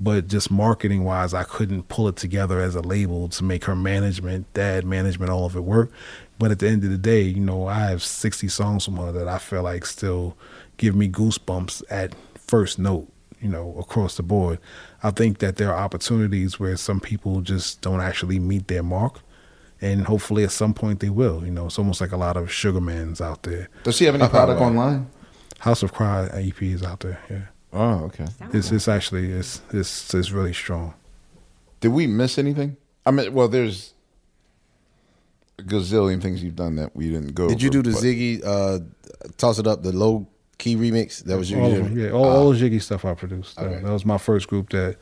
But 0.00 0.28
just 0.28 0.50
marketing 0.50 1.04
wise, 1.04 1.34
I 1.34 1.42
couldn't 1.42 1.88
pull 1.88 2.08
it 2.08 2.16
together 2.16 2.60
as 2.60 2.74
a 2.74 2.80
label 2.80 3.28
to 3.30 3.44
make 3.44 3.64
her 3.64 3.74
management, 3.74 4.52
dad 4.54 4.84
management, 4.84 5.30
all 5.30 5.44
of 5.44 5.56
it 5.56 5.64
work. 5.64 5.90
But 6.38 6.52
at 6.52 6.60
the 6.60 6.68
end 6.68 6.84
of 6.84 6.90
the 6.90 6.98
day, 6.98 7.22
you 7.22 7.40
know, 7.40 7.66
I 7.66 7.80
have 7.90 8.02
60 8.02 8.46
songs 8.48 8.84
from 8.84 8.96
her 8.96 9.10
that 9.12 9.26
I 9.26 9.38
feel 9.38 9.64
like 9.64 9.84
still 9.86 10.36
give 10.76 10.94
me 10.94 11.08
goosebumps 11.08 11.82
at 11.90 12.14
first 12.36 12.78
note, 12.78 13.08
you 13.40 13.48
know, 13.48 13.74
across 13.78 14.16
the 14.16 14.22
board. 14.22 14.60
I 15.02 15.10
think 15.10 15.38
that 15.38 15.56
there 15.56 15.74
are 15.74 15.82
opportunities 15.82 16.60
where 16.60 16.76
some 16.76 17.00
people 17.00 17.40
just 17.40 17.80
don't 17.80 18.00
actually 18.00 18.38
meet 18.38 18.68
their 18.68 18.84
mark. 18.84 19.20
And 19.80 20.06
hopefully 20.06 20.44
at 20.44 20.50
some 20.50 20.74
point 20.74 21.00
they 21.00 21.10
will. 21.10 21.44
You 21.44 21.52
know, 21.52 21.66
it's 21.66 21.78
almost 21.78 22.00
like 22.00 22.12
a 22.12 22.16
lot 22.16 22.36
of 22.36 22.48
Sugarmans 22.48 23.20
out 23.20 23.42
there. 23.42 23.68
Does 23.84 23.96
she 23.96 24.04
have 24.04 24.14
any 24.14 24.24
uh, 24.24 24.28
product 24.28 24.60
uh, 24.60 24.64
online? 24.64 25.08
House 25.60 25.82
of 25.82 25.92
Cry 25.92 26.26
EP 26.32 26.62
is 26.62 26.82
out 26.82 27.00
there, 27.00 27.20
yeah. 27.28 27.42
Oh, 27.72 28.04
okay. 28.04 28.26
It's 28.52 28.70
it's 28.72 28.88
actually 28.88 29.30
it's 29.32 29.60
it's 29.72 30.12
it's 30.14 30.30
really 30.30 30.52
strong. 30.54 30.94
did 31.80 31.88
we 31.88 32.06
miss 32.06 32.38
anything? 32.38 32.76
I 33.04 33.10
mean, 33.10 33.32
well, 33.32 33.48
there's 33.48 33.92
a 35.58 35.62
gazillion 35.62 36.20
things 36.22 36.42
you've 36.42 36.56
done 36.56 36.76
that 36.76 36.94
we 36.96 37.08
didn't 37.10 37.34
go. 37.34 37.48
Did 37.48 37.62
you 37.62 37.68
over, 37.68 37.82
do 37.82 37.90
the 37.90 37.96
but- 37.96 38.02
Ziggy 38.02 38.42
uh, 38.44 39.30
toss 39.36 39.58
it 39.58 39.66
up 39.66 39.82
the 39.82 39.92
low 39.92 40.26
key 40.58 40.76
remix? 40.76 41.22
That 41.24 41.36
was 41.38 41.50
you. 41.50 41.60
all 41.60 41.70
you 41.70 41.82
them, 41.82 41.98
yeah, 41.98 42.10
all, 42.10 42.24
Ah. 42.24 42.28
all 42.36 42.50
the 42.52 42.58
Jiggy 42.58 42.78
stuff 42.80 43.04
I 43.04 43.14
produced. 43.14 43.56
That- 43.56 43.66
Okay. 43.66 43.82
That, 43.84 43.92
was 43.92 44.04
my 44.04 44.18
first 44.18 44.48
group 44.48 44.70
that 44.70 44.96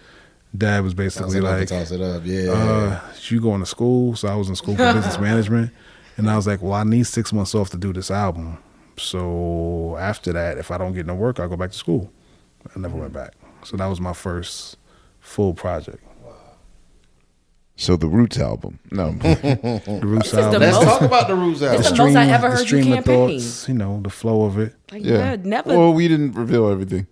dad 0.56 0.82
was 0.82 0.94
basically 0.94 1.40
Toss 1.40 1.50
it 1.50 1.58
like, 1.58 1.68
toss 1.68 1.90
it 1.90 2.00
up, 2.00 2.22
yeah. 2.24 2.50
Uh, 2.50 3.00
you 3.28 3.40
going 3.40 3.60
to 3.60 3.66
school? 3.66 4.16
So 4.16 4.28
I 4.28 4.34
was 4.34 4.48
in 4.48 4.56
school 4.56 4.76
for 4.76 4.92
business 4.92 5.18
management, 5.20 5.70
and 6.16 6.28
I 6.30 6.36
was 6.36 6.46
like, 6.46 6.62
well, 6.62 6.72
I 6.74 6.84
need 6.84 7.06
six 7.06 7.32
months 7.32 7.54
off 7.54 7.70
to 7.70 7.76
do 7.76 7.92
this 7.92 8.10
album. 8.10 8.58
So 8.98 9.96
after 9.98 10.32
that, 10.32 10.56
if 10.58 10.70
I 10.70 10.78
don't 10.78 10.94
get 10.94 11.04
no 11.06 11.14
work, 11.14 11.38
I'll 11.38 11.48
go 11.48 11.56
back 11.56 11.70
to 11.72 11.76
school. 11.78 12.10
I 12.74 12.78
never 12.78 12.96
went 12.96 13.12
back. 13.12 13.34
So 13.64 13.76
that 13.76 13.86
was 13.86 14.00
my 14.00 14.12
first 14.12 14.76
full 15.20 15.54
project. 15.54 16.02
So 17.78 17.96
the 17.96 18.06
Roots 18.06 18.38
album. 18.38 18.78
No, 18.90 19.12
the 19.12 20.00
Roots 20.02 20.30
This 20.30 20.32
is 20.32 20.32
the 20.32 20.42
album. 20.44 20.60
Let's 20.62 20.78
talk 20.78 21.02
about 21.02 21.28
the 21.28 21.34
Roots 21.34 21.60
album. 21.60 21.80
It's 21.80 21.90
the 21.90 21.96
most 21.96 22.16
I 22.16 22.26
ever 22.28 22.48
the 22.48 22.54
heard 22.54 22.60
you 22.62 22.66
stream 22.66 22.92
of 22.92 23.04
campaign. 23.04 23.38
thoughts, 23.40 23.68
you 23.68 23.74
know, 23.74 24.00
the 24.02 24.08
flow 24.08 24.44
of 24.44 24.58
it. 24.58 24.74
Like, 24.90 25.04
yeah, 25.04 25.36
never- 25.42 25.76
Well, 25.76 25.92
we 25.92 26.08
didn't 26.08 26.32
reveal 26.32 26.70
everything. 26.70 27.06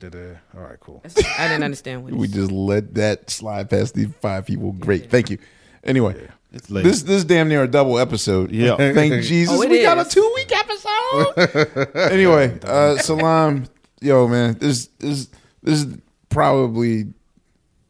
Did 0.00 0.14
it? 0.16 0.36
All 0.56 0.62
right, 0.62 0.78
cool. 0.80 1.02
I 1.38 1.48
didn't 1.48 1.62
understand 1.64 2.04
what. 2.04 2.12
We 2.14 2.26
just 2.28 2.50
let 2.50 2.94
that 2.94 3.30
slide 3.30 3.70
past 3.70 3.94
these 3.94 4.08
five 4.20 4.46
people. 4.46 4.72
Great, 4.72 5.08
thank 5.10 5.30
you. 5.30 5.38
Anyway, 5.84 6.28
late. 6.68 6.82
this 6.84 7.02
this 7.02 7.24
damn 7.24 7.48
near 7.48 7.62
a 7.64 7.68
double 7.68 7.98
episode. 7.98 8.50
Yeah. 8.50 8.76
thank 8.76 9.22
Jesus 9.24 9.56
Oh, 9.56 9.62
it 9.62 9.70
we 9.70 9.82
got 9.82 10.04
a 10.04 10.08
two 10.08 10.30
week 10.34 10.52
episode. 10.52 11.88
anyway, 12.12 12.58
uh, 12.64 12.96
Salaam, 12.98 13.66
yo 14.00 14.28
man, 14.28 14.58
this 14.58 14.86
this 14.98 15.28
this 15.62 15.82
is 15.82 15.96
probably 16.28 17.04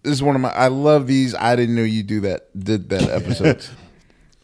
this 0.03 0.13
is 0.13 0.23
one 0.23 0.35
of 0.35 0.41
my. 0.41 0.51
I 0.51 0.69
love 0.69 1.07
these. 1.07 1.35
I 1.35 1.57
didn't 1.57 1.75
know 1.75 1.83
you 1.83 2.03
do 2.03 2.21
that. 2.21 2.49
Did 2.59 2.89
that 2.91 3.03
episodes 3.11 3.71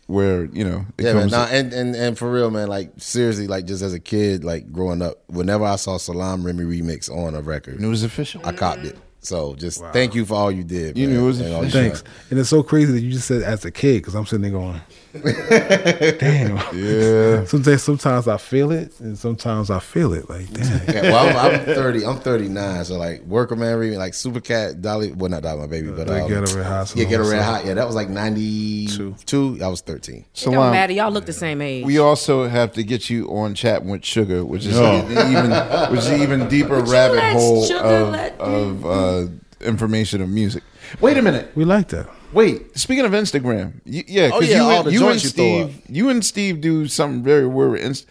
where 0.06 0.44
you 0.46 0.64
know 0.64 0.86
it 0.98 1.04
Yeah, 1.04 1.14
man. 1.14 1.28
Nah, 1.28 1.46
and, 1.46 1.72
and 1.72 1.94
and 1.94 2.18
for 2.18 2.30
real, 2.30 2.50
man. 2.50 2.68
Like 2.68 2.92
seriously, 2.98 3.46
like 3.46 3.66
just 3.66 3.82
as 3.82 3.94
a 3.94 4.00
kid, 4.00 4.44
like 4.44 4.72
growing 4.72 5.02
up, 5.02 5.22
whenever 5.28 5.64
I 5.64 5.76
saw 5.76 5.96
Salaam 5.96 6.44
Remi 6.44 6.64
remix 6.64 7.10
on 7.10 7.34
a 7.34 7.40
record, 7.40 7.80
it 7.80 7.86
was 7.86 8.04
official. 8.04 8.42
I 8.44 8.52
copped 8.52 8.84
it. 8.84 8.98
So 9.20 9.54
just 9.54 9.82
thank 9.94 10.14
you 10.14 10.26
for 10.26 10.34
all 10.34 10.52
you 10.52 10.64
did. 10.64 10.98
You 10.98 11.06
man, 11.06 11.16
knew 11.16 11.22
it 11.22 11.26
was 11.26 11.40
and 11.40 11.54
all 11.54 11.64
Thanks. 11.64 12.04
And 12.28 12.38
it's 12.38 12.50
so 12.50 12.62
crazy 12.62 12.92
that 12.92 13.00
you 13.00 13.10
just 13.10 13.26
said 13.26 13.42
as 13.42 13.64
a 13.64 13.70
kid 13.70 14.02
because 14.02 14.14
I'm 14.14 14.26
sitting 14.26 14.42
there 14.42 14.50
going, 14.50 14.78
damn. 16.18 16.56
Yeah. 16.76 17.44
Sometimes, 17.44 17.82
sometimes 17.82 18.26
I 18.26 18.36
feel 18.36 18.72
it, 18.72 18.98
and 18.98 19.16
sometimes 19.16 19.70
I 19.70 19.78
feel 19.78 20.12
it. 20.12 20.28
Like, 20.28 20.50
damn. 20.52 20.94
Yeah, 20.94 21.02
well, 21.02 21.38
I'm, 21.38 21.60
I'm 21.60 21.64
30. 21.66 22.04
I'm 22.04 22.18
39. 22.18 22.84
So 22.84 22.98
like, 22.98 23.22
Worker 23.22 23.54
Man 23.54 23.78
remix, 23.78 23.96
like 23.96 24.14
Super 24.14 24.40
Cat, 24.40 24.82
Dolly. 24.82 25.12
Well, 25.12 25.30
not 25.30 25.42
Dolly, 25.42 25.60
my 25.60 25.66
baby, 25.68 25.90
but 25.90 26.08
Like 26.08 26.22
um, 26.24 26.28
Ghetto 26.28 26.56
Red 26.56 26.66
Hot, 26.66 26.96
Yeah, 26.96 27.04
Ghetto 27.04 27.30
Red 27.30 27.42
Hot. 27.42 27.64
Yeah, 27.64 27.74
that 27.74 27.86
was 27.86 27.94
like 27.94 28.08
92. 28.08 29.58
I 29.62 29.68
was 29.68 29.80
13. 29.82 30.24
So 30.32 30.50
It 30.50 30.54
don't 30.54 30.70
matter. 30.72 30.92
Y'all 30.92 31.12
look 31.12 31.26
the 31.26 31.32
same 31.32 31.60
age. 31.60 31.84
We 31.84 31.98
also 31.98 32.48
have 32.48 32.72
to 32.72 32.82
get 32.82 33.08
you 33.08 33.28
on 33.28 33.54
chat 33.54 33.84
with 33.84 34.04
Sugar, 34.04 34.44
which 34.44 34.66
is 34.66 34.78
No. 34.78 34.96
even 35.08 35.50
which 35.92 36.00
is 36.00 36.08
an 36.08 36.22
even 36.22 36.48
deeper 36.48 36.76
Would 36.76 36.88
rabbit 36.88 37.20
hole 37.32 37.72
of, 37.72 38.40
of 38.40 38.86
uh, 38.86 39.26
information 39.60 40.20
of 40.22 40.28
music. 40.28 40.62
Wait 41.00 41.16
a 41.16 41.22
minute. 41.22 41.50
We 41.54 41.64
like 41.64 41.88
that. 41.88 42.08
Wait, 42.34 42.76
speaking 42.78 43.04
of 43.04 43.12
Instagram, 43.12 43.80
you, 43.84 44.02
yeah, 44.06 44.30
Oh, 44.32 44.40
because 44.40 44.50
yeah, 44.50 44.56
you, 44.56 44.62
all 44.64 44.70
and- 44.78 44.86
the 44.86 44.92
you 44.92 44.98
and 45.00 45.08
joints 45.08 45.24
you 45.24 45.30
Steve, 45.30 45.82
you 45.88 46.08
and 46.10 46.24
Steve 46.24 46.60
do 46.60 46.86
something 46.88 47.22
very 47.22 47.46
weird. 47.46 47.78
Inst- 47.80 48.06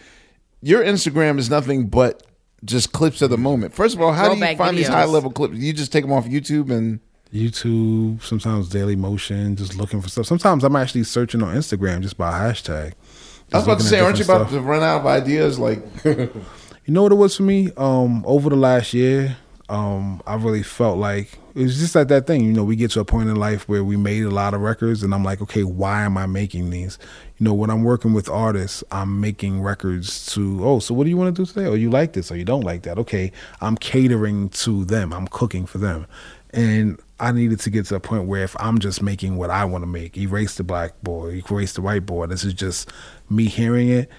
your 0.62 0.82
Instagram 0.82 1.38
is 1.38 1.50
nothing 1.50 1.86
but 1.88 2.22
just 2.64 2.92
clips 2.92 3.20
of 3.22 3.28
the 3.30 3.36
moment. 3.38 3.74
First 3.74 3.94
of 3.94 4.00
all, 4.00 4.12
how 4.12 4.24
do 4.24 4.30
you 4.30 4.36
Throwback 4.40 4.56
find 4.56 4.78
these 4.78 4.88
high 4.88 5.04
level 5.04 5.30
clips? 5.30 5.56
You 5.56 5.72
just 5.74 5.92
take 5.92 6.02
them 6.04 6.12
off 6.12 6.24
YouTube 6.26 6.70
and 6.70 7.00
YouTube, 7.32 8.22
sometimes 8.22 8.68
Daily 8.70 8.96
Motion, 8.96 9.56
just 9.56 9.76
looking 9.76 10.00
for 10.00 10.08
stuff. 10.08 10.24
Sometimes 10.26 10.64
I'm 10.64 10.74
actually 10.76 11.04
searching 11.04 11.42
on 11.42 11.54
Instagram 11.54 12.00
just 12.00 12.16
by 12.16 12.32
hashtag. 12.32 12.92
I 13.52 13.58
was 13.58 13.66
Just 13.66 13.66
about 13.66 13.78
to 13.80 13.84
say, 13.84 14.00
aren't 14.00 14.18
you 14.18 14.24
about 14.24 14.48
stuff. 14.48 14.52
to 14.52 14.60
run 14.60 14.82
out 14.82 15.00
of 15.00 15.06
ideas? 15.06 15.58
Like, 15.58 15.82
You 16.04 16.92
know 16.92 17.02
what 17.02 17.12
it 17.12 17.16
was 17.16 17.36
for 17.36 17.42
me? 17.44 17.70
Um, 17.76 18.24
over 18.26 18.48
the 18.50 18.56
last 18.56 18.94
year, 18.94 19.36
Um, 19.68 20.22
I 20.26 20.34
really 20.34 20.62
felt 20.62 20.98
like 20.98 21.38
it 21.54 21.62
was 21.62 21.78
just 21.78 21.94
like 21.94 22.08
that 22.08 22.26
thing. 22.26 22.44
You 22.44 22.52
know, 22.52 22.64
we 22.64 22.76
get 22.76 22.90
to 22.92 23.00
a 23.00 23.04
point 23.04 23.30
in 23.30 23.36
life 23.36 23.66
where 23.66 23.82
we 23.82 23.96
made 23.96 24.24
a 24.24 24.30
lot 24.30 24.52
of 24.52 24.60
records, 24.60 25.02
and 25.02 25.14
I'm 25.14 25.24
like, 25.24 25.40
okay, 25.40 25.64
why 25.64 26.02
am 26.02 26.18
I 26.18 26.26
making 26.26 26.68
these? 26.68 26.98
You 27.38 27.44
know, 27.44 27.54
when 27.54 27.70
I'm 27.70 27.82
working 27.82 28.12
with 28.12 28.28
artists, 28.28 28.84
I'm 28.90 29.20
making 29.20 29.62
records 29.62 30.26
to. 30.34 30.64
Oh, 30.64 30.78
so 30.80 30.92
what 30.92 31.04
do 31.04 31.10
you 31.10 31.16
want 31.16 31.34
to 31.34 31.42
do 31.42 31.46
today? 31.46 31.66
Or 31.66 31.76
you 31.76 31.90
like 31.90 32.12
this, 32.12 32.30
or 32.30 32.36
you 32.36 32.44
don't 32.44 32.62
like 32.62 32.82
that? 32.82 32.98
Okay, 32.98 33.32
I'm 33.62 33.76
catering 33.76 34.50
to 34.50 34.84
them. 34.84 35.12
I'm 35.14 35.28
cooking 35.28 35.64
for 35.64 35.78
them, 35.78 36.06
and 36.52 37.00
I 37.18 37.32
needed 37.32 37.60
to 37.60 37.70
get 37.70 37.86
to 37.86 37.94
a 37.94 38.00
point 38.00 38.26
where 38.26 38.42
if 38.42 38.54
I'm 38.60 38.78
just 38.80 39.02
making 39.02 39.36
what 39.36 39.48
I 39.48 39.64
want 39.64 39.82
to 39.82 39.86
make, 39.86 40.18
erase 40.18 40.56
the 40.56 40.64
black 40.64 41.00
boy, 41.02 41.42
erase 41.50 41.72
the 41.72 41.80
white 41.80 42.04
boy. 42.04 42.26
This 42.26 42.44
is 42.44 42.52
just 42.52 42.90
me 43.30 43.46
hearing 43.46 43.88
it. 43.88 44.10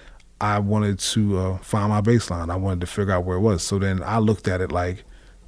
I 0.42 0.60
wanted 0.60 1.00
to 1.00 1.38
uh, 1.38 1.58
find 1.60 1.90
my 1.90 2.02
baseline. 2.02 2.50
I 2.50 2.56
wanted 2.56 2.82
to 2.82 2.88
figure 2.88 3.14
out 3.14 3.26
where 3.26 3.38
it 3.38 3.42
was. 3.42 3.64
So 3.64 3.80
then 3.80 4.02
I 4.04 4.18
looked 4.18 4.48
at 4.48 4.60
it 4.60 4.72
like 4.72 5.04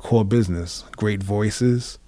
core 0.07 0.23
business, 0.23 0.85
great 0.95 1.21
voices, 1.21 1.99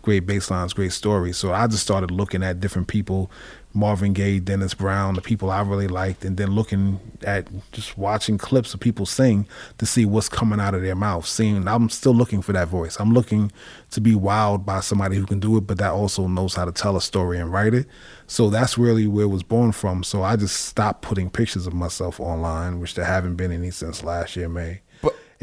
great 0.00 0.24
baselines, 0.24 0.74
great 0.74 0.92
stories. 0.92 1.36
So 1.36 1.52
I 1.52 1.66
just 1.66 1.82
started 1.82 2.10
looking 2.10 2.42
at 2.42 2.58
different 2.58 2.88
people, 2.88 3.30
Marvin 3.74 4.14
Gaye, 4.14 4.38
Dennis 4.38 4.72
Brown, 4.72 5.12
the 5.12 5.20
people 5.20 5.50
I 5.50 5.60
really 5.60 5.86
liked, 5.86 6.24
and 6.24 6.38
then 6.38 6.52
looking 6.52 6.98
at 7.22 7.46
just 7.72 7.98
watching 7.98 8.38
clips 8.38 8.72
of 8.72 8.80
people 8.80 9.04
sing 9.04 9.46
to 9.76 9.84
see 9.84 10.06
what's 10.06 10.30
coming 10.30 10.58
out 10.58 10.74
of 10.74 10.80
their 10.80 10.94
mouth. 10.94 11.26
Seeing 11.26 11.68
I'm 11.68 11.90
still 11.90 12.14
looking 12.14 12.40
for 12.40 12.54
that 12.54 12.68
voice. 12.68 12.96
I'm 12.98 13.12
looking 13.12 13.52
to 13.90 14.00
be 14.00 14.14
wowed 14.14 14.64
by 14.64 14.80
somebody 14.80 15.16
who 15.16 15.26
can 15.26 15.38
do 15.38 15.58
it, 15.58 15.66
but 15.66 15.76
that 15.76 15.92
also 15.92 16.26
knows 16.26 16.54
how 16.54 16.64
to 16.64 16.72
tell 16.72 16.96
a 16.96 17.02
story 17.02 17.38
and 17.38 17.52
write 17.52 17.74
it. 17.74 17.86
So 18.26 18.48
that's 18.48 18.78
really 18.78 19.06
where 19.06 19.24
it 19.24 19.28
was 19.28 19.42
born 19.42 19.72
from. 19.72 20.02
So 20.02 20.22
I 20.22 20.36
just 20.36 20.64
stopped 20.64 21.02
putting 21.02 21.28
pictures 21.28 21.66
of 21.66 21.74
myself 21.74 22.20
online, 22.20 22.80
which 22.80 22.94
there 22.94 23.04
haven't 23.04 23.36
been 23.36 23.52
any 23.52 23.70
since 23.70 24.02
last 24.02 24.34
year, 24.34 24.48
May 24.48 24.80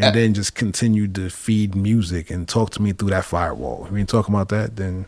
and 0.01 0.15
then 0.15 0.33
just 0.33 0.55
continued 0.55 1.15
to 1.15 1.29
feed 1.29 1.75
music 1.75 2.29
and 2.29 2.47
talk 2.47 2.69
to 2.71 2.81
me 2.81 2.91
through 2.93 3.09
that 3.11 3.25
firewall. 3.25 3.85
If 3.85 3.91
we 3.91 3.99
ain't 3.99 4.09
talking 4.09 4.33
about 4.33 4.49
that, 4.49 4.75
then 4.75 5.05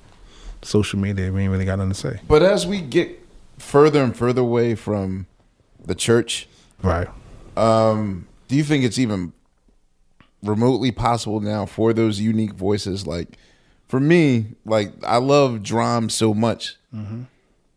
social 0.62 1.00
media, 1.00 1.32
we 1.32 1.42
ain't 1.44 1.52
really 1.52 1.66
got 1.66 1.78
nothing 1.78 1.92
to 1.94 1.96
say. 2.00 2.20
But 2.28 2.44
as 2.44 2.66
we 2.68 2.82
get 2.82 3.20
further 3.58 4.04
and 4.04 4.16
further 4.16 4.42
away 4.42 4.76
from 4.76 5.28
the 5.86 5.96
church, 5.96 6.48
right? 6.82 7.08
Um, 7.58 8.28
do 8.48 8.56
you 8.56 8.64
think 8.64 8.84
it's 8.84 8.98
even 9.00 9.34
remotely 10.42 10.92
possible 10.92 11.40
now 11.40 11.66
for 11.66 11.94
those 11.94 12.20
unique 12.20 12.54
voices? 12.54 13.06
Like, 13.08 13.38
for 13.88 14.00
me, 14.00 14.48
like 14.66 14.92
I 15.04 15.18
love 15.18 15.62
Drum 15.64 16.10
so 16.10 16.34
much 16.34 16.78
Mhm. 16.94 17.26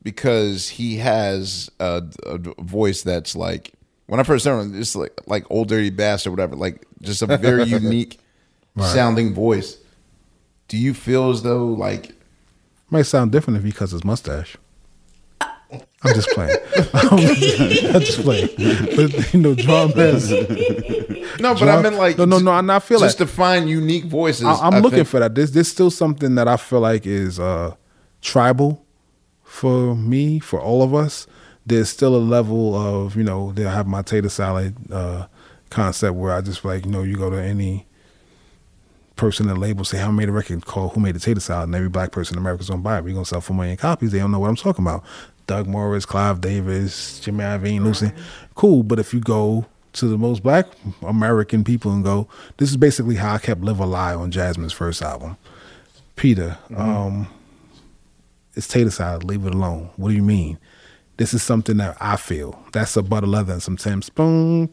because 0.02 0.70
he 0.70 0.96
has 0.98 1.70
a, 1.78 2.02
a 2.24 2.38
voice 2.62 3.02
that's 3.02 3.36
like 3.36 3.72
when 4.06 4.20
I 4.20 4.22
first 4.22 4.44
heard 4.44 4.60
him, 4.60 4.78
it's 4.80 4.94
like 4.96 5.12
like 5.26 5.44
old 5.50 5.68
dirty 5.68 5.90
bass 5.90 6.26
or 6.26 6.30
whatever. 6.30 6.56
Like 6.56 6.84
just 7.02 7.22
a 7.22 7.26
very 7.26 7.64
unique 7.82 8.18
Right. 8.74 8.92
sounding 8.92 9.32
voice. 9.32 9.78
Do 10.68 10.76
you 10.76 10.92
feel 10.92 11.30
as 11.30 11.42
though 11.42 11.66
like 11.66 12.12
Might 12.90 13.02
sound 13.02 13.32
different 13.32 13.58
if 13.58 13.64
he 13.64 13.72
cuts 13.72 13.92
his 13.92 14.04
mustache. 14.04 14.56
I'm 15.72 16.14
just 16.14 16.28
playing. 16.30 16.56
I'm 16.94 18.00
just 18.00 18.20
playing. 18.22 18.48
But 18.94 19.32
you 19.34 19.40
know, 19.40 19.54
No, 21.40 21.54
but 21.54 21.68
I 21.68 21.82
meant 21.82 21.96
like 21.96 22.18
no, 22.18 22.24
no, 22.24 22.38
no. 22.38 22.52
I 22.52 22.60
not 22.60 22.82
feel 22.84 23.00
just 23.00 23.18
to 23.18 23.26
find 23.26 23.68
unique 23.68 24.04
voices? 24.04 24.44
I, 24.44 24.52
I'm 24.54 24.74
I 24.74 24.78
looking 24.78 24.98
think. 24.98 25.08
for 25.08 25.20
that. 25.20 25.34
There's 25.34 25.52
there's 25.52 25.68
still 25.68 25.90
something 25.90 26.34
that 26.36 26.46
I 26.46 26.56
feel 26.56 26.80
like 26.80 27.06
is 27.06 27.40
uh, 27.40 27.74
tribal 28.22 28.84
for 29.42 29.96
me, 29.96 30.38
for 30.38 30.60
all 30.60 30.82
of 30.82 30.94
us. 30.94 31.26
There's 31.66 31.90
still 31.90 32.14
a 32.14 32.18
level 32.18 32.74
of 32.74 33.16
you 33.16 33.24
know. 33.24 33.52
They 33.52 33.62
have 33.62 33.86
my 33.86 34.02
tater 34.02 34.28
salad 34.28 34.74
uh, 34.90 35.26
concept 35.70 36.14
where 36.14 36.32
I 36.32 36.40
just 36.40 36.64
like 36.64 36.86
you 36.86 36.92
know 36.92 37.02
you 37.02 37.16
go 37.16 37.30
to 37.30 37.42
any 37.42 37.86
person 39.16 39.48
in 39.48 39.54
the 39.54 39.60
label 39.60 39.84
say, 39.84 40.00
"I 40.00 40.10
made 40.10 40.28
a 40.28 40.32
record 40.32 40.64
called 40.64 40.92
Who 40.92 41.00
Made 41.00 41.14
the 41.16 41.20
Tater 41.20 41.40
Salad," 41.40 41.68
and 41.68 41.74
every 41.74 41.88
black 41.88 42.12
person 42.12 42.36
in 42.36 42.40
America's 42.40 42.68
gonna 42.68 42.82
buy 42.82 42.98
it. 42.98 43.04
We're 43.04 43.14
gonna 43.14 43.24
sell 43.24 43.40
four 43.40 43.56
million 43.56 43.76
copies. 43.76 44.12
They 44.12 44.18
don't 44.18 44.30
know 44.30 44.38
what 44.38 44.48
I'm 44.48 44.56
talking 44.56 44.84
about. 44.84 45.04
Doug 45.46 45.66
Morris, 45.66 46.04
Clive 46.04 46.40
Davis, 46.40 47.20
Jimmy 47.20 47.44
Iovine, 47.44 47.84
Lucy, 47.84 48.12
cool. 48.54 48.82
But 48.82 48.98
if 48.98 49.14
you 49.14 49.20
go 49.20 49.66
to 49.94 50.06
the 50.06 50.18
most 50.18 50.42
black 50.42 50.66
American 51.02 51.64
people 51.64 51.92
and 51.92 52.04
go, 52.04 52.28
this 52.58 52.68
is 52.68 52.76
basically 52.76 53.14
how 53.16 53.34
I 53.34 53.38
kept 53.38 53.62
Live 53.62 53.80
a 53.80 53.86
Lie 53.86 54.14
on 54.14 54.30
Jazmine's 54.30 54.72
first 54.72 55.02
album. 55.02 55.36
Peter, 56.16 56.58
um, 56.76 57.28
it's 58.54 58.66
tater 58.66 58.90
salad. 58.90 59.24
Leave 59.24 59.46
it 59.46 59.54
alone. 59.54 59.90
What 59.96 60.08
do 60.10 60.14
you 60.14 60.22
mean? 60.22 60.58
This 61.16 61.32
is 61.32 61.42
something 61.42 61.78
that 61.78 61.96
I 61.98 62.16
feel. 62.16 62.62
That's 62.72 62.96
a 62.96 63.02
butter 63.02 63.26
leather 63.26 63.54
and 63.54 63.62
some 63.62 63.76
Tim 63.76 64.02
Spoon. 64.02 64.68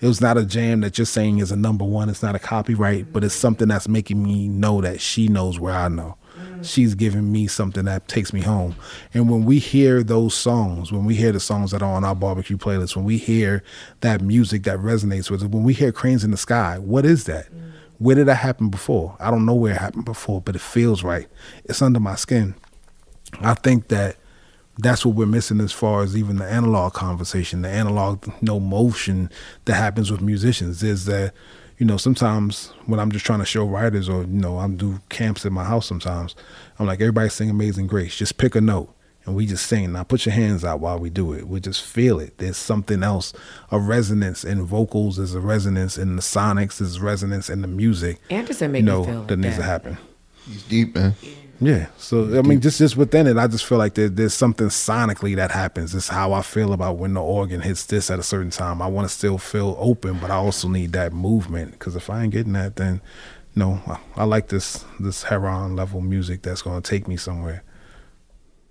It 0.00 0.06
was 0.06 0.20
not 0.20 0.38
a 0.38 0.44
jam 0.44 0.80
that 0.82 0.96
you're 0.96 1.04
saying 1.04 1.38
is 1.38 1.50
a 1.50 1.56
number 1.56 1.84
one. 1.84 2.08
It's 2.08 2.22
not 2.22 2.36
a 2.36 2.38
copyright, 2.38 3.12
but 3.12 3.24
it's 3.24 3.34
something 3.34 3.66
that's 3.68 3.88
making 3.88 4.22
me 4.22 4.46
know 4.48 4.80
that 4.80 5.00
she 5.00 5.26
knows 5.26 5.58
where 5.58 5.74
I 5.74 5.88
know. 5.88 6.16
She's 6.62 6.94
giving 6.94 7.32
me 7.32 7.46
something 7.46 7.86
that 7.86 8.06
takes 8.06 8.32
me 8.32 8.42
home. 8.42 8.76
And 9.12 9.28
when 9.28 9.44
we 9.44 9.58
hear 9.58 10.02
those 10.02 10.34
songs, 10.34 10.92
when 10.92 11.04
we 11.04 11.14
hear 11.14 11.32
the 11.32 11.40
songs 11.40 11.70
that 11.72 11.82
are 11.82 11.92
on 11.92 12.04
our 12.04 12.14
barbecue 12.14 12.56
playlist, 12.56 12.94
when 12.94 13.04
we 13.04 13.16
hear 13.16 13.64
that 14.02 14.20
music 14.20 14.62
that 14.64 14.78
resonates 14.78 15.30
with 15.30 15.42
us, 15.42 15.48
when 15.48 15.64
we 15.64 15.72
hear 15.72 15.90
Cranes 15.90 16.22
in 16.22 16.30
the 16.30 16.36
Sky, 16.36 16.78
what 16.78 17.04
is 17.04 17.24
that? 17.24 17.46
Where 17.98 18.14
did 18.14 18.28
that 18.28 18.36
happen 18.36 18.68
before? 18.68 19.16
I 19.18 19.30
don't 19.30 19.44
know 19.44 19.54
where 19.54 19.74
it 19.74 19.78
happened 19.78 20.04
before, 20.04 20.40
but 20.40 20.54
it 20.54 20.60
feels 20.60 21.02
right. 21.02 21.26
It's 21.64 21.82
under 21.82 22.00
my 22.00 22.14
skin. 22.14 22.54
I 23.40 23.54
think 23.54 23.88
that 23.88 24.16
that's 24.82 25.04
what 25.04 25.14
we're 25.14 25.26
missing 25.26 25.60
as 25.60 25.72
far 25.72 26.02
as 26.02 26.16
even 26.16 26.36
the 26.36 26.44
analog 26.44 26.92
conversation, 26.92 27.62
the 27.62 27.68
analog 27.68 28.28
no 28.40 28.60
motion 28.60 29.30
that 29.64 29.74
happens 29.74 30.10
with 30.10 30.20
musicians 30.20 30.82
is 30.82 31.06
that, 31.06 31.32
you 31.78 31.86
know, 31.86 31.96
sometimes 31.96 32.72
when 32.86 33.00
I'm 33.00 33.10
just 33.10 33.24
trying 33.24 33.38
to 33.40 33.44
show 33.44 33.64
writers 33.64 34.08
or, 34.08 34.22
you 34.22 34.26
know, 34.26 34.58
I'm 34.58 34.76
do 34.76 35.00
camps 35.08 35.46
at 35.46 35.52
my 35.52 35.64
house 35.64 35.86
sometimes, 35.86 36.34
I'm 36.78 36.86
like, 36.86 37.00
everybody 37.00 37.28
sing 37.28 37.50
Amazing 37.50 37.86
Grace. 37.86 38.16
Just 38.16 38.36
pick 38.36 38.54
a 38.54 38.60
note 38.60 38.94
and 39.24 39.34
we 39.34 39.46
just 39.46 39.66
sing. 39.66 39.92
Now 39.92 40.02
put 40.02 40.26
your 40.26 40.34
hands 40.34 40.64
out 40.64 40.80
while 40.80 40.98
we 40.98 41.10
do 41.10 41.32
it. 41.32 41.48
We 41.48 41.60
just 41.60 41.82
feel 41.82 42.20
it. 42.20 42.38
There's 42.38 42.56
something 42.56 43.02
else, 43.02 43.32
a 43.70 43.78
resonance 43.78 44.44
in 44.44 44.62
vocals, 44.64 45.16
there's 45.16 45.34
a 45.34 45.40
resonance 45.40 45.98
in 45.98 46.16
the 46.16 46.22
sonics, 46.22 46.78
there's 46.78 47.00
resonance 47.00 47.50
in 47.50 47.62
the 47.62 47.68
music. 47.68 48.18
Anderson 48.30 48.72
make 48.72 48.80
you 48.80 48.86
me 48.86 48.92
know, 48.92 49.04
feel 49.04 49.18
like 49.18 49.28
that 49.28 49.36
needs 49.38 49.56
to 49.56 49.62
happen. 49.62 49.98
He's 50.46 50.62
deep, 50.64 50.94
man. 50.94 51.14
Yeah. 51.22 51.30
So 51.98 52.38
I 52.38 52.42
mean, 52.42 52.60
just 52.60 52.78
just 52.78 52.96
within 52.96 53.26
it, 53.26 53.36
I 53.36 53.46
just 53.46 53.66
feel 53.66 53.78
like 53.78 53.94
there, 53.94 54.08
there's 54.08 54.32
something 54.32 54.68
sonically 54.68 55.36
that 55.36 55.50
happens. 55.50 55.94
It's 55.94 56.08
how 56.08 56.32
I 56.32 56.40
feel 56.42 56.72
about 56.72 56.96
when 56.96 57.14
the 57.14 57.22
organ 57.22 57.60
hits 57.60 57.84
this 57.84 58.10
at 58.10 58.18
a 58.18 58.22
certain 58.22 58.50
time. 58.50 58.80
I 58.80 58.86
want 58.86 59.08
to 59.08 59.14
still 59.14 59.36
feel 59.36 59.76
open, 59.78 60.18
but 60.18 60.30
I 60.30 60.36
also 60.36 60.68
need 60.68 60.92
that 60.92 61.12
movement 61.12 61.72
because 61.72 61.96
if 61.96 62.08
I 62.08 62.22
ain't 62.22 62.32
getting 62.32 62.54
that, 62.54 62.76
then 62.76 63.02
no, 63.54 63.80
I, 63.86 63.98
I 64.22 64.24
like 64.24 64.48
this 64.48 64.84
this 64.98 65.24
heron 65.24 65.76
level 65.76 66.00
music 66.00 66.42
that's 66.42 66.62
going 66.62 66.80
to 66.80 66.90
take 66.90 67.06
me 67.06 67.18
somewhere. 67.18 67.62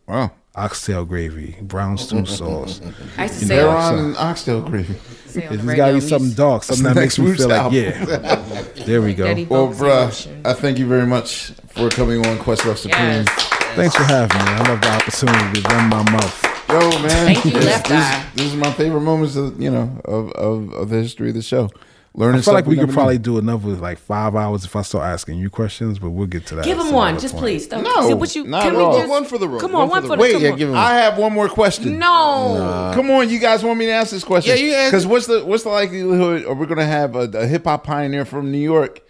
Wow. 0.08 0.32
Oxtail 0.56 1.06
gravy, 1.06 1.56
brown 1.62 1.98
stew 1.98 2.26
sauce. 2.40 2.82
I 3.18 3.24
used 3.24 3.40
to 3.40 3.46
say 3.46 3.56
know, 3.58 3.70
Heron 3.72 3.98
so- 3.98 4.06
and 4.06 4.18
oxtail 4.18 4.62
gravy. 4.62 4.96
Say 5.28 5.46
on 5.48 5.54
It's 5.54 5.64
got 5.64 5.88
to 5.90 5.94
be 5.94 6.00
something 6.02 6.32
dark, 6.32 6.64
something 6.64 6.86
that 6.86 6.96
makes 6.96 7.20
me 7.20 7.28
Roots 7.28 7.42
feel 7.42 7.50
like, 7.50 7.72
yeah. 7.72 8.64
there 8.88 9.00
we 9.02 9.14
go. 9.14 9.26
Daddy 9.26 9.46
Well, 9.46 9.68
bruh. 9.68 10.28
I 10.46 10.54
thank 10.54 10.80
you 10.80 10.88
very 10.88 11.06
much 11.06 11.52
for 11.68 11.90
coming 11.90 12.26
on 12.26 12.40
Questlove 12.40 12.78
Supreme. 12.78 13.04
Yes. 13.06 13.28
Thanks 13.76 13.96
for 13.96 14.04
having 14.04 14.36
me. 14.38 14.44
I 14.44 14.68
love 14.70 14.82
the 14.82 14.90
opportunity 14.90 15.62
to 15.62 15.70
run 15.70 15.88
my 15.90 16.12
mouth. 16.12 16.44
Yo, 16.68 16.80
man. 16.80 17.10
Thank 17.10 17.46
you, 17.46 17.52
this, 17.52 17.66
Left 17.66 17.88
this, 17.88 18.04
Eye. 18.04 18.26
this 18.36 18.46
is 18.48 18.56
my 18.56 18.72
favorite 18.74 19.02
moments 19.02 19.36
of 19.36 19.62
you 19.62 19.70
know 19.70 20.02
of, 20.06 20.32
of, 20.32 20.74
of 20.74 20.90
the 20.90 20.98
history 20.98 21.30
of 21.30 21.36
the 21.36 21.42
show. 21.44 21.70
Learning 22.16 22.40
I 22.40 22.42
feel 22.42 22.54
like 22.56 22.64
stuff 22.66 22.70
we 22.72 22.76
could 22.78 22.90
probably 22.90 23.18
knew. 23.18 23.24
do 23.24 23.38
another 23.38 23.70
like 23.70 23.98
five 24.00 24.36
hours 24.36 24.66
if 24.66 24.76
I 24.76 24.82
start 24.82 25.06
asking 25.06 25.38
you 25.38 25.50
questions, 25.50 26.00
but 26.00 26.10
we'll 26.10 26.26
get 26.28 26.46
to 26.48 26.56
that. 26.56 26.66
Give 26.66 26.80
at 26.80 26.88
him 26.88 26.94
one, 26.94 27.20
just 27.20 27.34
point. 27.36 27.44
please. 27.44 27.68
Don't- 27.68 27.84
No, 27.84 28.08
see 28.08 28.14
what 28.16 28.36
you 28.36 28.46
not 28.46 28.64
can 28.64 28.72
at 28.74 28.78
we 28.78 28.84
all. 28.84 28.98
just 28.98 29.10
One 29.10 29.26
for 29.26 29.38
the 29.38 29.48
road. 29.48 29.62
Come 29.62 29.76
on, 29.76 29.88
one, 29.90 30.02
for 30.02 30.16
the, 30.18 30.22
Wait, 30.22 30.40
yeah, 30.42 30.52
give 30.52 30.70
him. 30.70 30.76
I 30.76 30.96
have 30.96 31.18
one 31.20 31.32
more 31.34 31.48
question. 31.48 32.00
No. 32.00 32.92
Come 32.96 33.10
on, 33.12 33.30
you 33.30 33.38
guys 33.40 33.64
want 33.64 33.78
me 33.80 33.86
to 33.86 33.92
ask 33.92 34.10
this 34.12 34.24
question? 34.24 34.56
Yeah, 34.58 34.62
you 34.64 34.74
ask- 34.74 34.92
Because 34.92 35.06
what's 35.08 35.28
the 35.28 35.46
what's 35.46 35.64
the 35.64 35.70
likelihood? 35.70 36.46
Are 36.46 36.56
we 36.56 36.66
going 36.66 36.80
to 36.80 36.86
have 36.86 37.16
a, 37.16 37.30
a 37.38 37.46
hip 37.48 37.66
hop 37.66 37.84
pioneer 37.84 38.26
from 38.26 38.52
New 38.52 38.58
York 38.58 39.02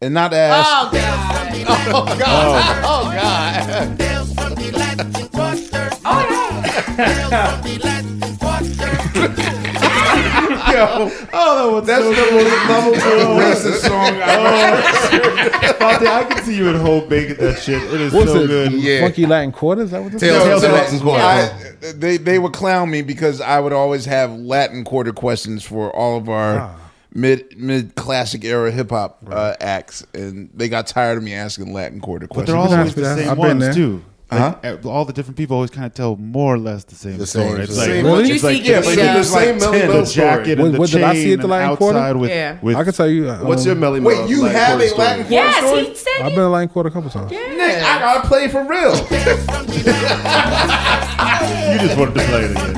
and 0.00 0.14
not 0.14 0.32
ask? 0.32 0.68
Oh 0.68 0.90
God. 0.92 1.32
Oh 1.88 2.04
God! 2.18 2.82
Oh, 2.84 3.02
oh 3.04 3.12
God! 3.12 4.00
Oh, 9.28 9.52
Yo, 10.72 11.10
Oh, 11.32 11.80
that 11.80 11.86
that's 11.86 12.04
the 12.04 12.90
most 12.90 13.04
lovable 13.04 13.36
racist 13.40 13.86
song 13.86 14.20
I've 14.22 15.76
Fonte, 15.76 16.06
I 16.06 16.24
can 16.24 16.44
see 16.44 16.56
you 16.56 16.68
at 16.70 16.76
home 16.76 17.08
making 17.08 17.36
that 17.36 17.58
shit. 17.60 17.82
It 17.82 18.00
is 18.00 18.12
What's 18.12 18.32
so 18.32 18.40
it? 18.40 18.46
good. 18.48 18.72
Yeah. 18.72 19.00
Funky 19.02 19.26
Latin 19.26 19.52
Quarter? 19.52 19.82
Is 19.82 19.90
that 19.92 20.02
what 20.02 20.12
this 20.12 20.20
Tales- 20.20 20.42
is? 20.42 20.44
Tales 20.44 20.62
of 20.64 20.70
So, 20.70 20.74
Latin 20.76 21.00
Quarter. 21.00 21.92
They 21.98 22.16
they 22.16 22.38
would 22.38 22.52
clown 22.52 22.90
me 22.90 23.02
because 23.02 23.40
I 23.40 23.60
would 23.60 23.72
always 23.72 24.04
have 24.06 24.32
Latin 24.32 24.84
quarter 24.84 25.12
questions 25.12 25.62
for 25.64 25.94
all 25.94 26.16
of 26.16 26.28
our 26.28 26.58
Ah. 26.60 26.76
mid 27.14 27.44
mid 27.58 27.94
classic 27.94 28.44
era 28.44 28.70
hip 28.72 28.90
hop 28.90 29.18
uh, 29.30 29.54
acts, 29.60 30.04
and 30.14 30.50
they 30.54 30.68
got 30.68 30.86
tired 30.86 31.18
of 31.18 31.22
me 31.24 31.32
asking 31.34 31.72
Latin 31.72 32.00
quarter 32.00 32.26
questions. 32.26 32.54
But 32.56 32.68
they're 32.68 32.78
questions. 32.80 33.04
always 33.04 33.16
the 33.18 33.24
same 33.26 33.36
been 33.40 33.58
ones 33.60 33.74
too. 33.76 34.02
Uh-huh. 34.28 34.76
Uh, 34.84 34.88
all 34.88 35.04
the 35.04 35.12
different 35.12 35.36
people 35.36 35.54
always 35.54 35.70
kind 35.70 35.86
of 35.86 35.94
tell 35.94 36.16
more 36.16 36.54
or 36.54 36.58
less 36.58 36.82
the 36.82 36.96
same 36.96 37.16
The 37.16 37.26
story. 37.28 37.46
same- 37.48 37.60
it's 37.60 37.72
the 37.74 37.78
like, 37.78 37.86
same- 37.90 38.04
well, 38.04 38.16
Really? 38.16 38.30
it's 38.32 38.42
You 38.42 38.48
like 38.48 38.56
see 38.64 38.70
Yeah, 38.70 38.80
but 38.80 38.88
the- 38.90 38.96
there's 38.96 39.32
like 39.32 39.44
same 39.44 39.58
Melle 39.58 39.72
the 39.72 39.78
Mel 39.86 40.04
jacket 40.04 40.08
story. 40.10 40.52
and 40.52 40.60
What- 40.62 40.72
the 40.72 40.78
what 40.80 40.90
did 40.90 41.02
I 41.04 41.14
see 41.14 41.22
chain 41.24 41.32
at 41.34 41.40
the 41.40 41.46
Latin 41.46 41.76
Quarter? 41.76 41.98
outside 41.98 42.16
with, 42.16 42.30
Yeah. 42.30 42.56
with 42.60 42.76
I 42.76 42.82
can 42.84 42.92
tell 42.92 43.08
you. 43.08 43.28
What's 43.32 43.62
um, 43.62 43.66
your 43.68 43.76
Melly 43.76 44.00
Wait, 44.00 44.28
you 44.28 44.42
Latin 44.42 44.58
have 44.60 44.78
Quarter 44.78 44.94
a? 44.94 44.98
Latin 44.98 45.22
Quarter 45.26 45.32
Yes, 45.34 45.56
story? 45.66 45.84
he 45.84 45.94
said 45.94 46.12
I've 46.22 46.28
been 46.30 46.38
to 46.38 46.48
Latin 46.48 46.68
Quarter 46.70 46.88
a 46.88 46.92
couple 46.92 47.10
times. 47.10 47.30
Nick, 47.30 47.40
I 47.60 47.98
gotta 48.00 48.26
play 48.26 48.48
for 48.48 48.64
real. 48.64 48.96
you 51.72 51.78
just 51.86 51.98
wanted 51.98 52.14
to 52.14 52.20
play 52.26 52.44
it 52.44 52.50
again. 52.52 52.76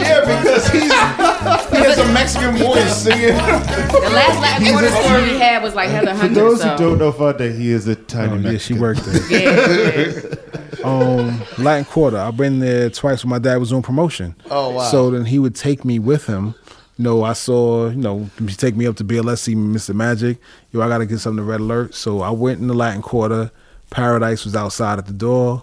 yeah, 0.00 0.20
because 0.42 0.68
he's 0.68 0.82
he 0.82 1.84
has 1.84 1.98
a 1.98 2.12
Mexican 2.12 2.56
voice 2.56 2.96
singing. 3.02 3.28
The 3.36 4.10
last 4.12 4.40
Latin 4.40 4.66
quarter 4.72 4.90
story 4.90 5.22
we 5.32 5.38
had 5.38 5.62
was 5.62 5.74
like 5.74 5.90
Heather 5.90 6.14
For 6.14 6.28
those 6.28 6.60
so. 6.60 6.70
who 6.70 6.76
don't 6.78 6.98
know 6.98 7.12
Fonte, 7.12 7.40
he 7.52 7.70
is 7.70 7.86
a 7.86 7.94
tiny 7.94 8.32
Oh, 8.32 8.36
yeah, 8.36 8.50
Mexican. 8.52 8.76
she 8.76 8.80
worked 8.80 9.04
there. 9.04 10.38
um, 10.84 11.42
Latin 11.58 11.84
Quarter. 11.84 12.18
I've 12.18 12.36
been 12.36 12.58
there 12.58 12.90
twice 12.90 13.24
when 13.24 13.30
my 13.30 13.38
dad 13.38 13.56
was 13.58 13.72
on 13.72 13.82
promotion. 13.82 14.34
Oh, 14.50 14.70
wow. 14.70 14.82
So 14.84 15.10
then 15.10 15.24
he 15.24 15.38
would 15.38 15.54
take 15.54 15.84
me 15.84 15.98
with 15.98 16.26
him. 16.26 16.54
You 16.96 17.04
know, 17.04 17.22
I 17.22 17.32
saw, 17.34 17.88
you 17.90 17.96
know, 17.96 18.28
he 18.38 18.48
take 18.48 18.74
me 18.76 18.86
up 18.86 18.96
to 18.96 19.04
BLS, 19.04 19.38
see 19.38 19.54
Mr. 19.54 19.94
Magic. 19.94 20.38
Yo, 20.72 20.80
I 20.80 20.88
got 20.88 20.98
to 20.98 21.06
get 21.06 21.18
something 21.20 21.36
to 21.38 21.42
Red 21.44 21.60
Alert. 21.60 21.94
So 21.94 22.22
I 22.22 22.30
went 22.30 22.60
in 22.60 22.66
the 22.66 22.74
Latin 22.74 23.02
Quarter. 23.02 23.50
Paradise 23.90 24.44
was 24.44 24.56
outside 24.56 24.98
at 24.98 25.06
the 25.06 25.12
door. 25.12 25.62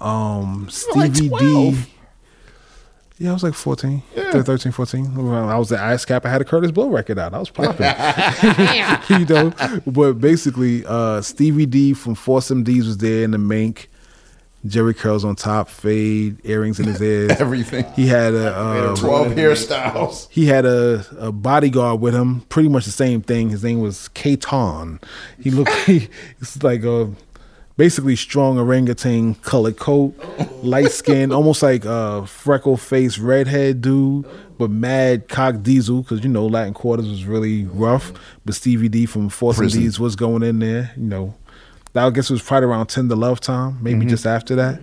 Um, 0.00 0.68
Stevie 0.70 1.28
12. 1.28 1.74
D. 1.74 1.92
Yeah, 3.18 3.30
I 3.30 3.32
was 3.32 3.42
like 3.42 3.54
14, 3.54 4.02
13, 4.14 4.72
14. 4.72 5.14
Well, 5.14 5.48
I 5.48 5.56
was 5.56 5.70
the 5.70 5.80
at 5.80 6.06
cap. 6.06 6.26
I 6.26 6.28
had 6.28 6.42
a 6.42 6.44
Kurtis 6.44 6.72
Blow 6.72 6.90
record 6.90 7.18
out. 7.18 7.32
I 7.32 7.38
was 7.38 7.48
popping. 7.48 7.86
you 9.18 9.24
know, 9.24 9.80
but 9.86 10.14
basically, 10.14 10.84
uh, 10.84 11.22
Stevie 11.22 11.64
D 11.64 11.94
from 11.94 12.14
Force 12.14 12.50
MD's 12.50 12.86
was 12.86 12.98
there 12.98 13.24
in 13.24 13.30
the 13.30 13.38
mink. 13.38 13.88
Jerry 14.66 14.94
curls 14.94 15.24
on 15.24 15.36
top, 15.36 15.68
fade, 15.68 16.38
earrings 16.44 16.80
in 16.80 16.86
his 16.86 17.00
ears, 17.02 17.32
Everything. 17.40 17.84
He 17.94 18.06
had 18.06 18.34
a 18.34 18.54
uh, 18.54 18.96
Twelve 18.96 19.28
hairstyles. 19.28 20.28
he 20.30 20.46
had 20.46 20.66
a, 20.66 21.04
a 21.18 21.32
bodyguard 21.32 22.00
with 22.00 22.14
him, 22.14 22.40
pretty 22.48 22.68
much 22.68 22.84
the 22.84 22.90
same 22.90 23.22
thing. 23.22 23.50
His 23.50 23.62
name 23.62 23.80
was 23.80 24.08
Katon. 24.08 25.00
He 25.40 25.50
looked 25.50 25.72
he, 25.86 26.08
it's 26.40 26.62
like 26.62 26.84
a 26.84 27.10
basically 27.76 28.16
strong 28.16 28.58
orangutan 28.58 29.34
colored 29.36 29.76
coat, 29.76 30.14
light 30.62 30.90
skin, 30.90 31.32
almost 31.32 31.62
like 31.62 31.84
a 31.84 32.26
freckle 32.26 32.76
faced 32.76 33.18
redhead 33.18 33.80
dude, 33.80 34.26
but 34.58 34.70
mad 34.70 35.28
cock 35.28 35.62
diesel 35.62 36.02
because 36.02 36.22
you 36.22 36.30
know 36.30 36.46
Latin 36.46 36.74
Quarters 36.74 37.08
was 37.08 37.24
really 37.24 37.64
rough. 37.64 38.12
But 38.44 38.54
Stevie 38.54 38.88
D 38.88 39.06
from 39.06 39.28
Force 39.28 39.58
and 39.58 39.64
Prison. 39.64 39.82
D's 39.82 40.00
was 40.00 40.16
going 40.16 40.42
in 40.42 40.58
there, 40.58 40.92
you 40.96 41.04
know. 41.04 41.34
I 41.94 42.10
guess 42.10 42.28
it 42.28 42.34
was 42.34 42.42
probably 42.42 42.68
around 42.68 42.88
Tender 42.88 43.16
Love 43.16 43.40
time, 43.40 43.78
maybe 43.82 44.04
just 44.04 44.26
after 44.26 44.54
that. 44.56 44.80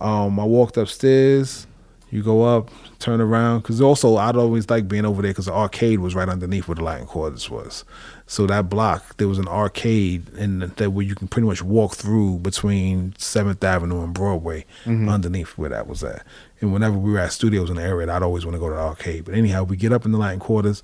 Um, 0.00 0.40
I 0.40 0.44
walked 0.44 0.78
upstairs. 0.78 1.66
You 2.10 2.22
go 2.22 2.42
up, 2.44 2.70
turn 2.98 3.20
around, 3.20 3.60
because 3.60 3.82
also 3.82 4.16
I'd 4.16 4.34
always 4.34 4.70
like 4.70 4.88
being 4.88 5.04
over 5.04 5.20
there 5.20 5.30
because 5.30 5.44
the 5.44 5.52
arcade 5.52 5.98
was 5.98 6.14
right 6.14 6.28
underneath 6.28 6.66
where 6.66 6.74
the 6.74 6.82
Latin 6.82 7.06
Quarters 7.06 7.50
was. 7.50 7.84
So 8.26 8.46
that 8.46 8.70
block, 8.70 9.18
there 9.18 9.28
was 9.28 9.38
an 9.38 9.46
arcade, 9.46 10.26
and 10.30 10.62
that 10.62 10.90
where 10.90 11.04
you 11.04 11.14
can 11.14 11.28
pretty 11.28 11.46
much 11.46 11.62
walk 11.62 11.96
through 11.96 12.38
between 12.38 13.14
Seventh 13.18 13.62
Avenue 13.62 14.02
and 14.02 14.14
Broadway, 14.14 14.64
underneath 14.86 15.58
where 15.58 15.68
that 15.68 15.86
was 15.86 16.02
at. 16.02 16.24
And 16.60 16.72
whenever 16.72 16.96
we 16.96 17.12
were 17.12 17.18
at 17.18 17.32
studios 17.32 17.68
in 17.68 17.76
the 17.76 17.82
area, 17.82 18.10
I'd 18.10 18.22
always 18.22 18.46
want 18.46 18.54
to 18.54 18.58
go 18.58 18.70
to 18.70 18.74
the 18.74 18.80
arcade. 18.80 19.26
But 19.26 19.34
anyhow, 19.34 19.64
we 19.64 19.76
get 19.76 19.92
up 19.92 20.06
in 20.06 20.12
the 20.12 20.18
Latin 20.18 20.40
Quarters. 20.40 20.82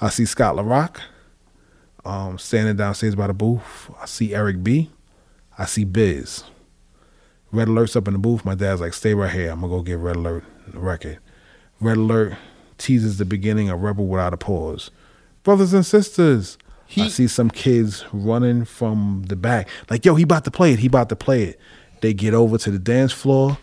I 0.00 0.10
see 0.10 0.24
Scott 0.26 0.54
La 0.54 0.62
Rock 0.62 1.00
um, 2.04 2.38
standing 2.38 2.76
downstairs 2.76 3.16
by 3.16 3.26
the 3.26 3.34
booth. 3.34 3.90
I 4.00 4.06
see 4.06 4.32
Eric 4.32 4.62
B. 4.62 4.90
I 5.58 5.66
see 5.66 5.84
Biz. 5.84 6.44
Red 7.50 7.68
Alert's 7.68 7.96
up 7.96 8.06
in 8.06 8.14
the 8.14 8.18
booth. 8.18 8.44
My 8.44 8.54
dad's 8.54 8.80
like, 8.80 8.94
stay 8.94 9.12
right 9.12 9.30
here. 9.30 9.50
I'm 9.50 9.60
going 9.60 9.70
to 9.72 9.76
go 9.78 9.82
get 9.82 9.98
Red 9.98 10.16
Alert 10.16 10.44
record. 10.72 11.18
Red 11.80 11.96
Alert 11.96 12.34
teases 12.78 13.18
the 13.18 13.24
beginning 13.24 13.70
of 13.70 13.80
Rebel 13.80 14.06
Without 14.06 14.34
a 14.34 14.36
Pause. 14.36 14.90
Brothers 15.42 15.72
and 15.72 15.84
sisters. 15.84 16.58
I 16.96 17.08
see 17.08 17.26
some 17.26 17.48
kids 17.48 18.04
running 18.12 18.66
from 18.66 19.24
the 19.28 19.36
back. 19.36 19.66
Like, 19.88 20.04
yo, 20.04 20.14
he 20.14 20.24
about 20.24 20.44
to 20.44 20.50
play 20.50 20.74
it. 20.74 20.80
He 20.80 20.88
about 20.88 21.08
to 21.08 21.16
play 21.16 21.44
it. 21.44 21.60
They 22.02 22.12
get 22.12 22.34
over 22.34 22.58
to 22.58 22.70
the 22.70 22.78
dance 22.78 23.12
floor. 23.12 23.56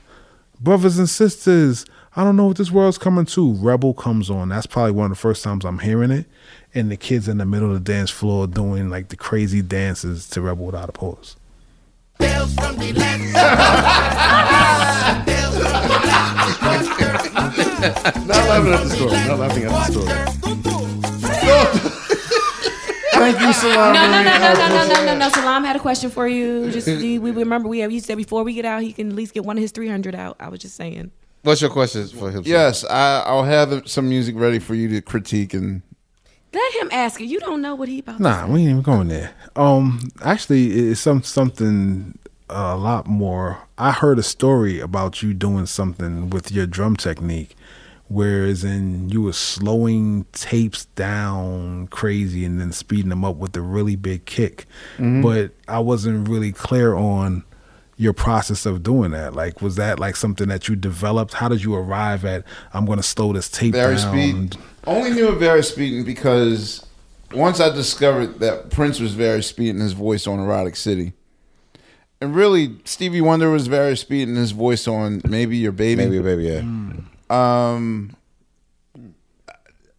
Brothers 0.59 0.97
and 0.97 1.07
sisters, 1.07 1.85
I 2.15 2.23
don't 2.23 2.35
know 2.35 2.47
what 2.47 2.57
this 2.57 2.71
world's 2.71 2.97
coming 2.97 3.25
to. 3.25 3.53
Rebel 3.53 3.93
comes 3.93 4.29
on. 4.29 4.49
That's 4.49 4.65
probably 4.65 4.93
one 4.93 5.05
of 5.05 5.11
the 5.11 5.21
first 5.21 5.43
times 5.43 5.63
I'm 5.63 5.79
hearing 5.79 6.11
it. 6.11 6.25
And 6.73 6.91
the 6.91 6.97
kids 6.97 7.27
in 7.27 7.37
the 7.37 7.45
middle 7.45 7.67
of 7.67 7.75
the 7.75 7.91
dance 7.91 8.09
floor 8.09 8.47
doing 8.47 8.89
like 8.89 9.09
the 9.09 9.15
crazy 9.15 9.61
dances 9.61 10.27
to 10.29 10.41
Rebel 10.41 10.65
Without 10.65 10.89
a 10.89 10.91
Pause. 10.91 11.35
Not 17.79 18.47
laughing 18.47 18.73
at 18.73 18.83
the 18.83 18.89
story. 18.89 19.11
Not 19.27 19.39
laughing 19.39 19.63
at 19.63 19.71
the 19.71 19.83
story. 19.91 20.07
Thank 23.19 23.41
you, 23.41 23.53
Salaam. 23.53 23.93
No, 23.93 24.07
no, 24.09 24.23
no, 24.23 24.37
no, 24.37 24.53
no, 24.53 24.67
no, 24.69 24.87
no, 24.87 25.05
no, 25.05 25.17
no. 25.17 25.29
Salaam 25.29 25.63
had 25.63 25.75
a 25.75 25.79
question 25.79 26.09
for 26.09 26.27
you. 26.27 26.71
Just 26.71 26.87
we 27.01 27.19
we 27.19 27.31
remember 27.31 27.67
we 27.67 27.79
have 27.79 27.91
you 27.91 27.99
said 27.99 28.17
before 28.17 28.43
we 28.43 28.53
get 28.53 28.65
out, 28.65 28.81
he 28.81 28.93
can 28.93 29.09
at 29.09 29.15
least 29.15 29.33
get 29.33 29.45
one 29.45 29.57
of 29.57 29.61
his 29.61 29.71
three 29.71 29.89
hundred 29.89 30.15
out. 30.15 30.37
I 30.39 30.49
was 30.49 30.59
just 30.59 30.75
saying. 30.75 31.11
What's 31.43 31.61
your 31.61 31.69
question 31.69 32.05
for 32.07 32.31
him? 32.31 32.43
Yes, 32.45 32.83
I, 32.85 33.23
I'll 33.25 33.43
have 33.43 33.89
some 33.89 34.09
music 34.09 34.35
ready 34.37 34.59
for 34.59 34.75
you 34.75 34.89
to 34.89 35.01
critique 35.01 35.53
and. 35.53 35.81
Let 36.51 36.73
him 36.73 36.89
ask 36.91 37.21
it. 37.21 37.25
You 37.25 37.39
don't 37.39 37.61
know 37.61 37.75
what 37.75 37.87
he 37.89 37.99
about. 37.99 38.19
Nah, 38.19 38.47
we 38.47 38.61
ain't 38.61 38.69
even 38.69 38.81
going 38.81 39.07
there. 39.07 39.31
Um, 39.55 39.99
actually, 40.23 40.71
it's 40.89 40.99
some 40.99 41.21
something 41.21 42.17
a 42.49 42.75
lot 42.75 43.07
more. 43.07 43.59
I 43.77 43.91
heard 43.91 44.19
a 44.19 44.23
story 44.23 44.79
about 44.79 45.21
you 45.21 45.33
doing 45.33 45.65
something 45.65 46.29
with 46.29 46.51
your 46.51 46.65
drum 46.65 46.95
technique, 46.95 47.55
whereas 48.07 48.63
in 48.63 49.09
you 49.09 49.21
were 49.21 49.33
slowing 49.33 50.25
tapes 50.33 50.85
down 50.95 51.87
crazy 51.87 52.43
and 52.45 52.59
then 52.59 52.71
speeding 52.71 53.09
them 53.09 53.23
up 53.23 53.35
with 53.35 53.55
a 53.55 53.61
really 53.61 53.95
big 53.95 54.25
kick. 54.25 54.65
Mhm. 54.97 55.21
But 55.21 55.51
I 55.67 55.79
wasn't 55.79 56.27
really 56.27 56.51
clear 56.51 56.95
on 56.95 57.43
your 57.97 58.13
process 58.13 58.65
of 58.65 58.81
doing 58.81 59.11
that. 59.11 59.35
Like, 59.35 59.61
was 59.61 59.75
that 59.75 59.99
like 59.99 60.15
something 60.15 60.47
that 60.47 60.67
you 60.69 60.75
developed? 60.75 61.33
How 61.35 61.49
did 61.49 61.63
you 61.63 61.75
arrive 61.75 62.23
at? 62.25 62.43
I'm 62.73 62.85
going 62.85 62.97
to 62.97 63.03
slow 63.03 63.33
this 63.33 63.49
tape 63.49 63.73
Very 63.73 63.95
down. 63.97 64.11
speed. 64.13 64.57
Only 64.87 65.11
knew 65.11 65.27
of 65.27 65.39
Vari-Speeding 65.39 66.05
because 66.05 66.83
once 67.33 67.59
I 67.59 67.69
discovered 67.69 68.39
that 68.39 68.69
Prince 68.71 68.99
was 69.01 69.13
Vari-Speeding 69.13 69.81
his 69.81 69.91
voice 69.93 70.25
on 70.27 70.39
Erotic 70.39 70.75
City. 70.77 71.11
And 72.21 72.35
really, 72.35 72.77
Stevie 72.83 73.21
Wonder 73.21 73.49
was 73.49 73.67
Vari-Speeding 73.67 74.35
his 74.35 74.51
voice 74.51 74.87
on 74.87 75.21
Maybe 75.27 75.57
Your 75.57 75.71
Baby. 75.71 76.03
Maybe 76.03 76.15
Your 76.15 76.23
Baby, 76.23 76.43
yeah. 76.45 76.63
Um, 77.29 78.15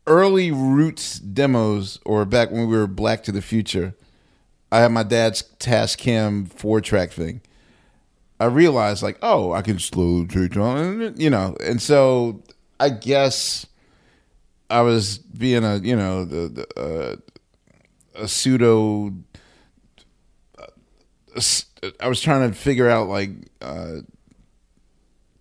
early 0.06 0.51
Roots 0.51 1.18
demos, 1.18 1.98
or 2.05 2.24
back 2.26 2.51
when 2.51 2.68
we 2.68 2.76
were 2.76 2.86
Black 2.86 3.22
to 3.24 3.32
the 3.32 3.40
Future, 3.40 3.94
I 4.70 4.80
had 4.80 4.92
my 4.92 5.02
dad's 5.02 5.42
Tascam 5.59 6.52
four 6.52 6.80
track 6.80 7.10
thing. 7.10 7.40
I 8.38 8.47
realized 8.47 9.02
like, 9.02 9.18
oh, 9.22 9.52
I 9.52 9.62
can 9.62 9.78
slow 9.78 10.24
down, 10.24 11.14
you 11.16 11.30
know, 11.30 11.56
and 11.62 11.80
so 11.80 12.42
I 12.78 12.88
guess 12.88 13.66
I 14.70 14.80
was 14.82 15.18
being 15.18 15.64
a 15.64 15.76
you 15.76 15.97
know 15.97 16.24
the, 16.24 16.48
the 16.48 16.80
uh, 16.80 17.16
a 18.14 18.28
pseudo. 18.28 19.12
uh, 20.59 21.40
I 22.01 22.09
was 22.09 22.20
trying 22.20 22.51
to 22.51 22.57
figure 22.57 22.89
out 22.89 23.09
like 23.09 23.31
uh, 23.61 23.97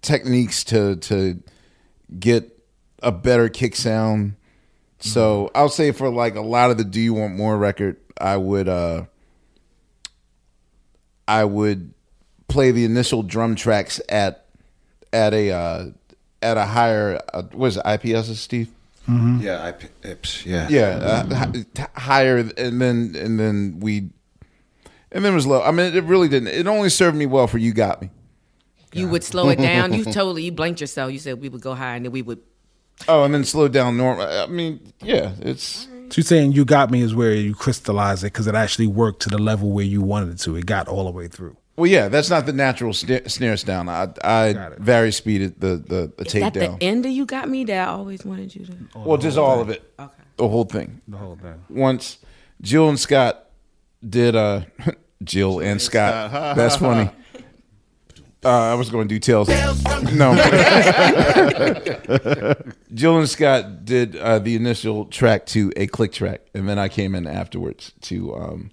techniques 0.01 0.63
to 0.65 0.95
to 0.97 1.41
get 2.19 2.57
a 3.03 3.11
better 3.11 3.49
kick 3.49 3.75
sound. 3.75 4.35
So 4.99 5.49
I'll 5.55 5.69
say 5.69 5.91
for 5.91 6.09
like 6.09 6.35
a 6.35 6.41
lot 6.41 6.71
of 6.71 6.77
the 6.77 6.83
"Do 6.83 6.99
You 6.99 7.13
Want 7.13 7.35
More" 7.35 7.57
record, 7.57 7.97
I 8.19 8.37
would 8.37 8.67
uh 8.67 9.05
I 11.27 11.45
would 11.45 11.93
play 12.47 12.71
the 12.71 12.83
initial 12.85 13.23
drum 13.23 13.55
tracks 13.55 14.01
at 14.09 14.45
at 15.13 15.33
a 15.33 15.51
uh, 15.51 15.85
at 16.41 16.57
a 16.57 16.65
higher 16.65 17.21
uh, 17.33 17.43
what 17.53 17.67
is 17.67 17.77
it 17.77 17.83
IPS 17.85 18.37
Steve? 18.39 18.69
Mm-hmm. 19.07 19.39
Yeah, 19.41 19.63
I, 19.63 20.07
ips, 20.07 20.45
yeah. 20.45 20.67
Yeah, 20.69 20.87
uh, 21.01 21.35
hi- 21.35 21.51
t- 21.73 21.83
higher, 21.95 22.37
and 22.37 22.79
then 22.79 23.15
and 23.17 23.39
then 23.39 23.79
we, 23.79 24.09
and 25.11 25.23
then 25.25 25.31
it 25.33 25.35
was 25.35 25.47
low. 25.47 25.61
I 25.61 25.71
mean, 25.71 25.95
it 25.95 26.03
really 26.03 26.27
didn't. 26.27 26.49
It 26.49 26.67
only 26.67 26.89
served 26.89 27.17
me 27.17 27.25
well 27.25 27.47
for 27.47 27.57
"You 27.57 27.73
Got 27.73 28.01
Me." 28.01 28.09
You 28.93 29.07
would 29.07 29.23
slow 29.23 29.49
it 29.49 29.59
down. 29.59 29.93
You 29.93 30.03
totally 30.03 30.43
you 30.43 30.51
blanked 30.51 30.81
yourself. 30.81 31.11
You 31.11 31.19
said 31.19 31.39
we 31.41 31.49
would 31.49 31.61
go 31.61 31.75
high 31.75 31.95
and 31.95 32.05
then 32.05 32.11
we 32.11 32.21
would. 32.21 32.39
Oh, 33.07 33.23
and 33.23 33.33
then 33.33 33.43
slow 33.45 33.67
down 33.67 33.95
normal. 33.97 34.27
I 34.27 34.47
mean, 34.47 34.91
yeah, 35.01 35.31
it's 35.41 35.87
So 36.09 36.15
you're 36.17 36.23
saying 36.23 36.51
you 36.53 36.65
got 36.65 36.89
me 36.91 37.01
is 37.01 37.13
where 37.15 37.33
you 37.33 37.53
crystallize 37.55 38.23
it 38.23 38.33
because 38.33 38.47
it 38.47 38.55
actually 38.55 38.87
worked 38.87 39.21
to 39.21 39.29
the 39.29 39.37
level 39.37 39.69
where 39.71 39.85
you 39.85 40.01
wanted 40.01 40.29
it 40.33 40.39
to. 40.39 40.55
It 40.55 40.65
got 40.65 40.87
all 40.89 41.05
the 41.05 41.11
way 41.11 41.27
through. 41.27 41.55
well, 41.77 41.85
yeah. 41.89 42.09
That's 42.09 42.29
not 42.29 42.45
the 42.45 42.51
natural 42.51 42.91
snare, 42.93 43.29
snares 43.29 43.63
down. 43.63 43.87
I 43.87 44.09
I 44.23 44.71
vari-speeded 44.79 45.61
the 45.61 45.77
the, 45.77 46.11
the 46.17 46.23
Is 46.25 46.31
tape 46.33 46.41
that 46.41 46.53
down. 46.53 46.77
the 46.79 46.83
end 46.85 47.05
of 47.05 47.11
you 47.11 47.25
got 47.25 47.47
me 47.47 47.63
that 47.65 47.87
I 47.87 47.91
always 47.91 48.25
wanted 48.25 48.53
you 48.55 48.65
to. 48.65 48.73
Well, 48.99 49.17
just 49.17 49.37
all 49.37 49.61
of 49.61 49.69
it. 49.69 49.81
Okay. 49.99 50.11
The 50.37 50.47
whole 50.47 50.65
thing. 50.65 50.99
The 51.07 51.17
whole 51.17 51.35
thing. 51.37 51.63
Once 51.69 52.17
Jill 52.61 52.89
and 52.89 52.99
Scott 52.99 53.45
did 54.07 54.35
uh 54.35 54.61
Jill 55.23 55.59
and 55.59 55.81
Scott. 55.81 56.31
Scott. 56.31 56.55
That's 56.55 56.77
funny. 56.77 57.09
Uh, 58.43 58.71
I 58.71 58.73
was 58.75 58.89
going 58.89 59.09
to 59.09 59.15
do 59.15 59.19
Tales. 59.19 59.49
No. 60.13 60.33
Jill 62.93 63.19
and 63.19 63.27
Scott 63.27 63.83
did 63.83 64.15
uh, 64.15 64.39
the 64.39 64.55
initial 64.55 65.03
track 65.05 65.45
to 65.47 65.73
a 65.75 65.87
click 65.87 66.13
track, 66.13 66.43
and 66.53 66.69
then 66.69 66.79
I 66.79 66.87
came 66.87 67.15
in 67.15 67.27
afterwards 67.27 67.91
to 68.03 68.33
um, 68.35 68.71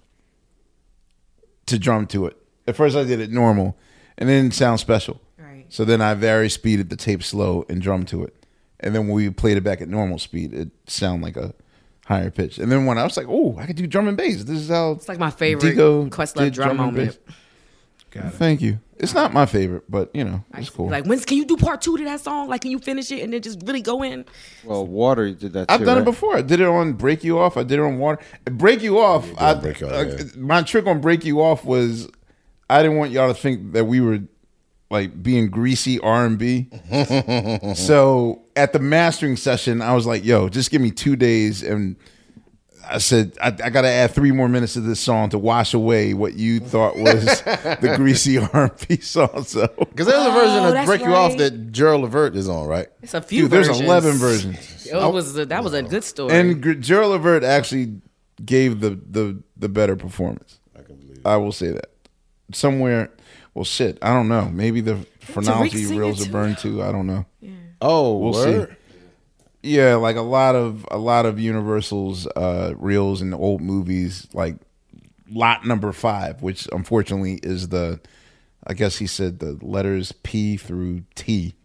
to 1.65 1.77
drum 1.77 2.07
to 2.07 2.27
it. 2.27 2.37
At 2.65 2.77
first, 2.77 2.95
I 2.95 3.03
did 3.03 3.19
it 3.19 3.29
normal, 3.29 3.77
and 4.17 4.29
it 4.29 4.41
didn't 4.41 4.53
sound 4.53 4.79
special. 4.79 5.19
Right. 5.37 5.65
So 5.67 5.83
then 5.83 6.01
I 6.01 6.13
vari-speeded 6.13 6.89
the 6.89 6.95
tape 6.95 7.21
slow 7.21 7.65
and 7.67 7.81
drum 7.81 8.05
to 8.05 8.23
it, 8.23 8.45
and 8.79 8.95
then 8.95 9.07
when 9.07 9.15
we 9.15 9.29
played 9.31 9.57
it 9.57 9.65
back 9.65 9.81
at 9.81 9.89
normal 9.89 10.17
speed, 10.17 10.53
it 10.53 10.69
sounded 10.87 11.25
like 11.25 11.35
a 11.35 11.53
higher 12.07 12.31
pitch. 12.31 12.57
And 12.57 12.71
then 12.71 12.85
when 12.85 12.97
I 12.97 13.03
was 13.03 13.17
like, 13.17 13.27
"Oh, 13.29 13.57
I 13.59 13.65
could 13.67 13.75
do 13.75 13.85
drum 13.85 14.07
and 14.07 14.17
bass," 14.17 14.43
this 14.43 14.57
is 14.57 14.69
how 14.69 14.91
It's 14.91 15.09
like 15.09 15.19
my 15.19 15.29
favorite 15.29 15.75
Digo 15.75 16.09
Questlove 16.09 16.45
did 16.45 16.53
drum 16.53 16.69
and 16.71 16.77
moment. 16.79 17.19
bass. 17.25 18.33
Thank 18.33 18.61
you. 18.61 18.79
It's 18.99 19.13
not 19.13 19.31
my 19.31 19.45
favorite, 19.45 19.83
but 19.89 20.09
you 20.15 20.23
know, 20.23 20.43
it's 20.55 20.71
cool. 20.71 20.89
Like, 20.89 21.05
when 21.05 21.19
can 21.19 21.37
you 21.37 21.45
do 21.45 21.55
part 21.55 21.81
two 21.81 21.97
to 21.97 22.03
that 22.05 22.19
song? 22.19 22.47
Like, 22.47 22.61
can 22.61 22.71
you 22.71 22.79
finish 22.79 23.11
it 23.11 23.21
and 23.21 23.31
then 23.31 23.43
just 23.43 23.59
really 23.63 23.81
go 23.81 24.01
in? 24.01 24.25
Well, 24.63 24.87
Water 24.87 25.31
did 25.33 25.53
that. 25.53 25.69
I've 25.69 25.81
too, 25.81 25.85
done 25.85 25.97
right? 25.97 26.01
it 26.01 26.05
before. 26.05 26.35
I 26.35 26.41
did 26.41 26.59
it 26.59 26.65
on 26.67 26.93
Break 26.93 27.23
You 27.23 27.37
Off. 27.37 27.57
I 27.57 27.63
did 27.63 27.77
it 27.77 27.83
on 27.83 27.99
Water. 27.99 28.19
Break 28.45 28.81
You 28.81 28.97
Off. 28.97 29.29
I, 29.39 29.53
Break 29.53 29.81
You 29.81 29.87
Off, 29.87 29.93
uh, 29.93 30.05
yeah. 30.17 30.23
My 30.37 30.63
trick 30.63 30.87
on 30.87 30.99
Break 30.99 31.25
You 31.25 31.41
Off 31.43 31.63
was 31.63 32.09
I 32.71 32.81
didn't 32.81 32.97
want 32.97 33.11
y'all 33.11 33.31
to 33.31 33.39
think 33.39 33.73
that 33.73 33.85
we 33.85 34.01
were 34.01 34.21
like 34.89 35.21
being 35.21 35.49
greasy 35.49 35.99
R 35.99 36.25
and 36.25 36.37
B. 36.37 36.67
So 37.75 38.41
at 38.55 38.73
the 38.73 38.79
mastering 38.79 39.35
session, 39.37 39.81
I 39.81 39.93
was 39.93 40.05
like, 40.05 40.23
"Yo, 40.23 40.49
just 40.49 40.71
give 40.71 40.81
me 40.81 40.91
two 40.91 41.15
days." 41.15 41.63
And 41.63 41.95
I 42.89 42.99
said, 42.99 43.37
"I, 43.41 43.47
I 43.47 43.69
got 43.69 43.81
to 43.81 43.89
add 43.89 44.11
three 44.11 44.31
more 44.31 44.47
minutes 44.47 44.73
to 44.73 44.81
this 44.81 44.99
song 44.99 45.29
to 45.29 45.37
wash 45.37 45.73
away 45.73 46.13
what 46.13 46.33
you 46.35 46.59
thought 46.59 46.95
was 46.97 47.25
the 47.41 47.93
greasy 47.97 48.37
R 48.37 48.49
and 48.53 48.87
B 48.87 48.97
song." 48.97 49.43
So 49.43 49.67
Because 49.77 50.07
there's 50.07 50.25
a 50.25 50.31
version 50.31 50.59
Oh, 50.63 50.67
of 50.67 50.73
that's 50.73 50.87
Break 50.87 51.01
You 51.01 51.13
Off 51.13 51.31
right. 51.31 51.37
that 51.39 51.71
Gerald 51.71 52.03
Levert 52.03 52.35
is 52.35 52.47
on, 52.47 52.67
right? 52.67 52.87
It's 53.01 53.13
a 53.13 53.21
few 53.21 53.43
Dude, 53.43 53.51
there's 53.51 53.67
versions. 53.67 53.85
11 53.85 54.13
versions. 54.15 54.85
It 54.87 54.95
was 54.95 55.37
a, 55.37 55.45
that 55.47 55.63
was 55.63 55.73
a 55.73 55.83
good 55.83 56.03
story. 56.03 56.33
And 56.33 56.61
Gr- 56.63 56.73
Gerald 56.73 57.11
Levert 57.11 57.43
actually 57.43 58.01
gave 58.43 58.79
the 58.79 58.91
the 58.91 59.41
the 59.57 59.67
better 59.69 59.95
performance. 59.95 60.59
I 60.77 60.81
can 60.83 60.95
believe. 60.95 61.25
I 61.25 61.35
will 61.37 61.51
say 61.51 61.71
that 61.71 61.89
somewhere. 62.53 63.11
Well, 63.57 63.63
shit, 63.63 63.97
I 64.03 64.13
don't 64.13 64.27
know. 64.27 64.49
Maybe 64.49 64.81
the 64.81 64.97
phrenology 65.19 65.87
reels 65.87 66.27
are 66.27 66.31
burned 66.31 66.59
too. 66.59 66.83
I 66.83 66.91
don't 66.91 67.07
know. 67.07 67.25
Oh, 67.81 68.15
we'll 68.15 68.33
word? 68.33 68.69
see. 68.69 68.75
Yeah, 69.71 69.95
like 69.95 70.15
a 70.15 70.21
lot 70.21 70.53
of 70.53 70.85
a 70.91 70.99
lot 70.99 71.25
of 71.25 71.39
Universal's 71.39 72.27
uh, 72.27 72.75
reels 72.77 73.19
and 73.19 73.33
old 73.33 73.61
movies, 73.61 74.27
like 74.31 74.57
lot 75.27 75.65
number 75.65 75.91
five, 75.91 76.43
which 76.43 76.67
unfortunately 76.71 77.39
is 77.41 77.69
the, 77.69 77.99
I 78.67 78.75
guess 78.75 78.97
he 78.97 79.07
said 79.07 79.39
the 79.39 79.57
letters 79.63 80.11
P 80.11 80.55
through 80.55 81.05
T, 81.15 81.55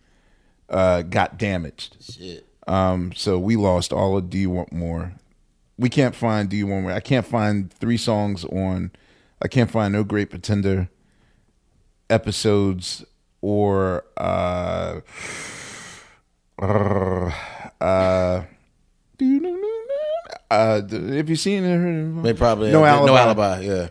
uh, 0.71 1.03
got 1.03 1.37
damaged. 1.37 1.99
Shit. 2.01 2.47
Um, 2.67 3.13
so 3.15 3.39
we 3.39 3.57
lost 3.57 3.93
all 3.93 4.17
of 4.17 4.31
Do 4.31 4.39
You 4.39 4.49
Want 4.49 4.73
More. 4.73 5.13
We 5.77 5.91
can't 5.91 6.15
find 6.15 6.49
Do 6.49 6.57
You 6.57 6.69
Want 6.69 6.85
More. 6.85 6.93
I 6.93 7.01
can't 7.01 7.27
find 7.27 7.71
three 7.71 7.99
songs 7.99 8.47
on. 8.47 8.93
I 9.43 9.49
can't 9.49 9.71
find 9.71 9.93
No 9.93 10.05
Great 10.05 10.31
Pretender 10.31 10.89
episodes 12.13 13.05
or 13.41 14.05
uh, 14.17 15.01
uh, 16.61 17.33
uh, 17.81 18.43
have 20.51 21.29
you 21.29 21.37
seen 21.37 21.65
it? 21.65 22.23
They 22.23 22.35
probably 22.35 22.71
no 22.71 22.85
alibi. 22.85 23.07
no 23.07 23.17
alibi, 23.17 23.61
yeah. 23.61 23.89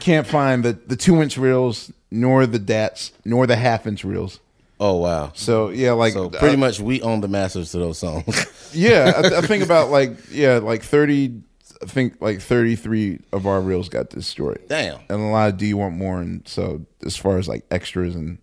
Can't 0.00 0.26
find 0.26 0.64
the 0.64 0.72
the 0.72 0.96
two 0.96 1.22
inch 1.22 1.36
reels, 1.36 1.92
nor 2.10 2.46
the 2.46 2.58
dats, 2.58 3.12
nor 3.24 3.46
the 3.46 3.56
half 3.56 3.86
inch 3.86 4.04
reels. 4.04 4.40
Oh 4.78 4.96
wow! 4.96 5.32
So 5.34 5.70
yeah, 5.70 5.92
like 5.92 6.12
so 6.12 6.28
pretty 6.28 6.56
uh, 6.56 6.58
much 6.58 6.80
we 6.80 7.00
own 7.02 7.20
the 7.20 7.28
masters 7.28 7.72
to 7.72 7.78
those 7.78 7.98
songs. 7.98 8.46
yeah, 8.74 9.12
I, 9.16 9.38
I 9.38 9.40
think 9.40 9.64
about 9.64 9.90
like 9.90 10.16
yeah, 10.30 10.58
like 10.58 10.82
thirty. 10.82 11.40
I 11.82 11.86
think 11.86 12.20
like 12.20 12.40
thirty 12.40 12.76
three 12.76 13.20
of 13.32 13.46
our 13.46 13.60
reels 13.60 13.88
got 13.88 14.10
destroyed. 14.10 14.62
Damn. 14.68 15.00
and 15.08 15.20
a 15.20 15.26
lot 15.26 15.50
of 15.50 15.56
do 15.58 15.66
you 15.66 15.76
want 15.76 15.94
more? 15.94 16.20
And 16.20 16.46
so 16.48 16.84
as 17.04 17.16
far 17.16 17.38
as 17.38 17.48
like 17.48 17.64
extras 17.70 18.14
and 18.14 18.38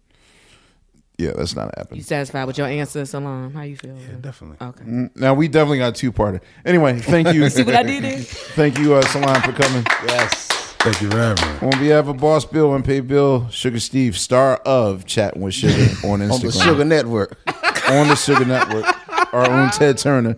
yeah, 1.17 1.31
that's 1.35 1.55
not 1.55 1.73
happening. 1.77 1.97
you 1.99 2.03
satisfied 2.03 2.45
with 2.45 2.57
your 2.57 2.65
answer, 2.67 3.05
Salaam? 3.05 3.53
How 3.53 3.61
you 3.61 3.77
feel? 3.77 3.95
Yeah, 3.95 4.15
definitely. 4.19 4.57
Okay. 4.65 4.83
Mm, 4.83 5.15
Now 5.15 5.33
we 5.35 5.47
definitely 5.47 5.77
got 5.77 5.89
a 5.89 5.91
two 5.99 6.11
parter. 6.11 6.41
Anyway, 6.65 6.99
thank 6.99 7.31
you. 7.33 7.47
See 7.51 7.63
what 7.63 7.75
I 7.75 7.83
did 7.83 8.03
there? 8.03 8.17
Thank 8.19 8.79
you, 8.79 8.95
uh, 8.95 9.01
Salaam, 9.03 9.41
for 9.43 9.51
coming. 9.51 9.85
Yes. 10.07 10.47
Thank 10.79 11.01
you 11.01 11.07
very 11.09 11.29
much. 11.29 11.63
On 11.63 11.69
behalf 11.79 12.07
of 12.07 12.17
Boss 12.17 12.43
Bill 12.45 12.73
and 12.73 12.83
Pay 12.83 12.99
Bill, 13.01 13.47
Sugar 13.49 13.79
Steve, 13.79 14.17
star 14.17 14.57
of 14.65 15.05
Chatting 15.05 15.41
with 15.41 15.53
Sugar 15.53 15.73
on 16.07 16.19
Instagram. 16.19 16.31
on 16.33 16.41
the 16.41 16.51
Sugar 16.51 16.85
Network. 16.85 17.37
on 17.89 18.07
the 18.09 18.15
Sugar 18.15 18.45
Network. 18.45 18.85
Our 19.33 19.49
own 19.49 19.69
Ted 19.69 19.97
Turner, 19.99 20.35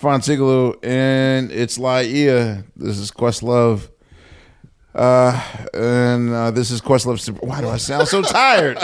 Fontigolo, 0.00 0.76
and 0.84 1.50
it's 1.50 1.78
Laiya. 1.78 2.64
This 2.76 2.98
is 2.98 3.10
Questlove. 3.10 3.88
Uh, 4.94 5.40
and 5.74 6.30
uh, 6.30 6.50
this 6.50 6.70
is 6.70 6.80
Questlove. 6.80 7.20
Sup- 7.20 7.42
Why 7.42 7.60
do 7.60 7.68
I 7.68 7.76
sound 7.76 8.08
so 8.08 8.22
tired? 8.22 8.78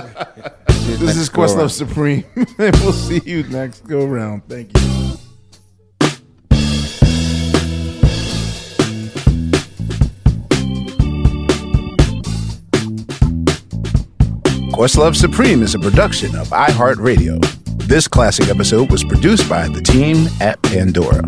this 0.66 1.00
Next 1.00 1.16
is 1.16 1.30
Questlove. 1.30 1.70
Supreme. 1.70 2.24
and 2.36 2.46
we'll 2.80 2.92
see 2.92 3.20
you 3.24 3.42
next 3.44 3.86
go 3.86 4.04
round. 4.04 4.42
Thank 4.48 4.76
you. 4.78 5.03
Questlove 14.74 15.14
Supreme 15.14 15.62
is 15.62 15.76
a 15.76 15.78
production 15.78 16.34
of 16.34 16.48
iHeartRadio. 16.48 17.38
This 17.86 18.09
classic 18.09 18.48
episode 18.48 18.90
was 18.90 19.05
produced 19.05 19.48
by 19.48 19.68
the 19.68 19.80
team 19.80 20.26
at 20.40 20.60
Pandora. 20.62 21.22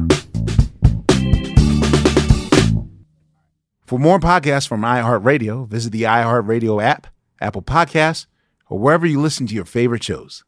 For 3.86 4.00
more 4.00 4.18
podcasts 4.18 4.66
from 4.66 4.80
iHeartRadio, 4.80 5.68
visit 5.68 5.92
the 5.92 6.02
iHeartRadio 6.02 6.82
app, 6.82 7.06
Apple 7.40 7.62
Podcasts, 7.62 8.26
or 8.68 8.80
wherever 8.80 9.06
you 9.06 9.20
listen 9.20 9.46
to 9.46 9.54
your 9.54 9.64
favorite 9.64 10.02
shows. 10.02 10.42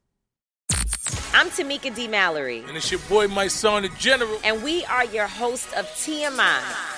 I'm 1.33 1.51
Tamika 1.51 1.95
D. 1.95 2.09
Mallory. 2.09 2.65
And 2.66 2.77
it's 2.77 2.91
your 2.91 3.01
boy, 3.09 3.29
Mysonne, 3.29 3.83
the 3.83 3.97
general. 3.97 4.41
And 4.43 4.61
we 4.65 4.85
are 4.87 5.05
your 5.05 5.29
host 5.29 5.73
of 5.75 5.87
TMI. 5.87 6.98